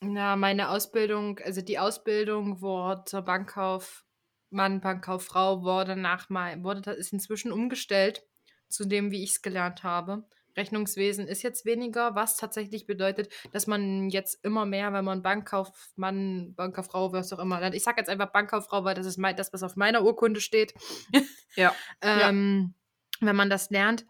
Na, 0.00 0.36
meine 0.36 0.70
Ausbildung, 0.70 1.38
also 1.40 1.60
die 1.60 1.78
Ausbildung 1.78 2.60
wurde 2.60 3.04
zur 3.04 3.22
Bankkauf 3.22 4.05
Mann, 4.50 4.80
Bankkauffrau 4.80 5.62
wurde 5.62 5.96
nach 5.96 6.28
mal, 6.28 6.62
wurde 6.62 6.92
ist 6.92 7.12
inzwischen 7.12 7.52
umgestellt 7.52 8.22
zu 8.68 8.84
dem, 8.84 9.10
wie 9.10 9.22
ich 9.22 9.30
es 9.30 9.42
gelernt 9.42 9.82
habe. 9.82 10.24
Rechnungswesen 10.56 11.28
ist 11.28 11.42
jetzt 11.42 11.66
weniger, 11.66 12.14
was 12.14 12.36
tatsächlich 12.36 12.86
bedeutet, 12.86 13.30
dass 13.52 13.66
man 13.66 14.08
jetzt 14.08 14.42
immer 14.42 14.64
mehr, 14.64 14.92
wenn 14.92 15.04
man 15.04 15.22
Bankkaufmann, 15.22 16.54
Bankkauffrau, 16.54 17.12
was 17.12 17.32
auch 17.32 17.38
immer, 17.38 17.62
ich 17.74 17.82
sage 17.82 18.00
jetzt 18.00 18.08
einfach 18.08 18.32
Bankkauffrau, 18.32 18.84
weil 18.84 18.94
das 18.94 19.06
ist 19.06 19.18
mein, 19.18 19.36
das, 19.36 19.52
was 19.52 19.62
auf 19.62 19.76
meiner 19.76 20.02
Urkunde 20.02 20.40
steht. 20.40 20.74
Ja. 21.58 21.74
ähm, 22.02 22.74
ja. 23.22 23.28
Wenn 23.28 23.36
man 23.36 23.48
das 23.48 23.70
lernt, 23.70 24.04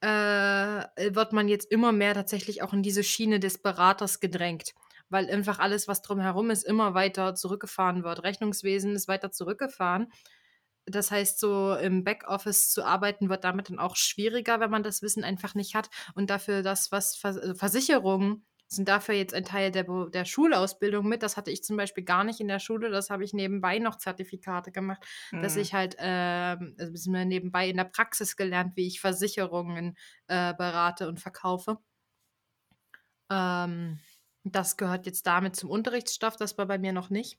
äh, 0.00 0.06
wird 0.08 1.34
man 1.34 1.48
jetzt 1.48 1.70
immer 1.70 1.92
mehr 1.92 2.14
tatsächlich 2.14 2.62
auch 2.62 2.72
in 2.72 2.82
diese 2.82 3.04
Schiene 3.04 3.40
des 3.40 3.58
Beraters 3.58 4.20
gedrängt 4.20 4.72
weil 5.10 5.30
einfach 5.30 5.58
alles, 5.58 5.88
was 5.88 6.02
drumherum 6.02 6.50
ist, 6.50 6.64
immer 6.64 6.94
weiter 6.94 7.34
zurückgefahren 7.34 8.04
wird. 8.04 8.22
Rechnungswesen 8.22 8.94
ist 8.94 9.08
weiter 9.08 9.30
zurückgefahren. 9.30 10.12
Das 10.86 11.10
heißt, 11.10 11.38
so 11.38 11.74
im 11.74 12.04
Backoffice 12.04 12.70
zu 12.70 12.84
arbeiten 12.84 13.28
wird 13.28 13.44
damit 13.44 13.68
dann 13.68 13.78
auch 13.78 13.96
schwieriger, 13.96 14.60
wenn 14.60 14.70
man 14.70 14.82
das 14.82 15.02
Wissen 15.02 15.24
einfach 15.24 15.54
nicht 15.54 15.74
hat. 15.74 15.90
Und 16.14 16.30
dafür 16.30 16.62
das, 16.62 16.90
was 16.92 17.22
also 17.22 17.54
Versicherungen 17.54 18.46
sind 18.70 18.88
dafür 18.88 19.14
jetzt 19.14 19.32
ein 19.32 19.44
Teil 19.44 19.70
der, 19.70 19.84
der 19.84 20.24
Schulausbildung 20.26 21.08
mit. 21.08 21.22
Das 21.22 21.36
hatte 21.36 21.50
ich 21.50 21.64
zum 21.64 21.76
Beispiel 21.76 22.04
gar 22.04 22.22
nicht 22.22 22.40
in 22.40 22.48
der 22.48 22.58
Schule. 22.58 22.90
Das 22.90 23.08
habe 23.08 23.24
ich 23.24 23.32
nebenbei 23.32 23.78
noch 23.78 23.96
Zertifikate 23.96 24.72
gemacht, 24.72 25.02
mhm. 25.32 25.42
dass 25.42 25.56
ich 25.56 25.72
halt 25.72 25.96
äh, 25.98 26.56
also 26.78 27.10
nebenbei 27.10 27.68
in 27.68 27.78
der 27.78 27.84
Praxis 27.84 28.36
gelernt, 28.36 28.76
wie 28.76 28.86
ich 28.86 29.00
Versicherungen 29.00 29.96
äh, 30.26 30.52
berate 30.54 31.08
und 31.08 31.18
verkaufe. 31.18 31.78
Ähm, 33.30 34.00
das 34.54 34.76
gehört 34.76 35.06
jetzt 35.06 35.26
damit 35.26 35.56
zum 35.56 35.70
Unterrichtsstoff, 35.70 36.36
das 36.36 36.56
war 36.58 36.66
bei 36.66 36.78
mir 36.78 36.92
noch 36.92 37.10
nicht. 37.10 37.38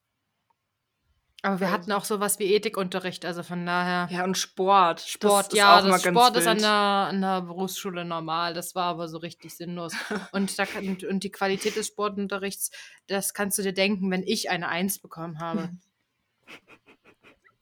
Aber 1.41 1.61
wir 1.61 1.67
also. 1.67 1.77
hatten 1.77 1.91
auch 1.93 2.03
sowas 2.03 2.37
wie 2.39 2.53
Ethikunterricht, 2.53 3.23
also 3.23 3.43
von 3.43 3.65
daher. 3.65 4.09
Ja, 4.11 4.25
und 4.25 4.37
Sport. 4.37 4.99
Sport, 4.99 5.47
das 5.47 5.57
ja, 5.57 5.81
das 5.81 6.03
Sport 6.03 6.35
ist 6.35 6.47
an 6.47 6.57
der, 6.57 6.69
an 6.69 7.21
der 7.21 7.41
Berufsschule 7.41 8.03
normal. 8.03 8.53
Das 8.53 8.75
war 8.75 8.85
aber 8.85 9.07
so 9.07 9.19
richtig 9.19 9.55
sinnlos. 9.55 9.93
und, 10.33 10.59
da 10.59 10.65
kann, 10.65 10.97
und 11.09 11.23
die 11.23 11.31
Qualität 11.31 11.77
des 11.77 11.87
Sportunterrichts, 11.87 12.71
das 13.07 13.33
kannst 13.33 13.57
du 13.57 13.61
dir 13.61 13.73
denken, 13.73 14.11
wenn 14.11 14.23
ich 14.23 14.49
eine 14.49 14.67
Eins 14.67 14.99
bekommen 14.99 15.39
habe. 15.39 15.69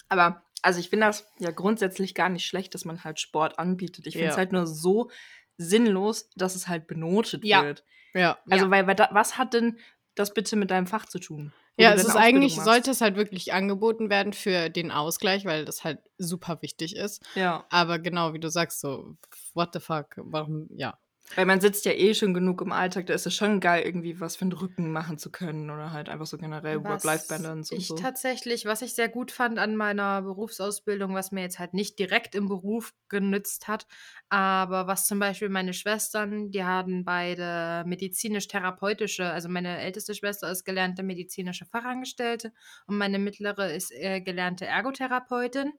Aber, 0.10 0.41
also 0.62 0.79
ich 0.79 0.89
finde 0.89 1.07
das 1.07 1.29
ja 1.38 1.51
grundsätzlich 1.51 2.15
gar 2.15 2.29
nicht 2.29 2.45
schlecht, 2.45 2.73
dass 2.73 2.86
man 2.86 3.03
halt 3.03 3.19
Sport 3.19 3.60
anbietet. 3.60 4.07
Ich 4.07 4.13
finde 4.13 4.29
es 4.29 4.36
ja. 4.36 4.38
halt 4.38 4.53
nur 4.53 4.65
so 4.65 5.12
sinnlos, 5.57 6.29
dass 6.35 6.55
es 6.55 6.67
halt 6.67 6.87
benotet 6.87 7.43
ja. 7.43 7.63
wird. 7.63 7.83
Ja. 8.13 8.37
Also, 8.49 8.65
ja. 8.65 8.71
weil, 8.71 8.87
weil 8.87 8.95
da, 8.95 9.09
was 9.11 9.37
hat 9.37 9.53
denn 9.53 9.77
das 10.15 10.33
bitte 10.33 10.55
mit 10.55 10.71
deinem 10.71 10.87
Fach 10.87 11.05
zu 11.05 11.19
tun? 11.19 11.53
Ja, 11.79 11.93
es 11.93 12.05
ist 12.05 12.15
eigentlich, 12.15 12.55
machst? 12.55 12.65
sollte 12.65 12.91
es 12.91 13.01
halt 13.01 13.17
wirklich 13.17 13.53
angeboten 13.53 14.09
werden 14.09 14.33
für 14.33 14.69
den 14.69 14.89
Ausgleich, 14.89 15.45
weil 15.45 15.63
das 15.63 15.83
halt 15.83 15.99
super 16.17 16.63
wichtig 16.63 16.95
ist. 16.95 17.23
Ja. 17.35 17.65
Aber 17.69 17.99
genau, 17.99 18.33
wie 18.33 18.39
du 18.39 18.49
sagst, 18.49 18.79
so, 18.79 19.15
what 19.53 19.69
the 19.73 19.79
fuck, 19.79 20.15
warum, 20.17 20.67
ja. 20.75 20.97
Weil 21.35 21.45
man 21.45 21.59
sitzt 21.59 21.85
ja 21.85 21.91
eh 21.91 22.13
schon 22.13 22.33
genug 22.33 22.61
im 22.61 22.71
Alltag, 22.71 23.05
da 23.07 23.13
ist 23.13 23.27
es 23.27 23.33
schon 23.33 23.59
geil, 23.59 23.83
irgendwie 23.83 24.19
was 24.19 24.37
für 24.37 24.45
den 24.45 24.53
Rücken 24.53 24.91
machen 24.91 25.17
zu 25.17 25.29
können 25.29 25.69
oder 25.69 25.91
halt 25.91 26.09
einfach 26.09 26.25
so 26.25 26.37
generell 26.37 26.83
Work-Life-Balance 26.83 27.73
und 27.73 27.81
ich 27.81 27.87
so. 27.87 27.95
tatsächlich, 27.95 28.65
was 28.65 28.81
ich 28.81 28.95
sehr 28.95 29.09
gut 29.09 29.31
fand 29.31 29.59
an 29.59 29.75
meiner 29.75 30.21
Berufsausbildung, 30.21 31.13
was 31.13 31.31
mir 31.31 31.41
jetzt 31.41 31.59
halt 31.59 31.73
nicht 31.73 31.99
direkt 31.99 32.33
im 32.33 32.47
Beruf 32.47 32.93
genützt 33.09 33.67
hat, 33.67 33.87
aber 34.29 34.87
was 34.87 35.05
zum 35.05 35.19
Beispiel 35.19 35.49
meine 35.49 35.73
Schwestern, 35.73 36.49
die 36.49 36.63
haben 36.63 37.03
beide 37.03 37.83
medizinisch-therapeutische, 37.85 39.29
also 39.29 39.49
meine 39.49 39.79
älteste 39.79 40.15
Schwester 40.15 40.49
ist 40.49 40.63
gelernte 40.63 41.03
medizinische 41.03 41.65
Fachangestellte 41.65 42.53
und 42.87 42.97
meine 42.97 43.19
mittlere 43.19 43.73
ist 43.73 43.91
äh, 43.91 44.21
gelernte 44.21 44.65
Ergotherapeutin. 44.65 45.73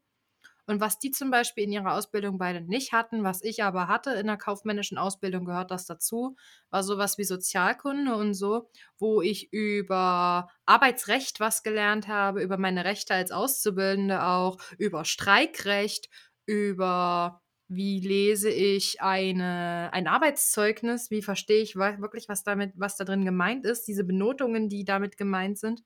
Und 0.69 0.83
was 0.83 0.99
die 0.99 1.11
zum 1.11 1.31
Beispiel 1.31 1.65
in 1.65 1.73
ihrer 1.73 1.95
Ausbildung 1.95 2.37
beide 2.37 2.61
nicht 2.61 2.93
hatten, 2.93 3.25
was 3.25 3.43
ich 3.43 3.65
aber 3.65 3.89
hatte 3.89 4.11
in 4.11 4.27
der 4.27 4.37
kaufmännischen 4.37 4.99
Ausbildung, 4.99 5.47
gehört 5.47 5.71
das 5.71 5.87
dazu, 5.87 6.37
war 6.69 6.83
sowas 6.83 7.17
wie 7.17 7.25
Sozialkunde 7.25 8.15
und 8.15 8.35
so, 8.35 8.69
wo 8.99 9.23
ich 9.23 9.51
über 9.51 10.51
Arbeitsrecht 10.67 11.41
was 11.41 11.63
gelernt 11.63 12.07
habe, 12.07 12.43
über 12.43 12.59
meine 12.59 12.85
Rechte 12.85 13.15
als 13.15 13.33
Auszubildende 13.33 14.23
auch, 14.23 14.59
über 14.77 15.07
Streikrecht, 15.07 16.11
über 16.45 17.41
wie 17.69 18.01
lese 18.01 18.51
ich 18.51 19.01
eine, 19.01 19.89
ein 19.95 20.07
Arbeitszeugnis, 20.07 21.11
wie 21.11 21.23
verstehe 21.23 21.63
ich 21.63 21.77
wirklich, 21.77 22.29
was 22.29 22.45
damit, 22.45 22.73
was 22.77 22.97
da 22.97 23.05
drin 23.05 23.25
gemeint 23.25 23.65
ist, 23.65 23.89
diese 23.89 24.05
Benotungen, 24.05 24.69
die 24.69 24.85
damit 24.85 25.17
gemeint 25.17 25.59
sind. 25.59 25.83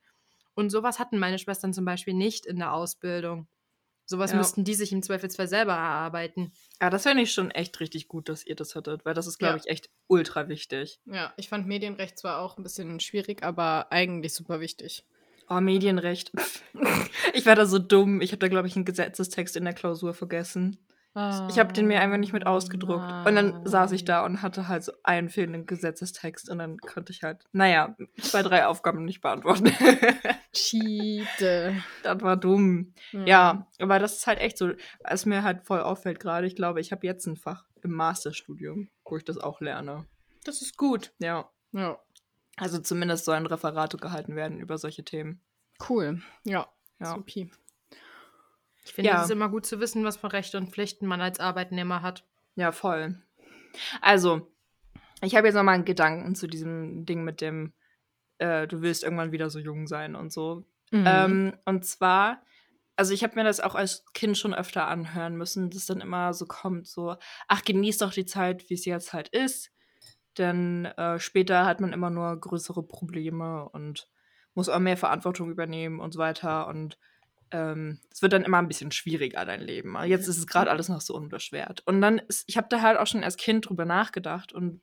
Und 0.55 0.71
sowas 0.71 0.99
hatten 0.99 1.19
meine 1.21 1.39
Schwestern 1.39 1.73
zum 1.73 1.85
Beispiel 1.85 2.15
nicht 2.15 2.47
in 2.47 2.57
der 2.57 2.73
Ausbildung. 2.73 3.47
Sowas 4.05 4.33
ja. 4.33 4.37
müssten 4.37 4.65
die 4.65 4.75
sich 4.75 4.93
im 4.93 5.03
Zweifelsfall 5.03 5.49
selber 5.49 5.73
erarbeiten. 5.73 6.53
Ja, 6.81 6.91
das 6.91 7.05
fände 7.05 7.23
ich 7.23 7.33
schon 7.33 7.51
echt 7.51 7.79
richtig 7.81 8.09
gut, 8.09 8.29
dass 8.29 8.45
ihr 8.45 8.57
das 8.57 8.75
hattet, 8.75 9.05
weil 9.05 9.15
das 9.15 9.27
ist, 9.27 9.39
glaube 9.39 9.57
ja. 9.57 9.63
ich, 9.65 9.71
echt 9.71 9.91
ultra 10.09 10.49
wichtig. 10.49 11.01
Ja, 11.07 11.33
ich 11.37 11.49
fand 11.49 11.67
Medienrecht 11.67 12.19
zwar 12.19 12.41
auch 12.41 12.57
ein 12.59 12.63
bisschen 12.63 13.01
schwierig, 13.01 13.43
aber 13.43 13.91
eigentlich 13.91 14.35
super 14.35 14.61
wichtig. 14.61 15.05
Oh, 15.49 15.61
Medienrecht. 15.61 16.33
ich 17.35 17.47
war 17.47 17.55
da 17.55 17.67
so 17.67 17.79
dumm. 17.79 18.21
Ich 18.21 18.33
habe 18.33 18.39
da, 18.39 18.49
glaube 18.49 18.69
ich, 18.69 18.77
einen 18.77 18.85
Gesetzestext 18.85 19.57
in 19.57 19.65
der 19.65 19.75
Klausur 19.75 20.15
vergessen. 20.15 20.79
Ich 21.15 21.59
habe 21.59 21.75
den 21.75 21.87
mir 21.87 22.01
einfach 22.01 22.17
nicht 22.17 22.33
mit 22.33 22.47
ausgedruckt. 22.47 23.27
Und 23.27 23.35
dann 23.35 23.67
saß 23.67 23.93
ich 23.93 24.05
da 24.05 24.25
und 24.25 24.41
hatte 24.41 24.69
halt 24.69 24.83
so 24.83 24.93
einen 25.03 25.29
fehlenden 25.29 25.67
Gesetzestext 25.67 26.49
und 26.49 26.59
dann 26.59 26.79
konnte 26.79 27.13
ich 27.13 27.23
halt, 27.23 27.45
naja, 27.53 27.95
zwei, 28.19 28.43
drei 28.43 28.67
Aufgaben 28.67 29.05
nicht 29.05 29.21
beantworten. 29.21 29.67
Cheat. 30.53 31.27
Das 32.03 32.23
war 32.23 32.37
dumm. 32.37 32.95
Mhm. 33.13 33.27
Ja, 33.27 33.67
aber 33.79 33.99
das 33.99 34.17
ist 34.17 34.27
halt 34.27 34.39
echt 34.39 34.57
so, 34.57 34.71
was 35.05 35.27
mir 35.27 35.43
halt 35.43 35.65
voll 35.65 35.81
auffällt 35.81 36.19
gerade. 36.19 36.47
Ich 36.47 36.57
glaube, 36.57 36.81
ich 36.81 36.93
habe 36.93 37.07
jetzt 37.07 37.27
ein 37.27 37.37
Fach 37.37 37.67
im 37.83 37.93
Masterstudium, 37.93 38.89
wo 39.05 39.17
ich 39.19 39.25
das 39.25 39.37
auch 39.37 39.61
lerne. 39.61 40.07
Das 40.45 40.63
ist 40.63 40.79
gut. 40.79 41.13
Ja. 41.19 41.51
Ja. 41.73 41.99
Also 42.57 42.79
zumindest 42.79 43.25
sollen 43.27 43.47
Referate 43.47 43.99
gehalten 43.99 44.35
werden 44.35 44.61
über 44.61 44.79
solche 44.79 45.05
Themen. 45.05 45.43
Cool. 45.89 46.23
Ja. 46.45 46.69
Ja. 47.01 47.15
Supi. 47.15 47.51
Ich 48.85 48.93
finde, 48.93 49.11
Ja. 49.11 49.19
es 49.19 49.25
ist 49.27 49.31
immer 49.31 49.49
gut 49.49 49.67
zu 49.67 49.81
wissen, 49.81 50.05
was 50.05 50.17
für 50.17 50.33
Rechte 50.33 50.59
und 50.59 50.71
Pflichten 50.71 51.07
man 51.07 51.21
als 51.21 51.41
Arbeitnehmer 51.41 52.03
hat. 52.03 52.25
Ja, 52.57 52.73
voll. 52.73 53.17
Also, 54.01 54.51
ich 55.23 55.37
habe 55.37 55.47
jetzt 55.47 55.55
nochmal 55.55 55.77
einen 55.77 55.85
Gedanken 55.85 56.35
zu 56.35 56.47
diesem 56.47 57.07
Ding 57.07 57.25
mit 57.25 57.41
dem, 57.41 57.73
äh, 58.39 58.67
du 58.67 58.83
willst 58.83 59.05
irgendwann 59.05 59.33
wieder 59.33 59.51
so 59.51 59.59
jung 59.59 59.87
sein 59.87 60.15
und 60.17 60.33
so. 60.33 60.65
Mhm. 60.91 61.05
Ähm, 61.07 61.59
und 61.65 61.85
zwar, 61.87 62.43
also 62.97 63.15
ich 63.15 63.23
habe 63.23 63.37
mir 63.37 63.45
das 63.45 63.61
auch 63.61 63.75
als 63.75 64.05
Kind 64.13 64.37
schon 64.37 64.53
öfter 64.53 64.87
anhören 64.89 65.37
müssen, 65.37 65.71
dass 65.71 65.87
dann 65.87 66.01
immer 66.01 66.35
so 66.35 66.45
kommt, 66.47 66.87
so, 66.87 67.17
ach, 67.49 67.63
genieß 67.63 67.99
doch 67.99 68.13
die 68.13 68.27
Zeit, 68.27 68.69
wie 68.69 68.75
es 68.75 68.85
jetzt 68.85 69.13
halt 69.13 69.29
ist. 69.29 69.71
Denn 70.39 70.87
äh, 70.87 71.19
später 71.19 71.67
hat 71.67 71.81
man 71.81 71.93
immer 71.93 72.11
nur 72.11 72.39
größere 72.39 72.83
Probleme 72.83 73.69
und 73.71 74.09
muss 74.55 74.69
auch 74.69 74.79
mehr 74.81 74.97
Verantwortung 74.97 75.51
übernehmen 75.51 76.01
und 76.01 76.13
so 76.13 76.19
weiter. 76.19 76.67
Und 76.67 76.99
ähm, 77.53 78.01
es 78.11 78.23
wird 78.23 78.33
dann 78.33 78.45
immer 78.45 78.59
ein 78.59 78.69
bisschen 78.69 78.93
schwieriger, 78.93 79.45
dein 79.45 79.61
Leben. 79.61 79.97
Aber 79.97 80.07
Jetzt 80.07 80.29
ist 80.29 80.39
es 80.39 80.47
gerade 80.47 80.71
alles 80.71 80.89
noch 80.89 81.01
so 81.01 81.15
unbeschwert. 81.15 81.83
Und 81.87 82.01
dann, 82.01 82.19
ist, 82.19 82.45
ich 82.47 82.57
habe 82.57 82.69
da 82.71 82.81
halt 82.81 82.99
auch 82.99 83.07
schon 83.07 83.25
als 83.25 83.37
Kind 83.37 83.69
drüber 83.69 83.85
nachgedacht 83.85 84.53
und 84.53 84.81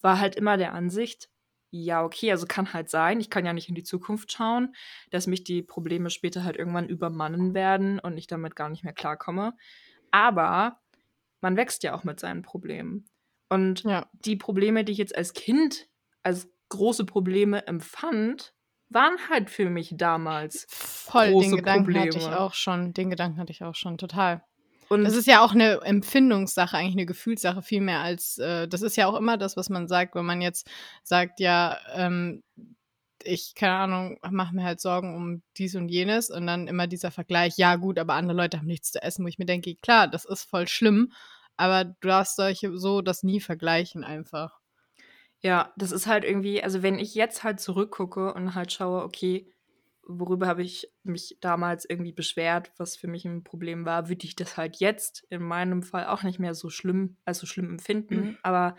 war 0.00 0.18
halt 0.20 0.36
immer 0.36 0.56
der 0.56 0.74
Ansicht, 0.74 1.28
ja, 1.70 2.02
okay, 2.02 2.30
also 2.30 2.46
kann 2.46 2.72
halt 2.72 2.88
sein, 2.88 3.20
ich 3.20 3.28
kann 3.28 3.44
ja 3.44 3.52
nicht 3.52 3.68
in 3.68 3.74
die 3.74 3.84
Zukunft 3.84 4.32
schauen, 4.32 4.74
dass 5.10 5.26
mich 5.26 5.44
die 5.44 5.62
Probleme 5.62 6.08
später 6.08 6.44
halt 6.44 6.56
irgendwann 6.56 6.88
übermannen 6.88 7.52
werden 7.52 7.98
und 7.98 8.16
ich 8.16 8.26
damit 8.26 8.56
gar 8.56 8.70
nicht 8.70 8.84
mehr 8.84 8.94
klarkomme. 8.94 9.54
Aber 10.10 10.80
man 11.40 11.56
wächst 11.56 11.82
ja 11.82 11.94
auch 11.94 12.04
mit 12.04 12.20
seinen 12.20 12.42
Problemen. 12.42 13.06
Und 13.50 13.84
Ja. 13.84 14.08
die 14.12 14.36
Probleme, 14.36 14.84
die 14.84 14.92
ich 14.92 14.98
jetzt 14.98 15.16
als 15.16 15.34
Kind 15.34 15.88
als 16.22 16.48
große 16.70 17.04
Probleme 17.04 17.66
empfand, 17.66 18.54
waren 18.90 19.16
halt 19.28 19.50
für 19.50 19.70
mich 19.70 19.94
damals 19.96 20.66
Voll, 20.68 21.30
große 21.30 21.48
den 21.48 21.56
Gedanken 21.56 21.94
hatte 21.94 22.08
ich 22.08 22.14
Probleme. 22.16 22.40
auch 22.40 22.54
schon. 22.54 22.94
Den 22.94 23.10
Gedanken 23.10 23.38
hatte 23.38 23.52
ich 23.52 23.62
auch 23.62 23.74
schon, 23.74 23.98
total. 23.98 24.42
Und 24.88 25.04
Das 25.04 25.14
ist 25.14 25.26
ja 25.26 25.42
auch 25.42 25.52
eine 25.52 25.82
Empfindungssache, 25.82 26.76
eigentlich 26.76 26.94
eine 26.94 27.06
Gefühlssache, 27.06 27.62
viel 27.62 27.82
mehr 27.82 28.00
als, 28.00 28.38
äh, 28.38 28.66
das 28.66 28.82
ist 28.82 28.96
ja 28.96 29.06
auch 29.06 29.16
immer 29.16 29.36
das, 29.36 29.56
was 29.56 29.68
man 29.68 29.86
sagt, 29.86 30.14
wenn 30.14 30.24
man 30.24 30.40
jetzt 30.40 30.68
sagt, 31.02 31.40
ja, 31.40 31.76
ähm, 31.94 32.42
ich, 33.22 33.54
keine 33.54 33.74
Ahnung, 33.74 34.18
mache 34.30 34.54
mir 34.54 34.64
halt 34.64 34.80
Sorgen 34.80 35.14
um 35.14 35.42
dies 35.56 35.74
und 35.74 35.88
jenes 35.88 36.30
und 36.30 36.46
dann 36.46 36.68
immer 36.68 36.86
dieser 36.86 37.10
Vergleich, 37.10 37.58
ja 37.58 37.76
gut, 37.76 37.98
aber 37.98 38.14
andere 38.14 38.36
Leute 38.36 38.58
haben 38.58 38.66
nichts 38.66 38.92
zu 38.92 39.02
essen, 39.02 39.24
wo 39.24 39.28
ich 39.28 39.38
mir 39.38 39.44
denke, 39.46 39.74
klar, 39.76 40.08
das 40.08 40.24
ist 40.24 40.44
voll 40.44 40.68
schlimm, 40.68 41.12
aber 41.56 41.84
du 41.84 42.08
darfst 42.08 42.36
solche 42.36 42.76
so 42.78 43.02
das 43.02 43.22
nie 43.22 43.40
vergleichen 43.40 44.04
einfach. 44.04 44.58
Ja, 45.40 45.72
das 45.76 45.92
ist 45.92 46.06
halt 46.06 46.24
irgendwie, 46.24 46.62
also 46.62 46.82
wenn 46.82 46.98
ich 46.98 47.14
jetzt 47.14 47.44
halt 47.44 47.60
zurückgucke 47.60 48.34
und 48.34 48.54
halt 48.54 48.72
schaue, 48.72 49.04
okay, 49.04 49.52
worüber 50.02 50.46
habe 50.46 50.62
ich 50.62 50.90
mich 51.04 51.36
damals 51.40 51.84
irgendwie 51.88 52.12
beschwert, 52.12 52.72
was 52.78 52.96
für 52.96 53.08
mich 53.08 53.24
ein 53.24 53.44
Problem 53.44 53.84
war, 53.84 54.08
würde 54.08 54.24
ich 54.24 54.34
das 54.34 54.56
halt 54.56 54.76
jetzt 54.76 55.24
in 55.28 55.42
meinem 55.42 55.82
Fall 55.82 56.06
auch 56.06 56.22
nicht 56.22 56.38
mehr 56.38 56.54
so 56.54 56.70
schlimm, 56.70 57.18
als 57.24 57.38
so 57.38 57.46
schlimm 57.46 57.70
empfinden. 57.70 58.38
Aber 58.42 58.74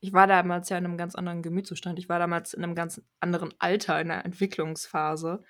ich 0.00 0.12
war 0.12 0.26
damals 0.26 0.68
ja 0.68 0.76
in 0.76 0.84
einem 0.84 0.98
ganz 0.98 1.14
anderen 1.14 1.42
Gemütszustand. 1.42 1.98
Ich 1.98 2.10
war 2.10 2.18
damals 2.18 2.52
in 2.52 2.62
einem 2.62 2.74
ganz 2.74 3.00
anderen 3.20 3.54
Alter, 3.58 3.98
in 4.00 4.08
der 4.08 4.24
Entwicklungsphase. 4.24 5.42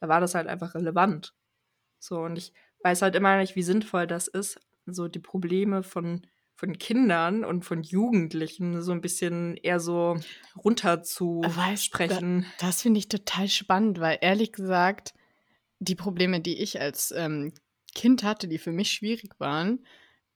Da 0.00 0.08
war 0.08 0.20
das 0.20 0.36
halt 0.36 0.46
einfach 0.46 0.76
relevant. 0.76 1.34
So, 1.98 2.20
und 2.20 2.38
ich 2.38 2.52
weiß 2.84 3.02
halt 3.02 3.16
immer 3.16 3.36
nicht, 3.38 3.56
wie 3.56 3.62
sinnvoll 3.62 4.06
das 4.06 4.28
ist, 4.28 4.60
so 4.86 5.08
die 5.08 5.18
Probleme 5.18 5.82
von, 5.82 6.24
von 6.58 6.76
Kindern 6.76 7.44
und 7.44 7.64
von 7.64 7.84
Jugendlichen 7.84 8.82
so 8.82 8.90
ein 8.90 9.00
bisschen 9.00 9.56
eher 9.58 9.78
so 9.78 10.16
runter 10.56 11.04
zu 11.04 11.40
Weißt 11.46 11.84
sprechen. 11.84 12.46
Das 12.58 12.82
finde 12.82 12.98
ich 12.98 13.06
total 13.06 13.46
spannend, 13.46 14.00
weil 14.00 14.18
ehrlich 14.22 14.50
gesagt, 14.50 15.14
die 15.78 15.94
Probleme, 15.94 16.40
die 16.40 16.58
ich 16.58 16.80
als 16.80 17.12
ähm, 17.12 17.52
Kind 17.94 18.24
hatte, 18.24 18.48
die 18.48 18.58
für 18.58 18.72
mich 18.72 18.90
schwierig 18.90 19.38
waren, 19.38 19.86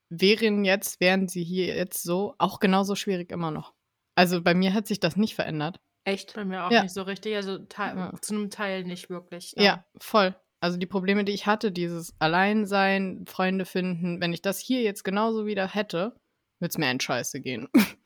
wären 0.07 0.63
jetzt, 0.63 1.01
wären 1.01 1.27
sie 1.27 1.43
hier 1.43 1.75
jetzt 1.75 2.01
so, 2.03 2.35
auch 2.37 2.61
genauso 2.61 2.95
schwierig 2.95 3.29
immer 3.29 3.51
noch. 3.51 3.73
Also 4.15 4.41
bei 4.41 4.53
mir 4.53 4.73
hat 4.73 4.87
sich 4.87 5.01
das 5.01 5.17
nicht 5.17 5.35
verändert. 5.35 5.81
Echt? 6.05 6.35
Bei 6.35 6.45
mir 6.45 6.65
auch 6.65 6.71
Ja. 6.71 6.83
nicht 6.83 6.93
so 6.93 7.01
richtig. 7.01 7.35
Also 7.35 7.59
Ja. 7.77 8.13
zu 8.21 8.33
einem 8.33 8.49
Teil 8.49 8.85
nicht 8.85 9.09
wirklich. 9.09 9.53
Ja. 9.57 9.85
voll. 9.99 10.35
Also 10.63 10.77
die 10.77 10.85
Probleme, 10.85 11.25
die 11.25 11.33
ich 11.33 11.45
hatte, 11.45 11.73
dieses 11.73 12.13
Alleinsein, 12.19 13.25
Freunde 13.27 13.65
finden, 13.65 14.21
wenn 14.21 14.31
ich 14.31 14.41
das 14.41 14.59
hier 14.59 14.81
jetzt 14.81 15.03
genauso 15.03 15.45
wieder 15.45 15.67
hätte, 15.67 16.15
würde 16.59 16.69
es 16.69 16.77
mir 16.77 16.87
ein 16.87 17.01
Scheiße 17.01 17.41
gehen. 17.41 17.67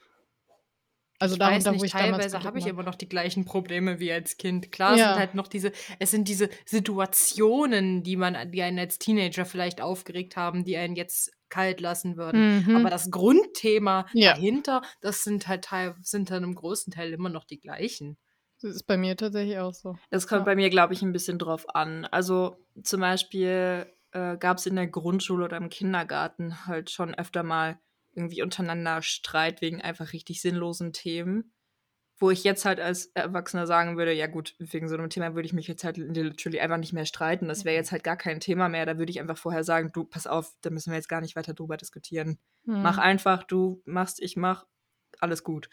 Also 1.19 1.33
ich 1.33 1.39
darunter, 1.39 1.71
nicht, 1.71 1.81
wo 1.81 1.85
ich 1.85 1.91
damals 1.93 2.27
teilweise 2.27 2.43
habe 2.43 2.59
ich 2.59 2.67
immer 2.67 2.83
noch 2.83 2.93
die 2.93 3.09
gleichen 3.09 3.43
Probleme 3.45 3.99
wie 3.99 4.11
als 4.11 4.37
Kind. 4.37 4.71
Klar, 4.71 4.93
es 4.93 4.99
Ja. 4.99 5.07
sind 5.07 5.17
halt 5.17 5.33
noch 5.33 5.47
diese, 5.47 5.71
es 5.97 6.11
sind 6.11 6.27
diese 6.27 6.47
Situationen, 6.63 8.03
die 8.03 8.15
man, 8.15 8.51
die 8.51 8.61
einen 8.61 8.77
als 8.77 8.99
Teenager 8.99 9.45
vielleicht 9.45 9.81
aufgeregt 9.81 10.37
haben, 10.37 10.63
die 10.63 10.77
einen 10.77 10.95
jetzt 10.95 11.31
kalt 11.49 11.81
lassen 11.81 12.17
würden. 12.17 12.63
Mhm. 12.67 12.75
Aber 12.75 12.91
das 12.91 13.09
Grundthema 13.09 14.05
Ja. 14.13 14.33
dahinter, 14.33 14.83
das 15.01 15.23
sind 15.23 15.47
halt 15.47 15.63
teil, 15.63 15.95
sind 16.03 16.29
dann 16.29 16.43
im 16.43 16.53
größten 16.53 16.93
Teil 16.93 17.11
immer 17.11 17.29
noch 17.29 17.45
die 17.45 17.59
gleichen. 17.59 18.19
Das 18.61 18.75
ist 18.75 18.83
bei 18.83 18.97
mir 18.97 19.15
tatsächlich 19.15 19.57
auch 19.59 19.73
so. 19.73 19.97
Das 20.09 20.27
kommt 20.27 20.41
Ja. 20.41 20.45
bei 20.45 20.55
mir, 20.55 20.69
glaube 20.69 20.93
ich, 20.93 21.01
ein 21.01 21.11
bisschen 21.11 21.37
drauf 21.39 21.75
an. 21.75 22.05
Also 22.05 22.65
zum 22.83 23.01
Beispiel 23.01 23.91
äh, 24.11 24.37
gab 24.37 24.57
es 24.57 24.65
in 24.65 24.75
der 24.75 24.87
Grundschule 24.87 25.45
oder 25.45 25.57
im 25.57 25.69
Kindergarten 25.69 26.65
halt 26.65 26.89
schon 26.89 27.13
öfter 27.15 27.43
mal 27.43 27.79
irgendwie 28.13 28.41
untereinander 28.41 29.01
Streit 29.01 29.61
wegen 29.61 29.81
einfach 29.81 30.13
richtig 30.13 30.41
sinnlosen 30.41 30.93
Themen. 30.93 31.53
Wo 32.19 32.31
ich 32.31 32.43
jetzt 32.43 32.65
halt 32.65 32.79
als 32.79 33.11
Erwachsener 33.13 33.67
sagen 33.67 33.95
würde, 33.95 34.11
ja 34.11 34.25
gut, 34.25 34.55
wegen 34.57 34.89
so 34.89 34.95
einem 34.95 35.11
Thema 35.11 35.35
würde 35.35 35.45
ich 35.45 35.53
mich 35.53 35.67
jetzt 35.67 35.83
halt 35.83 35.97
literally 35.97 36.59
einfach 36.59 36.77
nicht 36.77 36.93
mehr 36.93 37.05
streiten. 37.05 37.47
Das 37.47 37.63
wäre 37.63 37.75
jetzt 37.75 37.91
halt 37.91 38.03
gar 38.03 38.17
kein 38.17 38.39
Thema 38.39 38.69
mehr. 38.69 38.87
Da 38.87 38.97
würde 38.97 39.11
ich 39.11 39.19
einfach 39.19 39.37
vorher 39.37 39.63
sagen, 39.63 39.91
du, 39.93 40.03
pass 40.03 40.25
auf, 40.25 40.55
da 40.61 40.71
müssen 40.71 40.89
wir 40.91 40.97
jetzt 40.97 41.09
gar 41.09 41.21
nicht 41.21 41.35
weiter 41.35 41.53
drüber 41.53 41.77
diskutieren. 41.77 42.39
Mach 42.65 42.97
Mhm. 42.97 43.03
einfach, 43.03 43.43
du 43.43 43.83
machst, 43.85 44.19
ich 44.19 44.35
mach, 44.35 44.65
alles 45.19 45.43
gut. 45.43 45.69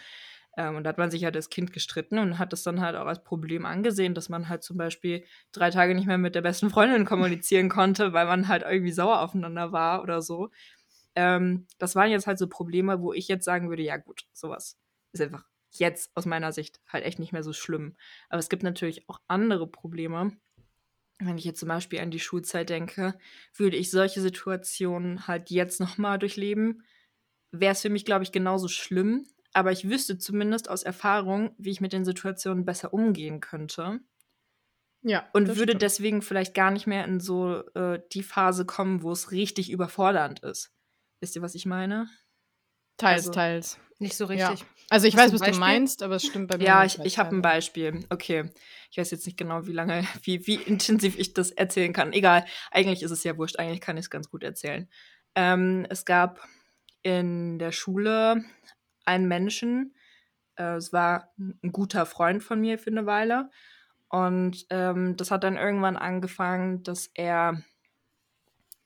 Ähm, 0.57 0.77
und 0.77 0.85
da 0.85 0.91
hat 0.91 0.99
man 0.99 1.11
sich 1.11 1.25
halt 1.25 1.37
als 1.37 1.51
Kind 1.51 1.73
gestritten 1.73 2.19
und 2.19 2.39
hat 2.39 2.53
das 2.53 2.63
dann 2.63 2.81
halt 2.81 2.97
auch 2.97 3.07
als 3.07 3.25
Problem 3.25 3.67
angesehen, 3.67 4.15
dass 4.15 4.29
man 4.29 4.49
halt 4.49 4.63
zum 4.63 4.77
Beispiel 4.77 5.25
drei 5.53 5.71
Tage 5.71 5.95
nicht 5.95 6.07
mehr 6.07 6.19
mit 6.19 6.35
der 6.35 6.43
besten 6.43 6.71
Freundin 6.71 7.05
kommunizieren 7.07 7.69
konnte, 7.69 8.13
weil 8.13 8.27
man 8.27 8.49
halt 8.49 8.63
irgendwie 8.63 8.93
sauer 8.93 9.21
aufeinander 9.21 9.73
war 9.73 10.03
oder 10.03 10.23
so. 10.23 10.51
Ähm, 11.17 11.67
das 11.79 11.95
waren 11.95 12.11
jetzt 12.11 12.27
halt 12.27 12.39
so 12.39 12.49
Probleme, 12.49 13.01
wo 13.01 13.13
ich 13.13 13.29
jetzt 13.29 13.45
sagen 13.45 13.69
würde, 13.69 13.83
ja 13.83 13.97
gut, 13.97 14.27
sowas 14.33 14.79
ist 15.13 15.21
einfach 15.21 15.45
jetzt 15.71 16.11
aus 16.15 16.27
meiner 16.27 16.53
Sicht 16.53 16.81
halt 16.89 17.05
echt 17.05 17.19
nicht 17.19 17.33
mehr 17.33 17.43
so 17.43 17.53
schlimm. 17.53 17.97
Aber 18.29 18.39
es 18.39 18.49
gibt 18.49 18.63
natürlich 18.63 19.09
auch 19.09 19.21
andere 19.29 19.67
Probleme. 19.67 20.37
Wenn 21.19 21.39
ich 21.39 21.45
jetzt 21.45 21.61
zum 21.61 21.69
Beispiel 21.69 22.01
an 22.01 22.11
die 22.11 22.21
Schulzeit 22.21 22.71
denke, 22.71 23.15
würde 23.55 23.77
ich 23.77 23.91
solche 23.91 24.21
Situationen 24.21 25.27
halt 25.27 25.51
jetzt 25.51 25.81
nochmal 25.81 26.19
durchleben, 26.19 26.83
wäre 27.53 27.73
es 27.73 27.83
für 27.83 27.91
mich, 27.91 28.05
glaube 28.05 28.25
ich, 28.25 28.33
genauso 28.33 28.69
schlimm. 28.69 29.27
Aber 29.55 29.73
ich 29.73 29.89
wüsste 29.89 30.19
zumindest 30.19 30.69
aus 30.69 30.83
Erfahrung, 30.83 31.55
wie 31.59 31.71
ich 31.71 31.81
mit 31.81 31.93
den 31.93 32.05
Situationen 32.05 32.65
besser 32.65 32.93
umgehen 32.93 33.41
könnte. 33.41 34.01
Ja. 35.03 35.29
Und 35.33 35.49
würde 35.49 35.63
stimmt. 35.73 35.83
deswegen 35.83 36.23
vielleicht 36.23 36.55
gar 36.55 36.71
nicht 36.71 36.87
mehr 36.87 37.05
in 37.05 37.21
so 37.21 37.63
äh, 37.75 38.01
die 38.13 38.23
Phase 38.23 38.65
kommen, 38.67 39.03
wo 39.03 39.13
es 39.13 39.31
richtig 39.31 39.71
überfordernd 39.71 40.41
ist. 40.41 40.73
Wisst 41.21 41.37
ihr, 41.37 41.43
was 41.43 41.55
ich 41.55 41.67
meine? 41.67 42.09
Teils, 42.97 43.23
also- 43.29 43.33
teils. 43.33 43.79
Nicht 44.01 44.17
so 44.17 44.29
Ja. 44.31 44.49
richtig. 44.49 44.67
Also 44.91 45.07
ich 45.07 45.17
Hast 45.17 45.33
weiß, 45.33 45.41
was 45.41 45.51
du 45.53 45.59
meinst, 45.59 46.03
aber 46.03 46.17
es 46.17 46.27
stimmt 46.27 46.49
bei 46.49 46.59
mir. 46.59 46.65
Ja, 46.65 46.83
nicht 46.83 46.99
ich, 46.99 47.05
ich 47.05 47.19
habe 47.19 47.35
ein. 47.37 47.43
Beispiel. 47.43 48.05
Okay. 48.11 48.51
Ich 48.91 48.99
weiß 48.99 49.11
jetzt 49.13 49.25
nicht 49.25 49.39
genau, 49.39 49.67
wie 49.67 49.73
lange, 49.73 50.03
wie, 50.25 50.47
wie 50.49 50.57
intensiv 50.57 51.17
ich 51.17 51.33
das 51.33 51.53
erzählen 51.53 51.93
kann. 51.93 52.13
Egal. 52.13 52.45
Eigentlich 52.73 53.03
ist 53.05 53.13
es 53.13 53.23
ja 53.25 53.37
wurscht. 53.39 53.59
Eigentlich 53.59 53.81
kann 53.81 53.97
ich 53.97 54.07
es 54.07 54.11
ganz 54.11 54.29
gut 54.31 54.43
erzählen. 54.43 54.91
Ähm, 55.37 55.87
es 55.91 56.05
gab 56.05 56.41
in 57.03 57.59
der 57.59 57.71
Schule 57.73 58.45
einen 59.07 59.29
Menschen, 59.29 59.95
äh, 60.57 60.77
es 60.77 60.93
war 60.93 61.33
ein 61.39 61.73
guter 61.73 62.07
Freund 62.07 62.43
von 62.43 62.61
mir 62.61 62.79
für 62.79 62.91
eine 62.91 63.07
Weile. 63.07 63.51
Und 64.09 64.67
ähm, 64.71 65.17
das 65.17 65.31
hat 65.31 65.45
dann 65.45 65.57
irgendwann 65.57 65.97
angefangen, 65.97 66.83
dass 66.83 67.11
er. 67.15 67.63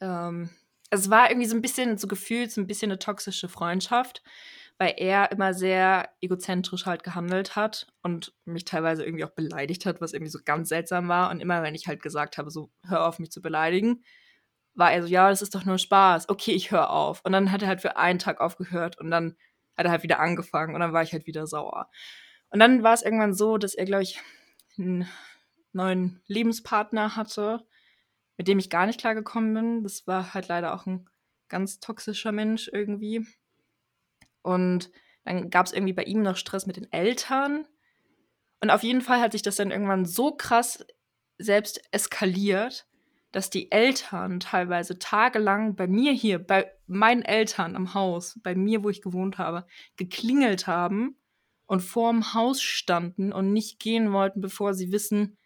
Ähm, 0.01 0.51
es 0.91 1.11
war 1.11 1.31
irgendwie 1.31 1.49
so 1.49 1.55
ein 1.55 1.61
bisschen 1.61 1.99
so 1.99 2.09
gefühlt, 2.09 2.51
so 2.51 2.63
ein 2.63 2.67
bisschen 2.67 2.91
eine 2.91 2.99
toxische 2.99 3.51
Freundschaft, 3.51 4.23
weil 4.79 4.95
er 4.97 5.31
immer 5.33 5.53
sehr 5.53 6.09
egozentrisch 6.23 6.87
halt 6.87 7.03
gehandelt 7.05 7.57
hat 7.57 7.89
und 8.03 8.33
mich 8.47 8.65
teilweise 8.65 9.05
irgendwie 9.05 9.25
auch 9.25 9.31
beleidigt 9.31 9.85
hat, 9.85 10.01
was 10.01 10.15
irgendwie 10.15 10.31
so 10.31 10.39
ganz 10.43 10.71
seltsam 10.71 11.09
war. 11.09 11.31
Und 11.31 11.41
immer, 11.41 11.63
wenn 11.63 11.75
ich 11.75 11.89
halt 11.89 12.01
gesagt 12.01 12.39
habe, 12.39 12.51
so, 12.51 12.71
hör 12.87 13.07
auf, 13.07 13.19
mich 13.19 13.31
zu 13.31 13.43
beleidigen, 13.43 14.03
war 14.75 14.93
er 14.93 15.03
so, 15.03 15.09
ja, 15.09 15.29
das 15.29 15.43
ist 15.43 15.55
doch 15.55 15.67
nur 15.67 15.77
Spaß. 15.77 16.31
Okay, 16.31 16.53
ich 16.53 16.71
höre 16.71 16.89
auf. 16.89 17.21
Und 17.25 17.33
dann 17.33 17.53
hat 17.53 17.61
er 17.61 17.69
halt 17.69 17.83
für 17.83 17.97
einen 17.99 18.19
Tag 18.19 18.41
aufgehört 18.41 18.99
und 18.99 19.11
dann 19.11 19.37
hat 19.79 19.87
er 19.87 19.93
halt 19.93 20.03
wieder 20.03 20.21
angefangen 20.21 20.75
und 20.75 20.81
dann 20.81 20.93
war 20.93 21.03
ich 21.03 21.13
halt 21.13 21.27
wieder 21.27 21.47
sauer. 21.47 21.89
Und 22.51 22.59
dann 22.59 22.83
war 22.83 22.93
es 22.93 23.03
irgendwann 23.03 23.33
so, 23.33 23.57
dass 23.57 23.75
er, 23.75 23.85
glaube 23.85 24.03
ich, 24.03 24.21
einen 24.77 25.09
neuen 25.73 26.21
Lebenspartner 26.27 27.15
hatte, 27.17 27.65
mit 28.37 28.49
dem 28.49 28.59
ich 28.59 28.71
gar 28.71 28.87
nicht 28.87 29.01
klargekommen 29.01 29.55
bin. 29.55 29.83
Das 29.83 30.07
war 30.07 30.35
halt 30.35 30.49
leider 30.49 30.75
auch 30.75 30.87
ein 30.87 31.09
ganz 31.49 31.81
toxischer 31.81 32.33
Mensch 32.33 32.69
irgendwie. 32.73 33.27
Und 34.43 34.91
dann 35.25 35.51
gab 35.51 35.67
es 35.67 35.73
irgendwie 35.73 35.93
bei 35.93 36.05
ihm 36.05 36.23
noch 36.23 36.37
Stress 36.37 36.67
mit 36.67 36.77
den 36.77 36.91
Eltern. 36.93 37.67
Und 38.61 38.71
auf 38.71 38.83
jeden 38.83 39.03
Fall 39.03 39.21
hat 39.21 39.33
sich 39.33 39.43
das 39.43 39.57
dann 39.57 39.71
irgendwann 39.71 40.05
so 40.05 40.33
krass 40.33 40.85
selbst 41.39 41.83
eskaliert, 41.93 42.87
dass 43.31 43.51
die 43.51 43.71
Eltern 43.71 44.41
teilweise 44.41 44.99
tagelang 44.99 45.77
bei 45.77 45.87
mir 45.87 46.13
hier, 46.13 46.39
bei 46.39 46.73
meinen 46.89 47.23
Eltern 47.23 47.77
am 47.77 47.95
Haus, 47.95 48.39
bei 48.43 48.55
mir, 48.55 48.83
wo 48.83 48.91
ich 48.91 49.03
gewohnt 49.03 49.39
habe, 49.39 49.67
geklingelt 49.97 50.67
haben 50.67 51.17
und 51.67 51.81
vorm 51.81 52.35
Haus 52.35 52.63
standen 52.63 53.33
und 53.33 53.53
nicht 53.53 53.79
gehen 53.79 54.13
wollten, 54.13 54.41
bevor 54.41 54.75
sie 54.75 54.91
wissen, 54.91 55.37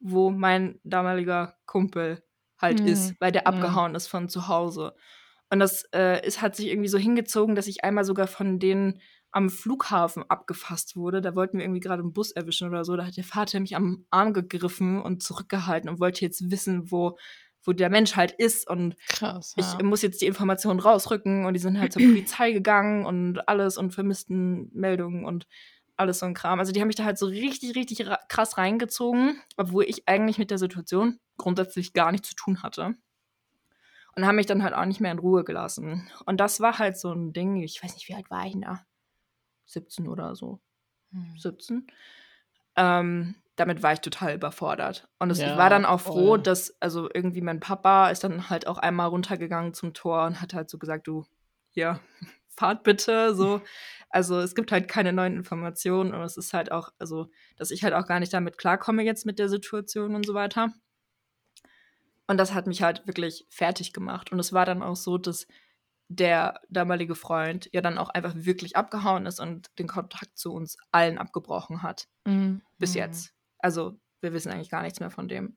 wo 0.00 0.30
mein 0.30 0.80
damaliger 0.84 1.56
Kumpel 1.66 2.22
halt 2.60 2.80
mhm. 2.80 2.88
ist, 2.88 3.14
weil 3.20 3.32
der 3.32 3.46
abgehauen 3.46 3.94
ist 3.94 4.08
von 4.08 4.28
zu 4.28 4.48
Hause. 4.48 4.94
Und 5.50 5.60
das 5.60 5.84
äh, 5.94 6.26
ist, 6.26 6.42
hat 6.42 6.56
sich 6.56 6.66
irgendwie 6.66 6.88
so 6.88 6.98
hingezogen, 6.98 7.54
dass 7.54 7.66
ich 7.66 7.84
einmal 7.84 8.04
sogar 8.04 8.26
von 8.26 8.58
denen 8.58 9.00
am 9.30 9.50
Flughafen 9.50 10.24
abgefasst 10.28 10.96
wurde. 10.96 11.20
Da 11.20 11.34
wollten 11.34 11.58
wir 11.58 11.64
irgendwie 11.64 11.80
gerade 11.80 12.02
einen 12.02 12.12
Bus 12.12 12.32
erwischen 12.32 12.68
oder 12.68 12.84
so. 12.84 12.96
Da 12.96 13.06
hat 13.06 13.16
der 13.16 13.24
Vater 13.24 13.60
mich 13.60 13.76
am 13.76 14.04
Arm 14.10 14.32
gegriffen 14.32 15.00
und 15.00 15.22
zurückgehalten 15.22 15.88
und 15.88 16.00
wollte 16.00 16.22
jetzt 16.24 16.50
wissen, 16.50 16.90
wo, 16.90 17.16
wo 17.68 17.74
der 17.74 17.90
Mensch 17.90 18.16
halt 18.16 18.32
ist. 18.32 18.66
Und 18.68 18.96
Krass, 19.08 19.54
ja. 19.56 19.76
ich 19.78 19.84
muss 19.84 20.00
jetzt 20.00 20.22
die 20.22 20.26
Informationen 20.26 20.80
rausrücken. 20.80 21.44
Und 21.44 21.52
die 21.52 21.60
sind 21.60 21.78
halt 21.78 21.92
zur 21.92 22.02
Polizei 22.02 22.50
gegangen 22.52 23.04
und 23.04 23.46
alles 23.46 23.76
und 23.76 23.92
vermissten 23.92 24.70
Meldungen 24.72 25.26
und 25.26 25.46
alles 25.96 26.20
so 26.20 26.26
ein 26.26 26.34
Kram. 26.34 26.58
Also 26.58 26.72
die 26.72 26.80
haben 26.80 26.86
mich 26.86 26.96
da 26.96 27.04
halt 27.04 27.18
so 27.18 27.26
richtig, 27.26 27.76
richtig 27.76 28.08
krass 28.28 28.56
reingezogen, 28.56 29.40
obwohl 29.58 29.84
ich 29.84 30.08
eigentlich 30.08 30.38
mit 30.38 30.50
der 30.50 30.58
Situation 30.58 31.20
grundsätzlich 31.36 31.92
gar 31.92 32.10
nichts 32.10 32.30
zu 32.30 32.36
tun 32.36 32.62
hatte. 32.62 32.94
Und 34.16 34.26
haben 34.26 34.36
mich 34.36 34.46
dann 34.46 34.62
halt 34.62 34.74
auch 34.74 34.86
nicht 34.86 35.00
mehr 35.00 35.12
in 35.12 35.18
Ruhe 35.18 35.44
gelassen. 35.44 36.10
Und 36.24 36.40
das 36.40 36.60
war 36.60 36.78
halt 36.78 36.98
so 36.98 37.12
ein 37.12 37.32
Ding, 37.32 37.62
ich 37.62 37.82
weiß 37.84 37.94
nicht, 37.94 38.08
wie 38.08 38.14
alt 38.14 38.30
war 38.30 38.46
ich 38.46 38.56
da? 38.58 38.84
17 39.66 40.08
oder 40.08 40.34
so. 40.34 40.60
Hm. 41.12 41.34
17. 41.36 41.86
Ähm, 42.76 43.34
damit 43.58 43.82
war 43.82 43.92
ich 43.92 44.00
total 44.00 44.34
überfordert. 44.34 45.08
Und 45.18 45.30
es, 45.30 45.38
ja, 45.38 45.52
ich 45.52 45.58
war 45.58 45.68
dann 45.68 45.84
auch 45.84 46.00
froh, 46.00 46.28
voll. 46.28 46.42
dass, 46.42 46.76
also 46.80 47.08
irgendwie 47.12 47.40
mein 47.40 47.60
Papa 47.60 48.10
ist 48.10 48.22
dann 48.22 48.48
halt 48.48 48.66
auch 48.66 48.78
einmal 48.78 49.08
runtergegangen 49.08 49.74
zum 49.74 49.94
Tor 49.94 50.26
und 50.26 50.40
hat 50.40 50.54
halt 50.54 50.70
so 50.70 50.78
gesagt, 50.78 51.08
du, 51.08 51.24
hier, 51.70 52.00
fahrt 52.48 52.84
bitte, 52.84 53.34
so. 53.34 53.60
Also 54.10 54.38
es 54.40 54.54
gibt 54.54 54.72
halt 54.72 54.88
keine 54.88 55.12
neuen 55.12 55.36
Informationen 55.36 56.14
und 56.14 56.22
es 56.22 56.36
ist 56.36 56.54
halt 56.54 56.72
auch, 56.72 56.90
also, 56.98 57.30
dass 57.56 57.70
ich 57.70 57.84
halt 57.84 57.94
auch 57.94 58.06
gar 58.06 58.20
nicht 58.20 58.32
damit 58.32 58.58
klarkomme 58.58 59.02
jetzt 59.02 59.26
mit 59.26 59.38
der 59.38 59.48
Situation 59.48 60.14
und 60.14 60.24
so 60.24 60.34
weiter. 60.34 60.72
Und 62.26 62.38
das 62.38 62.54
hat 62.54 62.66
mich 62.66 62.82
halt 62.82 63.06
wirklich 63.06 63.46
fertig 63.48 63.92
gemacht. 63.92 64.32
Und 64.32 64.38
es 64.38 64.52
war 64.52 64.66
dann 64.66 64.82
auch 64.82 64.96
so, 64.96 65.18
dass 65.18 65.46
der 66.08 66.60
damalige 66.70 67.14
Freund 67.14 67.68
ja 67.72 67.80
dann 67.80 67.98
auch 67.98 68.08
einfach 68.08 68.34
wirklich 68.34 68.76
abgehauen 68.76 69.26
ist 69.26 69.40
und 69.40 69.70
den 69.78 69.88
Kontakt 69.88 70.38
zu 70.38 70.52
uns 70.52 70.78
allen 70.90 71.18
abgebrochen 71.18 71.82
hat. 71.82 72.08
Mhm. 72.24 72.62
Bis 72.78 72.92
mhm. 72.92 72.98
jetzt. 72.98 73.34
Also, 73.58 73.98
wir 74.20 74.32
wissen 74.32 74.52
eigentlich 74.52 74.70
gar 74.70 74.82
nichts 74.82 75.00
mehr 75.00 75.10
von 75.10 75.28
dem. 75.28 75.56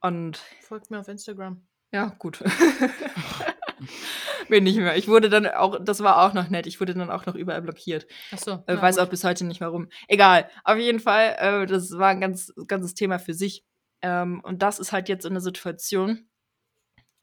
Und. 0.00 0.38
Folgt 0.62 0.90
mir 0.90 1.00
auf 1.00 1.08
Instagram. 1.08 1.66
Ja, 1.92 2.14
gut. 2.18 2.42
Bin 4.48 4.64
nicht 4.64 4.78
mehr. 4.78 4.96
Ich 4.96 5.08
wurde 5.08 5.28
dann 5.28 5.46
auch, 5.46 5.78
das 5.82 6.02
war 6.02 6.24
auch 6.24 6.32
noch 6.32 6.48
nett, 6.48 6.66
ich 6.66 6.80
wurde 6.80 6.94
dann 6.94 7.10
auch 7.10 7.26
noch 7.26 7.34
überall 7.34 7.62
blockiert. 7.62 8.06
Ach 8.32 8.38
so. 8.38 8.62
Äh, 8.66 8.80
weiß 8.80 8.96
gut. 8.96 9.04
auch 9.04 9.10
bis 9.10 9.24
heute 9.24 9.44
nicht 9.44 9.60
warum. 9.60 9.88
Egal. 10.08 10.48
Auf 10.64 10.78
jeden 10.78 11.00
Fall, 11.00 11.36
äh, 11.38 11.66
das 11.66 11.98
war 11.98 12.08
ein 12.08 12.20
ganz, 12.20 12.52
ganzes 12.66 12.94
Thema 12.94 13.18
für 13.18 13.34
sich. 13.34 13.64
Ähm, 14.02 14.40
und 14.44 14.62
das 14.62 14.78
ist 14.78 14.92
halt 14.92 15.08
jetzt 15.08 15.24
in 15.24 15.32
einer 15.32 15.40
Situation, 15.40 16.28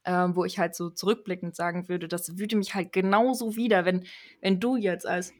ähm, 0.04 0.36
wo 0.36 0.44
ich 0.44 0.58
halt 0.58 0.74
so 0.74 0.90
zurückblickend 0.90 1.56
sagen 1.56 1.88
würde, 1.88 2.08
das 2.08 2.36
würde 2.36 2.56
mich 2.56 2.74
halt 2.74 2.92
genauso 2.92 3.56
wieder, 3.56 3.84
wenn, 3.84 4.06
wenn 4.40 4.60
du 4.60 4.76
jetzt 4.76 5.06
als 5.06 5.32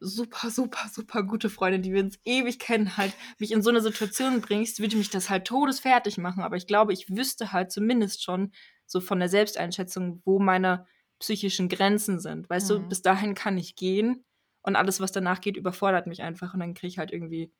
super, 0.00 0.50
super, 0.50 0.88
super 0.90 1.22
gute 1.22 1.50
Freundin, 1.50 1.82
die 1.82 1.92
wir 1.92 2.02
uns 2.02 2.18
ewig 2.24 2.58
kennen, 2.58 2.96
halt 2.96 3.12
mich 3.38 3.52
in 3.52 3.62
so 3.62 3.70
eine 3.70 3.80
Situation 3.80 4.40
bringst, 4.40 4.80
würde 4.80 4.96
mich 4.96 5.10
das 5.10 5.30
halt 5.30 5.46
todesfertig 5.46 6.18
machen. 6.18 6.42
Aber 6.42 6.56
ich 6.56 6.66
glaube, 6.66 6.92
ich 6.92 7.10
wüsste 7.10 7.52
halt 7.52 7.72
zumindest 7.72 8.22
schon 8.22 8.52
so 8.86 9.00
von 9.00 9.18
der 9.18 9.28
Selbsteinschätzung, 9.28 10.22
wo 10.24 10.38
meine 10.38 10.86
psychischen 11.18 11.68
Grenzen 11.68 12.20
sind. 12.20 12.48
Weißt 12.50 12.70
mhm. 12.70 12.74
du, 12.74 12.88
bis 12.88 13.02
dahin 13.02 13.34
kann 13.34 13.56
ich 13.56 13.76
gehen 13.76 14.24
und 14.62 14.76
alles, 14.76 15.00
was 15.00 15.12
danach 15.12 15.40
geht, 15.40 15.56
überfordert 15.56 16.06
mich 16.06 16.22
einfach 16.22 16.54
und 16.54 16.60
dann 16.60 16.74
kriege 16.74 16.88
ich 16.88 16.98
halt 16.98 17.12
irgendwie, 17.12 17.52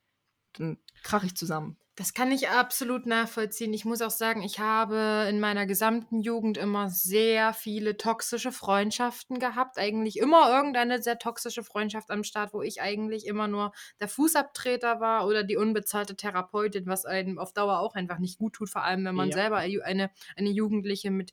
dann 0.55 0.79
krach 1.03 1.25
ich 1.25 1.37
zusammen. 1.37 1.77
Das 1.97 2.13
kann 2.13 2.33
ich 2.33 2.49
absolut 2.49 3.07
nachvollziehen. 3.07 3.73
Ich 3.73 3.85
muss 3.85 4.03
auch 4.03 4.11
sagen, 4.11 4.43
ich 4.43 4.59
habe 4.59 5.29
in 5.31 5.39
meiner 5.39 5.65
gesamten 5.65 6.23
Jugend 6.23 6.59
immer 6.59 6.91
sehr 6.91 7.53
viele 7.53 7.97
toxische 7.97 8.51
Freundschaften 8.51 9.39
gehabt. 9.39 9.79
Eigentlich 9.79 10.19
immer 10.19 10.51
irgendeine 10.51 11.01
sehr 11.01 11.21
toxische 11.21 11.63
Freundschaft 11.63 12.11
am 12.11 12.25
Start, 12.25 12.53
wo 12.53 12.63
ich 12.63 12.83
eigentlich 12.83 13.27
immer 13.27 13.47
nur 13.47 13.73
der 14.01 14.09
Fußabtreter 14.09 14.99
war 14.99 15.29
oder 15.29 15.45
die 15.45 15.57
unbezahlte 15.57 16.17
Therapeutin, 16.17 16.87
was 16.87 17.05
einem 17.05 17.39
auf 17.39 17.53
Dauer 17.53 17.79
auch 17.79 17.95
einfach 17.95 18.19
nicht 18.19 18.39
gut 18.39 18.55
tut, 18.55 18.71
vor 18.71 18.83
allem 18.83 19.05
wenn 19.05 19.15
man 19.15 19.29
ja. 19.29 19.35
selber 19.35 19.59
eine, 19.59 20.11
eine 20.37 20.51
Jugendliche 20.51 21.13
mit 21.13 21.33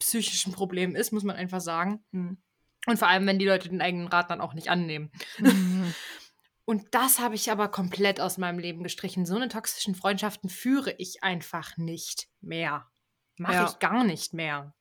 psychischen 0.00 0.52
Problemen 0.52 0.96
ist, 0.96 1.12
muss 1.12 1.22
man 1.22 1.36
einfach 1.36 1.60
sagen. 1.60 2.04
Hm. 2.12 2.38
Und 2.86 2.98
vor 2.98 3.08
allem, 3.08 3.26
wenn 3.26 3.38
die 3.38 3.46
Leute 3.46 3.68
den 3.68 3.80
eigenen 3.80 4.08
Rat 4.08 4.30
dann 4.30 4.40
auch 4.40 4.54
nicht 4.54 4.68
annehmen. 4.68 5.10
Mhm. 5.38 5.94
Und 6.64 6.94
das 6.94 7.18
habe 7.18 7.34
ich 7.34 7.50
aber 7.50 7.68
komplett 7.68 8.20
aus 8.20 8.38
meinem 8.38 8.58
Leben 8.58 8.82
gestrichen. 8.82 9.26
So 9.26 9.36
eine 9.36 9.48
toxischen 9.48 9.94
Freundschaften 9.94 10.48
führe 10.48 10.94
ich 10.98 11.22
einfach 11.22 11.76
nicht 11.76 12.28
mehr. 12.40 12.88
Mache 13.36 13.54
ja. 13.54 13.66
ich 13.66 13.78
gar 13.78 14.04
nicht 14.04 14.32
mehr. 14.32 14.74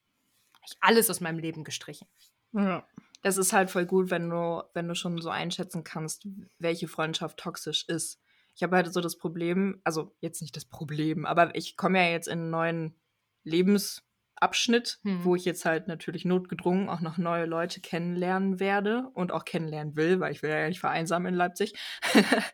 Habe 0.54 0.64
ich 0.66 0.78
alles 0.80 1.10
aus 1.10 1.20
meinem 1.20 1.40
Leben 1.40 1.64
gestrichen. 1.64 2.08
Ja. 2.54 2.88
Es 3.22 3.38
ist 3.38 3.54
halt 3.54 3.72
voll 3.72 3.86
gut, 3.86 4.12
wenn 4.12 4.30
du, 4.30 4.64
wenn 4.74 4.88
du 4.88 4.96
schon 4.96 5.20
so 5.22 5.30
einschätzen 5.30 5.84
kannst, 5.84 6.28
welche 6.60 6.88
Freundschaft 6.88 7.38
toxisch 7.38 7.86
ist. 7.88 8.22
Ich 8.56 8.64
habe 8.64 8.76
halt 8.76 8.94
so 8.94 9.02
das 9.02 9.18
Problem, 9.18 9.82
also 9.84 10.16
jetzt 10.20 10.42
nicht 10.42 10.56
das 10.56 10.66
Problem, 10.66 11.26
aber 11.26 11.56
ich 11.56 11.76
komme 11.76 12.00
ja 12.00 12.12
jetzt 12.12 12.28
in 12.28 12.40
einen 12.40 12.50
neuen 12.50 12.96
Lebens, 13.44 14.04
Abschnitt, 14.44 15.00
hm. 15.04 15.24
wo 15.24 15.36
ich 15.36 15.46
jetzt 15.46 15.66
halt 15.66 15.88
natürlich 15.88 16.26
notgedrungen 16.26 16.90
auch 16.90 17.02
noch 17.02 17.18
neue 17.18 17.46
Leute 17.46 17.82
kennenlernen 17.82 18.60
werde 18.60 19.10
und 19.14 19.32
auch 19.32 19.46
kennenlernen 19.46 19.96
will, 19.96 20.20
weil 20.20 20.34
ich 20.34 20.44
will 20.44 20.50
ja 20.50 20.68
nicht 20.68 20.82
vereinsamen 20.82 21.34
in 21.34 21.36
Leipzig. 21.36 21.74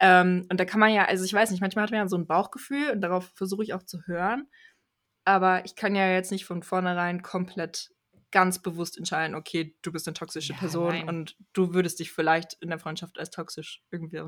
ähm, 0.00 0.46
und 0.50 0.58
da 0.60 0.64
kann 0.64 0.80
man 0.80 0.92
ja, 0.92 1.04
also 1.04 1.24
ich 1.24 1.34
weiß 1.34 1.50
nicht, 1.50 1.60
manchmal 1.60 1.82
hat 1.84 1.90
man 1.90 2.00
ja 2.00 2.08
so 2.08 2.16
ein 2.16 2.26
Bauchgefühl 2.26 2.90
und 2.92 3.00
darauf 3.00 3.32
versuche 3.34 3.64
ich 3.64 3.74
auch 3.74 3.82
zu 3.82 4.00
hören. 4.06 4.48
Aber 5.24 5.64
ich 5.64 5.74
kann 5.74 5.96
ja 5.96 6.08
jetzt 6.10 6.30
nicht 6.30 6.44
von 6.44 6.62
vornherein 6.62 7.22
komplett 7.22 7.90
ganz 8.30 8.60
bewusst 8.60 8.98
entscheiden, 8.98 9.36
okay, 9.36 9.76
du 9.82 9.92
bist 9.92 10.08
eine 10.08 10.14
toxische 10.14 10.54
ja, 10.54 10.58
Person 10.58 10.88
nein. 10.88 11.08
und 11.08 11.36
du 11.52 11.72
würdest 11.72 12.00
dich 12.00 12.10
vielleicht 12.10 12.54
in 12.60 12.68
der 12.68 12.80
Freundschaft 12.80 13.18
als 13.18 13.30
toxisch 13.30 13.82
irgendwie 13.90 14.18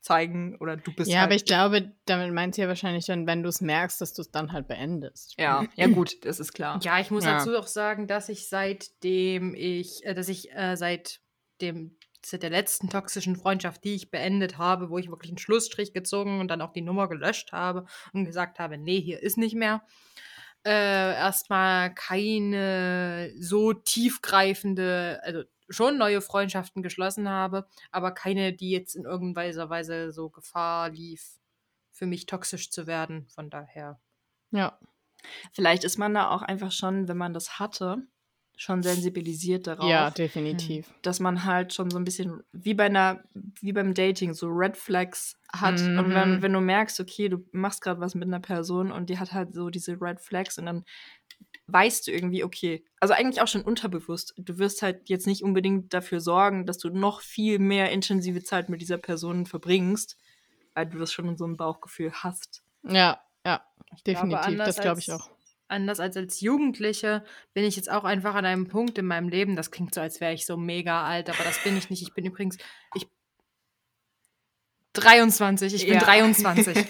zeigen 0.00 0.56
oder 0.56 0.76
du 0.76 0.92
bist. 0.92 1.10
Ja, 1.10 1.18
halt 1.18 1.26
aber 1.26 1.34
ich 1.34 1.44
glaube, 1.44 1.92
damit 2.06 2.32
meint 2.32 2.54
sie 2.54 2.62
ja 2.62 2.68
wahrscheinlich 2.68 3.06
dann, 3.06 3.26
wenn 3.26 3.42
du 3.42 3.48
es 3.48 3.60
merkst, 3.60 4.00
dass 4.00 4.14
du 4.14 4.22
es 4.22 4.30
dann 4.30 4.52
halt 4.52 4.66
beendest. 4.68 5.34
Ja, 5.38 5.64
ja 5.76 5.86
gut, 5.88 6.24
das 6.24 6.40
ist 6.40 6.52
klar. 6.52 6.80
Ja, 6.82 6.98
ich 7.00 7.10
muss 7.10 7.24
ja. 7.24 7.38
dazu 7.38 7.56
auch 7.56 7.66
sagen, 7.66 8.06
dass 8.06 8.28
ich 8.28 8.48
seitdem 8.48 9.54
ich, 9.54 10.04
äh, 10.04 10.14
dass 10.14 10.28
ich 10.28 10.52
äh, 10.52 10.76
seit 10.76 11.20
dem 11.60 11.96
seit 12.24 12.42
der 12.42 12.50
letzten 12.50 12.90
toxischen 12.90 13.36
Freundschaft, 13.36 13.82
die 13.84 13.94
ich 13.94 14.10
beendet 14.10 14.58
habe, 14.58 14.90
wo 14.90 14.98
ich 14.98 15.08
wirklich 15.08 15.30
einen 15.30 15.38
Schlussstrich 15.38 15.94
gezogen 15.94 16.40
und 16.40 16.48
dann 16.48 16.60
auch 16.60 16.72
die 16.72 16.82
Nummer 16.82 17.08
gelöscht 17.08 17.52
habe 17.52 17.86
und 18.12 18.26
gesagt 18.26 18.58
habe, 18.58 18.76
nee, 18.76 19.00
hier 19.00 19.22
ist 19.22 19.38
nicht 19.38 19.54
mehr. 19.54 19.82
Äh, 20.62 21.14
erstmal 21.14 21.94
keine 21.94 23.32
so 23.38 23.72
tiefgreifende, 23.72 25.20
also 25.22 25.44
schon 25.70 25.96
neue 25.98 26.20
Freundschaften 26.20 26.82
geschlossen 26.82 27.28
habe, 27.28 27.66
aber 27.90 28.12
keine, 28.12 28.52
die 28.52 28.70
jetzt 28.70 28.94
in 28.94 29.04
irgendeiner 29.04 29.70
Weise 29.70 30.12
so 30.12 30.28
Gefahr 30.28 30.90
lief, 30.90 31.38
für 31.92 32.06
mich 32.06 32.26
toxisch 32.26 32.70
zu 32.70 32.86
werden. 32.86 33.26
Von 33.34 33.50
daher. 33.50 34.00
Ja. 34.50 34.78
Vielleicht 35.52 35.84
ist 35.84 35.98
man 35.98 36.14
da 36.14 36.30
auch 36.30 36.42
einfach 36.42 36.72
schon, 36.72 37.08
wenn 37.08 37.18
man 37.18 37.34
das 37.34 37.58
hatte, 37.58 38.06
schon 38.56 38.82
sensibilisiert 38.82 39.66
darauf. 39.66 39.88
Ja, 39.88 40.10
definitiv. 40.10 40.92
Dass 41.00 41.18
man 41.18 41.44
halt 41.44 41.72
schon 41.72 41.90
so 41.90 41.96
ein 41.96 42.04
bisschen 42.04 42.42
wie 42.52 42.74
bei 42.74 42.84
einer, 42.84 43.22
wie 43.60 43.72
beim 43.72 43.94
Dating, 43.94 44.34
so 44.34 44.48
Red 44.48 44.76
Flags 44.76 45.38
hat. 45.50 45.80
Mhm. 45.80 45.98
Und 45.98 46.14
wenn, 46.14 46.42
wenn 46.42 46.52
du 46.52 46.60
merkst, 46.60 47.00
okay, 47.00 47.30
du 47.30 47.38
machst 47.52 47.80
gerade 47.80 48.00
was 48.00 48.14
mit 48.14 48.28
einer 48.28 48.40
Person 48.40 48.92
und 48.92 49.08
die 49.08 49.18
hat 49.18 49.32
halt 49.32 49.54
so 49.54 49.70
diese 49.70 49.98
Red 50.00 50.20
Flags 50.20 50.58
und 50.58 50.66
dann 50.66 50.84
weißt 51.72 52.06
du 52.06 52.12
irgendwie, 52.12 52.44
okay, 52.44 52.84
also 53.00 53.14
eigentlich 53.14 53.40
auch 53.40 53.48
schon 53.48 53.62
unterbewusst, 53.62 54.34
du 54.36 54.58
wirst 54.58 54.82
halt 54.82 55.08
jetzt 55.08 55.26
nicht 55.26 55.42
unbedingt 55.42 55.92
dafür 55.94 56.20
sorgen, 56.20 56.66
dass 56.66 56.78
du 56.78 56.90
noch 56.90 57.20
viel 57.20 57.58
mehr 57.58 57.90
intensive 57.90 58.42
Zeit 58.42 58.68
mit 58.68 58.80
dieser 58.80 58.98
Person 58.98 59.46
verbringst, 59.46 60.16
weil 60.74 60.86
du 60.86 60.98
das 60.98 61.12
schon 61.12 61.28
in 61.28 61.36
so 61.36 61.44
einem 61.44 61.56
Bauchgefühl 61.56 62.12
hast. 62.12 62.62
Ja, 62.82 63.20
ja, 63.44 63.64
definitiv, 64.06 64.46
glaube, 64.46 64.64
das 64.64 64.80
glaube 64.80 65.00
ich 65.00 65.12
auch. 65.12 65.30
Anders 65.68 66.00
als 66.00 66.16
als 66.16 66.40
Jugendliche 66.40 67.22
bin 67.54 67.64
ich 67.64 67.76
jetzt 67.76 67.90
auch 67.90 68.02
einfach 68.02 68.34
an 68.34 68.44
einem 68.44 68.66
Punkt 68.66 68.98
in 68.98 69.06
meinem 69.06 69.28
Leben, 69.28 69.54
das 69.54 69.70
klingt 69.70 69.94
so, 69.94 70.00
als 70.00 70.20
wäre 70.20 70.32
ich 70.32 70.44
so 70.44 70.56
mega 70.56 71.04
alt, 71.04 71.30
aber 71.30 71.44
das 71.44 71.62
bin 71.62 71.76
ich 71.76 71.90
nicht. 71.90 72.02
Ich 72.02 72.12
bin 72.12 72.24
übrigens, 72.24 72.58
ich 72.94 73.06
23, 74.94 75.74
ich 75.74 75.84
bin 75.84 75.94
ja. 75.94 76.00
23. 76.00 76.76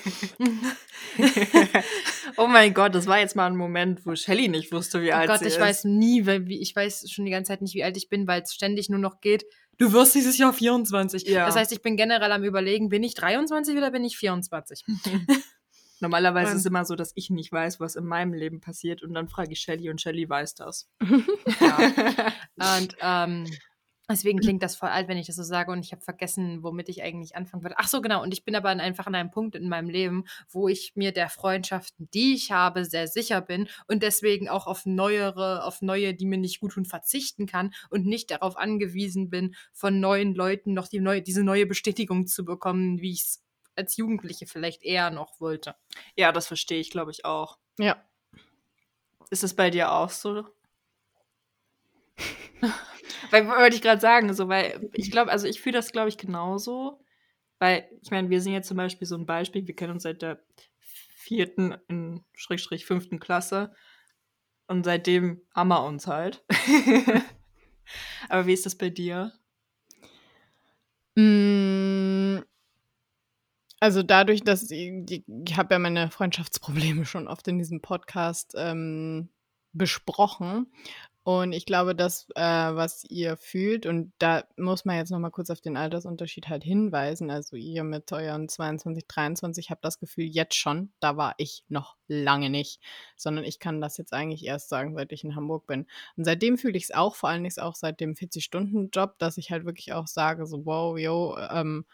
oh 2.37 2.47
mein 2.47 2.73
Gott, 2.73 2.95
das 2.95 3.07
war 3.07 3.19
jetzt 3.19 3.37
mal 3.37 3.47
ein 3.47 3.57
Moment, 3.57 4.07
wo 4.07 4.15
Shelly 4.15 4.49
nicht 4.49 4.73
wusste, 4.73 5.03
wie 5.03 5.13
oh 5.13 5.17
alt 5.17 5.29
Gott, 5.29 5.41
sie 5.41 5.47
ist. 5.47 5.57
Oh 5.57 5.59
Gott, 5.59 5.69
ich 5.69 5.71
weiß 5.71 5.85
nie, 5.85 6.27
wie, 6.27 6.61
ich 6.61 6.75
weiß 6.75 7.11
schon 7.11 7.27
die 7.27 7.31
ganze 7.31 7.49
Zeit 7.49 7.63
nicht, 7.63 7.75
wie 7.75 7.85
alt 7.85 7.97
ich 7.97 8.09
bin, 8.09 8.27
weil 8.27 8.43
es 8.43 8.55
ständig 8.55 8.89
nur 8.89 9.01
noch 9.01 9.21
geht. 9.21 9.45
Du 9.79 9.93
wirst 9.93 10.15
dieses 10.15 10.39
Jahr 10.39 10.53
24. 10.53 11.27
Ja. 11.27 11.47
Das 11.47 11.57
heißt, 11.57 11.73
ich 11.73 11.83
bin 11.83 11.97
generell 11.97 12.33
am 12.33 12.45
überlegen, 12.45 12.89
bin 12.89 13.03
ich 13.03 13.15
23 13.15 13.77
oder 13.77 13.91
bin 13.91 14.05
ich 14.05 14.17
24? 14.17 14.85
Normalerweise 16.01 16.51
und 16.51 16.57
ist 16.57 16.61
es 16.61 16.67
immer 16.67 16.85
so, 16.87 16.97
dass 16.97 17.13
ich 17.15 17.29
nicht 17.29 17.53
weiß, 17.53 17.81
was 17.81 17.97
in 17.97 18.05
meinem 18.05 18.33
Leben 18.33 18.61
passiert 18.61 19.03
und 19.03 19.13
dann 19.13 19.29
frage 19.29 19.53
ich 19.53 19.61
Shelly 19.61 19.91
und 19.91 20.01
Shelly 20.01 20.29
weiß 20.29 20.55
das. 20.55 20.89
ja. 21.61 21.93
Und 22.57 22.97
ähm, 23.03 23.47
Deswegen 24.11 24.41
klingt 24.41 24.63
das 24.63 24.75
voll 24.75 24.89
alt, 24.89 25.07
wenn 25.07 25.19
ich 25.19 25.29
das 25.29 25.37
so 25.37 25.45
sage 25.45 25.71
und 25.71 25.85
ich 25.85 25.93
habe 25.93 26.03
vergessen, 26.03 26.65
womit 26.65 26.89
ich 26.89 27.03
eigentlich 27.03 27.37
anfangen 27.37 27.63
würde. 27.63 27.77
Ach 27.79 27.87
so, 27.87 28.01
genau. 28.03 28.23
Und 28.23 28.33
ich 28.33 28.45
bin 28.45 28.57
aber 28.57 28.71
einfach 28.71 29.07
an 29.07 29.15
einem 29.15 29.31
Punkt 29.31 29.55
in 29.55 29.69
meinem 29.69 29.89
Leben, 29.89 30.25
wo 30.49 30.67
ich 30.67 30.93
mir 30.97 31.13
der 31.13 31.29
Freundschaften, 31.29 32.09
die 32.13 32.35
ich 32.35 32.51
habe, 32.51 32.85
sehr 32.85 33.07
sicher 33.07 33.41
bin 33.41 33.69
und 33.87 34.03
deswegen 34.03 34.49
auch 34.49 34.67
auf 34.67 34.85
neuere, 34.85 35.65
auf 35.65 35.81
neue, 35.81 36.13
die 36.13 36.27
mir 36.27 36.39
nicht 36.39 36.59
gut 36.59 36.73
tun, 36.73 36.87
verzichten 36.87 37.47
kann 37.47 37.73
und 37.89 38.05
nicht 38.05 38.33
darauf 38.33 38.57
angewiesen 38.57 39.31
bin, 39.31 39.55
von 39.73 40.01
neuen 40.01 40.35
Leuten 40.35 40.75
noch 40.75 40.89
die 40.89 41.01
neue, 41.01 41.23
diese 41.23 41.45
neue 41.45 41.67
Bestätigung 41.67 42.27
zu 42.27 42.45
bekommen, 42.45 43.01
wie 43.01 43.13
ich 43.13 43.23
es 43.23 43.45
als 43.77 43.97
Jugendliche 43.97 44.47
vielleicht 44.47 44.83
eher 44.83 45.11
noch 45.11 45.41
wollte. 45.41 45.77
Ja, 46.17 46.33
das 46.33 46.49
verstehe 46.49 46.81
ich, 46.81 46.91
glaube 46.91 47.13
ich, 47.13 47.25
auch. 47.25 47.59
Ja. 47.79 48.05
Ist 49.31 49.45
es 49.45 49.55
bei 49.55 49.71
dir 49.71 49.93
auch 49.93 50.11
so? 50.11 50.45
weil 53.31 53.47
wollte 53.49 53.77
ich 53.77 53.83
gerade 53.83 54.01
sagen, 54.01 54.33
so, 54.35 54.49
weil 54.49 54.91
ich 54.95 55.11
glaube, 55.11 55.31
also 55.31 55.47
ich 55.47 55.61
fühle 55.61 55.79
das, 55.79 55.93
glaube 55.93 56.09
ich, 56.09 56.19
genauso. 56.19 57.01
Weil, 57.59 57.89
ich 58.03 58.11
meine, 58.11 58.31
wir 58.31 58.41
sind 58.41 58.53
jetzt 58.53 58.69
zum 58.69 58.77
Beispiel 58.77 59.07
so 59.07 59.17
ein 59.17 59.27
Beispiel, 59.27 59.67
wir 59.67 59.77
kennen 59.77 59.93
uns 59.93 60.05
seit 60.05 60.23
der 60.23 60.43
vierten, 60.79 61.77
in 61.89 62.25
Schrägstrich 62.35 62.87
fünften 62.87 63.21
Klasse. 63.21 63.73
Und 64.67 64.85
seitdem 64.85 65.43
haben 65.55 65.69
wir 65.69 65.85
uns 65.85 66.07
halt. 66.07 66.45
Aber 68.29 68.47
wie 68.47 68.53
ist 68.53 68.67
das 68.67 68.77
bei 68.77 68.89
dir? 68.89 69.33
Mm, 71.17 72.39
also 73.81 74.03
dadurch, 74.03 74.43
dass 74.43 74.71
ich, 74.71 74.93
ich 75.11 75.57
habe 75.57 75.75
ja 75.75 75.79
meine 75.79 76.11
Freundschaftsprobleme 76.11 77.05
schon 77.05 77.29
oft 77.29 77.49
in 77.49 77.59
diesem 77.59 77.81
Podcast 77.81 78.55
ähm, 78.57 79.31
besprochen. 79.73 80.73
Und 81.23 81.53
ich 81.53 81.67
glaube, 81.67 81.95
das, 81.95 82.29
äh, 82.35 82.41
was 82.41 83.05
ihr 83.05 83.37
fühlt, 83.37 83.85
und 83.85 84.13
da 84.19 84.45
muss 84.57 84.87
man 84.87 84.97
jetzt 84.97 85.11
nochmal 85.11 85.31
kurz 85.31 85.51
auf 85.51 85.61
den 85.61 85.77
Altersunterschied 85.77 86.49
halt 86.49 86.65
hinweisen. 86.65 87.31
Also 87.31 87.57
ihr 87.57 87.85
mit 87.85 88.11
euren 88.13 88.49
22, 88.49 89.07
23 89.07 89.71
habt 89.71 89.85
das 89.85 89.99
Gefühl 89.99 90.25
jetzt 90.25 90.55
schon, 90.55 90.93
da 90.99 91.19
war 91.19 91.35
ich 91.37 91.63
noch 91.69 91.97
lange 92.09 92.49
nicht, 92.49 92.81
sondern 93.17 93.45
ich 93.45 93.59
kann 93.59 93.83
das 93.83 93.99
jetzt 93.99 94.15
eigentlich 94.15 94.47
erst 94.47 94.71
sagen, 94.71 94.95
seit 94.95 95.13
ich 95.13 95.23
in 95.23 95.37
Hamburg 95.37 95.67
bin. 95.67 95.87
Und 96.17 96.25
seitdem 96.25 96.57
fühle 96.57 96.79
ich 96.79 96.85
es 96.85 96.91
auch, 96.95 97.15
vor 97.15 97.29
allen 97.29 97.43
Dingen 97.43 97.59
auch 97.59 97.75
seit 97.75 98.01
dem 98.01 98.15
40-Stunden-Job, 98.15 99.19
dass 99.19 99.37
ich 99.37 99.51
halt 99.51 99.67
wirklich 99.67 99.93
auch 99.93 100.07
sage, 100.07 100.47
so 100.47 100.65
wow, 100.65 100.99
yo, 100.99 101.37
ähm, 101.51 101.85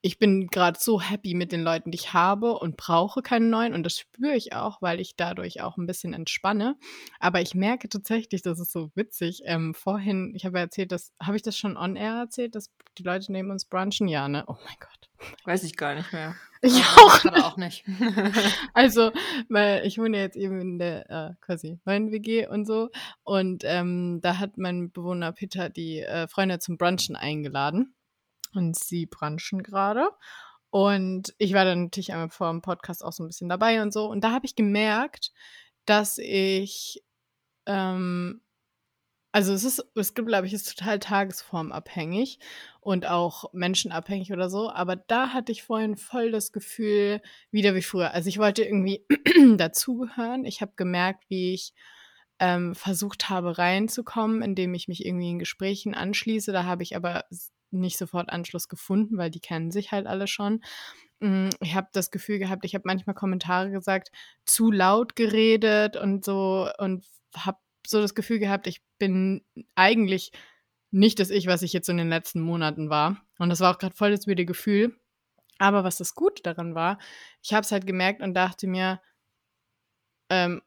ich 0.00 0.18
bin 0.18 0.46
gerade 0.46 0.78
so 0.80 1.00
happy 1.00 1.34
mit 1.34 1.50
den 1.50 1.62
Leuten, 1.62 1.90
die 1.90 1.98
ich 1.98 2.12
habe 2.12 2.52
und 2.58 2.76
brauche 2.76 3.20
keinen 3.20 3.50
neuen. 3.50 3.74
Und 3.74 3.82
das 3.82 3.98
spüre 3.98 4.36
ich 4.36 4.52
auch, 4.52 4.80
weil 4.80 5.00
ich 5.00 5.16
dadurch 5.16 5.60
auch 5.60 5.76
ein 5.76 5.86
bisschen 5.86 6.14
entspanne. 6.14 6.76
Aber 7.18 7.40
ich 7.40 7.54
merke 7.54 7.88
tatsächlich, 7.88 8.42
das 8.42 8.60
ist 8.60 8.70
so 8.70 8.90
witzig. 8.94 9.42
Ähm, 9.44 9.74
vorhin, 9.74 10.32
ich 10.36 10.44
habe 10.44 10.58
ja 10.58 10.64
erzählt, 10.64 10.92
dass, 10.92 11.12
habe 11.20 11.36
ich 11.36 11.42
das 11.42 11.56
schon 11.56 11.76
on 11.76 11.96
air 11.96 12.14
erzählt, 12.14 12.54
dass 12.54 12.70
die 12.96 13.02
Leute 13.02 13.32
neben 13.32 13.50
uns 13.50 13.64
brunchen? 13.64 14.06
Ja, 14.06 14.28
ne? 14.28 14.44
Oh 14.46 14.56
mein 14.64 14.76
Gott. 14.78 15.34
Weiß 15.44 15.64
ich 15.64 15.76
gar 15.76 15.94
nicht 15.94 16.12
mehr. 16.12 16.34
Ich 16.60 16.82
auch, 16.82 17.24
auch 17.44 17.56
nicht. 17.56 17.84
also, 18.74 19.12
weil 19.48 19.86
ich 19.86 19.96
wohne 19.96 20.18
jetzt 20.18 20.36
eben 20.36 20.60
in 20.60 20.80
der 20.80 21.08
äh, 21.08 21.34
quasi 21.40 21.78
neuen 21.84 22.10
WG 22.10 22.48
und 22.48 22.66
so. 22.66 22.88
Und 23.22 23.62
ähm, 23.64 24.18
da 24.22 24.38
hat 24.38 24.58
mein 24.58 24.90
Bewohner 24.90 25.30
Peter 25.30 25.70
die 25.70 26.00
äh, 26.00 26.26
Freunde 26.26 26.58
zum 26.58 26.76
Brunchen 26.76 27.14
eingeladen 27.14 27.94
und 28.54 28.76
sie 28.76 29.06
brunchen 29.06 29.62
gerade. 29.62 30.08
Und 30.70 31.34
ich 31.38 31.54
war 31.54 31.64
dann 31.64 31.84
natürlich 31.84 32.12
einmal 32.12 32.30
vor 32.30 32.50
dem 32.50 32.62
Podcast 32.62 33.04
auch 33.04 33.12
so 33.12 33.22
ein 33.22 33.28
bisschen 33.28 33.48
dabei 33.48 33.80
und 33.82 33.92
so. 33.92 34.06
Und 34.06 34.22
da 34.22 34.32
habe 34.32 34.46
ich 34.46 34.54
gemerkt, 34.54 35.32
dass 35.86 36.18
ich, 36.18 37.02
ähm, 37.66 38.42
also 39.32 39.52
es 39.52 39.64
ist, 39.64 39.84
es 39.94 40.14
gibt, 40.14 40.28
glaube 40.28 40.46
ich, 40.46 40.52
ist 40.52 40.76
total 40.76 40.98
tagesformabhängig 40.98 42.38
und 42.80 43.06
auch 43.06 43.52
menschenabhängig 43.54 44.32
oder 44.32 44.50
so. 44.50 44.70
Aber 44.70 44.96
da 44.96 45.32
hatte 45.32 45.52
ich 45.52 45.62
vorhin 45.62 45.96
voll 45.96 46.30
das 46.30 46.52
Gefühl, 46.52 47.22
wieder 47.50 47.74
wie 47.74 47.82
früher. 47.82 48.12
Also 48.12 48.28
ich 48.28 48.38
wollte 48.38 48.64
irgendwie 48.64 49.06
dazugehören. 49.56 50.44
Ich 50.44 50.60
habe 50.60 50.72
gemerkt, 50.76 51.24
wie 51.28 51.54
ich 51.54 51.72
ähm, 52.40 52.74
versucht 52.74 53.30
habe 53.30 53.58
reinzukommen, 53.58 54.42
indem 54.42 54.74
ich 54.74 54.88
mich 54.88 55.04
irgendwie 55.04 55.30
in 55.30 55.38
Gesprächen 55.38 55.94
anschließe. 55.94 56.52
Da 56.52 56.64
habe 56.64 56.82
ich 56.82 56.96
aber 56.96 57.24
nicht 57.70 57.98
sofort 57.98 58.30
Anschluss 58.30 58.68
gefunden, 58.68 59.18
weil 59.18 59.30
die 59.30 59.40
kennen 59.40 59.70
sich 59.70 59.92
halt 59.92 60.06
alle 60.06 60.26
schon. 60.26 60.62
Hm, 61.20 61.50
ich 61.60 61.74
habe 61.74 61.88
das 61.92 62.10
Gefühl 62.10 62.38
gehabt, 62.38 62.64
ich 62.64 62.74
habe 62.74 62.82
manchmal 62.86 63.14
Kommentare 63.14 63.70
gesagt, 63.70 64.10
zu 64.44 64.70
laut 64.70 65.16
geredet 65.16 65.96
und 65.96 66.24
so 66.24 66.68
und 66.78 67.04
habe 67.36 67.58
so 67.86 68.00
das 68.00 68.14
Gefühl 68.14 68.38
gehabt, 68.38 68.66
ich 68.66 68.82
bin 68.98 69.44
eigentlich 69.74 70.32
nicht 70.90 71.18
das 71.18 71.30
Ich, 71.30 71.46
was 71.46 71.62
ich 71.62 71.72
jetzt 71.72 71.88
in 71.88 71.96
den 71.96 72.08
letzten 72.08 72.40
Monaten 72.40 72.90
war. 72.90 73.20
Und 73.38 73.50
das 73.50 73.60
war 73.60 73.74
auch 73.74 73.78
gerade 73.78 73.94
voll 73.94 74.10
das 74.10 74.26
wilde 74.26 74.46
Gefühl. 74.46 74.96
Aber 75.58 75.84
was 75.84 75.96
das 75.96 76.14
Gute 76.14 76.42
daran 76.42 76.74
war, 76.74 76.98
ich 77.42 77.52
habe 77.52 77.62
es 77.62 77.72
halt 77.72 77.86
gemerkt 77.86 78.22
und 78.22 78.34
dachte 78.34 78.66
mir, 78.66 79.00
ähm, 80.30 80.62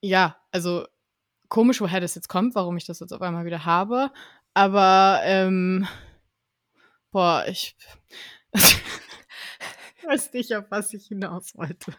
ja, 0.00 0.36
also 0.52 0.86
komisch, 1.48 1.80
woher 1.80 2.00
das 2.00 2.14
jetzt 2.14 2.28
kommt, 2.28 2.54
warum 2.54 2.76
ich 2.76 2.86
das 2.86 3.00
jetzt 3.00 3.12
auf 3.12 3.22
einmal 3.22 3.44
wieder 3.44 3.64
habe. 3.64 4.10
Aber 4.54 5.20
ähm, 5.24 5.86
Boah, 7.16 7.46
ich 7.48 7.74
weiß 10.04 10.34
nicht, 10.34 10.54
auf 10.54 10.66
was 10.68 10.92
ich 10.92 11.06
hinaus 11.06 11.56
wollte. 11.56 11.92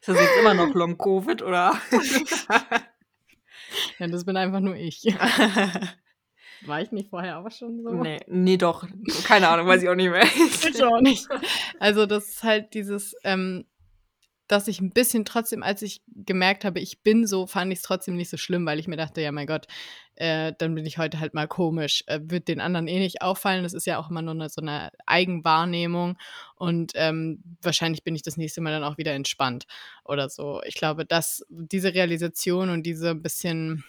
Ist 0.00 0.08
das 0.08 0.20
jetzt 0.20 0.36
immer 0.38 0.52
noch 0.52 0.74
Long 0.74 0.98
Covid 0.98 1.40
oder? 1.40 1.80
ja, 3.98 4.06
das 4.06 4.26
bin 4.26 4.36
einfach 4.36 4.60
nur 4.60 4.76
ich. 4.76 5.02
War 6.66 6.82
ich 6.82 6.92
nicht 6.92 7.08
vorher 7.08 7.38
auch 7.38 7.50
schon 7.50 7.82
so? 7.82 8.02
Nee, 8.02 8.20
nee, 8.26 8.58
doch. 8.58 8.86
Keine 9.24 9.48
Ahnung, 9.48 9.66
weiß 9.66 9.82
ich 9.82 9.88
auch 9.88 9.94
nicht 9.94 10.10
mehr. 10.10 10.24
ich 10.24 10.84
auch 10.84 11.00
nicht. 11.00 11.26
Also, 11.78 12.04
das 12.04 12.28
ist 12.28 12.42
halt 12.42 12.74
dieses, 12.74 13.16
ähm, 13.24 13.64
dass 14.50 14.66
ich 14.66 14.80
ein 14.80 14.90
bisschen 14.90 15.24
trotzdem, 15.24 15.62
als 15.62 15.80
ich 15.82 16.02
gemerkt 16.08 16.64
habe, 16.64 16.80
ich 16.80 17.02
bin 17.02 17.24
so, 17.24 17.46
fand 17.46 17.72
ich 17.72 17.78
es 17.78 17.84
trotzdem 17.84 18.16
nicht 18.16 18.30
so 18.30 18.36
schlimm, 18.36 18.66
weil 18.66 18.80
ich 18.80 18.88
mir 18.88 18.96
dachte, 18.96 19.20
ja, 19.20 19.30
mein 19.30 19.46
Gott, 19.46 19.68
äh, 20.16 20.52
dann 20.58 20.74
bin 20.74 20.84
ich 20.84 20.98
heute 20.98 21.20
halt 21.20 21.34
mal 21.34 21.46
komisch. 21.46 22.02
Äh, 22.08 22.18
wird 22.24 22.48
den 22.48 22.60
anderen 22.60 22.88
eh 22.88 22.98
nicht 22.98 23.22
auffallen. 23.22 23.62
Das 23.62 23.74
ist 23.74 23.86
ja 23.86 23.98
auch 23.98 24.10
immer 24.10 24.22
nur 24.22 24.34
eine, 24.34 24.48
so 24.48 24.60
eine 24.60 24.90
Eigenwahrnehmung. 25.06 26.18
Und 26.56 26.92
ähm, 26.96 27.42
wahrscheinlich 27.62 28.02
bin 28.02 28.16
ich 28.16 28.22
das 28.22 28.36
nächste 28.36 28.60
Mal 28.60 28.72
dann 28.72 28.84
auch 28.84 28.98
wieder 28.98 29.12
entspannt 29.12 29.66
oder 30.04 30.28
so. 30.28 30.60
Ich 30.64 30.74
glaube, 30.74 31.06
dass 31.06 31.46
diese 31.48 31.94
Realisation 31.94 32.70
und 32.70 32.82
diese 32.82 33.14
bisschen 33.14 33.84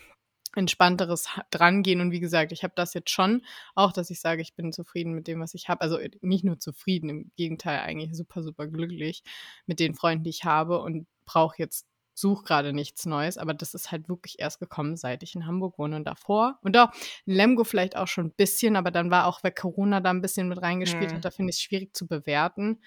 entspannteres 0.55 1.27
drangehen. 1.49 2.01
Und 2.01 2.11
wie 2.11 2.19
gesagt, 2.19 2.51
ich 2.51 2.63
habe 2.63 2.73
das 2.75 2.93
jetzt 2.93 3.09
schon 3.09 3.43
auch, 3.75 3.91
dass 3.91 4.09
ich 4.09 4.19
sage, 4.19 4.41
ich 4.41 4.53
bin 4.53 4.73
zufrieden 4.73 5.13
mit 5.13 5.27
dem, 5.27 5.39
was 5.39 5.53
ich 5.53 5.69
habe. 5.69 5.81
Also 5.81 5.97
äh, 5.97 6.11
nicht 6.21 6.43
nur 6.43 6.59
zufrieden, 6.59 7.09
im 7.09 7.31
Gegenteil 7.35 7.79
eigentlich 7.79 8.15
super, 8.15 8.43
super 8.43 8.67
glücklich 8.67 9.23
mit 9.65 9.79
den 9.79 9.93
Freunden, 9.93 10.23
die 10.23 10.29
ich 10.29 10.45
habe 10.45 10.81
und 10.81 11.07
brauche 11.25 11.55
jetzt, 11.57 11.87
suche 12.13 12.43
gerade 12.43 12.73
nichts 12.73 13.05
Neues. 13.05 13.37
Aber 13.37 13.53
das 13.53 13.73
ist 13.73 13.91
halt 13.91 14.09
wirklich 14.09 14.39
erst 14.39 14.59
gekommen, 14.59 14.97
seit 14.97 15.23
ich 15.23 15.35
in 15.35 15.47
Hamburg 15.47 15.79
wohne 15.79 15.95
und 15.95 16.05
davor. 16.05 16.59
Und 16.61 16.77
auch 16.77 16.91
in 17.25 17.35
Lemgo 17.35 17.63
vielleicht 17.63 17.95
auch 17.95 18.07
schon 18.07 18.27
ein 18.27 18.33
bisschen, 18.33 18.75
aber 18.75 18.91
dann 18.91 19.09
war 19.09 19.27
auch, 19.27 19.43
weil 19.43 19.53
Corona 19.53 20.01
da 20.01 20.09
ein 20.09 20.21
bisschen 20.21 20.49
mit 20.49 20.61
reingespielt 20.61 21.11
mhm. 21.11 21.15
hat, 21.15 21.25
da 21.25 21.31
finde 21.31 21.51
ich 21.51 21.57
es 21.57 21.61
schwierig 21.61 21.95
zu 21.95 22.07
bewerten. 22.07 22.81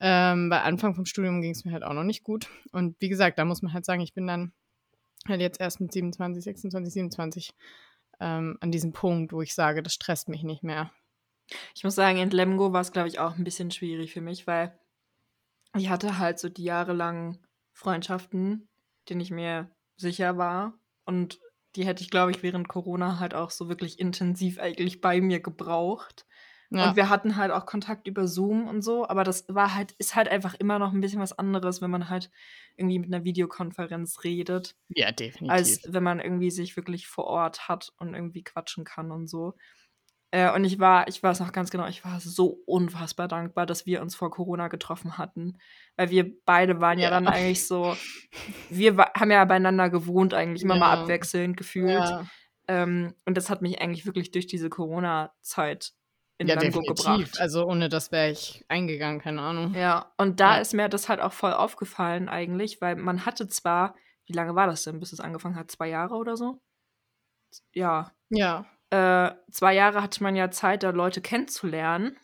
Ähm, 0.00 0.48
bei 0.48 0.62
Anfang 0.62 0.94
vom 0.94 1.04
Studium 1.04 1.42
ging 1.42 1.50
es 1.50 1.66
mir 1.66 1.72
halt 1.72 1.82
auch 1.82 1.92
noch 1.92 2.04
nicht 2.04 2.24
gut. 2.24 2.48
Und 2.72 2.96
wie 3.00 3.10
gesagt, 3.10 3.38
da 3.38 3.44
muss 3.44 3.60
man 3.60 3.74
halt 3.74 3.84
sagen, 3.84 4.00
ich 4.00 4.14
bin 4.14 4.26
dann 4.26 4.52
halt 5.28 5.40
jetzt 5.40 5.60
erst 5.60 5.80
mit 5.80 5.92
27, 5.92 6.42
26, 6.42 6.92
27 6.92 7.54
ähm, 8.20 8.56
an 8.60 8.70
diesem 8.70 8.92
Punkt, 8.92 9.32
wo 9.32 9.42
ich 9.42 9.54
sage, 9.54 9.82
das 9.82 9.94
stresst 9.94 10.28
mich 10.28 10.42
nicht 10.42 10.62
mehr. 10.62 10.90
Ich 11.74 11.84
muss 11.84 11.94
sagen, 11.94 12.18
in 12.18 12.30
Lemgo 12.30 12.72
war 12.72 12.80
es, 12.80 12.92
glaube 12.92 13.08
ich, 13.08 13.18
auch 13.18 13.36
ein 13.36 13.44
bisschen 13.44 13.70
schwierig 13.70 14.12
für 14.12 14.20
mich, 14.20 14.46
weil 14.46 14.78
ich 15.76 15.88
hatte 15.88 16.18
halt 16.18 16.38
so 16.38 16.48
die 16.48 16.64
jahrelangen 16.64 17.38
Freundschaften, 17.72 18.68
denen 19.08 19.20
ich 19.20 19.30
mir 19.30 19.70
sicher 19.96 20.36
war. 20.36 20.78
Und 21.04 21.40
die 21.76 21.86
hätte 21.86 22.02
ich, 22.02 22.10
glaube 22.10 22.32
ich, 22.32 22.42
während 22.42 22.68
Corona 22.68 23.18
halt 23.18 23.34
auch 23.34 23.50
so 23.50 23.68
wirklich 23.68 23.98
intensiv 23.98 24.58
eigentlich 24.58 25.00
bei 25.00 25.20
mir 25.20 25.40
gebraucht. 25.40 26.26
Ja. 26.70 26.90
Und 26.90 26.96
wir 26.96 27.08
hatten 27.08 27.36
halt 27.36 27.50
auch 27.50 27.66
Kontakt 27.66 28.06
über 28.06 28.28
Zoom 28.28 28.68
und 28.68 28.82
so, 28.82 29.08
aber 29.08 29.24
das 29.24 29.44
war 29.48 29.74
halt, 29.74 29.92
ist 29.98 30.14
halt 30.14 30.28
einfach 30.28 30.54
immer 30.54 30.78
noch 30.78 30.92
ein 30.92 31.00
bisschen 31.00 31.20
was 31.20 31.36
anderes, 31.36 31.82
wenn 31.82 31.90
man 31.90 32.08
halt 32.08 32.30
irgendwie 32.76 33.00
mit 33.00 33.12
einer 33.12 33.24
Videokonferenz 33.24 34.22
redet. 34.22 34.76
Ja, 34.88 35.10
definitiv. 35.10 35.50
Als 35.50 35.80
wenn 35.92 36.04
man 36.04 36.20
irgendwie 36.20 36.50
sich 36.52 36.76
wirklich 36.76 37.08
vor 37.08 37.24
Ort 37.24 37.68
hat 37.68 37.92
und 37.98 38.14
irgendwie 38.14 38.44
quatschen 38.44 38.84
kann 38.84 39.10
und 39.10 39.28
so. 39.28 39.54
Äh, 40.30 40.52
und 40.54 40.64
ich 40.64 40.78
war, 40.78 41.08
ich 41.08 41.20
weiß 41.20 41.40
noch 41.40 41.50
ganz 41.50 41.70
genau, 41.70 41.88
ich 41.88 42.04
war 42.04 42.20
so 42.20 42.62
unfassbar 42.66 43.26
dankbar, 43.26 43.66
dass 43.66 43.84
wir 43.84 44.00
uns 44.00 44.14
vor 44.14 44.30
Corona 44.30 44.68
getroffen 44.68 45.18
hatten. 45.18 45.58
Weil 45.96 46.10
wir 46.10 46.32
beide 46.44 46.80
waren 46.80 47.00
ja, 47.00 47.06
ja 47.06 47.10
dann 47.10 47.26
eigentlich 47.26 47.66
so, 47.66 47.96
wir 48.68 48.96
haben 48.96 49.30
ja 49.32 49.44
beieinander 49.44 49.90
gewohnt, 49.90 50.34
eigentlich 50.34 50.62
immer 50.62 50.74
ja. 50.74 50.80
mal 50.80 50.98
abwechselnd 50.98 51.56
gefühlt. 51.56 51.90
Ja. 51.90 52.26
Ähm, 52.68 53.14
und 53.26 53.36
das 53.36 53.50
hat 53.50 53.60
mich 53.60 53.80
eigentlich 53.80 54.06
wirklich 54.06 54.30
durch 54.30 54.46
diese 54.46 54.70
Corona-Zeit 54.70 55.94
in 56.40 56.48
ja, 56.48 56.56
definitiv. 56.56 56.96
gebracht. 56.96 57.40
Also 57.40 57.66
ohne 57.66 57.88
das 57.88 58.10
wäre 58.12 58.30
ich 58.30 58.64
eingegangen, 58.68 59.20
keine 59.20 59.42
Ahnung. 59.42 59.74
Ja, 59.74 60.12
und 60.16 60.40
da 60.40 60.56
ja. 60.56 60.60
ist 60.60 60.74
mir 60.74 60.88
das 60.88 61.08
halt 61.08 61.20
auch 61.20 61.32
voll 61.32 61.52
aufgefallen 61.52 62.28
eigentlich, 62.28 62.80
weil 62.80 62.96
man 62.96 63.26
hatte 63.26 63.46
zwar, 63.48 63.94
wie 64.26 64.32
lange 64.32 64.54
war 64.54 64.66
das 64.66 64.84
denn, 64.84 65.00
bis 65.00 65.12
es 65.12 65.20
angefangen 65.20 65.56
hat? 65.56 65.70
Zwei 65.70 65.88
Jahre 65.88 66.14
oder 66.14 66.36
so? 66.36 66.60
Ja. 67.72 68.12
Ja 68.30 68.66
äh, 68.90 69.30
zwei 69.50 69.74
Jahre 69.74 70.02
hatte 70.02 70.22
man 70.22 70.36
ja 70.36 70.50
Zeit, 70.50 70.82
da 70.82 70.90
Leute 70.90 71.20
kennenzulernen. 71.20 72.16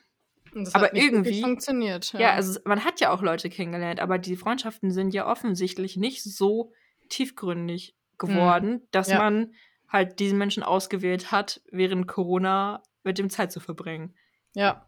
aber 0.72 0.94
irgendwie 0.94 1.40
funktioniert. 1.40 2.12
Ja. 2.12 2.20
ja. 2.20 2.32
also 2.32 2.58
man 2.64 2.84
hat 2.84 3.00
ja 3.00 3.10
auch 3.12 3.22
Leute 3.22 3.48
kennengelernt, 3.48 4.00
aber 4.00 4.18
die 4.18 4.36
Freundschaften 4.36 4.90
sind 4.90 5.14
ja 5.14 5.26
offensichtlich 5.26 5.96
nicht 5.96 6.24
so 6.24 6.72
tiefgründig 7.08 7.96
geworden, 8.18 8.70
mhm. 8.70 8.82
dass 8.90 9.08
ja. 9.08 9.18
man 9.18 9.52
halt 9.88 10.18
diesen 10.18 10.38
Menschen 10.38 10.64
ausgewählt 10.64 11.30
hat, 11.30 11.60
während 11.70 12.08
Corona 12.08 12.82
mit 13.06 13.18
dem 13.18 13.30
Zeit 13.30 13.52
zu 13.52 13.60
verbringen. 13.60 14.14
Ja. 14.54 14.84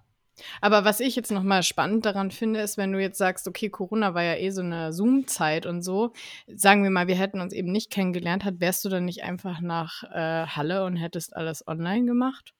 Aber 0.61 0.85
was 0.85 1.01
ich 1.01 1.16
jetzt 1.16 1.33
nochmal 1.33 1.62
spannend 1.62 2.07
daran 2.07 2.31
finde, 2.31 2.61
ist, 2.61 2.77
wenn 2.77 2.93
du 2.93 3.01
jetzt 3.01 3.19
sagst, 3.19 3.49
okay, 3.49 3.71
Corona 3.71 4.14
war 4.14 4.23
ja 4.23 4.37
eh 4.37 4.51
so 4.51 4.61
eine 4.61 4.93
Zoom-Zeit 4.93 5.66
und 5.66 5.83
so. 5.83 6.12
Sagen 6.47 6.85
wir 6.85 6.91
mal, 6.91 7.09
wir 7.09 7.16
hätten 7.16 7.41
uns 7.41 7.53
eben 7.53 7.73
nicht 7.73 7.91
kennengelernt, 7.91 8.45
hat, 8.45 8.61
wärst 8.61 8.85
du 8.85 8.89
dann 8.89 9.05
nicht 9.05 9.25
einfach 9.25 9.61
nach 9.61 10.05
äh, 10.05 10.47
Halle 10.47 10.85
und 10.85 10.97
hättest 10.97 11.35
alles 11.35 11.66
online 11.66 12.07
gemacht? 12.07 12.55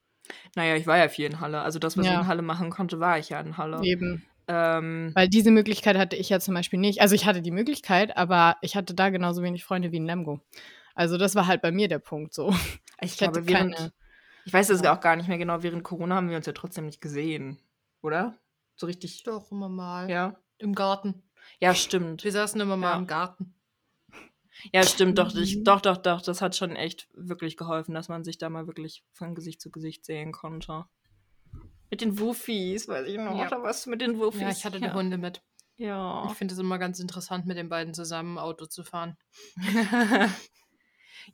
Naja, 0.57 0.77
ich 0.77 0.87
war 0.87 0.99
ja 0.99 1.09
viel 1.09 1.27
in 1.27 1.41
Halle. 1.41 1.61
Also 1.61 1.79
das, 1.79 1.97
was 1.97 2.07
ja. 2.07 2.15
ich 2.15 2.19
in 2.19 2.27
Halle 2.27 2.43
machen 2.43 2.71
konnte, 2.71 3.01
war 3.01 3.19
ich 3.19 3.29
ja 3.29 3.41
in 3.41 3.57
Halle. 3.57 3.81
Eben. 3.83 4.25
Ähm, 4.49 5.13
Weil 5.15 5.29
diese 5.29 5.51
Möglichkeit 5.51 5.97
hatte 5.97 6.17
ich 6.17 6.31
ja 6.31 6.41
zum 6.41 6.55
Beispiel 6.55 6.79
nicht. 6.79 7.01
Also 7.01 7.15
ich 7.15 7.27
hatte 7.27 7.43
die 7.43 7.51
Möglichkeit, 7.51 8.17
aber 8.17 8.57
ich 8.63 8.77
hatte 8.77 8.95
da 8.95 9.11
genauso 9.11 9.43
wenig 9.43 9.65
Freunde 9.65 9.93
wie 9.93 9.99
in 9.99 10.07
Lemgo. 10.07 10.41
Also 10.95 11.17
das 11.17 11.35
war 11.35 11.47
halt 11.47 11.63
bei 11.63 11.71
mir 11.71 11.89
der 11.89 12.01
Punkt 12.01 12.35
so. 12.35 12.55
Ich, 13.01 13.13
ich 13.13 13.19
glaube, 13.19 13.47
während, 13.47 13.93
ich 14.49 14.55
weiß 14.55 14.71
es 14.71 14.81
ja. 14.81 14.97
auch 14.97 15.01
gar 15.01 15.15
nicht 15.15 15.29
mehr 15.29 15.37
genau, 15.37 15.63
während 15.63 15.85
Corona 15.85 16.15
haben 16.15 16.31
wir 16.31 16.37
uns 16.39 16.47
ja 16.47 16.55
trotzdem 16.55 16.87
nicht 16.87 17.03
gesehen 17.03 17.59
oder? 18.01 18.39
So 18.77 18.87
richtig. 18.87 19.23
Doch, 19.25 19.51
immer 19.53 19.69
mal. 19.69 20.09
Ja. 20.09 20.41
Im 20.57 20.75
Garten. 20.75 21.23
Ja, 21.61 21.75
stimmt. 21.75 22.25
Wir 22.25 22.33
saßen 22.33 22.59
immer 22.59 22.79
mal 22.79 22.93
ja. 22.93 22.99
im 22.99 23.07
Garten. 23.07 23.55
Ja, 24.73 24.83
stimmt, 24.83 25.19
doch, 25.19 25.35
ich, 25.37 25.63
doch, 25.63 25.81
doch, 25.81 25.99
doch. 25.99 26.23
Das 26.23 26.41
hat 26.41 26.57
schon 26.57 26.75
echt 26.75 27.09
wirklich 27.13 27.57
geholfen, 27.57 27.95
dass 27.95 28.09
man 28.09 28.25
sich 28.25 28.39
da 28.39 28.49
mal 28.49 28.67
wirklich 28.67 29.05
von 29.13 29.35
Gesicht 29.35 29.61
zu 29.61 29.71
Gesicht 29.71 30.07
sehen 30.07 30.33
konnte. 30.33 30.87
Mit 31.91 32.01
den 32.01 32.19
Wuffies, 32.19 32.89
weiß 32.89 33.07
ich 33.07 33.19
noch. 33.19 33.39
Ja. 33.39 33.47
Oder 33.47 33.63
was 33.63 33.87
mit 33.87 34.01
den 34.01 34.19
Wuffies? 34.19 34.41
Ja, 34.41 34.51
ich 34.51 34.65
hatte 34.65 34.81
die 34.81 34.91
Hunde 34.91 35.19
mit. 35.19 35.43
Ja. 35.77 36.27
Ich 36.29 36.33
finde 36.33 36.55
es 36.55 36.61
immer 36.61 36.79
ganz 36.79 36.99
interessant, 36.99 37.47
mit 37.47 37.59
den 37.59 37.69
beiden 37.69 37.95
zusammen 37.95 38.39
Auto 38.39 38.67
zu 38.67 38.83
fahren. 38.83 39.17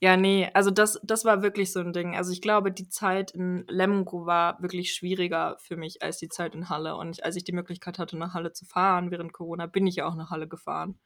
Ja, 0.01 0.17
nee, 0.17 0.51
also 0.55 0.71
das, 0.71 1.01
das 1.03 1.25
war 1.25 1.43
wirklich 1.43 1.73
so 1.73 1.81
ein 1.81 1.93
Ding. 1.93 2.17
Also 2.17 2.33
ich 2.33 2.41
glaube, 2.41 2.73
die 2.73 2.89
Zeit 2.89 3.31
in 3.31 3.65
Lemgo 3.69 4.27
war 4.27 4.61
wirklich 4.61 4.93
schwieriger 4.93 5.57
für 5.59 5.77
mich 5.77 6.03
als 6.03 6.19
die 6.19 6.29
Zeit 6.29 6.55
in 6.55 6.69
Halle. 6.69 6.97
Und 6.97 7.23
als 7.25 7.37
ich 7.37 7.45
die 7.45 7.53
Möglichkeit 7.53 7.99
hatte, 7.99 8.17
nach 8.17 8.35
Halle 8.35 8.53
zu 8.53 8.65
fahren 8.65 9.11
während 9.11 9.33
Corona, 9.33 9.67
bin 9.67 9.87
ich 9.87 9.97
ja 9.97 10.07
auch 10.07 10.15
nach 10.15 10.31
Halle 10.31 10.49
gefahren. 10.49 10.99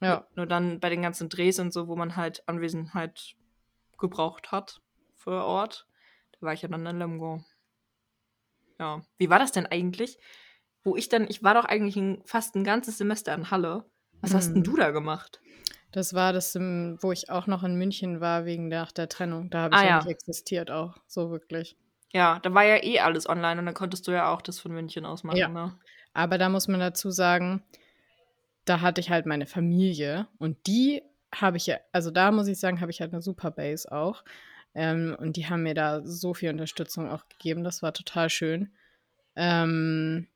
Ja. 0.00 0.26
Nur 0.34 0.46
dann 0.46 0.80
bei 0.80 0.90
den 0.90 1.02
ganzen 1.02 1.28
Drehs 1.28 1.58
und 1.58 1.72
so, 1.72 1.88
wo 1.88 1.96
man 1.96 2.16
halt 2.16 2.42
Anwesenheit 2.46 3.34
gebraucht 3.98 4.52
hat 4.52 4.80
vor 5.14 5.44
Ort, 5.44 5.86
da 6.32 6.46
war 6.46 6.52
ich 6.52 6.62
ja 6.62 6.68
dann 6.68 6.86
in 6.86 6.98
Lemgo. 6.98 7.44
Ja. 8.78 9.02
Wie 9.16 9.28
war 9.28 9.38
das 9.38 9.52
denn 9.52 9.66
eigentlich? 9.66 10.18
Wo 10.84 10.96
ich 10.96 11.08
dann, 11.08 11.26
ich 11.28 11.42
war 11.42 11.54
doch 11.54 11.64
eigentlich 11.64 11.96
ein, 11.96 12.22
fast 12.24 12.54
ein 12.54 12.64
ganzes 12.64 12.98
Semester 12.98 13.34
in 13.34 13.50
Halle. 13.50 13.84
Was 14.20 14.30
hm. 14.30 14.36
hast 14.36 14.48
denn 14.48 14.56
hm. 14.56 14.64
du 14.64 14.76
da 14.76 14.90
gemacht? 14.90 15.40
Das 15.92 16.12
war 16.12 16.32
das, 16.32 16.54
wo 16.54 17.12
ich 17.12 17.30
auch 17.30 17.46
noch 17.46 17.64
in 17.64 17.76
München 17.76 18.20
war 18.20 18.44
wegen 18.44 18.70
der, 18.70 18.86
der 18.86 19.08
Trennung. 19.08 19.50
Da 19.50 19.62
habe 19.62 19.74
ich 19.74 19.80
ah, 19.80 19.84
ja, 19.84 19.88
ja 19.90 19.96
nicht 19.98 20.08
existiert 20.08 20.70
auch, 20.70 20.96
so 21.06 21.30
wirklich. 21.30 21.76
Ja, 22.12 22.38
da 22.40 22.52
war 22.52 22.64
ja 22.64 22.82
eh 22.82 23.00
alles 23.00 23.28
online 23.28 23.60
und 23.60 23.66
dann 23.66 23.74
konntest 23.74 24.06
du 24.06 24.12
ja 24.12 24.32
auch 24.32 24.42
das 24.42 24.60
von 24.60 24.72
München 24.72 25.04
aus 25.04 25.24
machen. 25.24 25.38
Ja. 25.38 25.48
Ne? 25.48 25.78
Aber 26.12 26.38
da 26.38 26.48
muss 26.48 26.68
man 26.68 26.80
dazu 26.80 27.10
sagen, 27.10 27.62
da 28.64 28.80
hatte 28.80 29.00
ich 29.00 29.10
halt 29.10 29.26
meine 29.26 29.46
Familie 29.46 30.26
und 30.38 30.66
die 30.66 31.02
habe 31.34 31.56
ich 31.56 31.66
ja, 31.66 31.78
also 31.92 32.10
da 32.10 32.30
muss 32.32 32.48
ich 32.48 32.58
sagen, 32.58 32.80
habe 32.80 32.90
ich 32.90 33.00
halt 33.00 33.12
eine 33.12 33.22
super 33.22 33.50
Base 33.50 33.90
auch. 33.90 34.24
Ähm, 34.74 35.16
und 35.18 35.36
die 35.36 35.48
haben 35.48 35.62
mir 35.62 35.74
da 35.74 36.02
so 36.04 36.34
viel 36.34 36.50
Unterstützung 36.50 37.10
auch 37.10 37.28
gegeben. 37.28 37.64
Das 37.64 37.82
war 37.82 37.92
total 37.92 38.30
schön. 38.30 38.72
Ähm, 39.36 40.28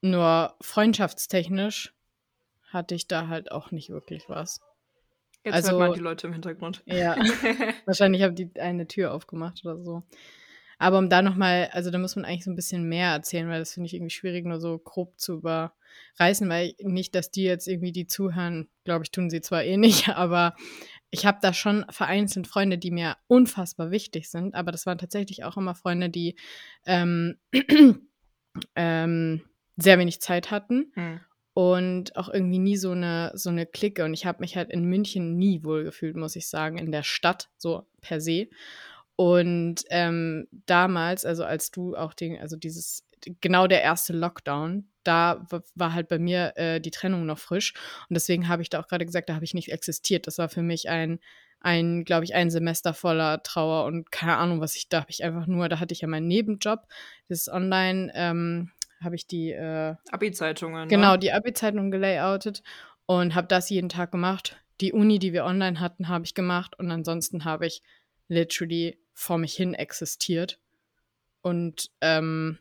nur 0.00 0.54
freundschaftstechnisch 0.60 1.94
hatte 2.70 2.94
ich 2.94 3.08
da 3.08 3.28
halt 3.28 3.52
auch 3.52 3.70
nicht 3.70 3.90
wirklich 3.90 4.28
was. 4.28 4.60
Jetzt 5.44 5.54
also, 5.54 5.70
hört 5.72 5.80
man 5.80 5.92
die 5.92 6.00
Leute 6.00 6.26
im 6.26 6.32
Hintergrund. 6.32 6.82
Ja. 6.86 7.16
Wahrscheinlich 7.84 8.22
haben 8.22 8.34
die 8.34 8.50
eine 8.58 8.88
Tür 8.88 9.12
aufgemacht 9.12 9.64
oder 9.64 9.82
so. 9.82 10.02
Aber 10.78 10.98
um 10.98 11.08
da 11.08 11.22
nochmal, 11.22 11.68
also 11.72 11.90
da 11.90 11.98
muss 11.98 12.16
man 12.16 12.24
eigentlich 12.24 12.44
so 12.44 12.50
ein 12.50 12.56
bisschen 12.56 12.88
mehr 12.88 13.10
erzählen, 13.10 13.48
weil 13.48 13.60
das 13.60 13.74
finde 13.74 13.86
ich 13.86 13.94
irgendwie 13.94 14.10
schwierig, 14.10 14.44
nur 14.44 14.58
so 14.58 14.78
grob 14.78 15.18
zu 15.18 15.34
überreißen, 15.34 16.48
weil 16.48 16.74
nicht, 16.80 17.14
dass 17.14 17.30
die 17.30 17.44
jetzt 17.44 17.68
irgendwie 17.68 17.92
die 17.92 18.06
zuhören, 18.06 18.68
glaube 18.84 19.04
ich, 19.04 19.10
tun 19.10 19.30
sie 19.30 19.40
zwar 19.40 19.64
eh 19.64 19.76
nicht, 19.76 20.08
aber 20.16 20.56
ich 21.10 21.26
habe 21.26 21.38
da 21.40 21.52
schon 21.52 21.84
vereinzelt 21.90 22.48
Freunde, 22.48 22.78
die 22.78 22.90
mir 22.90 23.16
unfassbar 23.28 23.90
wichtig 23.90 24.28
sind, 24.28 24.54
aber 24.54 24.72
das 24.72 24.86
waren 24.86 24.98
tatsächlich 24.98 25.44
auch 25.44 25.56
immer 25.56 25.74
Freunde, 25.74 26.10
die 26.10 26.36
ähm, 26.86 27.36
ähm, 28.74 29.42
sehr 29.76 29.98
wenig 29.98 30.20
Zeit 30.20 30.50
hatten. 30.50 30.90
Hm 30.94 31.20
und 31.54 32.16
auch 32.16 32.28
irgendwie 32.28 32.58
nie 32.58 32.76
so 32.76 32.90
eine, 32.90 33.30
so 33.34 33.48
eine 33.48 33.64
Clique. 33.64 34.04
Und 34.04 34.12
ich 34.12 34.26
habe 34.26 34.40
mich 34.40 34.56
halt 34.56 34.70
in 34.70 34.84
München 34.84 35.36
nie 35.36 35.62
wohl 35.62 35.84
gefühlt, 35.84 36.16
muss 36.16 36.36
ich 36.36 36.48
sagen, 36.48 36.78
in 36.78 36.92
der 36.92 37.04
Stadt, 37.04 37.48
so 37.56 37.86
per 38.00 38.20
se. 38.20 38.48
Und 39.16 39.84
ähm, 39.90 40.48
damals, 40.66 41.24
also 41.24 41.44
als 41.44 41.70
du 41.70 41.96
auch 41.96 42.12
den, 42.12 42.40
also 42.40 42.56
dieses, 42.56 43.04
genau 43.40 43.68
der 43.68 43.82
erste 43.82 44.12
Lockdown, 44.12 44.88
da 45.04 45.46
war 45.76 45.92
halt 45.92 46.08
bei 46.08 46.18
mir 46.18 46.54
äh, 46.56 46.80
die 46.80 46.90
Trennung 46.90 47.24
noch 47.24 47.38
frisch. 47.38 47.74
Und 48.08 48.14
deswegen 48.14 48.48
habe 48.48 48.62
ich 48.62 48.70
da 48.70 48.80
auch 48.80 48.88
gerade 48.88 49.06
gesagt, 49.06 49.28
da 49.28 49.34
habe 49.34 49.44
ich 49.44 49.54
nicht 49.54 49.70
existiert. 49.70 50.26
Das 50.26 50.38
war 50.38 50.48
für 50.48 50.62
mich 50.62 50.88
ein, 50.88 51.20
ein, 51.60 52.04
glaube 52.04 52.24
ich, 52.24 52.34
ein 52.34 52.50
Semester 52.50 52.94
voller 52.94 53.44
Trauer 53.44 53.86
und 53.86 54.10
keine 54.10 54.36
Ahnung, 54.36 54.60
was 54.60 54.74
ich, 54.74 54.88
da 54.88 55.00
habe 55.00 55.10
ich 55.10 55.22
einfach 55.22 55.46
nur, 55.46 55.68
da 55.68 55.78
hatte 55.78 55.92
ich 55.92 56.00
ja 56.00 56.08
meinen 56.08 56.26
Nebenjob, 56.26 56.80
das 57.28 57.40
ist 57.40 57.48
online, 57.48 58.12
ähm, 58.14 58.70
habe 59.04 59.16
ich 59.16 59.26
die 59.26 59.50
äh, 59.52 59.94
Abi-Zeitungen. 60.10 60.88
Genau, 60.88 61.12
ne? 61.12 61.18
die 61.18 61.32
Abi-Zeitung 61.32 61.90
gelayoutet 61.90 62.62
und 63.06 63.34
habe 63.34 63.46
das 63.46 63.70
jeden 63.70 63.88
Tag 63.88 64.10
gemacht. 64.10 64.56
Die 64.80 64.92
Uni, 64.92 65.18
die 65.18 65.32
wir 65.32 65.44
online 65.44 65.78
hatten, 65.80 66.08
habe 66.08 66.24
ich 66.24 66.34
gemacht 66.34 66.78
und 66.78 66.90
ansonsten 66.90 67.44
habe 67.44 67.66
ich 67.66 67.82
literally 68.28 68.98
vor 69.12 69.38
mich 69.38 69.54
hin 69.54 69.74
existiert. 69.74 70.58
Und 71.42 71.90
ähm, 72.00 72.58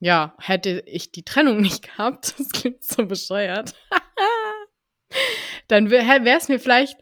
ja, 0.00 0.34
hätte 0.38 0.82
ich 0.86 1.12
die 1.12 1.24
Trennung 1.24 1.60
nicht 1.60 1.82
gehabt, 1.82 2.34
das 2.38 2.48
klingt 2.50 2.82
so 2.82 3.06
bescheuert, 3.06 3.74
dann 5.68 5.90
wäre 5.90 6.36
es 6.36 6.48
mir 6.48 6.58
vielleicht 6.58 6.98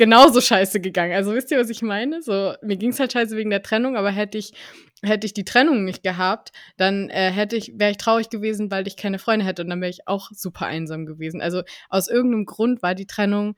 genauso 0.00 0.40
scheiße 0.40 0.80
gegangen. 0.80 1.12
Also 1.12 1.34
wisst 1.34 1.50
ihr, 1.50 1.58
was 1.58 1.68
ich 1.68 1.82
meine? 1.82 2.22
So, 2.22 2.54
mir 2.62 2.78
ging 2.78 2.88
es 2.88 2.98
halt 2.98 3.12
scheiße 3.12 3.36
wegen 3.36 3.50
der 3.50 3.62
Trennung, 3.62 3.98
aber 3.98 4.10
hätte 4.10 4.38
ich, 4.38 4.54
hätte 5.02 5.26
ich 5.26 5.34
die 5.34 5.44
Trennung 5.44 5.84
nicht 5.84 6.02
gehabt, 6.02 6.52
dann 6.78 7.10
äh, 7.10 7.30
hätte 7.30 7.54
ich, 7.56 7.74
wäre 7.76 7.90
ich 7.90 7.98
traurig 7.98 8.30
gewesen, 8.30 8.70
weil 8.70 8.88
ich 8.88 8.96
keine 8.96 9.18
Freunde 9.18 9.44
hätte 9.44 9.60
und 9.60 9.68
dann 9.68 9.82
wäre 9.82 9.90
ich 9.90 10.08
auch 10.08 10.30
super 10.32 10.64
einsam 10.64 11.04
gewesen. 11.04 11.42
Also 11.42 11.64
aus 11.90 12.08
irgendeinem 12.08 12.46
Grund 12.46 12.82
war 12.82 12.94
die 12.94 13.06
Trennung 13.06 13.56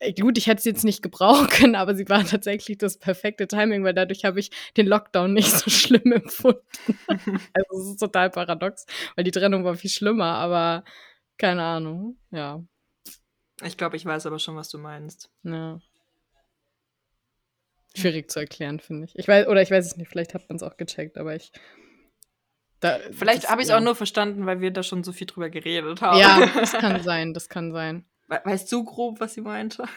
äh, 0.00 0.12
Gut, 0.12 0.36
ich 0.36 0.48
hätte 0.48 0.62
sie 0.62 0.70
jetzt 0.70 0.82
nicht 0.82 1.00
gebrauchen 1.00 1.46
können, 1.46 1.74
aber 1.76 1.94
sie 1.94 2.08
war 2.08 2.24
tatsächlich 2.24 2.76
das 2.76 2.98
perfekte 2.98 3.46
Timing, 3.46 3.84
weil 3.84 3.94
dadurch 3.94 4.24
habe 4.24 4.40
ich 4.40 4.50
den 4.76 4.88
Lockdown 4.88 5.32
nicht 5.32 5.52
so 5.52 5.70
schlimm 5.70 6.10
empfunden. 6.10 6.60
also 7.54 7.82
es 7.82 7.90
ist 7.92 8.00
total 8.00 8.30
paradox, 8.30 8.84
weil 9.14 9.22
die 9.22 9.30
Trennung 9.30 9.62
war 9.62 9.76
viel 9.76 9.90
schlimmer, 9.90 10.34
aber 10.34 10.82
keine 11.38 11.62
Ahnung, 11.62 12.18
ja. 12.32 12.64
Ich 13.62 13.76
glaube, 13.76 13.96
ich 13.96 14.04
weiß 14.04 14.26
aber 14.26 14.38
schon, 14.38 14.56
was 14.56 14.68
du 14.68 14.78
meinst. 14.78 15.30
Ja. 15.42 15.80
Schwierig 17.96 18.30
zu 18.30 18.40
erklären, 18.40 18.80
finde 18.80 19.04
ich. 19.04 19.16
Ich 19.16 19.28
weiß, 19.28 19.46
oder 19.46 19.62
ich 19.62 19.70
weiß 19.70 19.86
es 19.86 19.96
nicht, 19.96 20.08
vielleicht 20.08 20.34
hat 20.34 20.48
man 20.48 20.56
es 20.56 20.62
auch 20.62 20.76
gecheckt, 20.76 21.16
aber 21.16 21.36
ich. 21.36 21.52
Da, 22.80 22.98
vielleicht 23.12 23.48
habe 23.48 23.62
ich 23.62 23.66
es 23.66 23.70
ja. 23.70 23.78
auch 23.78 23.82
nur 23.82 23.94
verstanden, 23.94 24.46
weil 24.46 24.60
wir 24.60 24.72
da 24.72 24.82
schon 24.82 25.04
so 25.04 25.12
viel 25.12 25.28
drüber 25.28 25.48
geredet 25.48 26.02
haben. 26.02 26.18
Ja, 26.18 26.46
das 26.54 26.72
kann 26.72 27.02
sein, 27.02 27.32
das 27.32 27.48
kann 27.48 27.72
sein. 27.72 28.04
Weißt 28.26 28.70
du 28.72 28.84
grob, 28.84 29.20
was 29.20 29.34
sie 29.34 29.42
meinte? 29.42 29.84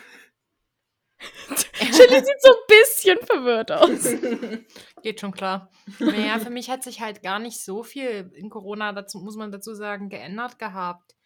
Chili 1.80 2.24
sieht 2.24 2.42
so 2.42 2.52
ein 2.52 2.68
bisschen 2.68 3.18
verwirrt 3.26 3.72
aus. 3.72 4.04
Geht 5.02 5.20
schon 5.20 5.32
klar. 5.32 5.72
Naja, 6.00 6.38
für 6.40 6.52
mich 6.52 6.70
hat 6.70 6.84
sich 6.84 7.02
halt 7.02 7.24
gar 7.24 7.40
nicht 7.40 7.60
so 7.60 7.82
viel 7.82 8.32
in 8.36 8.50
Corona, 8.50 8.94
dazu 8.94 9.20
muss 9.20 9.36
man 9.36 9.52
dazu 9.52 9.74
sagen, 9.74 10.10
geändert 10.10 10.60
gehabt. 10.60 11.17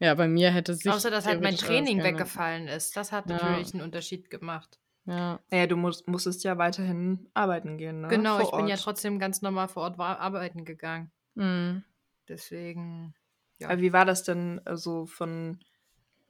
Ja, 0.00 0.14
bei 0.14 0.28
mir 0.28 0.50
hätte 0.50 0.74
sich. 0.74 0.90
Außer, 0.90 1.10
dass 1.10 1.26
halt 1.26 1.42
mein 1.42 1.56
Training 1.56 2.02
weggefallen 2.02 2.68
ist. 2.68 2.96
Das 2.96 3.10
hat 3.12 3.28
ja. 3.28 3.36
natürlich 3.36 3.74
einen 3.74 3.82
Unterschied 3.82 4.30
gemacht. 4.30 4.78
Ja. 5.06 5.40
Naja, 5.50 5.66
du 5.66 5.76
musst, 5.76 6.06
musstest 6.06 6.44
ja 6.44 6.58
weiterhin 6.58 7.28
arbeiten 7.34 7.78
gehen, 7.78 8.02
ne? 8.02 8.08
Genau, 8.08 8.36
vor 8.36 8.42
ich 8.42 8.52
Ort. 8.52 8.56
bin 8.58 8.68
ja 8.68 8.76
trotzdem 8.76 9.18
ganz 9.18 9.42
normal 9.42 9.68
vor 9.68 9.82
Ort 9.84 9.98
arbeiten 9.98 10.64
gegangen. 10.64 11.10
Mhm. 11.34 11.82
Deswegen. 12.28 13.14
Ja. 13.58 13.70
Aber 13.70 13.80
wie 13.80 13.92
war 13.92 14.04
das 14.04 14.22
denn 14.22 14.60
so 14.64 14.70
also 14.70 15.06
von 15.06 15.58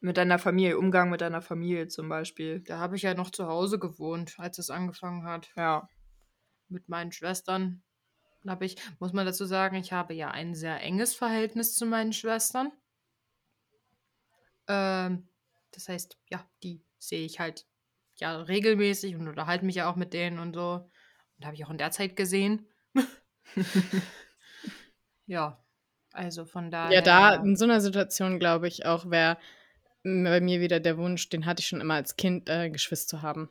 mit 0.01 0.17
deiner 0.17 0.39
Familie, 0.39 0.79
Umgang 0.79 1.11
mit 1.11 1.21
deiner 1.21 1.43
Familie 1.43 1.89
zum 1.89 2.09
Beispiel? 2.09 2.61
Da 2.61 2.79
habe 2.79 2.97
ich 2.97 3.03
ja 3.03 3.15
noch 3.15 3.31
zu 3.31 3.49
Hause 3.49 3.79
gewohnt, 3.79 4.37
als 4.39 4.59
es 4.59 4.71
angefangen 4.71 5.25
hat. 5.25 5.51
Ja. 5.57 5.89
Mit 6.69 6.89
meinen 6.89 7.13
Schwestern 7.13 7.83
habe 8.47 8.65
ich, 8.65 8.77
muss 9.01 9.13
man 9.13 9.27
dazu 9.27 9.45
sagen, 9.45 9.77
ich 9.77 9.93
habe 9.93 10.15
ja 10.15 10.31
ein 10.31 10.55
sehr 10.55 10.81
enges 10.83 11.15
Verhältnis 11.15 11.75
zu 11.75 11.85
meinen 11.85 12.13
Schwestern. 12.13 12.71
Ähm, 14.69 15.29
das 15.73 15.89
heißt, 15.89 16.17
ja, 16.31 16.45
die 16.63 16.83
sehe 16.99 17.25
ich 17.25 17.41
halt 17.41 17.67
ja 18.17 18.37
regelmäßig 18.37 19.17
und 19.17 19.29
unterhalte 19.29 19.65
mich 19.65 19.77
ja 19.77 19.91
auch 19.91 19.97
mit 19.97 20.13
denen 20.13 20.39
und 20.39 20.55
so. 20.55 20.91
Und 21.37 21.47
habe 21.47 21.55
ich 21.55 21.65
auch 21.65 21.71
in 21.71 21.79
der 21.79 21.91
Zeit 21.91 22.17
gesehen. 22.17 22.67
ja, 25.27 25.63
also 26.13 26.45
von 26.45 26.71
daher. 26.71 26.95
Ja, 26.95 27.01
da 27.01 27.35
in 27.37 27.57
so 27.57 27.65
einer 27.65 27.81
Situation 27.81 28.39
glaube 28.39 28.69
ich 28.69 28.87
auch 28.87 29.11
wäre 29.11 29.39
bei 30.03 30.41
mir 30.41 30.61
wieder 30.61 30.81
der 30.81 30.97
Wunsch, 30.97 31.29
den 31.29 31.47
hatte 31.47 31.61
ich 31.61 31.69
schon 31.69 31.81
immer 31.81 31.95
als 31.95 32.17
Kind, 32.17 32.49
äh, 32.49 32.71
Geschwister 32.71 33.19
zu 33.19 33.23
haben. 33.23 33.49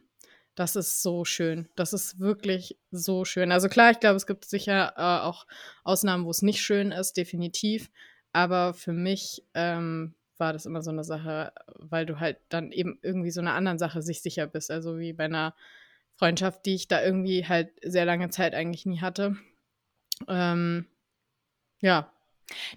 Das 0.56 0.76
ist 0.76 1.04
so 1.04 1.24
schön. 1.24 1.70
Das 1.76 1.94
ist 1.94 2.20
wirklich 2.20 2.80
so 2.90 3.26
schön. 3.26 3.52
Also 3.52 3.70
klar, 3.70 3.92
ich 3.92 4.00
glaube, 4.00 4.16
es 4.16 4.26
gibt 4.26 4.46
sicher 4.46 4.94
äh, 4.98 5.24
auch 5.24 5.46
Ausnahmen, 5.84 6.26
wo 6.26 6.32
es 6.32 6.42
nicht 6.42 6.62
schön 6.62 6.92
ist, 6.92 7.16
definitiv. 7.16 7.92
Aber 8.34 8.74
für 8.74 8.94
mich 8.94 9.44
ähm, 9.54 10.16
war 10.40 10.54
das 10.54 10.66
immer 10.66 10.82
so 10.82 10.92
eine 10.92 11.04
Sache, 11.04 11.52
weil 11.76 12.06
du 12.06 12.20
halt 12.20 12.38
dann 12.50 12.72
eben 12.72 13.00
irgendwie 13.02 13.32
so 13.32 13.42
einer 13.42 13.54
anderen 13.54 13.80
Sache 13.80 14.02
sich 14.02 14.22
sicher 14.22 14.48
bist. 14.48 14.72
Also 14.72 15.00
wie 15.00 15.14
bei 15.14 15.26
einer 15.26 15.56
Freundschaft, 16.16 16.66
die 16.66 16.76
ich 16.76 16.88
da 16.88 17.04
irgendwie 17.04 17.46
halt 17.46 17.72
sehr 17.84 18.06
lange 18.06 18.30
Zeit 18.30 18.54
eigentlich 18.54 18.86
nie 18.86 19.02
hatte. 19.02 19.38
Ähm, 20.28 20.88
ja, 21.80 22.12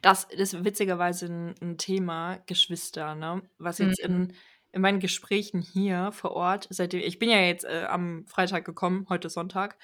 das 0.02 0.24
ist 0.24 0.64
witzigerweise 0.64 1.26
ein, 1.26 1.54
ein 1.60 1.78
Thema, 1.78 2.38
Geschwister, 2.46 3.14
ne? 3.14 3.42
Was 3.58 3.78
jetzt 3.78 4.06
mhm. 4.06 4.14
in, 4.14 4.32
in 4.72 4.82
meinen 4.82 5.00
Gesprächen 5.00 5.62
hier 5.62 6.12
vor 6.12 6.32
Ort, 6.32 6.66
seitdem, 6.70 7.00
ich 7.00 7.18
bin 7.18 7.30
ja 7.30 7.40
jetzt 7.40 7.64
äh, 7.64 7.86
am 7.88 8.26
Freitag 8.26 8.64
gekommen, 8.64 9.06
heute 9.08 9.30
Sonntag, 9.30 9.78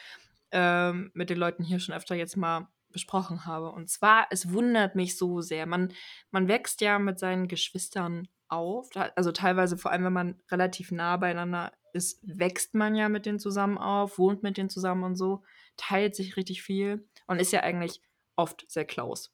ähm, 0.51 1.11
mit 1.15 1.31
den 1.31 1.39
Leuten 1.39 1.65
hier 1.65 1.81
schon 1.81 1.95
öfter 1.95 2.15
jetzt 2.15 2.37
mal 2.37 2.69
besprochen 2.97 3.45
habe. 3.45 3.71
Und 3.71 3.91
zwar, 3.91 4.27
es 4.31 4.53
wundert 4.53 4.97
mich 4.97 5.19
so 5.19 5.43
sehr. 5.43 5.67
Man, 5.67 5.93
man 6.31 6.49
wächst 6.49 6.81
ja 6.81 6.99
mit 6.99 7.19
seinen 7.19 7.47
Geschwistern 7.47 8.29
auf. 8.49 8.89
Also 9.15 9.33
teilweise, 9.33 9.77
vor 9.77 9.91
allem 9.91 10.05
wenn 10.05 10.13
man 10.13 10.41
relativ 10.51 10.93
nah 10.93 11.19
beieinander 11.19 11.73
ist, 11.93 12.21
wächst 12.23 12.75
man 12.75 12.95
ja 12.95 13.11
mit 13.11 13.27
denen 13.27 13.39
zusammen 13.39 13.77
auf, 13.77 14.19
wohnt 14.19 14.43
mit 14.43 14.57
denen 14.57 14.71
zusammen 14.71 15.05
und 15.05 15.17
so, 15.17 15.43
teilt 15.77 16.17
sich 16.17 16.37
richtig 16.37 16.63
viel 16.63 17.07
und 17.27 17.39
ist 17.39 17.53
ja 17.53 17.61
eigentlich 17.61 18.01
oft 18.35 18.65
sehr 18.71 18.85
close. 18.85 19.29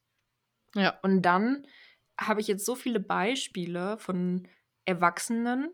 Ja. 0.74 0.98
Und 1.02 1.22
dann 1.22 1.66
habe 2.18 2.40
ich 2.40 2.48
jetzt 2.48 2.64
so 2.64 2.74
viele 2.74 3.00
Beispiele 3.00 3.96
von 3.98 4.48
Erwachsenen, 4.84 5.70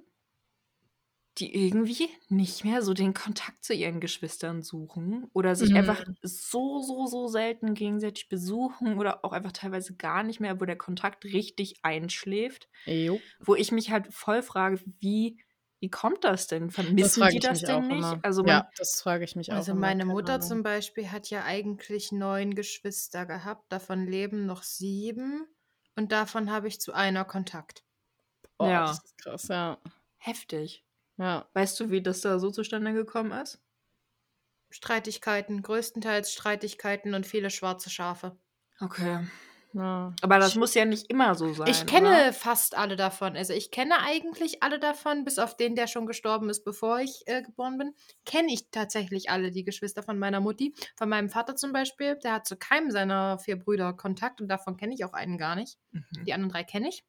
die 1.39 1.66
irgendwie 1.66 2.09
nicht 2.28 2.64
mehr 2.64 2.82
so 2.82 2.95
den 2.95 3.14
Kontakt 3.14 3.64
zu 3.64 3.74
ihren 3.74 4.01
Geschwistern 4.01 4.62
suchen 4.62 5.28
oder 5.32 5.55
sich 5.55 5.70
mhm. 5.70 5.76
einfach 5.76 6.05
so, 6.22 6.82
so, 6.82 7.07
so 7.07 7.28
selten 7.28 7.74
gegenseitig 7.74 8.28
besuchen 8.28 8.99
oder 8.99 9.24
auch 9.24 9.32
einfach 9.32 9.53
teilweise 9.53 9.95
gar 9.97 10.22
nicht 10.22 10.41
mehr, 10.41 10.61
wo 10.61 10.64
der 10.64 10.76
Kontakt 10.76 11.24
richtig 11.24 11.76
einschläft. 11.82 12.68
Jo. 12.86 13.20
Wo 13.41 13.55
ich 13.55 13.72
mich 13.72 13.91
halt 13.91 14.12
voll 14.12 14.43
frage, 14.43 14.80
wie 15.01 15.39
wie 15.80 15.91
kommt 15.91 16.24
das 16.24 16.49
denn? 16.49 16.70
Vermissen 16.70 17.20
das 17.20 17.32
die 17.32 17.39
das 17.39 17.61
denn 17.61 17.86
nicht? 17.86 18.18
Also 18.22 18.43
man, 18.43 18.49
ja, 18.49 18.70
das 18.76 19.01
frage 19.01 19.24
ich 19.24 19.36
mich 19.36 19.53
auch. 19.53 19.57
Also 19.57 19.74
meine 19.74 20.05
Mutter 20.05 20.34
Ahnung. 20.34 20.47
zum 20.47 20.62
Beispiel 20.64 21.11
hat 21.11 21.30
ja 21.30 21.45
eigentlich 21.45 22.11
neun 22.11 22.55
Geschwister 22.55 23.26
gehabt, 23.26 23.70
davon 23.70 24.05
leben 24.05 24.45
noch 24.45 24.64
sieben 24.64 25.47
und 25.95 26.11
davon 26.11 26.51
habe 26.51 26.66
ich 26.66 26.80
zu 26.80 26.93
einer 26.93 27.24
Kontakt. 27.24 27.84
Oh, 28.59 28.66
ja. 28.66 28.86
Das 28.89 29.05
ist 29.05 29.18
krass, 29.18 29.49
ja. 29.49 29.78
Heftig. 30.16 30.84
Ja. 31.18 31.48
Weißt 31.52 31.78
du, 31.80 31.90
wie 31.90 32.00
das 32.00 32.20
da 32.20 32.38
so 32.38 32.50
zustande 32.50 32.92
gekommen 32.92 33.32
ist? 33.32 33.60
Streitigkeiten, 34.70 35.62
größtenteils 35.62 36.32
Streitigkeiten 36.32 37.14
und 37.14 37.26
viele 37.26 37.50
schwarze 37.50 37.90
Schafe. 37.90 38.38
Okay. 38.80 39.26
Ja. 39.74 40.14
Aber 40.22 40.38
das 40.38 40.50
ich, 40.50 40.56
muss 40.56 40.74
ja 40.74 40.84
nicht 40.84 41.10
immer 41.10 41.34
so 41.34 41.52
sein. 41.52 41.68
Ich 41.68 41.86
kenne 41.86 42.08
oder? 42.08 42.32
fast 42.32 42.76
alle 42.76 42.96
davon. 42.96 43.36
Also 43.36 43.52
ich 43.52 43.70
kenne 43.70 44.00
eigentlich 44.00 44.62
alle 44.62 44.78
davon, 44.78 45.24
bis 45.24 45.38
auf 45.38 45.56
den, 45.56 45.74
der 45.74 45.86
schon 45.86 46.06
gestorben 46.06 46.48
ist, 46.48 46.64
bevor 46.64 47.00
ich 47.00 47.22
äh, 47.26 47.42
geboren 47.42 47.76
bin. 47.76 47.94
Kenne 48.24 48.52
ich 48.52 48.70
tatsächlich 48.70 49.30
alle 49.30 49.50
die 49.50 49.64
Geschwister 49.64 50.02
von 50.02 50.18
meiner 50.18 50.40
Mutti. 50.40 50.74
Von 50.96 51.08
meinem 51.08 51.28
Vater 51.28 51.54
zum 51.54 51.72
Beispiel, 51.72 52.16
der 52.16 52.34
hat 52.34 52.46
zu 52.46 52.56
keinem 52.56 52.90
seiner 52.90 53.38
vier 53.38 53.58
Brüder 53.58 53.92
Kontakt 53.92 54.40
und 54.40 54.48
davon 54.48 54.76
kenne 54.76 54.94
ich 54.94 55.04
auch 55.04 55.12
einen 55.12 55.36
gar 55.36 55.54
nicht. 55.54 55.78
Mhm. 55.92 56.24
Die 56.26 56.32
anderen 56.32 56.52
drei 56.52 56.64
kenne 56.64 56.88
ich. 56.88 57.04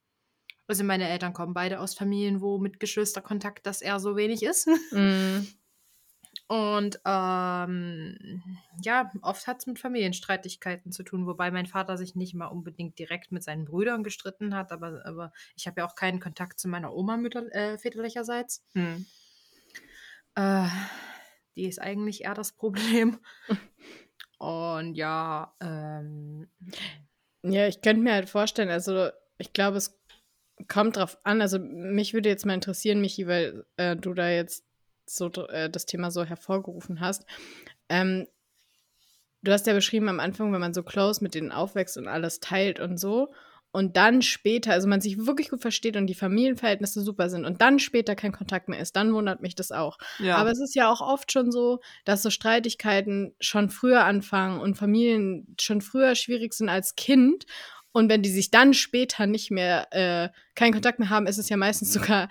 Also 0.69 0.83
meine 0.83 1.09
Eltern 1.09 1.33
kommen 1.33 1.55
beide 1.55 1.79
aus 1.79 1.95
Familien, 1.95 2.41
wo 2.41 2.59
mit 2.59 2.79
Geschwisterkontakt 2.79 3.65
das 3.65 3.81
eher 3.81 3.99
so 3.99 4.15
wenig 4.15 4.43
ist. 4.43 4.67
Mhm. 4.91 5.47
Und 6.47 6.99
ähm, 7.05 8.43
ja, 8.83 9.11
oft 9.21 9.47
hat 9.47 9.59
es 9.59 9.67
mit 9.67 9.79
Familienstreitigkeiten 9.79 10.91
zu 10.91 11.03
tun, 11.03 11.27
wobei 11.27 11.51
mein 11.51 11.65
Vater 11.65 11.97
sich 11.97 12.15
nicht 12.15 12.33
mal 12.33 12.47
unbedingt 12.47 12.97
direkt 12.97 13.31
mit 13.31 13.43
seinen 13.43 13.65
Brüdern 13.65 14.03
gestritten 14.03 14.55
hat, 14.55 14.71
aber, 14.71 15.05
aber 15.05 15.31
ich 15.55 15.67
habe 15.67 15.81
ja 15.81 15.87
auch 15.87 15.95
keinen 15.95 16.19
Kontakt 16.19 16.59
zu 16.59 16.67
meiner 16.67 16.93
Oma 16.93 17.17
mütter, 17.17 17.51
äh, 17.53 17.77
väterlicherseits. 17.77 18.63
Hm. 18.73 19.05
Äh, 20.35 20.67
die 21.55 21.67
ist 21.67 21.81
eigentlich 21.81 22.23
eher 22.23 22.33
das 22.33 22.51
Problem. 22.51 23.19
Und 24.39 24.95
ja, 24.95 25.55
ähm, 25.59 26.47
ja, 27.43 27.67
ich 27.67 27.81
könnte 27.81 28.01
mir 28.01 28.13
halt 28.13 28.29
vorstellen, 28.29 28.69
also 28.69 29.09
ich 29.37 29.53
glaube, 29.53 29.77
es 29.77 29.98
kommt 30.67 30.97
drauf 30.97 31.17
an. 31.23 31.41
Also 31.41 31.59
mich 31.59 32.13
würde 32.13 32.29
jetzt 32.29 32.45
mal 32.45 32.53
interessieren, 32.53 33.01
Michi, 33.01 33.27
weil 33.27 33.65
äh, 33.77 33.95
du 33.95 34.13
da 34.13 34.29
jetzt 34.29 34.65
so 35.05 35.31
äh, 35.47 35.69
das 35.69 35.85
Thema 35.85 36.11
so 36.11 36.23
hervorgerufen 36.23 36.99
hast. 36.99 37.25
Ähm, 37.87 38.27
du 39.41 39.51
hast 39.51 39.67
ja 39.67 39.73
beschrieben 39.73 40.09
am 40.09 40.19
Anfang, 40.19 40.51
wenn 40.53 40.59
man 40.59 40.73
so 40.73 40.83
close 40.83 41.23
mit 41.23 41.35
denen 41.35 41.51
aufwächst 41.51 41.97
und 41.97 42.07
alles 42.07 42.39
teilt 42.39 42.79
und 42.79 42.99
so. 42.99 43.33
Und 43.71 43.97
dann 43.97 44.23
später, 44.23 44.71
also 44.71 44.87
man 44.87 44.99
sich 44.99 45.27
wirklich 45.27 45.49
gut 45.49 45.61
versteht 45.61 45.95
und 45.95 46.07
die 46.07 46.15
Familienverhältnisse 46.15 47.03
super 47.03 47.29
sind 47.29 47.45
und 47.45 47.61
dann 47.61 47.77
später 47.77 48.15
kein 48.15 48.31
Kontakt 48.31 48.67
mehr 48.67 48.79
ist, 48.79 48.95
dann 48.95 49.13
wundert 49.13 49.41
mich 49.41 49.53
das 49.53 49.71
auch. 49.71 49.99
Ja. 50.17 50.37
Aber 50.37 50.49
es 50.49 50.59
ist 50.59 50.73
ja 50.73 50.91
auch 50.91 51.01
oft 51.01 51.31
schon 51.31 51.51
so, 51.51 51.79
dass 52.03 52.23
so 52.23 52.31
Streitigkeiten 52.31 53.35
schon 53.39 53.69
früher 53.69 54.05
anfangen 54.05 54.59
und 54.59 54.75
Familien 54.75 55.55
schon 55.61 55.81
früher 55.81 56.15
schwierig 56.15 56.55
sind 56.55 56.67
als 56.67 56.95
Kind. 56.95 57.45
Und 57.99 58.07
wenn 58.07 58.21
die 58.21 58.29
sich 58.29 58.49
dann 58.49 58.73
später 58.73 59.27
nicht 59.27 59.51
mehr, 59.51 59.87
äh, 59.91 60.29
keinen 60.55 60.71
Kontakt 60.71 60.99
mehr 60.99 61.09
haben, 61.09 61.27
ist 61.27 61.37
es 61.37 61.49
ja 61.49 61.57
meistens 61.57 61.91
sogar 61.93 62.29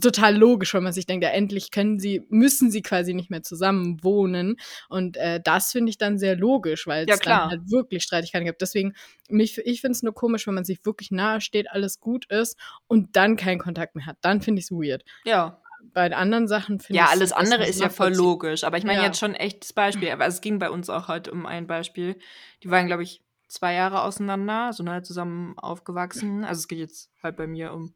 total 0.00 0.36
logisch, 0.36 0.72
weil 0.72 0.82
man 0.82 0.92
sich 0.92 1.04
denkt, 1.04 1.24
ja, 1.24 1.30
endlich 1.30 1.72
können 1.72 1.98
sie, 1.98 2.24
müssen 2.28 2.70
sie 2.70 2.80
quasi 2.80 3.12
nicht 3.12 3.28
mehr 3.28 3.42
zusammen 3.42 4.04
wohnen. 4.04 4.54
Und 4.88 5.16
äh, 5.16 5.40
das 5.42 5.72
finde 5.72 5.90
ich 5.90 5.98
dann 5.98 6.16
sehr 6.16 6.36
logisch, 6.36 6.86
weil 6.86 7.08
es 7.08 7.08
ja, 7.08 7.16
dann 7.16 7.50
halt 7.50 7.70
wirklich 7.72 8.04
Streitigkeiten 8.04 8.46
gibt. 8.46 8.62
Deswegen, 8.62 8.94
mich, 9.28 9.58
ich 9.58 9.80
finde 9.80 9.92
es 9.96 10.04
nur 10.04 10.14
komisch, 10.14 10.46
wenn 10.46 10.54
man 10.54 10.64
sich 10.64 10.78
wirklich 10.84 11.10
nahe 11.10 11.40
steht, 11.40 11.68
alles 11.72 11.98
gut 11.98 12.26
ist 12.30 12.56
und 12.86 13.16
dann 13.16 13.34
keinen 13.34 13.58
Kontakt 13.58 13.96
mehr 13.96 14.06
hat. 14.06 14.18
Dann 14.20 14.42
finde 14.42 14.60
ich 14.60 14.66
es 14.66 14.70
weird. 14.70 15.02
Ja. 15.24 15.60
Bei 15.92 16.14
anderen 16.14 16.46
Sachen 16.46 16.78
finde 16.78 17.00
ich 17.00 17.04
Ja, 17.04 17.10
alles 17.10 17.32
andere 17.32 17.66
ist 17.66 17.80
ja 17.80 17.88
voll 17.88 18.14
logisch. 18.14 18.62
Aber 18.62 18.78
ich 18.78 18.84
meine 18.84 19.00
ja. 19.00 19.06
jetzt 19.06 19.18
schon 19.18 19.34
echtes 19.34 19.72
Beispiel. 19.72 20.10
Aber 20.10 20.26
es 20.26 20.40
ging 20.40 20.60
bei 20.60 20.70
uns 20.70 20.88
auch 20.88 21.08
heute 21.08 21.32
um 21.32 21.46
ein 21.46 21.66
Beispiel. 21.66 22.16
Die 22.62 22.70
waren, 22.70 22.86
glaube 22.86 23.02
ich, 23.02 23.22
zwei 23.48 23.74
Jahre 23.74 24.02
auseinander, 24.02 24.72
so 24.72 24.84
halt 24.86 25.06
zusammen 25.06 25.58
aufgewachsen. 25.58 26.44
Also 26.44 26.60
es 26.60 26.68
geht 26.68 26.78
jetzt 26.78 27.10
halt 27.22 27.36
bei 27.36 27.46
mir 27.46 27.72
um 27.72 27.94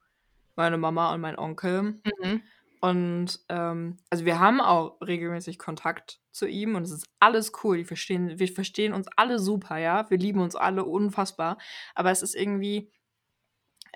meine 0.57 0.79
Mama 0.79 1.13
und 1.15 1.21
mein 1.21 1.39
Onkel. 1.39 1.83
Mhm. 1.83 2.43
Und 2.81 3.39
ähm, 3.49 3.99
also 4.11 4.25
wir 4.25 4.41
haben 4.41 4.61
auch 4.61 5.01
regelmäßig 5.01 5.59
Kontakt 5.59 6.21
zu 6.33 6.49
ihm 6.49 6.75
und 6.75 6.83
es 6.83 6.91
ist 6.91 7.07
alles 7.21 7.53
cool. 7.63 7.77
Die 7.77 7.85
verstehen, 7.85 8.39
wir 8.39 8.49
verstehen 8.49 8.93
uns 8.93 9.07
alle 9.17 9.39
super, 9.39 9.77
ja. 9.77 10.11
Wir 10.11 10.19
lieben 10.19 10.41
uns 10.41 10.57
alle 10.57 10.85
unfassbar. 10.85 11.59
Aber 11.95 12.11
es 12.11 12.23
ist 12.23 12.35
irgendwie, 12.35 12.91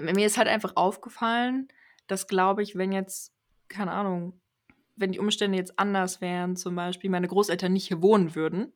mir 0.00 0.26
ist 0.26 0.38
halt 0.38 0.46
einfach 0.46 0.76
aufgefallen, 0.76 1.68
dass, 2.06 2.28
glaube 2.28 2.62
ich, 2.62 2.76
wenn 2.76 2.92
jetzt, 2.92 3.34
keine 3.68 3.90
Ahnung, 3.90 4.40
wenn 4.94 5.12
die 5.12 5.18
Umstände 5.18 5.58
jetzt 5.58 5.78
anders 5.78 6.20
wären, 6.20 6.56
zum 6.56 6.76
Beispiel 6.76 7.10
meine 7.10 7.28
Großeltern 7.28 7.72
nicht 7.72 7.88
hier 7.88 8.02
wohnen 8.02 8.34
würden, 8.34 8.72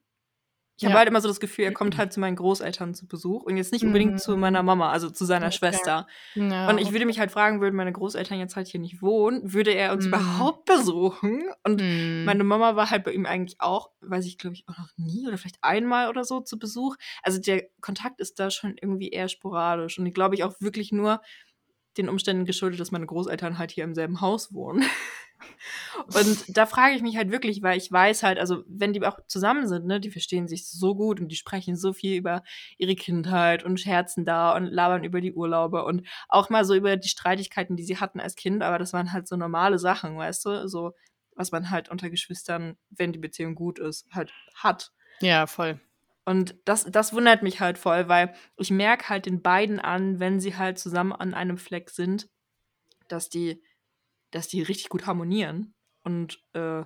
Ich 0.80 0.86
habe 0.86 0.98
halt 0.98 1.08
immer 1.08 1.20
so 1.20 1.28
das 1.28 1.40
Gefühl, 1.40 1.66
er 1.66 1.72
kommt 1.72 1.98
halt 1.98 2.12
zu 2.12 2.20
meinen 2.20 2.36
Großeltern 2.36 2.94
zu 2.94 3.06
Besuch 3.06 3.42
und 3.42 3.56
jetzt 3.58 3.70
nicht 3.70 3.84
unbedingt 3.84 4.12
mhm. 4.12 4.18
zu 4.18 4.36
meiner 4.36 4.62
Mama, 4.62 4.90
also 4.90 5.10
zu 5.10 5.26
seiner 5.26 5.46
okay. 5.46 5.56
Schwester. 5.56 6.06
Ja, 6.34 6.70
und 6.70 6.78
ich 6.78 6.92
würde 6.92 7.04
mich 7.04 7.18
halt 7.18 7.30
fragen, 7.30 7.60
würden 7.60 7.76
meine 7.76 7.92
Großeltern 7.92 8.38
jetzt 8.38 8.56
halt 8.56 8.66
hier 8.66 8.80
nicht 8.80 9.02
wohnen, 9.02 9.52
würde 9.52 9.72
er 9.72 9.92
uns 9.92 10.06
mhm. 10.06 10.14
überhaupt 10.14 10.64
besuchen? 10.64 11.42
Und 11.64 11.82
mhm. 11.82 12.24
meine 12.24 12.44
Mama 12.44 12.76
war 12.76 12.90
halt 12.90 13.04
bei 13.04 13.12
ihm 13.12 13.26
eigentlich 13.26 13.60
auch, 13.60 13.90
weiß 14.00 14.24
ich, 14.24 14.38
glaube 14.38 14.54
ich, 14.54 14.64
auch 14.68 14.78
noch 14.78 14.88
nie 14.96 15.28
oder 15.28 15.36
vielleicht 15.36 15.58
einmal 15.60 16.08
oder 16.08 16.24
so 16.24 16.40
zu 16.40 16.58
Besuch. 16.58 16.96
Also 17.22 17.38
der 17.40 17.64
Kontakt 17.80 18.20
ist 18.20 18.40
da 18.40 18.50
schon 18.50 18.76
irgendwie 18.80 19.10
eher 19.10 19.28
sporadisch 19.28 19.98
und 19.98 20.06
ich 20.06 20.14
glaube 20.14 20.34
ich 20.34 20.44
auch 20.44 20.54
wirklich 20.60 20.92
nur 20.92 21.20
den 21.96 22.08
Umständen 22.08 22.44
geschuldet, 22.44 22.80
dass 22.80 22.90
meine 22.90 23.06
Großeltern 23.06 23.58
halt 23.58 23.70
hier 23.70 23.84
im 23.84 23.94
selben 23.94 24.20
Haus 24.20 24.52
wohnen. 24.52 24.84
Und 26.14 26.56
da 26.56 26.66
frage 26.66 26.94
ich 26.94 27.02
mich 27.02 27.16
halt 27.16 27.30
wirklich, 27.30 27.62
weil 27.62 27.78
ich 27.78 27.90
weiß 27.90 28.22
halt, 28.22 28.38
also 28.38 28.62
wenn 28.66 28.92
die 28.92 29.04
auch 29.04 29.18
zusammen 29.26 29.66
sind, 29.66 29.86
ne, 29.86 30.00
die 30.00 30.10
verstehen 30.10 30.48
sich 30.48 30.68
so 30.68 30.94
gut 30.94 31.18
und 31.20 31.28
die 31.28 31.36
sprechen 31.36 31.76
so 31.76 31.92
viel 31.94 32.16
über 32.16 32.42
ihre 32.76 32.94
Kindheit 32.94 33.64
und 33.64 33.80
scherzen 33.80 34.24
da 34.24 34.54
und 34.54 34.66
labern 34.66 35.02
über 35.02 35.20
die 35.20 35.32
Urlaube 35.32 35.84
und 35.84 36.06
auch 36.28 36.50
mal 36.50 36.64
so 36.64 36.74
über 36.74 36.96
die 36.96 37.08
Streitigkeiten, 37.08 37.76
die 37.76 37.84
sie 37.84 37.98
hatten 37.98 38.20
als 38.20 38.34
Kind, 38.34 38.62
aber 38.62 38.78
das 38.78 38.92
waren 38.92 39.12
halt 39.12 39.28
so 39.28 39.36
normale 39.36 39.78
Sachen, 39.78 40.16
weißt 40.16 40.44
du, 40.44 40.68
so 40.68 40.92
was 41.34 41.52
man 41.52 41.70
halt 41.70 41.88
unter 41.88 42.10
Geschwistern, 42.10 42.76
wenn 42.90 43.12
die 43.12 43.18
Beziehung 43.18 43.54
gut 43.54 43.78
ist, 43.78 44.06
halt 44.12 44.32
hat. 44.54 44.92
Ja, 45.20 45.46
voll. 45.46 45.80
Und 46.30 46.54
das, 46.64 46.84
das 46.84 47.12
wundert 47.12 47.42
mich 47.42 47.58
halt 47.58 47.76
voll, 47.76 48.06
weil 48.06 48.32
ich 48.56 48.70
merke 48.70 49.08
halt 49.08 49.26
den 49.26 49.42
beiden 49.42 49.80
an, 49.80 50.20
wenn 50.20 50.38
sie 50.38 50.56
halt 50.56 50.78
zusammen 50.78 51.12
an 51.12 51.34
einem 51.34 51.58
Fleck 51.58 51.90
sind, 51.90 52.28
dass 53.08 53.28
die 53.28 53.60
dass 54.30 54.46
die 54.46 54.62
richtig 54.62 54.90
gut 54.90 55.06
harmonieren 55.06 55.74
und 56.04 56.40
äh, 56.52 56.84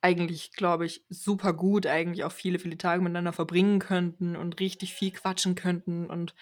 eigentlich, 0.00 0.52
glaube 0.52 0.86
ich, 0.86 1.04
super 1.10 1.52
gut 1.52 1.86
eigentlich 1.86 2.24
auch 2.24 2.32
viele, 2.32 2.58
viele 2.58 2.78
Tage 2.78 3.02
miteinander 3.02 3.34
verbringen 3.34 3.80
könnten 3.80 4.34
und 4.34 4.58
richtig 4.60 4.94
viel 4.94 5.10
quatschen 5.10 5.56
könnten 5.56 6.06
und 6.06 6.34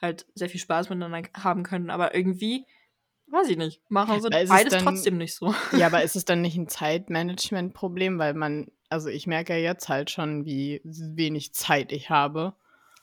halt 0.00 0.24
sehr 0.34 0.48
viel 0.48 0.60
Spaß 0.60 0.88
miteinander 0.88 1.28
haben 1.36 1.64
könnten. 1.64 1.90
Aber 1.90 2.14
irgendwie, 2.14 2.64
weiß 3.30 3.48
ich 3.48 3.56
nicht, 3.56 3.80
machen 3.88 4.20
sie 4.20 4.30
beides 4.30 4.72
dann, 4.72 4.84
trotzdem 4.84 5.18
nicht 5.18 5.34
so. 5.34 5.54
Ja, 5.72 5.86
aber 5.86 6.02
ist 6.04 6.16
es 6.16 6.24
dann 6.24 6.40
nicht 6.40 6.56
ein 6.56 6.68
Zeitmanagement-Problem, 6.68 8.18
weil 8.18 8.34
man, 8.34 8.70
also 8.88 9.08
ich 9.08 9.26
merke 9.26 9.54
ja 9.54 9.58
jetzt 9.58 9.88
halt 9.88 10.10
schon, 10.10 10.44
wie 10.44 10.80
wenig 10.84 11.52
Zeit 11.54 11.92
ich 11.92 12.10
habe. 12.10 12.54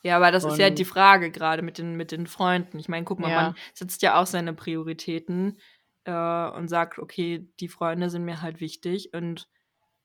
Ja, 0.03 0.17
aber 0.17 0.31
das 0.31 0.45
und 0.45 0.51
ist 0.51 0.59
ja 0.59 0.69
die 0.69 0.85
Frage 0.85 1.31
gerade 1.31 1.61
mit 1.61 1.77
den, 1.77 1.95
mit 1.95 2.11
den 2.11 2.27
Freunden. 2.27 2.77
Ich 2.79 2.89
meine, 2.89 3.05
guck 3.05 3.19
mal, 3.19 3.31
ja. 3.31 3.41
man 3.41 3.55
setzt 3.73 4.01
ja 4.01 4.21
auch 4.21 4.27
seine 4.27 4.53
Prioritäten 4.53 5.57
äh, 6.05 6.49
und 6.49 6.67
sagt, 6.67 6.99
okay, 6.99 7.47
die 7.59 7.67
Freunde 7.67 8.09
sind 8.09 8.23
mir 8.23 8.41
halt 8.41 8.59
wichtig 8.61 9.13
und 9.13 9.47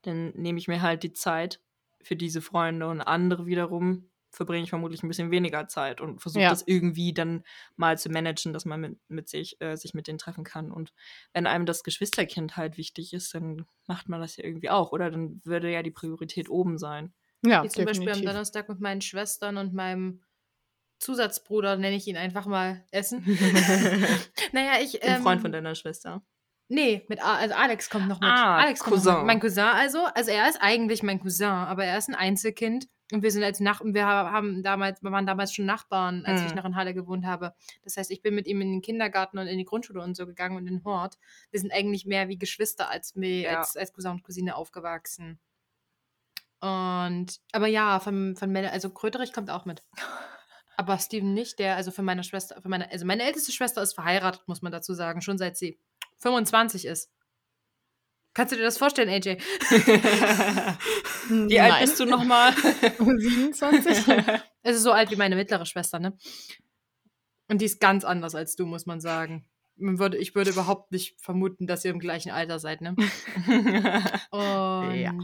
dann 0.03 0.31
nehme 0.35 0.59
ich 0.59 0.69
mir 0.69 0.81
halt 0.81 1.03
die 1.03 1.13
Zeit 1.13 1.61
für 2.03 2.17
diese 2.17 2.41
Freunde 2.41 2.89
und 2.89 3.01
andere 3.01 3.47
wiederum 3.47 4.10
verbringe 4.31 4.63
ich 4.63 4.71
vermutlich 4.71 5.03
ein 5.03 5.09
bisschen 5.09 5.31
weniger 5.31 5.69
Zeit 5.69 6.01
und 6.01 6.21
versuche 6.21 6.45
ja. 6.45 6.51
das 6.51 6.63
irgendwie 6.67 7.13
dann 7.13 7.45
mal 7.77 7.99
zu 7.99 8.09
managen, 8.09 8.53
dass 8.53 8.65
man 8.65 8.81
mit, 8.81 8.99
mit 9.09 9.29
sich, 9.29 9.61
äh, 9.61 9.77
sich 9.77 9.95
mit 9.95 10.07
denen 10.07 10.19
treffen 10.19 10.45
kann. 10.45 10.71
Und 10.71 10.93
wenn 11.33 11.47
einem 11.47 11.67
das 11.67 11.83
Geschwisterkind 11.83 12.57
halt 12.57 12.77
wichtig 12.77 13.13
ist, 13.13 13.35
dann 13.35 13.67
macht 13.87 14.09
man 14.09 14.21
das 14.21 14.37
ja 14.37 14.45
irgendwie 14.45 14.71
auch, 14.71 14.93
oder? 14.93 15.11
Dann 15.11 15.41
würde 15.45 15.71
ja 15.71 15.83
die 15.83 15.91
Priorität 15.91 16.49
oben 16.49 16.79
sein. 16.79 17.13
Ja, 17.45 17.65
Wie 17.65 17.69
zum 17.69 17.85
definitiv. 17.85 18.07
Beispiel 18.07 18.29
am 18.29 18.35
Donnerstag 18.35 18.69
mit 18.69 18.81
meinen 18.81 19.01
Schwestern 19.01 19.57
und 19.57 19.75
meinem 19.75 20.23
Zusatzbruder, 21.01 21.77
nenne 21.77 21.97
ich 21.97 22.07
ihn 22.07 22.17
einfach 22.17 22.47
mal, 22.47 22.85
essen. 22.91 23.25
naja, 24.53 24.73
ich. 24.83 24.99
Ähm, 25.01 25.23
Freund 25.23 25.41
von 25.41 25.51
deiner 25.51 25.75
Schwester. 25.75 26.23
Nee, 26.69 27.05
mit 27.09 27.21
A 27.21 27.37
also 27.37 27.55
Alex 27.55 27.91
kommt 27.91 28.07
noch 28.07 28.21
mit. 28.21 28.29
Ah, 28.29 28.59
Alex 28.59 28.81
kommt 28.81 28.95
Cousin. 28.95 29.13
Noch 29.13 29.19
mit. 29.21 29.27
Mein 29.27 29.41
Cousin 29.41 29.65
also. 29.65 30.05
Also 30.15 30.31
er 30.31 30.49
ist 30.49 30.59
eigentlich 30.61 31.03
mein 31.03 31.19
Cousin, 31.19 31.49
aber 31.49 31.85
er 31.85 31.99
ist 31.99 32.09
ein 32.09 32.15
Einzelkind. 32.15 32.87
Und 33.13 33.23
wir 33.23 33.31
sind 33.31 33.43
als 33.43 33.61
Nach 33.61 33.81
wir 33.85 34.07
haben 34.07 34.63
damals, 34.63 35.03
wir 35.03 35.11
waren 35.11 35.27
damals 35.27 35.53
schon 35.53 35.67
Nachbarn, 35.67 36.25
als 36.25 36.41
hm. 36.41 36.47
ich 36.47 36.55
noch 36.55 36.65
in 36.65 36.77
Halle 36.77 36.95
gewohnt 36.95 37.27
habe. 37.27 37.55
Das 37.83 37.97
heißt, 37.97 38.11
ich 38.11 38.23
bin 38.23 38.35
mit 38.35 38.47
ihm 38.47 38.61
in 38.61 38.71
den 38.71 38.83
Kindergarten 38.83 39.39
und 39.39 39.47
in 39.47 39.59
die 39.59 39.65
Grundschule 39.65 40.03
und 40.03 40.17
so 40.17 40.27
gegangen 40.27 40.57
und 40.57 40.67
in 40.67 40.79
den 40.79 40.85
Hort. 40.85 41.19
Wir 41.51 41.61
sind 41.61 41.73
eigentlich 41.73 42.07
mehr 42.07 42.29
wie 42.29 42.39
Geschwister 42.39 42.89
als, 42.89 43.13
ja. 43.17 43.59
als, 43.59 43.77
als 43.77 43.93
Cousin 43.93 44.13
und 44.13 44.23
Cousine 44.23 44.55
aufgewachsen. 44.55 45.41
Und 46.61 47.41
aber 47.53 47.67
ja, 47.67 48.01
von, 48.01 48.37
von 48.37 48.51
Mel 48.51 48.67
also 48.67 48.91
Kröterich 48.91 49.33
kommt 49.33 49.51
auch 49.51 49.65
mit. 49.65 49.83
Aber 50.77 50.99
Steven 50.99 51.35
nicht, 51.35 51.59
der, 51.59 51.77
also 51.77 51.91
für 51.91 52.01
meine 52.01 52.25
Schwester, 52.25 52.61
für 52.63 52.71
meine, 52.71 52.91
also 52.91 53.05
meine 53.05 53.23
älteste 53.25 53.53
Schwester 53.53 53.83
ist 53.83 53.93
verheiratet, 53.93 54.43
muss 54.47 54.63
man 54.63 54.73
dazu 54.73 54.95
sagen, 54.95 55.21
schon 55.21 55.37
seit 55.37 55.59
sie 55.59 55.79
25 56.21 56.87
ist. 56.87 57.11
Kannst 58.33 58.53
du 58.53 58.57
dir 58.57 58.63
das 58.63 58.79
vorstellen, 58.79 59.09
AJ? 59.09 59.39
wie 61.49 61.61
alt 61.61 61.81
bist 61.81 61.99
du 61.99 62.05
nochmal? 62.05 62.55
27. 62.99 64.07
Es 64.63 64.77
ist 64.77 64.83
so 64.83 64.93
alt 64.93 65.11
wie 65.11 65.17
meine 65.17 65.37
mittlere 65.37 65.65
Schwester, 65.65 65.99
ne? 65.99 66.17
Und 67.49 67.63
die 67.63 67.65
ist 67.65 67.81
ganz 67.81 68.05
anders 68.05 68.35
als 68.35 68.57
du, 68.57 68.67
muss 68.67 68.85
man 68.85 69.01
sagen 69.01 69.51
würde, 69.81 70.19
ich 70.19 70.35
würde 70.35 70.51
überhaupt 70.51 70.93
nicht 70.93 71.21
vermuten, 71.21 71.67
dass 71.67 71.85
ihr 71.85 71.91
im 71.91 71.99
gleichen 71.99 72.31
Alter 72.31 72.59
seid, 72.59 72.81
ne? 72.81 72.95
Und 74.31 74.95
ja. 74.95 75.15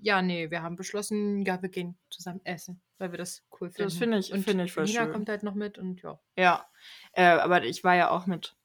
ja, 0.00 0.22
nee, 0.22 0.50
wir 0.50 0.62
haben 0.62 0.76
beschlossen, 0.76 1.44
ja, 1.44 1.62
wir 1.62 1.68
gehen 1.68 1.96
zusammen 2.10 2.40
essen, 2.44 2.82
weil 2.98 3.12
wir 3.12 3.18
das 3.18 3.44
cool 3.52 3.70
finden. 3.70 3.88
Das 3.88 3.96
finde 3.96 4.18
ich, 4.18 4.30
finde 4.30 4.64
ich 4.64 4.72
voll 4.72 4.84
Nina 4.84 5.04
schön. 5.04 5.12
kommt 5.12 5.28
halt 5.28 5.42
noch 5.42 5.54
mit 5.54 5.78
und 5.78 6.02
ja. 6.02 6.20
Ja, 6.36 6.66
äh, 7.12 7.22
aber 7.22 7.64
ich 7.64 7.84
war 7.84 7.94
ja 7.94 8.10
auch 8.10 8.26
mit, 8.26 8.56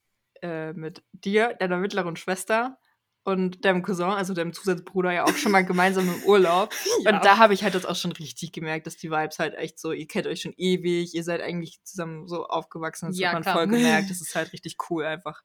äh, 0.42 0.74
mit 0.74 1.04
dir, 1.12 1.54
deiner 1.60 1.78
mittleren 1.78 2.16
Schwester 2.16 2.80
und 3.26 3.66
deinem 3.66 3.82
Cousin, 3.82 4.06
also 4.06 4.36
deinem 4.36 4.54
Zusatzbruder, 4.54 5.12
ja 5.12 5.24
auch 5.26 5.36
schon 5.36 5.52
mal 5.52 5.66
gemeinsam 5.66 6.08
im 6.08 6.24
Urlaub. 6.24 6.72
ja. 7.04 7.12
Und 7.12 7.26
da 7.26 7.40
habe 7.40 7.56
ich 7.56 7.64
halt 7.64 7.74
das 7.74 7.86
auch 7.86 7.96
schon 7.96 8.12
richtig 8.12 8.52
gemerkt, 8.52 8.86
dass 8.86 8.98
die 8.98 9.10
Vibes 9.10 9.40
halt 9.40 9.56
echt 9.56 9.80
so, 9.80 9.92
ihr 9.92 10.08
kennt 10.08 10.28
euch 10.28 10.42
schon 10.42 10.54
ewig, 10.58 11.16
ihr 11.16 11.24
seid 11.24 11.42
eigentlich 11.42 11.84
zusammen 11.84 12.28
so 12.28 12.46
aufgewachsen, 12.46 13.08
das 13.08 13.18
ja, 13.18 13.30
hat 13.30 13.34
man 13.34 13.42
klar. 13.42 13.56
voll 13.56 13.68
gemerkt. 13.68 14.10
Das 14.16 14.22
ist 14.22 14.36
halt 14.36 14.54
richtig 14.54 14.78
cool 14.90 15.04
einfach, 15.04 15.42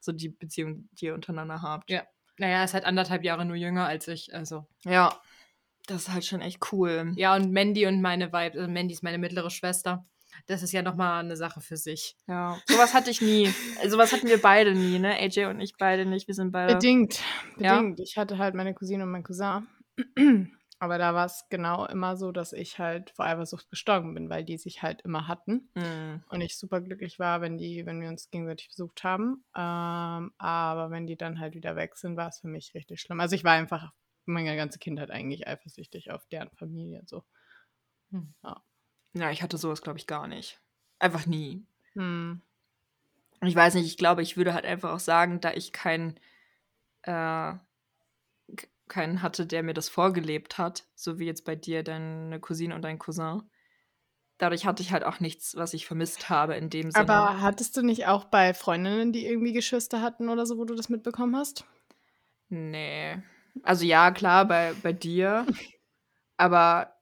so 0.00 0.12
die 0.12 0.28
Beziehung, 0.28 0.88
die 0.92 1.06
ihr 1.06 1.14
untereinander 1.14 1.62
habt. 1.62 1.90
Ja. 1.90 2.02
Naja, 2.36 2.58
er 2.58 2.64
ist 2.64 2.74
halt 2.74 2.84
anderthalb 2.84 3.24
Jahre 3.24 3.46
nur 3.46 3.56
jünger 3.56 3.86
als 3.86 4.06
ich, 4.06 4.34
also. 4.34 4.66
Ja, 4.84 5.18
das 5.86 6.02
ist 6.02 6.12
halt 6.12 6.26
schon 6.26 6.42
echt 6.42 6.72
cool. 6.72 7.12
Ja, 7.16 7.34
und 7.34 7.52
Mandy 7.52 7.86
und 7.86 8.02
meine 8.02 8.32
Vibes, 8.32 8.58
also 8.58 8.70
Mandy 8.70 8.92
ist 8.92 9.02
meine 9.02 9.18
mittlere 9.18 9.50
Schwester 9.50 10.06
das 10.46 10.62
ist 10.62 10.72
ja 10.72 10.82
nochmal 10.82 11.20
eine 11.20 11.36
Sache 11.36 11.60
für 11.60 11.76
sich. 11.76 12.16
Ja. 12.26 12.58
Sowas 12.66 12.94
hatte 12.94 13.10
ich 13.10 13.20
nie. 13.20 13.52
Sowas 13.86 14.12
hatten 14.12 14.28
wir 14.28 14.40
beide 14.40 14.74
nie, 14.74 14.98
ne? 14.98 15.14
AJ 15.16 15.46
und 15.46 15.60
ich 15.60 15.76
beide 15.78 16.06
nicht. 16.06 16.26
Wir 16.28 16.34
sind 16.34 16.52
beide. 16.52 16.74
Bedingt. 16.74 17.20
Bedingt. 17.56 17.98
Ja? 17.98 18.04
Ich 18.04 18.16
hatte 18.16 18.38
halt 18.38 18.54
meine 18.54 18.74
Cousine 18.74 19.04
und 19.04 19.10
meinen 19.10 19.24
Cousin. 19.24 19.66
Aber 20.78 20.98
da 20.98 21.14
war 21.14 21.26
es 21.26 21.46
genau 21.48 21.86
immer 21.86 22.16
so, 22.16 22.32
dass 22.32 22.52
ich 22.52 22.78
halt 22.78 23.10
vor 23.10 23.24
Eifersucht 23.24 23.70
gestorben 23.70 24.12
bin, 24.12 24.28
weil 24.28 24.44
die 24.44 24.58
sich 24.58 24.82
halt 24.82 25.00
immer 25.02 25.28
hatten. 25.28 25.70
Mhm. 25.74 26.22
Und 26.28 26.40
ich 26.40 26.58
super 26.58 26.80
glücklich 26.80 27.18
war, 27.18 27.40
wenn 27.40 27.56
die, 27.56 27.86
wenn 27.86 28.00
wir 28.00 28.08
uns 28.08 28.30
gegenseitig 28.30 28.68
besucht 28.68 29.04
haben. 29.04 29.44
Ähm, 29.56 30.32
aber 30.36 30.90
wenn 30.90 31.06
die 31.06 31.16
dann 31.16 31.38
halt 31.38 31.54
wieder 31.54 31.76
weg 31.76 31.96
sind, 31.96 32.16
war 32.16 32.28
es 32.28 32.40
für 32.40 32.48
mich 32.48 32.74
richtig 32.74 33.00
schlimm. 33.00 33.20
Also 33.20 33.34
ich 33.34 33.44
war 33.44 33.52
einfach 33.52 33.92
meine 34.26 34.56
ganze 34.56 34.78
Kindheit 34.78 35.10
eigentlich 35.10 35.46
eifersüchtig 35.46 36.10
auf 36.10 36.26
deren 36.26 36.50
Familie. 36.50 37.02
So. 37.06 37.24
Mhm. 38.10 38.34
Ja. 38.42 38.62
Ja, 39.14 39.30
ich 39.30 39.42
hatte 39.42 39.58
sowas, 39.58 39.82
glaube 39.82 39.98
ich, 39.98 40.06
gar 40.06 40.26
nicht. 40.26 40.60
Einfach 40.98 41.26
nie. 41.26 41.64
Hm. 41.94 42.40
Ich 43.42 43.54
weiß 43.54 43.74
nicht, 43.74 43.86
ich 43.86 43.96
glaube, 43.96 44.22
ich 44.22 44.36
würde 44.36 44.54
halt 44.54 44.64
einfach 44.64 44.92
auch 44.92 45.00
sagen, 45.00 45.40
da 45.40 45.52
ich 45.52 45.72
keinen 45.72 46.18
äh, 47.02 47.54
keinen 48.88 49.22
hatte, 49.22 49.46
der 49.46 49.62
mir 49.62 49.74
das 49.74 49.88
vorgelebt 49.88 50.58
hat, 50.58 50.84
so 50.94 51.18
wie 51.18 51.26
jetzt 51.26 51.44
bei 51.44 51.56
dir 51.56 51.82
deine 51.82 52.40
Cousine 52.40 52.74
und 52.74 52.82
dein 52.82 52.98
Cousin. 52.98 53.42
Dadurch 54.38 54.66
hatte 54.66 54.82
ich 54.82 54.92
halt 54.92 55.04
auch 55.04 55.20
nichts, 55.20 55.54
was 55.56 55.74
ich 55.74 55.86
vermisst 55.86 56.28
habe 56.28 56.54
in 56.56 56.68
dem 56.68 56.90
Sinne. 56.90 57.08
Aber 57.08 57.40
hattest 57.40 57.76
du 57.76 57.82
nicht 57.82 58.06
auch 58.06 58.24
bei 58.24 58.52
Freundinnen, 58.52 59.12
die 59.12 59.26
irgendwie 59.26 59.52
Geschwister 59.52 60.02
hatten 60.02 60.28
oder 60.28 60.44
so, 60.44 60.58
wo 60.58 60.64
du 60.64 60.74
das 60.74 60.88
mitbekommen 60.88 61.36
hast? 61.36 61.64
Nee. 62.48 63.16
Also 63.62 63.84
ja, 63.84 64.10
klar, 64.10 64.44
bei, 64.46 64.74
bei 64.82 64.92
dir. 64.92 65.46
Aber 66.36 66.96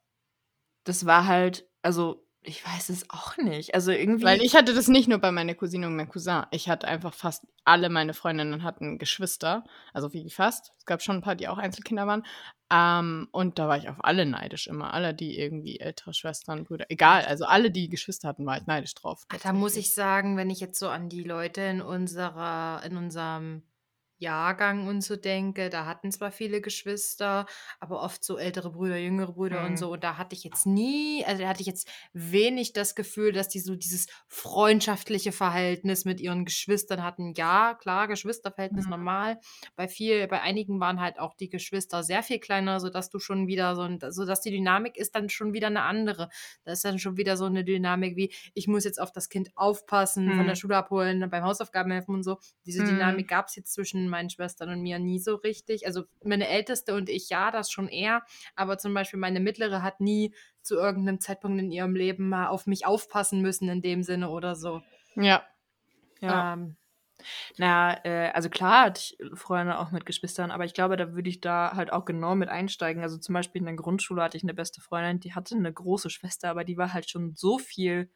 das 0.85 1.07
war 1.07 1.27
halt 1.27 1.67
also, 1.83 2.25
ich 2.45 2.67
weiß 2.67 2.89
es 2.89 3.09
auch 3.09 3.37
nicht. 3.37 3.75
Also 3.75 3.93
irgendwie. 3.93 4.25
Weil 4.25 4.43
ich 4.43 4.57
hatte 4.57 4.75
das 4.75 4.89
nicht 4.89 5.09
nur 5.09 5.19
bei 5.19 5.31
meiner 5.31 5.55
Cousine 5.55 5.87
und 5.87 5.95
meinem 5.95 6.09
Cousin. 6.09 6.45
Ich 6.51 6.69
hatte 6.69 6.89
einfach 6.89 7.15
fast 7.15 7.47
alle 7.65 7.89
meine 7.89 8.15
Freundinnen 8.15 8.65
hatten 8.65 8.99
Geschwister. 8.99 9.65
Also 9.93 10.13
wie 10.13 10.29
fast. 10.29 10.73
Es 10.79 10.85
gab 10.85 11.03
schon 11.03 11.17
ein 11.17 11.23
paar, 11.23 11.37
die 11.37 11.47
auch 11.47 11.59
Einzelkinder 11.59 12.09
waren. 12.09 12.25
Ähm, 12.73 13.29
und 13.31 13.61
da 13.61 13.69
war 13.69 13.77
ich 13.77 13.89
auf 13.89 13.99
alle 14.01 14.27
neidisch 14.27 14.67
immer. 14.67 14.93
Alle, 14.93 15.15
die 15.15 15.39
irgendwie 15.39 15.79
ältere 15.79 16.15
Schwestern, 16.15 16.65
Brüder. 16.65 16.87
Egal. 16.89 17.25
Also 17.27 17.45
alle, 17.45 17.71
die 17.71 17.89
Geschwister 17.89 18.29
hatten, 18.29 18.45
war 18.45 18.57
ich 18.57 18.67
neidisch 18.67 18.95
drauf. 18.97 19.25
Da 19.43 19.53
muss 19.53 19.77
ich 19.77 19.95
sagen, 19.95 20.37
wenn 20.37 20.51
ich 20.51 20.59
jetzt 20.59 20.81
so 20.81 20.89
an 20.89 21.09
die 21.09 21.23
Leute 21.23 21.61
in 21.61 21.81
unserer, 21.81 22.83
in 22.85 22.97
unserem 22.97 23.63
Jahrgang 24.23 24.87
und 24.89 25.03
so 25.03 25.17
denke, 25.17 25.69
da 25.71 25.85
hatten 25.87 26.11
zwar 26.13 26.33
viele 26.33 26.61
Geschwister, 26.63 27.47
aber 27.81 28.01
oft 28.03 28.25
so 28.25 28.39
ältere 28.39 28.71
Brüder, 28.73 28.97
jüngere 28.97 29.33
Brüder 29.33 29.65
und 29.65 29.77
Mhm. 29.77 29.79
so. 29.79 29.93
Und 29.93 30.05
da 30.05 30.17
hatte 30.17 30.35
ich 30.35 30.45
jetzt 30.45 30.65
nie, 30.67 31.25
also 31.27 31.43
da 31.43 31.49
hatte 31.49 31.61
ich 31.61 31.67
jetzt 31.67 31.89
wenig 32.15 32.73
das 32.73 32.95
Gefühl, 32.95 33.33
dass 33.33 33.49
die 33.49 33.61
so 33.61 33.75
dieses 33.77 34.07
freundschaftliche 34.29 35.33
Verhältnis 35.33 36.05
mit 36.05 36.21
ihren 36.21 36.45
Geschwistern 36.45 37.03
hatten. 37.03 37.35
Ja, 37.37 37.75
klar, 37.75 38.09
Geschwisterverhältnis 38.09 38.89
Mhm. 38.89 38.91
normal. 38.91 39.39
Bei 39.77 39.89
viel, 39.89 40.27
bei 40.29 40.41
einigen 40.43 40.81
waren 40.81 41.01
halt 41.01 41.19
auch 41.19 41.35
die 41.35 41.49
Geschwister 41.49 42.03
sehr 42.03 42.23
viel 42.23 42.39
kleiner, 42.39 42.81
sodass 42.81 43.11
du 43.11 43.19
schon 43.19 43.47
wieder 43.47 43.75
so, 43.77 43.83
ein, 43.83 43.99
so 44.11 44.25
dass 44.25 44.41
die 44.41 44.51
Dynamik 44.51 44.97
ist 44.97 45.15
dann 45.15 45.29
schon 45.29 45.53
wieder 45.53 45.67
eine 45.69 45.83
andere. 45.83 46.29
Da 46.65 46.73
ist 46.73 46.85
dann 46.85 46.99
schon 46.99 47.17
wieder 47.17 47.37
so 47.37 47.45
eine 47.47 47.65
Dynamik 47.65 48.17
wie, 48.17 48.33
ich 48.55 48.69
muss 48.69 48.85
jetzt 48.85 49.01
auf 49.01 49.13
das 49.13 49.29
Kind 49.29 49.51
aufpassen, 49.57 50.35
von 50.35 50.47
der 50.47 50.55
Mhm. 50.55 50.57
Schule 50.57 50.77
abholen, 50.77 51.29
beim 51.31 51.45
Hausaufgaben 51.45 51.91
helfen 51.93 52.15
und 52.15 52.23
so. 52.23 52.39
Diese 52.67 52.83
Mhm. 52.83 52.85
Dynamik 52.85 53.29
gab 53.29 53.49
es 53.49 53.57
jetzt 53.57 53.73
zwischen 53.75 54.09
meinen 54.13 54.31
Schwestern 54.31 54.71
und 54.71 54.83
mir 54.83 55.01
nie 55.01 55.19
so 55.19 55.35
richtig. 55.37 55.87
Also 55.87 56.05
meine 56.25 56.49
älteste 56.49 56.95
und 56.95 57.11
ich, 57.11 57.31
ja, 57.31 57.51
das 57.51 57.73
schon 57.73 57.89
eher. 57.89 58.23
Aber 58.55 58.79
zum 58.79 58.95
Beispiel 58.95 59.19
meine 59.19 59.41
mittlere 59.41 59.83
hat 59.83 60.01
nie 60.01 60.35
zu 60.63 60.77
irgendeinem 60.77 61.21
Zeitpunkt 61.21 61.61
in 61.61 61.73
ihrem 61.73 61.97
Leben 61.97 62.29
mal 62.29 62.49
auf 62.49 62.67
mich 62.69 62.87
aufpassen 62.87 63.43
müssen 63.43 63.69
in 63.69 63.83
dem 63.83 64.05
Sinne 64.05 64.31
oder 64.31 64.55
so. 64.55 64.83
Ja. 65.17 65.43
Ja. 66.21 66.55
Ähm, 66.55 66.77
Na, 67.59 68.05
äh, 68.05 68.31
also 68.33 68.49
klar 68.51 68.87
hatte 68.87 69.01
ich 69.01 69.19
Freunde 69.39 69.79
auch 69.79 69.91
mit 69.93 70.07
Geschwistern, 70.07 70.51
aber 70.51 70.65
ich 70.65 70.75
glaube, 70.75 70.97
da 70.97 71.15
würde 71.15 71.29
ich 71.31 71.41
da 71.41 71.73
halt 71.75 71.93
auch 71.93 72.05
genau 72.05 72.35
mit 72.35 72.49
einsteigen. 72.49 73.03
Also 73.03 73.19
zum 73.19 73.35
Beispiel 73.35 73.61
in 73.61 73.67
der 73.67 73.77
Grundschule 73.77 74.23
hatte 74.23 74.37
ich 74.37 74.43
eine 74.45 74.55
beste 74.55 74.81
Freundin, 74.81 75.21
die 75.21 75.35
hatte 75.35 75.55
eine 75.57 75.73
große 75.73 76.11
Schwester, 76.11 76.51
aber 76.51 76.65
die 76.65 76.77
war 76.79 76.93
halt 76.93 77.11
schon 77.11 77.35
so 77.37 77.59
viel 77.59 78.11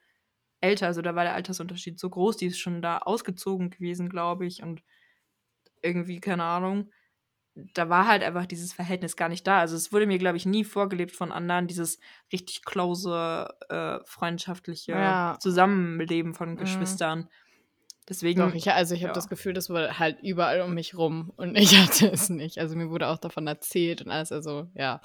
älter. 0.61 0.86
Also 0.86 1.03
da 1.03 1.14
war 1.14 1.24
der 1.24 1.34
Altersunterschied 1.34 1.99
so 2.01 2.11
groß, 2.11 2.36
die 2.38 2.47
ist 2.47 2.59
schon 2.61 2.82
da 2.82 2.99
ausgezogen 2.99 3.70
gewesen, 3.70 4.09
glaube 4.09 4.47
ich. 4.47 4.62
Und 4.62 4.82
irgendwie, 5.87 6.20
keine 6.20 6.45
Ahnung, 6.45 6.91
da 7.55 7.89
war 7.89 8.07
halt 8.07 8.22
einfach 8.22 8.45
dieses 8.45 8.74
Verhältnis 8.74 9.16
gar 9.16 9.30
nicht 9.30 9.47
da. 9.47 9.61
Also 9.61 9.76
es 9.76 9.91
wurde 9.91 10.07
mir, 10.07 10.18
glaube 10.18 10.37
ich, 10.37 10.45
nie 10.45 10.62
vorgelebt 10.64 11.12
von 11.12 11.32
anderen, 11.32 11.66
dieses 11.66 11.99
richtig 12.30 12.64
close, 12.66 13.49
äh, 13.70 13.99
freundschaftliche 14.05 14.93
Ja. 14.93 15.39
Zusammenleben 15.41 16.34
von 16.34 16.51
Mhm. 16.51 16.57
Geschwistern. 16.59 17.30
Deswegen. 18.09 18.41
Doch, 18.41 18.55
ich, 18.55 18.70
also 18.70 18.95
ich 18.95 19.01
habe 19.03 19.09
ja. 19.11 19.14
das 19.14 19.28
Gefühl, 19.28 19.53
das 19.55 19.70
war 19.70 19.99
halt 19.99 20.20
überall 20.22 20.61
um 20.61 20.74
mich 20.74 20.97
rum 20.99 21.32
und 21.37 21.57
ich 21.57 21.72
hatte 22.07 22.12
es 22.12 22.28
nicht. 22.28 22.59
Also 22.59 22.76
mir 22.76 22.91
wurde 22.91 23.09
auch 23.09 23.18
davon 23.18 23.47
erzählt 23.47 24.03
und 24.03 24.11
alles, 24.11 24.32
also 24.32 24.68
ja. 24.74 25.01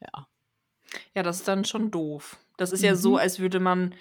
Ja. 0.00 0.28
Ja, 1.14 1.22
das 1.24 1.38
ist 1.38 1.48
dann 1.48 1.64
schon 1.64 1.90
doof. 1.90 2.38
Das 2.58 2.70
ist 2.72 2.82
ja 2.82 2.94
so, 2.94 3.12
Mhm. 3.14 3.16
als 3.18 3.38
würde 3.40 3.58
man, 3.60 3.92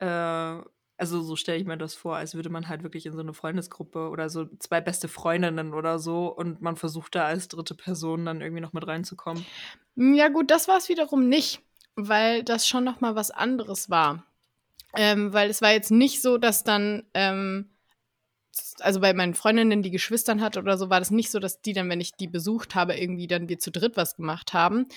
äh, 0.00 0.58
also 0.98 1.22
so 1.22 1.36
stelle 1.36 1.58
ich 1.58 1.66
mir 1.66 1.78
das 1.78 1.94
vor, 1.94 2.16
als 2.16 2.34
würde 2.34 2.50
man 2.50 2.68
halt 2.68 2.82
wirklich 2.82 3.06
in 3.06 3.12
so 3.12 3.20
eine 3.20 3.32
Freundesgruppe 3.32 4.10
oder 4.10 4.28
so 4.28 4.46
zwei 4.58 4.80
beste 4.80 5.06
Freundinnen 5.06 5.72
oder 5.72 6.00
so 6.00 6.26
und 6.26 6.60
man 6.60 6.76
versucht 6.76 7.14
da 7.14 7.24
als 7.24 7.46
dritte 7.46 7.76
Person 7.76 8.24
dann 8.24 8.40
irgendwie 8.40 8.60
noch 8.60 8.72
mit 8.72 8.86
reinzukommen. 8.86 9.46
Ja, 9.94 10.28
gut, 10.28 10.50
das 10.50 10.66
war 10.66 10.76
es 10.76 10.88
wiederum 10.88 11.28
nicht, 11.28 11.60
weil 11.94 12.42
das 12.42 12.66
schon 12.66 12.82
noch 12.82 13.00
mal 13.00 13.14
was 13.14 13.30
anderes 13.30 13.88
war. 13.88 14.24
Ähm, 14.96 15.32
weil 15.32 15.50
es 15.50 15.62
war 15.62 15.70
jetzt 15.70 15.92
nicht 15.92 16.20
so, 16.20 16.36
dass 16.36 16.64
dann, 16.64 17.04
ähm, 17.14 17.70
also 18.80 18.98
bei 19.00 19.12
meinen 19.12 19.34
Freundinnen, 19.34 19.82
die 19.82 19.90
Geschwistern 19.92 20.40
hatte 20.40 20.58
oder 20.58 20.76
so, 20.78 20.90
war 20.90 20.98
das 20.98 21.12
nicht 21.12 21.30
so, 21.30 21.38
dass 21.38 21.60
die 21.60 21.74
dann, 21.74 21.88
wenn 21.90 22.00
ich 22.00 22.12
die 22.12 22.26
besucht 22.26 22.74
habe, 22.74 22.96
irgendwie 22.96 23.28
dann 23.28 23.48
wir 23.48 23.60
zu 23.60 23.70
dritt 23.70 23.96
was 23.96 24.16
gemacht 24.16 24.52
haben. 24.52 24.88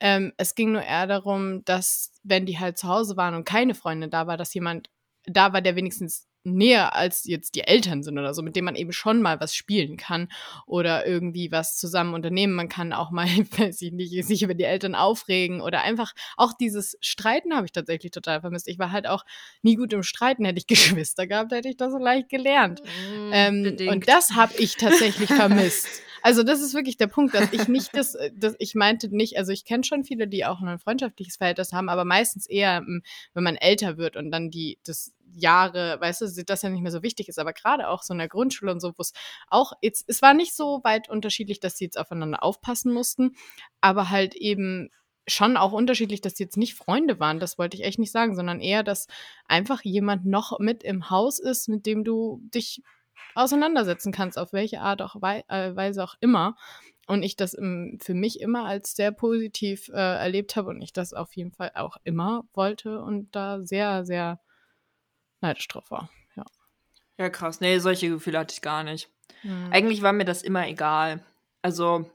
Ähm, 0.00 0.32
es 0.36 0.56
ging 0.56 0.72
nur 0.72 0.82
eher 0.82 1.06
darum, 1.06 1.64
dass, 1.64 2.10
wenn 2.24 2.46
die 2.46 2.58
halt 2.58 2.76
zu 2.76 2.88
Hause 2.88 3.16
waren 3.16 3.34
und 3.34 3.44
keine 3.44 3.74
Freunde 3.74 4.08
da 4.08 4.26
war, 4.26 4.36
dass 4.36 4.54
jemand 4.54 4.90
da 5.26 5.52
war, 5.52 5.62
der 5.62 5.76
wenigstens 5.76 6.26
näher 6.44 6.94
als 6.94 7.24
jetzt 7.24 7.54
die 7.54 7.62
Eltern 7.62 8.02
sind 8.02 8.18
oder 8.18 8.34
so, 8.34 8.42
mit 8.42 8.54
dem 8.54 8.66
man 8.66 8.76
eben 8.76 8.92
schon 8.92 9.22
mal 9.22 9.40
was 9.40 9.56
spielen 9.56 9.96
kann 9.96 10.28
oder 10.66 11.06
irgendwie 11.06 11.50
was 11.50 11.78
zusammen 11.78 12.12
unternehmen. 12.12 12.52
Man 12.52 12.68
kann 12.68 12.92
auch 12.92 13.10
mal, 13.10 13.26
weiß 13.58 13.80
ich 13.80 13.92
nicht, 13.92 14.24
sich 14.26 14.42
über 14.42 14.54
die 14.54 14.64
Eltern 14.64 14.94
aufregen 14.94 15.60
oder 15.62 15.80
einfach 15.82 16.12
auch 16.36 16.52
dieses 16.52 16.98
Streiten 17.00 17.54
habe 17.54 17.66
ich 17.66 17.72
tatsächlich 17.72 18.12
total 18.12 18.42
vermisst. 18.42 18.68
Ich 18.68 18.78
war 18.78 18.92
halt 18.92 19.06
auch 19.06 19.24
nie 19.62 19.76
gut 19.76 19.92
im 19.94 20.02
Streiten. 20.02 20.44
Hätte 20.44 20.58
ich 20.58 20.66
Geschwister 20.94 21.26
gehabt, 21.26 21.52
hätte 21.52 21.68
ich 21.68 21.78
das 21.78 21.92
so 21.92 21.98
leicht 21.98 22.28
gelernt. 22.28 22.82
mm, 22.82 23.30
Ähm, 23.32 23.76
und 23.88 24.06
das 24.08 24.32
habe 24.32 24.52
ich 24.58 24.76
tatsächlich 24.76 25.28
vermisst. 25.32 25.88
Also 26.20 26.42
das 26.42 26.62
ist 26.62 26.72
wirklich 26.72 26.96
der 26.96 27.06
Punkt, 27.06 27.34
dass 27.34 27.52
ich 27.52 27.68
nicht 27.68 27.94
das, 27.94 28.14
äh, 28.14 28.30
das 28.34 28.54
ich 28.58 28.74
meinte 28.74 29.14
nicht, 29.14 29.36
also 29.38 29.52
ich 29.52 29.64
kenne 29.64 29.84
schon 29.84 30.04
viele, 30.04 30.26
die 30.28 30.44
auch 30.44 30.60
ein 30.60 30.78
freundschaftliches 30.78 31.36
Verhältnis 31.36 31.72
haben, 31.72 31.88
aber 31.88 32.04
meistens 32.04 32.46
eher, 32.46 32.78
ähm, 32.78 33.02
wenn 33.34 33.44
man 33.44 33.56
älter 33.56 33.96
wird 33.98 34.16
und 34.16 34.30
dann 34.30 34.50
die 34.50 34.78
das 34.84 35.12
Jahre, 35.34 36.00
weißt 36.00 36.22
du, 36.22 36.44
das 36.44 36.62
ja 36.62 36.68
nicht 36.68 36.82
mehr 36.82 36.92
so 36.92 37.02
wichtig 37.02 37.28
ist, 37.28 37.38
aber 37.38 37.52
gerade 37.52 37.88
auch 37.88 38.02
so 38.02 38.12
in 38.14 38.18
der 38.18 38.28
Grundschule 38.28 38.72
und 38.72 38.80
so, 38.80 38.92
wo 38.96 39.00
es 39.02 39.12
auch 39.48 39.72
jetzt, 39.82 40.04
es 40.08 40.22
war 40.22 40.34
nicht 40.34 40.54
so 40.54 40.80
weit 40.84 41.08
unterschiedlich, 41.08 41.60
dass 41.60 41.76
sie 41.76 41.84
jetzt 41.84 41.98
aufeinander 41.98 42.42
aufpassen 42.42 42.92
mussten, 42.92 43.36
aber 43.80 44.10
halt 44.10 44.34
eben 44.34 44.90
schon 45.26 45.56
auch 45.56 45.72
unterschiedlich, 45.72 46.20
dass 46.20 46.34
die 46.34 46.42
jetzt 46.42 46.56
nicht 46.56 46.74
Freunde 46.74 47.18
waren, 47.18 47.40
das 47.40 47.58
wollte 47.58 47.76
ich 47.76 47.84
echt 47.84 47.98
nicht 47.98 48.12
sagen, 48.12 48.36
sondern 48.36 48.60
eher, 48.60 48.82
dass 48.82 49.06
einfach 49.46 49.82
jemand 49.82 50.26
noch 50.26 50.58
mit 50.58 50.82
im 50.82 51.10
Haus 51.10 51.38
ist, 51.38 51.68
mit 51.68 51.86
dem 51.86 52.04
du 52.04 52.40
dich 52.54 52.82
auseinandersetzen 53.34 54.12
kannst, 54.12 54.38
auf 54.38 54.52
welche 54.52 54.80
Art 54.80 55.02
auch 55.02 55.16
wei 55.20 55.44
äh, 55.48 55.74
Weise 55.74 56.04
auch 56.04 56.14
immer. 56.20 56.56
Und 57.06 57.22
ich 57.22 57.36
das 57.36 57.52
im, 57.52 57.98
für 58.02 58.14
mich 58.14 58.40
immer 58.40 58.64
als 58.64 58.94
sehr 58.94 59.12
positiv 59.12 59.88
äh, 59.88 59.92
erlebt 59.92 60.56
habe 60.56 60.70
und 60.70 60.80
ich 60.80 60.92
das 60.92 61.12
auf 61.12 61.36
jeden 61.36 61.52
Fall 61.52 61.72
auch 61.74 61.98
immer 62.04 62.44
wollte 62.54 63.00
und 63.02 63.34
da 63.36 63.60
sehr, 63.60 64.06
sehr 64.06 64.40
neidisch 65.44 65.68
drauf 65.68 65.90
war. 65.90 66.10
Ja. 66.36 66.44
Ja, 67.18 67.30
krass. 67.30 67.60
Nee, 67.60 67.78
solche 67.78 68.08
Gefühle 68.08 68.38
hatte 68.38 68.52
ich 68.54 68.62
gar 68.62 68.82
nicht. 68.82 69.08
Mhm. 69.42 69.70
Eigentlich 69.72 70.02
war 70.02 70.12
mir 70.12 70.24
das 70.24 70.42
immer 70.42 70.66
egal. 70.66 71.24
Also, 71.62 72.10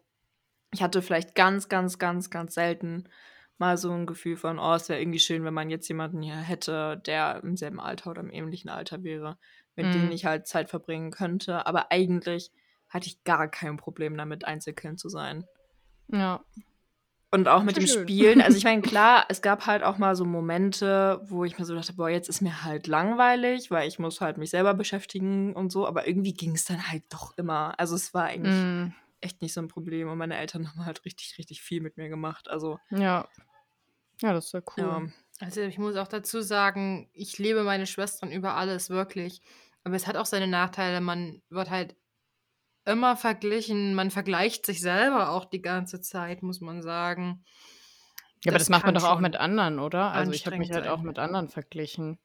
ich 0.72 0.82
hatte 0.84 1.02
vielleicht 1.02 1.36
ganz, 1.36 1.70
ganz, 1.70 1.98
ganz, 1.98 2.30
ganz 2.30 2.54
selten 2.54 3.08
mal 3.58 3.78
so 3.78 3.92
ein 3.92 4.06
Gefühl 4.06 4.38
von, 4.38 4.58
oh, 4.60 4.74
es 4.74 4.88
wäre 4.88 5.02
irgendwie 5.02 5.20
schön, 5.20 5.44
wenn 5.44 5.54
man 5.54 5.70
jetzt 5.70 5.88
jemanden 5.88 6.22
hier 6.22 6.38
hätte, 6.38 7.02
der 7.06 7.42
im 7.44 7.58
selben 7.58 7.80
Alter 7.80 8.12
oder 8.12 8.22
im 8.22 8.32
ähnlichen 8.32 8.70
Alter 8.70 9.04
wäre, 9.04 9.38
mit 9.76 9.88
Mhm. 9.88 9.92
dem 9.92 10.12
ich 10.12 10.26
halt 10.26 10.48
Zeit 10.48 10.70
verbringen 10.70 11.12
könnte. 11.12 11.66
Aber 11.66 11.92
eigentlich 11.92 12.52
hatte 12.88 13.08
ich 13.08 13.24
gar 13.24 13.48
kein 13.50 13.78
Problem 13.78 14.16
damit, 14.18 14.46
Einzelkind 14.46 15.00
zu 15.00 15.10
sein. 15.10 15.46
Ja. 16.08 16.44
Und 17.32 17.48
auch 17.48 17.62
mit 17.64 17.78
dem 17.78 17.86
schön. 17.86 18.04
Spielen. 18.04 18.42
Also 18.42 18.58
ich 18.58 18.64
meine, 18.66 18.82
klar, 18.82 19.26
es 19.30 19.42
gab 19.42 19.66
halt 19.68 19.84
auch 19.84 19.98
mal 20.00 20.16
so 20.16 20.26
Momente, 20.26 21.22
wo 21.26 21.44
ich 21.46 21.60
mir 21.60 21.66
so 21.66 21.76
dachte, 21.76 21.94
boah, 21.94 22.10
jetzt 22.10 22.28
ist 22.30 22.42
mir 22.42 22.64
halt 22.64 22.88
langweilig, 22.88 23.70
weil 23.70 23.88
ich 23.88 24.00
muss 24.00 24.20
halt 24.20 24.38
mich 24.38 24.50
selber 24.50 24.74
beschäftigen 24.74 25.54
und 25.56 25.72
so. 25.72 25.86
Aber 25.88 26.08
irgendwie 26.08 26.34
ging 26.34 26.56
es 26.56 26.66
dann 26.66 26.88
halt 26.92 27.04
doch 27.10 27.38
immer. 27.38 27.80
Also 27.80 27.96
es 27.96 28.14
war 28.14 28.24
eigentlich 28.26 28.56
Mhm. 28.56 28.94
echt 29.22 29.42
nicht 29.42 29.54
so 29.54 29.62
ein 29.62 29.68
Problem. 29.68 30.10
Und 30.10 30.18
meine 30.18 30.38
Eltern 30.38 30.68
haben 30.70 30.86
halt 30.86 31.06
richtig, 31.06 31.38
richtig 31.38 31.62
viel 31.62 31.82
mit 31.82 31.98
mir 31.98 32.10
gemacht. 32.10 32.50
Also 32.50 32.80
Ja. 32.90 33.28
Ja, 34.22 34.34
das 34.34 34.48
ist 34.48 34.54
ja 34.54 34.62
cool. 34.78 34.84
ja. 34.84 35.02
Also 35.40 35.62
ich 35.62 35.78
muss 35.78 35.96
auch 35.96 36.08
dazu 36.10 36.42
sagen, 36.42 37.10
ich 37.14 37.38
liebe 37.38 37.64
meine 37.64 37.88
Schwestern 37.88 38.32
über 38.32 38.56
alles, 38.56 38.90
wirklich. 38.90 39.42
Aber 39.86 39.96
es 39.96 40.08
hat 40.08 40.18
auch 40.18 40.26
seine 40.26 40.48
Nachteile. 40.48 41.00
Man 41.00 41.42
wird 41.50 41.70
halt 41.70 41.96
immer 42.86 43.16
verglichen. 43.16 43.94
Man 43.96 44.12
vergleicht 44.12 44.66
sich 44.66 44.82
selber 44.82 45.30
auch 45.30 45.46
die 45.46 45.62
ganze 45.62 46.02
Zeit, 46.02 46.44
muss 46.44 46.62
man 46.62 46.82
sagen. 46.82 47.44
Ja, 48.44 48.52
aber 48.52 48.60
das, 48.60 48.70
macht 48.70 48.86
man 48.86 48.96
doch 48.96 49.04
auch 49.04 49.20
mit 49.20 49.36
anderen, 49.36 49.80
oder? 49.80 50.12
Also 50.12 50.32
ich 50.32 50.46
habe 50.46 50.58
mich 50.58 50.72
halt 50.72 50.88
auch 50.88 51.02
mit 51.02 51.20
anderen 51.20 51.50
verglichen. 51.50 52.18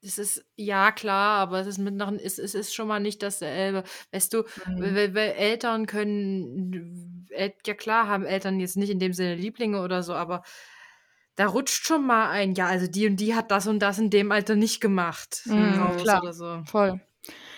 Es 0.00 0.18
ist, 0.18 0.44
ja 0.56 0.92
klar, 0.92 1.38
aber 1.38 1.60
es 1.60 1.66
ist 1.66 1.78
mit 1.78 1.94
noch, 1.94 2.12
es, 2.12 2.38
es 2.38 2.54
ist 2.54 2.74
schon 2.74 2.88
mal 2.88 3.00
nicht 3.00 3.22
dasselbe. 3.22 3.84
Weißt 4.12 4.32
du, 4.34 4.44
Mhm. 4.66 5.16
Eltern 5.16 5.86
können, 5.86 7.26
El- 7.30 7.54
ja 7.66 7.74
klar 7.74 8.06
haben 8.06 8.26
Eltern 8.26 8.60
jetzt 8.60 8.76
nicht 8.76 8.90
in 8.90 8.98
dem 8.98 9.14
Sinne 9.14 9.34
Lieblinge 9.34 9.80
oder 9.82 10.02
so, 10.02 10.14
aber 10.14 10.42
da 11.36 11.46
rutscht 11.46 11.86
schon 11.86 12.06
mal 12.06 12.30
ein, 12.30 12.54
ja, 12.54 12.66
also 12.66 12.86
die 12.86 13.06
und 13.06 13.16
die 13.16 13.34
hat 13.34 13.50
das 13.50 13.66
und 13.66 13.80
das 13.80 13.98
in 13.98 14.10
dem 14.10 14.30
Alter 14.30 14.56
nicht 14.56 14.80
gemacht. 14.80 15.42
Mhm, 15.46 15.96
klar. 15.96 16.22
oder 16.22 16.32
so. 16.32 16.62
Voll. 16.66 17.00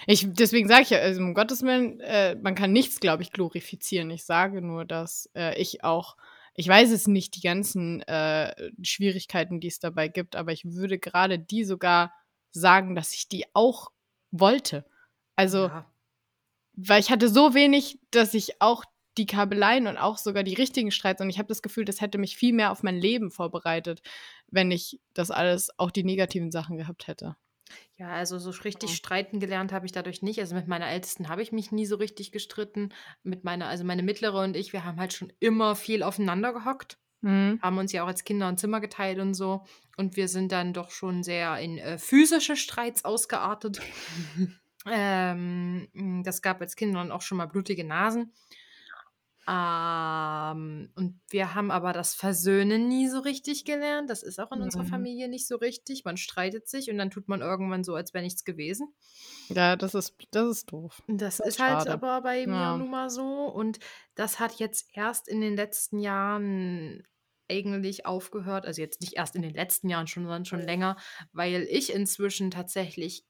Ich, 0.06 0.26
deswegen 0.32 0.68
sage 0.68 0.82
ich 0.82 0.90
ja, 0.90 0.98
also 0.98 1.20
um 1.20 1.34
Gottes 1.34 1.62
Willen, 1.62 2.00
äh, 2.00 2.36
man 2.36 2.54
kann 2.54 2.72
nichts, 2.72 3.00
glaube 3.00 3.22
ich, 3.22 3.32
glorifizieren. 3.32 4.10
Ich 4.10 4.24
sage 4.24 4.62
nur, 4.62 4.84
dass 4.84 5.28
äh, 5.34 5.60
ich 5.60 5.82
auch, 5.82 6.16
ich 6.54 6.68
weiß 6.68 6.92
es 6.92 7.08
nicht, 7.08 7.34
die 7.34 7.40
ganzen 7.40 8.02
äh, 8.02 8.54
Schwierigkeiten, 8.82 9.58
die 9.60 9.66
es 9.68 9.80
dabei 9.80 10.08
gibt, 10.08 10.36
aber 10.36 10.52
ich 10.52 10.64
würde 10.64 10.98
gerade 10.98 11.38
die 11.38 11.64
sogar 11.64 12.12
sagen, 12.52 12.94
dass 12.94 13.14
ich 13.14 13.28
die 13.28 13.44
auch 13.52 13.90
wollte. 14.30 14.86
Also, 15.34 15.66
ja. 15.66 15.90
weil 16.74 17.00
ich 17.00 17.10
hatte 17.10 17.28
so 17.28 17.54
wenig, 17.54 17.98
dass 18.12 18.32
ich 18.32 18.62
auch 18.62 18.84
die 19.18 19.26
Kabeleien 19.26 19.86
und 19.86 19.96
auch 19.96 20.18
sogar 20.18 20.42
die 20.42 20.54
richtigen 20.54 20.90
Streits 20.90 21.20
und 21.20 21.30
ich 21.30 21.38
habe 21.38 21.48
das 21.48 21.62
Gefühl, 21.62 21.84
das 21.84 22.00
hätte 22.00 22.18
mich 22.18 22.36
viel 22.36 22.52
mehr 22.52 22.70
auf 22.70 22.82
mein 22.82 22.96
Leben 22.96 23.30
vorbereitet, 23.30 24.02
wenn 24.48 24.70
ich 24.70 25.00
das 25.14 25.30
alles, 25.30 25.70
auch 25.78 25.90
die 25.90 26.04
negativen 26.04 26.50
Sachen 26.50 26.76
gehabt 26.76 27.08
hätte. 27.08 27.36
Ja, 27.96 28.10
also 28.10 28.38
so 28.38 28.50
richtig 28.50 28.90
Ja. 28.90 28.96
streiten 28.96 29.40
gelernt 29.40 29.72
habe 29.72 29.86
ich 29.86 29.92
dadurch 29.92 30.22
nicht. 30.22 30.40
Also 30.40 30.54
mit 30.54 30.68
meiner 30.68 30.88
Ältesten 30.88 31.28
habe 31.28 31.42
ich 31.42 31.52
mich 31.52 31.72
nie 31.72 31.86
so 31.86 31.96
richtig 31.96 32.32
gestritten. 32.32 32.90
Mit 33.22 33.44
meiner, 33.44 33.66
also 33.68 33.84
meine 33.84 34.02
mittlere 34.02 34.42
und 34.42 34.56
ich, 34.56 34.72
wir 34.72 34.84
haben 34.84 34.98
halt 34.98 35.12
schon 35.12 35.32
immer 35.40 35.76
viel 35.76 36.02
aufeinander 36.02 36.52
gehockt. 36.52 36.98
Mhm. 37.22 37.58
Haben 37.62 37.78
uns 37.78 37.92
ja 37.92 38.04
auch 38.04 38.08
als 38.08 38.24
Kinder 38.24 38.46
ein 38.48 38.58
Zimmer 38.58 38.80
geteilt 38.80 39.18
und 39.18 39.34
so. 39.34 39.64
Und 39.96 40.16
wir 40.16 40.28
sind 40.28 40.52
dann 40.52 40.72
doch 40.74 40.90
schon 40.90 41.22
sehr 41.22 41.58
in 41.58 41.78
äh, 41.78 41.98
physische 41.98 42.56
Streits 42.56 43.04
ausgeartet. 43.04 43.80
Ähm, 44.88 45.88
das 46.24 46.42
gab 46.42 46.60
als 46.60 46.76
Kindern 46.76 47.10
auch 47.10 47.22
schon 47.22 47.38
mal 47.38 47.46
blutige 47.46 47.82
Nasen. 47.82 48.32
Ähm, 49.48 50.90
und 50.96 51.20
wir 51.30 51.54
haben 51.54 51.70
aber 51.70 51.92
das 51.92 52.14
Versöhnen 52.14 52.88
nie 52.88 53.08
so 53.08 53.20
richtig 53.20 53.64
gelernt. 53.64 54.10
Das 54.10 54.22
ist 54.22 54.40
auch 54.40 54.50
in 54.52 54.60
unserer 54.62 54.82
Mhm. 54.82 54.88
Familie 54.88 55.28
nicht 55.28 55.46
so 55.46 55.56
richtig. 55.56 56.04
Man 56.04 56.16
streitet 56.16 56.68
sich 56.68 56.90
und 56.90 56.98
dann 56.98 57.10
tut 57.10 57.28
man 57.28 57.40
irgendwann 57.42 57.84
so, 57.84 57.94
als 57.94 58.12
wäre 58.14 58.24
nichts 58.24 58.44
gewesen. 58.44 58.92
Ja, 59.48 59.76
das 59.76 59.94
ist, 59.94 60.16
das 60.32 60.48
ist 60.48 60.72
doof. 60.72 61.02
Das 61.06 61.36
Das 61.38 61.46
ist 61.46 61.60
halt 61.60 61.78
schade. 61.84 61.92
aber 61.92 62.22
bei 62.22 62.46
mir 62.46 62.52
Ja. 62.54 62.76
nun 62.76 62.90
mal 62.90 63.08
so. 63.10 63.44
Und 63.46 63.78
das 64.16 64.40
hat 64.40 64.54
jetzt 64.58 64.88
erst 64.94 65.28
in 65.28 65.40
den 65.40 65.54
letzten 65.56 66.00
Jahren 66.00 67.06
eigentlich 67.48 68.04
aufgehört. 68.06 68.66
Also 68.66 68.82
jetzt 68.82 69.00
nicht 69.00 69.12
erst 69.14 69.36
in 69.36 69.42
den 69.42 69.54
letzten 69.54 69.88
Jahren 69.88 70.08
schon, 70.08 70.24
sondern 70.24 70.44
schon 70.44 70.60
länger, 70.60 70.96
weil 71.32 71.62
ich 71.70 71.92
inzwischen 71.92 72.50
tatsächlich 72.50 73.24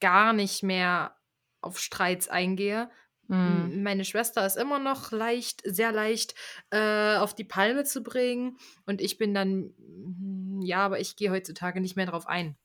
gar 0.00 0.32
nicht 0.32 0.62
mehr 0.62 1.16
auf 1.60 1.78
Streits 1.80 2.28
eingehe. 2.28 2.90
Mhm. 3.28 3.70
M- 3.72 3.82
Meine 3.82 4.04
Schwester 4.04 4.44
ist 4.46 4.56
immer 4.56 4.78
noch 4.78 5.12
leicht, 5.12 5.62
sehr 5.64 5.92
leicht 5.92 6.34
äh, 6.70 7.16
auf 7.16 7.34
die 7.34 7.44
Palme 7.44 7.84
zu 7.84 8.02
bringen. 8.02 8.58
Und 8.86 9.00
ich 9.00 9.18
bin 9.18 9.34
dann, 9.34 9.74
mm, 9.78 10.62
ja, 10.62 10.78
aber 10.78 10.98
ich 11.00 11.16
gehe 11.16 11.30
heutzutage 11.30 11.80
nicht 11.80 11.96
mehr 11.96 12.06
drauf 12.06 12.26
ein. 12.26 12.56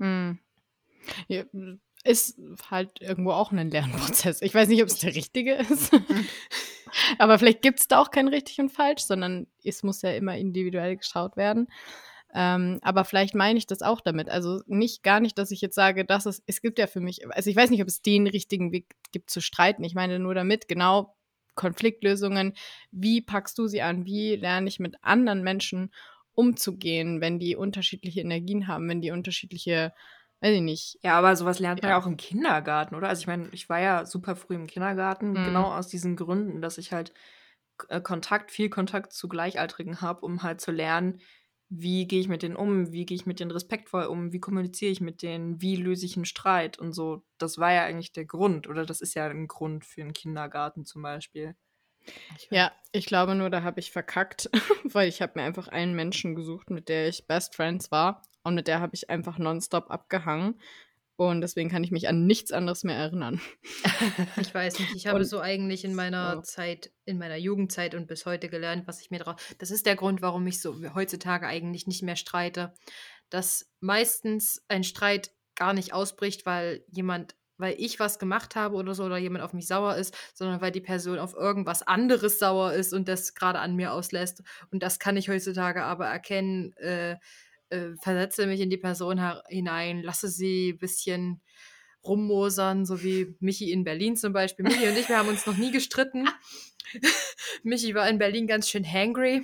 Hm. 0.00 0.38
Ja, 1.28 1.44
ist 2.02 2.38
halt 2.70 3.00
irgendwo 3.00 3.32
auch 3.32 3.52
ein 3.52 3.70
Lernprozess. 3.70 4.42
Ich 4.42 4.54
weiß 4.54 4.68
nicht, 4.68 4.82
ob 4.82 4.88
es 4.88 4.98
der 4.98 5.14
richtige 5.14 5.54
ist. 5.54 5.90
Aber 7.18 7.38
vielleicht 7.38 7.62
gibt 7.62 7.80
es 7.80 7.88
da 7.88 8.00
auch 8.00 8.10
kein 8.10 8.28
richtig 8.28 8.60
und 8.60 8.70
falsch, 8.70 9.02
sondern 9.02 9.46
es 9.64 9.82
muss 9.82 10.02
ja 10.02 10.12
immer 10.12 10.36
individuell 10.36 10.96
geschaut 10.96 11.36
werden. 11.36 11.66
Ähm, 12.34 12.78
aber 12.82 13.04
vielleicht 13.04 13.34
meine 13.34 13.58
ich 13.58 13.66
das 13.66 13.82
auch 13.82 14.00
damit. 14.00 14.28
Also 14.28 14.62
nicht 14.66 15.02
gar 15.02 15.20
nicht, 15.20 15.38
dass 15.38 15.50
ich 15.52 15.60
jetzt 15.60 15.76
sage, 15.76 16.04
dass 16.04 16.26
es, 16.26 16.42
es 16.46 16.60
gibt 16.60 16.78
ja 16.78 16.86
für 16.86 17.00
mich, 17.00 17.26
also 17.30 17.48
ich 17.48 17.56
weiß 17.56 17.70
nicht, 17.70 17.80
ob 17.82 17.88
es 17.88 18.02
den 18.02 18.26
richtigen 18.26 18.72
Weg 18.72 18.94
gibt 19.12 19.30
zu 19.30 19.40
streiten. 19.40 19.84
Ich 19.84 19.94
meine 19.94 20.18
nur 20.18 20.34
damit, 20.34 20.66
genau 20.68 21.16
Konfliktlösungen, 21.54 22.54
wie 22.90 23.20
packst 23.20 23.56
du 23.58 23.68
sie 23.68 23.82
an? 23.82 24.04
Wie 24.04 24.34
lerne 24.34 24.68
ich 24.68 24.80
mit 24.80 24.96
anderen 25.02 25.42
Menschen 25.42 25.92
umzugehen, 26.34 27.20
wenn 27.20 27.38
die 27.38 27.54
unterschiedliche 27.54 28.20
Energien 28.20 28.66
haben, 28.66 28.88
wenn 28.88 29.00
die 29.00 29.12
unterschiedliche, 29.12 29.92
weiß 30.40 30.56
ich 30.56 30.62
nicht. 30.62 30.98
Ja, 31.04 31.16
aber 31.16 31.36
sowas 31.36 31.60
lernt 31.60 31.82
man 31.82 31.92
Ja. 31.92 31.98
auch 31.98 32.06
im 32.06 32.16
Kindergarten, 32.16 32.96
oder? 32.96 33.08
Also 33.08 33.20
ich 33.20 33.26
meine, 33.28 33.48
ich 33.52 33.68
war 33.68 33.78
ja 33.80 34.04
super 34.04 34.34
früh 34.34 34.56
im 34.56 34.66
Kindergarten, 34.66 35.34
Mhm. 35.34 35.44
genau 35.44 35.72
aus 35.72 35.86
diesen 35.86 36.16
Gründen, 36.16 36.60
dass 36.60 36.78
ich 36.78 36.92
halt 36.92 37.12
äh, 37.88 38.00
Kontakt, 38.00 38.50
viel 38.50 38.68
Kontakt 38.70 39.12
zu 39.12 39.28
Gleichaltrigen 39.28 40.00
habe, 40.00 40.20
um 40.22 40.42
halt 40.42 40.60
zu 40.60 40.72
lernen, 40.72 41.20
wie 41.68 42.06
gehe 42.06 42.20
ich 42.20 42.28
mit 42.28 42.42
denen 42.42 42.56
um, 42.56 42.92
wie 42.92 43.06
gehe 43.06 43.16
ich 43.16 43.26
mit 43.26 43.40
denen 43.40 43.50
respektvoll 43.50 44.04
um, 44.04 44.32
wie 44.32 44.40
kommuniziere 44.40 44.92
ich 44.92 45.00
mit 45.00 45.22
denen, 45.22 45.60
wie 45.60 45.76
löse 45.76 46.06
ich 46.06 46.16
einen 46.16 46.24
Streit 46.24 46.78
und 46.78 46.92
so. 46.92 47.24
Das 47.38 47.58
war 47.58 47.72
ja 47.72 47.84
eigentlich 47.84 48.12
der 48.12 48.26
Grund, 48.26 48.68
oder 48.68 48.86
das 48.86 49.00
ist 49.00 49.14
ja 49.14 49.26
ein 49.26 49.48
Grund 49.48 49.84
für 49.84 50.02
einen 50.02 50.12
Kindergarten 50.12 50.84
zum 50.84 51.02
Beispiel. 51.02 51.56
Ja, 52.50 52.72
ich 52.92 53.06
glaube 53.06 53.34
nur, 53.34 53.50
da 53.50 53.62
habe 53.62 53.80
ich 53.80 53.90
verkackt, 53.90 54.50
weil 54.84 55.08
ich 55.08 55.22
habe 55.22 55.32
mir 55.36 55.44
einfach 55.44 55.68
einen 55.68 55.94
Menschen 55.94 56.34
gesucht, 56.34 56.70
mit 56.70 56.88
der 56.88 57.08
ich 57.08 57.26
Best 57.26 57.54
Friends 57.54 57.90
war 57.90 58.22
und 58.42 58.54
mit 58.54 58.68
der 58.68 58.80
habe 58.80 58.94
ich 58.94 59.10
einfach 59.10 59.38
nonstop 59.38 59.90
abgehangen 59.90 60.60
und 61.16 61.40
deswegen 61.40 61.68
kann 61.70 61.84
ich 61.84 61.90
mich 61.90 62.08
an 62.08 62.26
nichts 62.26 62.50
anderes 62.52 62.84
mehr 62.84 62.96
erinnern. 62.96 63.40
Ich 64.40 64.54
weiß 64.54 64.78
nicht, 64.80 64.94
ich 64.94 65.06
habe 65.06 65.18
Und- 65.20 65.24
so 65.24 65.40
eigentlich 65.40 65.84
in 65.84 65.94
meiner 65.94 66.36
so. 66.36 66.40
Zeit, 66.42 66.92
in 67.04 67.18
meiner 67.18 67.36
Jugendzeit 67.36 67.94
und 67.94 68.06
bis 68.06 68.26
heute 68.26 68.48
gelernt, 68.48 68.86
was 68.86 69.00
ich 69.00 69.10
mir 69.10 69.18
drauf. 69.18 69.36
Das 69.58 69.70
ist 69.70 69.86
der 69.86 69.96
Grund, 69.96 70.22
warum 70.22 70.46
ich 70.46 70.60
so 70.60 70.76
heutzutage 70.94 71.46
eigentlich 71.46 71.86
nicht 71.86 72.02
mehr 72.02 72.16
streite. 72.16 72.74
Dass 73.30 73.70
meistens 73.80 74.64
ein 74.68 74.84
Streit 74.84 75.32
gar 75.56 75.72
nicht 75.72 75.92
ausbricht, 75.92 76.46
weil 76.46 76.84
jemand, 76.88 77.34
weil 77.56 77.74
ich 77.78 78.00
was 78.00 78.18
gemacht 78.18 78.56
habe 78.56 78.76
oder 78.76 78.94
so 78.94 79.04
oder 79.04 79.16
jemand 79.18 79.44
auf 79.44 79.52
mich 79.52 79.66
sauer 79.66 79.94
ist, 79.96 80.14
sondern 80.34 80.60
weil 80.60 80.72
die 80.72 80.80
Person 80.80 81.18
auf 81.18 81.34
irgendwas 81.34 81.82
anderes 81.82 82.38
sauer 82.38 82.72
ist 82.72 82.92
und 82.92 83.08
das 83.08 83.34
gerade 83.34 83.60
an 83.60 83.76
mir 83.76 83.92
auslässt. 83.92 84.42
Und 84.70 84.82
das 84.82 84.98
kann 84.98 85.16
ich 85.16 85.28
heutzutage 85.28 85.84
aber 85.84 86.06
erkennen. 86.06 86.72
Äh, 86.76 87.16
äh, 87.74 87.96
versetze 88.00 88.46
mich 88.46 88.60
in 88.60 88.70
die 88.70 88.76
Person 88.76 89.20
hinein, 89.48 90.02
lasse 90.02 90.28
sie 90.28 90.70
ein 90.70 90.78
bisschen 90.78 91.42
rummosern, 92.04 92.84
so 92.84 93.02
wie 93.02 93.34
Michi 93.40 93.72
in 93.72 93.84
Berlin 93.84 94.16
zum 94.16 94.32
Beispiel. 94.32 94.64
Michi 94.64 94.88
und 94.88 94.96
ich, 94.96 95.08
wir 95.08 95.18
haben 95.18 95.28
uns 95.28 95.46
noch 95.46 95.56
nie 95.56 95.70
gestritten. 95.70 96.28
Michi 97.62 97.94
war 97.94 98.08
in 98.08 98.18
Berlin 98.18 98.46
ganz 98.46 98.68
schön 98.68 98.84
hangry. 98.84 99.42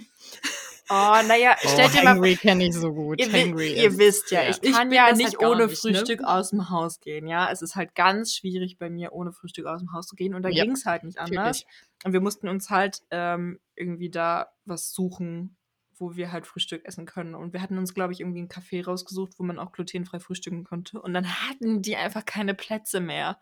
Oh, 0.92 1.22
naja, 1.24 1.56
stellt 1.60 1.94
dir 1.94 2.02
mal 2.02 2.14
Hangry 2.16 2.34
kenne 2.34 2.66
ich 2.66 2.74
so 2.74 2.92
gut. 2.92 3.20
Ihr, 3.20 3.32
Hangry 3.32 3.80
ihr 3.80 3.96
wisst 3.96 4.32
ja, 4.32 4.42
ja. 4.42 4.50
ich 4.50 4.58
Ich 4.60 4.72
kann 4.72 4.88
bin 4.88 4.96
ja 4.96 5.08
das 5.08 5.18
nicht 5.18 5.38
halt 5.38 5.48
ohne 5.48 5.66
nicht, 5.66 5.84
ne? 5.84 5.94
Frühstück 5.94 6.24
aus 6.24 6.50
dem 6.50 6.68
Haus 6.68 6.98
gehen, 6.98 7.28
ja. 7.28 7.48
Es 7.50 7.62
ist 7.62 7.76
halt 7.76 7.94
ganz 7.94 8.34
schwierig 8.34 8.76
bei 8.76 8.90
mir, 8.90 9.12
ohne 9.12 9.32
Frühstück 9.32 9.66
aus 9.66 9.80
dem 9.80 9.92
Haus 9.92 10.08
zu 10.08 10.16
gehen. 10.16 10.34
Und 10.34 10.42
da 10.42 10.48
Ja, 10.48 10.64
ging 10.64 10.72
es 10.72 10.86
halt 10.86 11.04
nicht 11.04 11.18
anders. 11.18 11.30
Natürlich. 11.36 11.66
Und 12.02 12.12
wir 12.12 12.20
mussten 12.20 12.48
uns 12.48 12.70
halt 12.70 13.02
ähm, 13.12 13.60
irgendwie 13.76 14.10
da 14.10 14.48
was 14.64 14.92
suchen, 14.92 15.56
wo 16.00 16.16
wir 16.16 16.32
halt 16.32 16.46
Frühstück 16.46 16.84
essen 16.84 17.06
können. 17.06 17.34
Und 17.34 17.52
wir 17.52 17.62
hatten 17.62 17.78
uns, 17.78 17.94
glaube 17.94 18.12
ich, 18.12 18.20
irgendwie 18.20 18.40
einen 18.40 18.48
Café 18.48 18.84
rausgesucht, 18.84 19.34
wo 19.38 19.42
man 19.44 19.58
auch 19.58 19.70
glutenfrei 19.72 20.18
frühstücken 20.18 20.64
konnte. 20.64 21.00
Und 21.00 21.14
dann 21.14 21.24
hatten 21.48 21.82
die 21.82 21.96
einfach 21.96 22.24
keine 22.24 22.54
Plätze 22.54 23.00
mehr. 23.00 23.38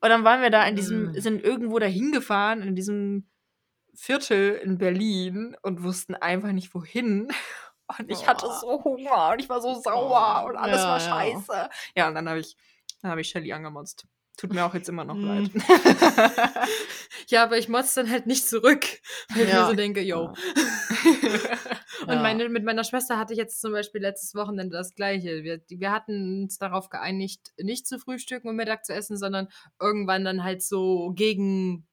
Und 0.00 0.10
dann 0.10 0.24
waren 0.24 0.40
wir 0.42 0.50
da 0.50 0.64
in 0.64 0.76
diesem, 0.76 1.10
Mm. 1.10 1.20
sind 1.20 1.42
irgendwo 1.42 1.78
dahin 1.78 2.12
gefahren, 2.12 2.62
in 2.62 2.76
diesem 2.76 3.28
Viertel 3.94 4.54
in 4.62 4.78
Berlin 4.78 5.56
und 5.62 5.82
wussten 5.82 6.14
einfach 6.14 6.52
nicht 6.52 6.72
wohin. 6.74 7.28
Und 7.98 8.10
ich 8.10 8.26
hatte 8.28 8.44
Oh. 8.46 8.52
so 8.60 8.84
Hunger 8.84 9.30
und 9.32 9.40
ich 9.40 9.48
war 9.48 9.62
so 9.62 9.72
sauer 9.80 10.42
Oh, 10.44 10.48
und 10.50 10.56
alles 10.58 10.82
war 10.82 10.98
ja, 11.00 11.04
ja. 11.06 11.10
scheiße. 11.40 11.70
Ja, 11.96 12.08
und 12.08 12.14
dann 12.16 12.28
habe 12.28 12.38
ich, 12.38 12.54
dann 13.00 13.10
habe 13.10 13.22
ich 13.22 13.30
Shelly 13.30 13.50
angemotzt. 13.50 14.06
Tut 14.38 14.54
mir 14.54 14.64
auch 14.64 14.72
jetzt 14.72 14.88
immer 14.88 15.04
noch 15.04 15.18
leid. 15.18 15.50
Ja, 17.30 17.42
aber 17.42 17.58
ich 17.58 17.68
motz 17.68 17.92
dann 17.92 18.10
halt 18.10 18.26
nicht 18.26 18.48
zurück, 18.48 18.86
weil 19.34 19.46
ich 19.46 19.52
mir 19.52 19.66
so 19.66 19.74
denke, 19.74 20.00
yo. 20.00 20.32
Und 22.06 22.08
Ja. 22.14 22.22
meine, 22.22 22.48
mit 22.48 22.64
meiner 22.64 22.84
Schwester 22.84 23.18
hatte 23.18 23.34
ich 23.34 23.38
jetzt 23.38 23.60
zum 23.60 23.72
Beispiel 23.72 24.00
letztes 24.00 24.34
Wochenende 24.34 24.76
das 24.76 24.94
Gleiche. 24.94 25.42
Wir, 25.42 25.60
wir 25.68 25.90
hatten 25.92 26.44
uns 26.44 26.56
darauf 26.56 26.88
geeinigt, 26.88 27.52
nicht 27.58 27.86
zu 27.86 27.98
frühstücken 27.98 28.48
und 28.48 28.56
Mittag 28.56 28.86
zu 28.86 28.94
essen, 28.94 29.18
sondern 29.18 29.48
irgendwann 29.78 30.24
dann 30.24 30.42
halt 30.42 30.62
so 30.62 31.12
gegen 31.14 31.86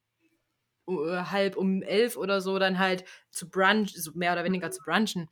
äh, 0.88 0.94
halb 0.94 1.58
um 1.58 1.82
elf 1.82 2.16
oder 2.16 2.40
so 2.40 2.58
dann 2.58 2.80
halt 2.80 3.04
zu 3.32 3.50
brunch, 3.50 3.94
so 3.96 4.12
mehr 4.14 4.32
oder 4.34 4.46
weniger 4.46 4.72
zu 4.72 4.82
brunchen. 4.86 5.28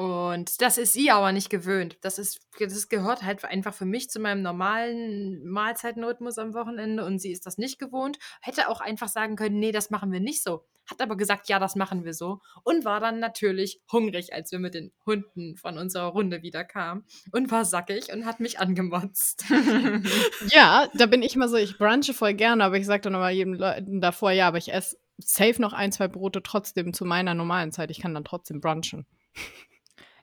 Und 0.00 0.62
das 0.62 0.78
ist 0.78 0.94
sie 0.94 1.10
aber 1.10 1.30
nicht 1.30 1.50
gewöhnt. 1.50 1.98
Das, 2.00 2.18
ist, 2.18 2.40
das 2.58 2.88
gehört 2.88 3.22
halt 3.22 3.44
einfach 3.44 3.74
für 3.74 3.84
mich 3.84 4.08
zu 4.08 4.18
meinem 4.18 4.40
normalen 4.40 5.46
Mahlzeitenrhythmus 5.46 6.38
am 6.38 6.54
Wochenende 6.54 7.04
und 7.04 7.18
sie 7.18 7.30
ist 7.32 7.44
das 7.44 7.58
nicht 7.58 7.78
gewohnt. 7.78 8.18
Hätte 8.40 8.70
auch 8.70 8.80
einfach 8.80 9.08
sagen 9.08 9.36
können, 9.36 9.58
nee, 9.58 9.72
das 9.72 9.90
machen 9.90 10.10
wir 10.10 10.20
nicht 10.20 10.42
so. 10.42 10.64
Hat 10.86 11.02
aber 11.02 11.18
gesagt, 11.18 11.50
ja, 11.50 11.58
das 11.58 11.76
machen 11.76 12.06
wir 12.06 12.14
so. 12.14 12.40
Und 12.64 12.86
war 12.86 12.98
dann 12.98 13.20
natürlich 13.20 13.82
hungrig, 13.92 14.32
als 14.32 14.50
wir 14.52 14.58
mit 14.58 14.72
den 14.72 14.90
Hunden 15.04 15.58
von 15.58 15.76
unserer 15.76 16.06
Runde 16.06 16.40
wieder 16.40 16.64
kamen. 16.64 17.04
Und 17.30 17.50
war 17.50 17.66
sackig 17.66 18.10
und 18.10 18.24
hat 18.24 18.40
mich 18.40 18.58
angemotzt. 18.58 19.44
Ja, 20.50 20.88
da 20.94 21.04
bin 21.04 21.22
ich 21.22 21.36
mal 21.36 21.48
so, 21.50 21.56
ich 21.56 21.76
brunche 21.76 22.14
voll 22.14 22.32
gerne, 22.32 22.64
aber 22.64 22.78
ich 22.78 22.86
sage 22.86 23.02
dann 23.02 23.14
immer 23.14 23.28
jedem 23.28 23.52
Leuten 23.52 24.00
davor, 24.00 24.30
ja, 24.30 24.48
aber 24.48 24.56
ich 24.56 24.72
esse 24.72 24.96
safe 25.18 25.60
noch 25.60 25.74
ein, 25.74 25.92
zwei 25.92 26.08
Brote 26.08 26.42
trotzdem 26.42 26.94
zu 26.94 27.04
meiner 27.04 27.34
normalen 27.34 27.70
Zeit. 27.70 27.90
Ich 27.90 28.00
kann 28.00 28.14
dann 28.14 28.24
trotzdem 28.24 28.62
brunchen. 28.62 29.06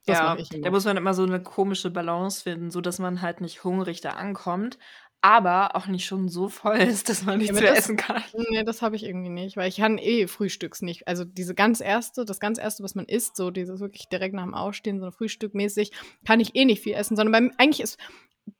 Das 0.07 0.17
ja, 0.17 0.35
ich 0.37 0.49
da 0.61 0.71
muss 0.71 0.85
man 0.85 0.97
immer 0.97 1.13
so 1.13 1.23
eine 1.23 1.41
komische 1.41 1.91
Balance 1.91 2.41
finden, 2.43 2.71
so 2.71 2.81
dass 2.81 2.97
man 2.99 3.21
halt 3.21 3.41
nicht 3.41 3.63
hungrig 3.63 4.01
da 4.01 4.11
ankommt, 4.11 4.77
aber 5.21 5.75
auch 5.75 5.87
nicht 5.87 6.05
schon 6.05 6.29
so 6.29 6.47
voll 6.47 6.77
ist, 6.77 7.09
dass 7.09 7.23
man 7.25 7.39
nichts 7.39 7.51
aber 7.57 7.61
mehr 7.61 7.71
das- 7.71 7.79
essen 7.85 7.97
kann. 7.97 8.23
Nee, 8.49 8.63
das 8.63 8.81
habe 8.81 8.95
ich 8.95 9.03
irgendwie 9.03 9.29
nicht, 9.29 9.57
weil 9.57 9.67
ich 9.67 9.77
kann 9.77 9.97
eh 9.97 10.27
frühstücks 10.27 10.81
nicht. 10.81 11.07
Also 11.07 11.25
diese 11.25 11.53
ganz 11.55 11.81
erste, 11.81 12.23
das 12.23 12.39
ganz 12.39 12.57
erste, 12.59 12.83
was 12.83 12.95
man 12.95 13.05
isst, 13.05 13.35
so 13.35 13.51
dieses 13.51 13.79
wirklich 13.79 14.07
direkt 14.09 14.33
nach 14.35 14.43
dem 14.43 14.53
Aufstehen, 14.53 14.99
so 15.01 15.11
frühstückmäßig, 15.11 15.91
kann 16.25 16.39
ich 16.39 16.55
eh 16.55 16.65
nicht 16.65 16.81
viel 16.83 16.93
essen, 16.93 17.15
sondern 17.15 17.31
beim, 17.33 17.51
eigentlich 17.57 17.81
ist 17.81 17.97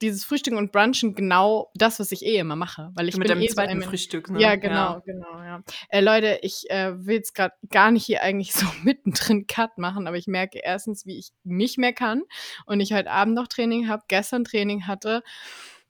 dieses 0.02 0.26
Frühstücken 0.26 0.58
und 0.58 0.72
Brunchen 0.72 1.16
genau 1.16 1.72
das, 1.76 2.00
was 2.00 2.12
ich 2.12 2.24
eh 2.26 2.38
immer 2.38 2.56
mache, 2.56 2.92
weil 2.96 3.08
ich 3.08 3.16
Mit 3.18 3.30
dem 3.30 3.42
eh 3.42 3.48
so 3.48 3.56
zweiten 3.56 3.82
ein- 3.82 3.82
Frühstück, 3.82 4.30
ne? 4.30 4.42
Ja, 4.42 4.56
genau, 4.56 5.02
genau, 5.06 5.42
ja. 5.42 5.64
Äh, 5.90 6.02
Leute, 6.02 6.40
ich 6.42 6.70
äh, 6.70 6.94
will 7.06 7.16
jetzt 7.16 7.34
gerade 7.34 7.54
gar 7.70 7.92
nicht 7.92 8.06
hier 8.06 8.22
eigentlich 8.22 8.54
so 8.54 8.66
mittendrin 8.84 9.48
Cut 9.48 9.78
machen, 9.78 10.08
aber 10.08 10.18
ich 10.18 10.28
merke 10.28 10.60
erstens, 10.64 11.06
wie 11.06 11.18
ich 11.18 11.32
nicht 11.44 11.78
mehr 11.78 11.94
kann 11.94 12.24
und 12.66 12.80
ich 12.80 12.94
heute 12.94 13.12
Abend 13.12 13.36
noch 13.36 13.48
Training 13.48 13.88
habe, 13.88 14.04
gestern 14.08 14.44
Training 14.44 14.88
hatte 14.88 15.24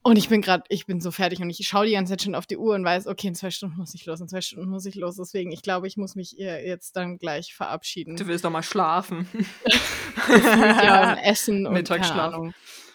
und 0.02 0.16
ich 0.16 0.28
bin 0.28 0.40
gerade, 0.42 0.64
ich 0.68 0.86
bin 0.86 1.00
so 1.00 1.10
fertig 1.10 1.40
und 1.40 1.50
ich 1.50 1.66
schaue 1.68 1.86
die 1.86 1.92
ganze 1.92 2.12
Zeit 2.12 2.22
schon 2.22 2.34
auf 2.34 2.46
die 2.46 2.56
Uhr 2.56 2.74
und 2.74 2.84
weiß, 2.84 3.06
okay, 3.06 3.28
in 3.28 3.34
zwei 3.34 3.50
Stunden 3.50 3.76
muss 3.76 3.94
ich 3.94 4.06
los, 4.06 4.20
in 4.20 4.28
zwei 4.28 4.40
Stunden 4.40 4.68
muss 4.70 4.86
ich 4.86 4.94
los. 4.94 5.16
Deswegen, 5.16 5.52
ich 5.52 5.62
glaube, 5.62 5.86
ich 5.86 5.96
muss 5.96 6.14
mich 6.14 6.32
jetzt 6.32 6.96
dann 6.96 7.18
gleich 7.18 7.54
verabschieden. 7.54 8.16
Du 8.16 8.26
willst 8.26 8.44
doch 8.44 8.50
mal 8.50 8.62
schlafen. 8.62 9.28
ja, 10.28 11.12
und 11.12 11.18
essen 11.18 11.66
und 11.66 11.72
Mittagsschlaf. 11.74 12.34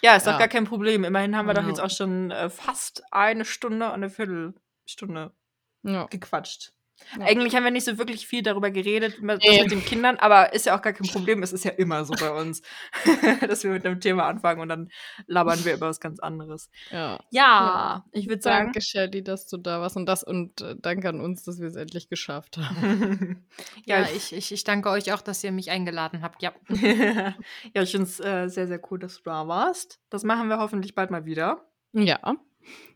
Ja, 0.02 0.16
ist 0.16 0.26
doch 0.26 0.32
Ja. 0.32 0.38
gar 0.38 0.48
kein 0.48 0.64
Problem. 0.64 1.04
Immerhin 1.04 1.36
haben 1.36 1.46
wir 1.46 1.54
doch 1.54 1.62
Ja. 1.62 1.68
jetzt 1.68 1.80
auch 1.80 1.90
schon 1.90 2.30
äh, 2.30 2.50
fast 2.50 3.02
eine 3.10 3.44
Stunde 3.44 3.86
und 3.86 3.92
eine 3.92 4.10
Viertelstunde 4.10 5.32
Ja. 5.82 6.06
gequatscht. 6.06 6.73
Ja. 7.18 7.26
Eigentlich 7.26 7.54
haben 7.54 7.64
wir 7.64 7.70
nicht 7.70 7.84
so 7.84 7.98
wirklich 7.98 8.26
viel 8.26 8.42
darüber 8.42 8.70
geredet, 8.70 9.20
mit, 9.20 9.42
nee. 9.42 9.62
mit 9.62 9.70
den 9.70 9.84
Kindern, 9.84 10.16
aber 10.16 10.52
ist 10.52 10.66
ja 10.66 10.76
auch 10.76 10.82
gar 10.82 10.92
kein 10.92 11.06
Problem. 11.08 11.42
Es 11.42 11.52
ist 11.52 11.64
ja 11.64 11.70
immer 11.72 12.04
so 12.04 12.14
bei 12.14 12.30
uns, 12.30 12.62
dass 13.48 13.64
wir 13.64 13.70
mit 13.70 13.84
einem 13.84 14.00
Thema 14.00 14.26
anfangen 14.26 14.60
und 14.60 14.68
dann 14.68 14.88
labern 15.26 15.64
wir 15.64 15.74
über 15.74 15.88
was 15.88 16.00
ganz 16.00 16.20
anderes. 16.20 16.70
Ja. 16.90 17.18
Ja, 17.30 17.40
ja. 17.40 18.04
ich 18.12 18.28
würde 18.28 18.42
sagen. 18.42 18.66
Danke, 18.66 18.80
Shelly, 18.80 19.22
dass 19.22 19.46
du 19.46 19.56
da 19.56 19.80
warst 19.80 19.96
und 19.96 20.06
das 20.06 20.24
und 20.24 20.60
äh, 20.60 20.76
danke 20.78 21.08
an 21.08 21.20
uns, 21.20 21.42
dass 21.44 21.60
wir 21.60 21.68
es 21.68 21.76
endlich 21.76 22.08
geschafft 22.08 22.58
haben. 22.58 23.44
ja, 23.84 24.00
ja, 24.00 24.08
ich, 24.14 24.32
ich, 24.32 24.52
ich 24.52 24.64
danke 24.64 24.90
euch 24.90 25.12
auch, 25.12 25.22
dass 25.22 25.44
ihr 25.44 25.52
mich 25.52 25.70
eingeladen 25.70 26.22
habt. 26.22 26.42
Ja. 26.42 26.52
ja, 26.68 27.82
ich 27.82 27.90
finde 27.90 28.06
es 28.06 28.20
äh, 28.20 28.48
sehr, 28.48 28.66
sehr 28.66 28.80
cool, 28.90 28.98
dass 28.98 29.18
du 29.18 29.22
da 29.24 29.46
warst. 29.48 30.00
Das 30.10 30.24
machen 30.24 30.48
wir 30.48 30.58
hoffentlich 30.58 30.94
bald 30.94 31.10
mal 31.10 31.24
wieder. 31.24 31.64
Ja. 31.92 32.36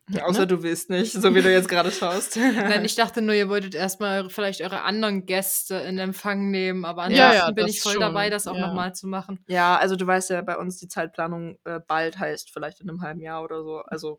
Ja, 0.09 0.25
außer 0.25 0.41
ne? 0.41 0.47
du 0.47 0.63
willst 0.63 0.91
nicht, 0.91 1.13
so 1.13 1.35
wie 1.35 1.43
du 1.43 1.53
jetzt 1.53 1.69
gerade 1.69 1.91
schaust. 1.91 2.37
Nein, 2.37 2.85
ich 2.85 2.95
dachte 2.95 3.21
nur, 3.21 3.35
ihr 3.35 3.49
wolltet 3.49 3.75
erstmal 3.75 4.31
vielleicht 4.31 4.63
eure 4.63 4.83
anderen 4.83 5.27
Gäste 5.27 5.75
in 5.77 5.99
Empfang 5.99 6.51
nehmen, 6.51 6.85
aber 6.85 7.03
ansonsten 7.03 7.37
ja, 7.37 7.47
ja, 7.47 7.51
bin 7.51 7.67
ich 7.67 7.83
voll 7.83 7.95
schon. 7.95 8.01
dabei, 8.01 8.31
das 8.31 8.47
auch 8.47 8.57
ja. 8.57 8.67
nochmal 8.67 8.95
zu 8.95 9.07
machen. 9.07 9.41
Ja, 9.49 9.77
also 9.77 9.97
du 9.97 10.07
weißt 10.07 10.31
ja, 10.31 10.41
bei 10.43 10.57
uns 10.57 10.79
die 10.79 10.89
Zeitplanung 10.89 11.59
äh, 11.65 11.81
bald 11.87 12.19
heißt 12.19 12.51
vielleicht 12.51 12.81
in 12.81 12.89
einem 12.89 13.03
halben 13.03 13.21
Jahr 13.21 13.43
oder 13.43 13.63
so. 13.63 13.81
Also. 13.81 14.19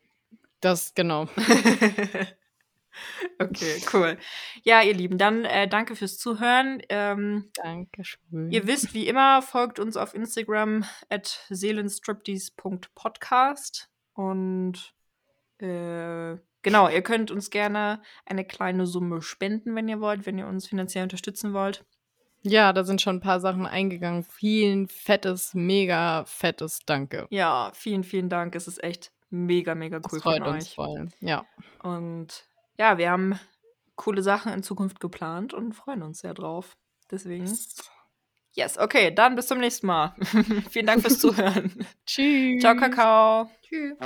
Das, 0.62 0.94
genau. 0.94 1.24
okay, 3.40 3.82
cool. 3.94 4.18
Ja, 4.64 4.84
ihr 4.84 4.94
Lieben, 4.94 5.18
dann 5.18 5.46
äh, 5.46 5.68
danke 5.68 5.96
fürs 5.96 6.20
Zuhören. 6.20 6.84
Ähm, 6.90 7.50
Dankeschön. 7.56 8.52
Ihr 8.52 8.68
wisst, 8.68 8.94
wie 8.94 9.08
immer, 9.08 9.42
folgt 9.42 9.80
uns 9.80 9.98
auf 9.98 10.14
Instagram 10.14 10.86
at 11.10 11.44
seelenstriptease.podcast 11.50 13.90
und 14.14 14.94
äh, 15.62 16.38
genau, 16.62 16.90
ihr 16.90 17.02
könnt 17.02 17.32
uns 17.32 17.50
gerne 17.50 18.02
eine 18.26 18.46
kleine 18.46 18.86
Summe 18.86 19.22
spenden, 19.22 19.76
wenn 19.76 19.88
ihr 19.88 20.02
wollt, 20.02 20.26
wenn 20.26 20.38
ihr 20.38 20.48
uns 20.48 20.68
finanziell 20.68 21.04
unterstützen 21.04 21.54
wollt. 21.54 21.86
Ja, 22.42 22.72
da 22.72 22.84
sind 22.84 23.02
schon 23.02 23.18
ein 23.18 23.22
paar 23.22 23.40
Sachen 23.40 23.66
eingegangen. 23.66 24.24
Vielen 24.24 24.88
fettes, 24.88 25.54
mega 25.54 26.24
fettes 26.26 26.80
Danke. 26.86 27.28
Ja, 27.30 27.72
vielen, 27.74 28.04
vielen 28.04 28.30
Dank. 28.30 28.56
Es 28.56 28.68
ist 28.68 28.82
echt 28.84 29.12
mega, 29.30 29.76
mega 29.76 29.98
cool 29.98 30.04
das 30.04 30.22
freut 30.22 30.44
von 30.44 30.54
uns 30.54 30.66
euch. 30.66 30.76
Voll. 30.76 31.10
Ja. 31.20 31.46
Und 31.84 32.46
ja, 32.78 32.98
wir 32.98 33.12
haben 33.12 33.40
coole 33.96 34.24
Sachen 34.24 34.54
in 34.54 34.64
Zukunft 34.64 35.00
geplant 35.02 35.54
und 35.54 35.74
freuen 35.74 36.02
uns 36.02 36.20
sehr 36.20 36.34
drauf. 36.34 36.78
Deswegen. 37.12 37.52
Yes, 38.54 38.78
okay, 38.78 39.14
dann 39.14 39.36
bis 39.36 39.48
zum 39.48 39.60
nächsten 39.60 39.88
Mal. 39.88 40.16
Vielen 40.70 40.88
Dank 40.88 41.02
fürs 41.02 41.20
Zuhören. 41.20 41.86
Tschüss. 42.06 42.62
Ciao, 42.62 42.76
Kakao. 42.76 43.50
Tschüss. 43.62 43.98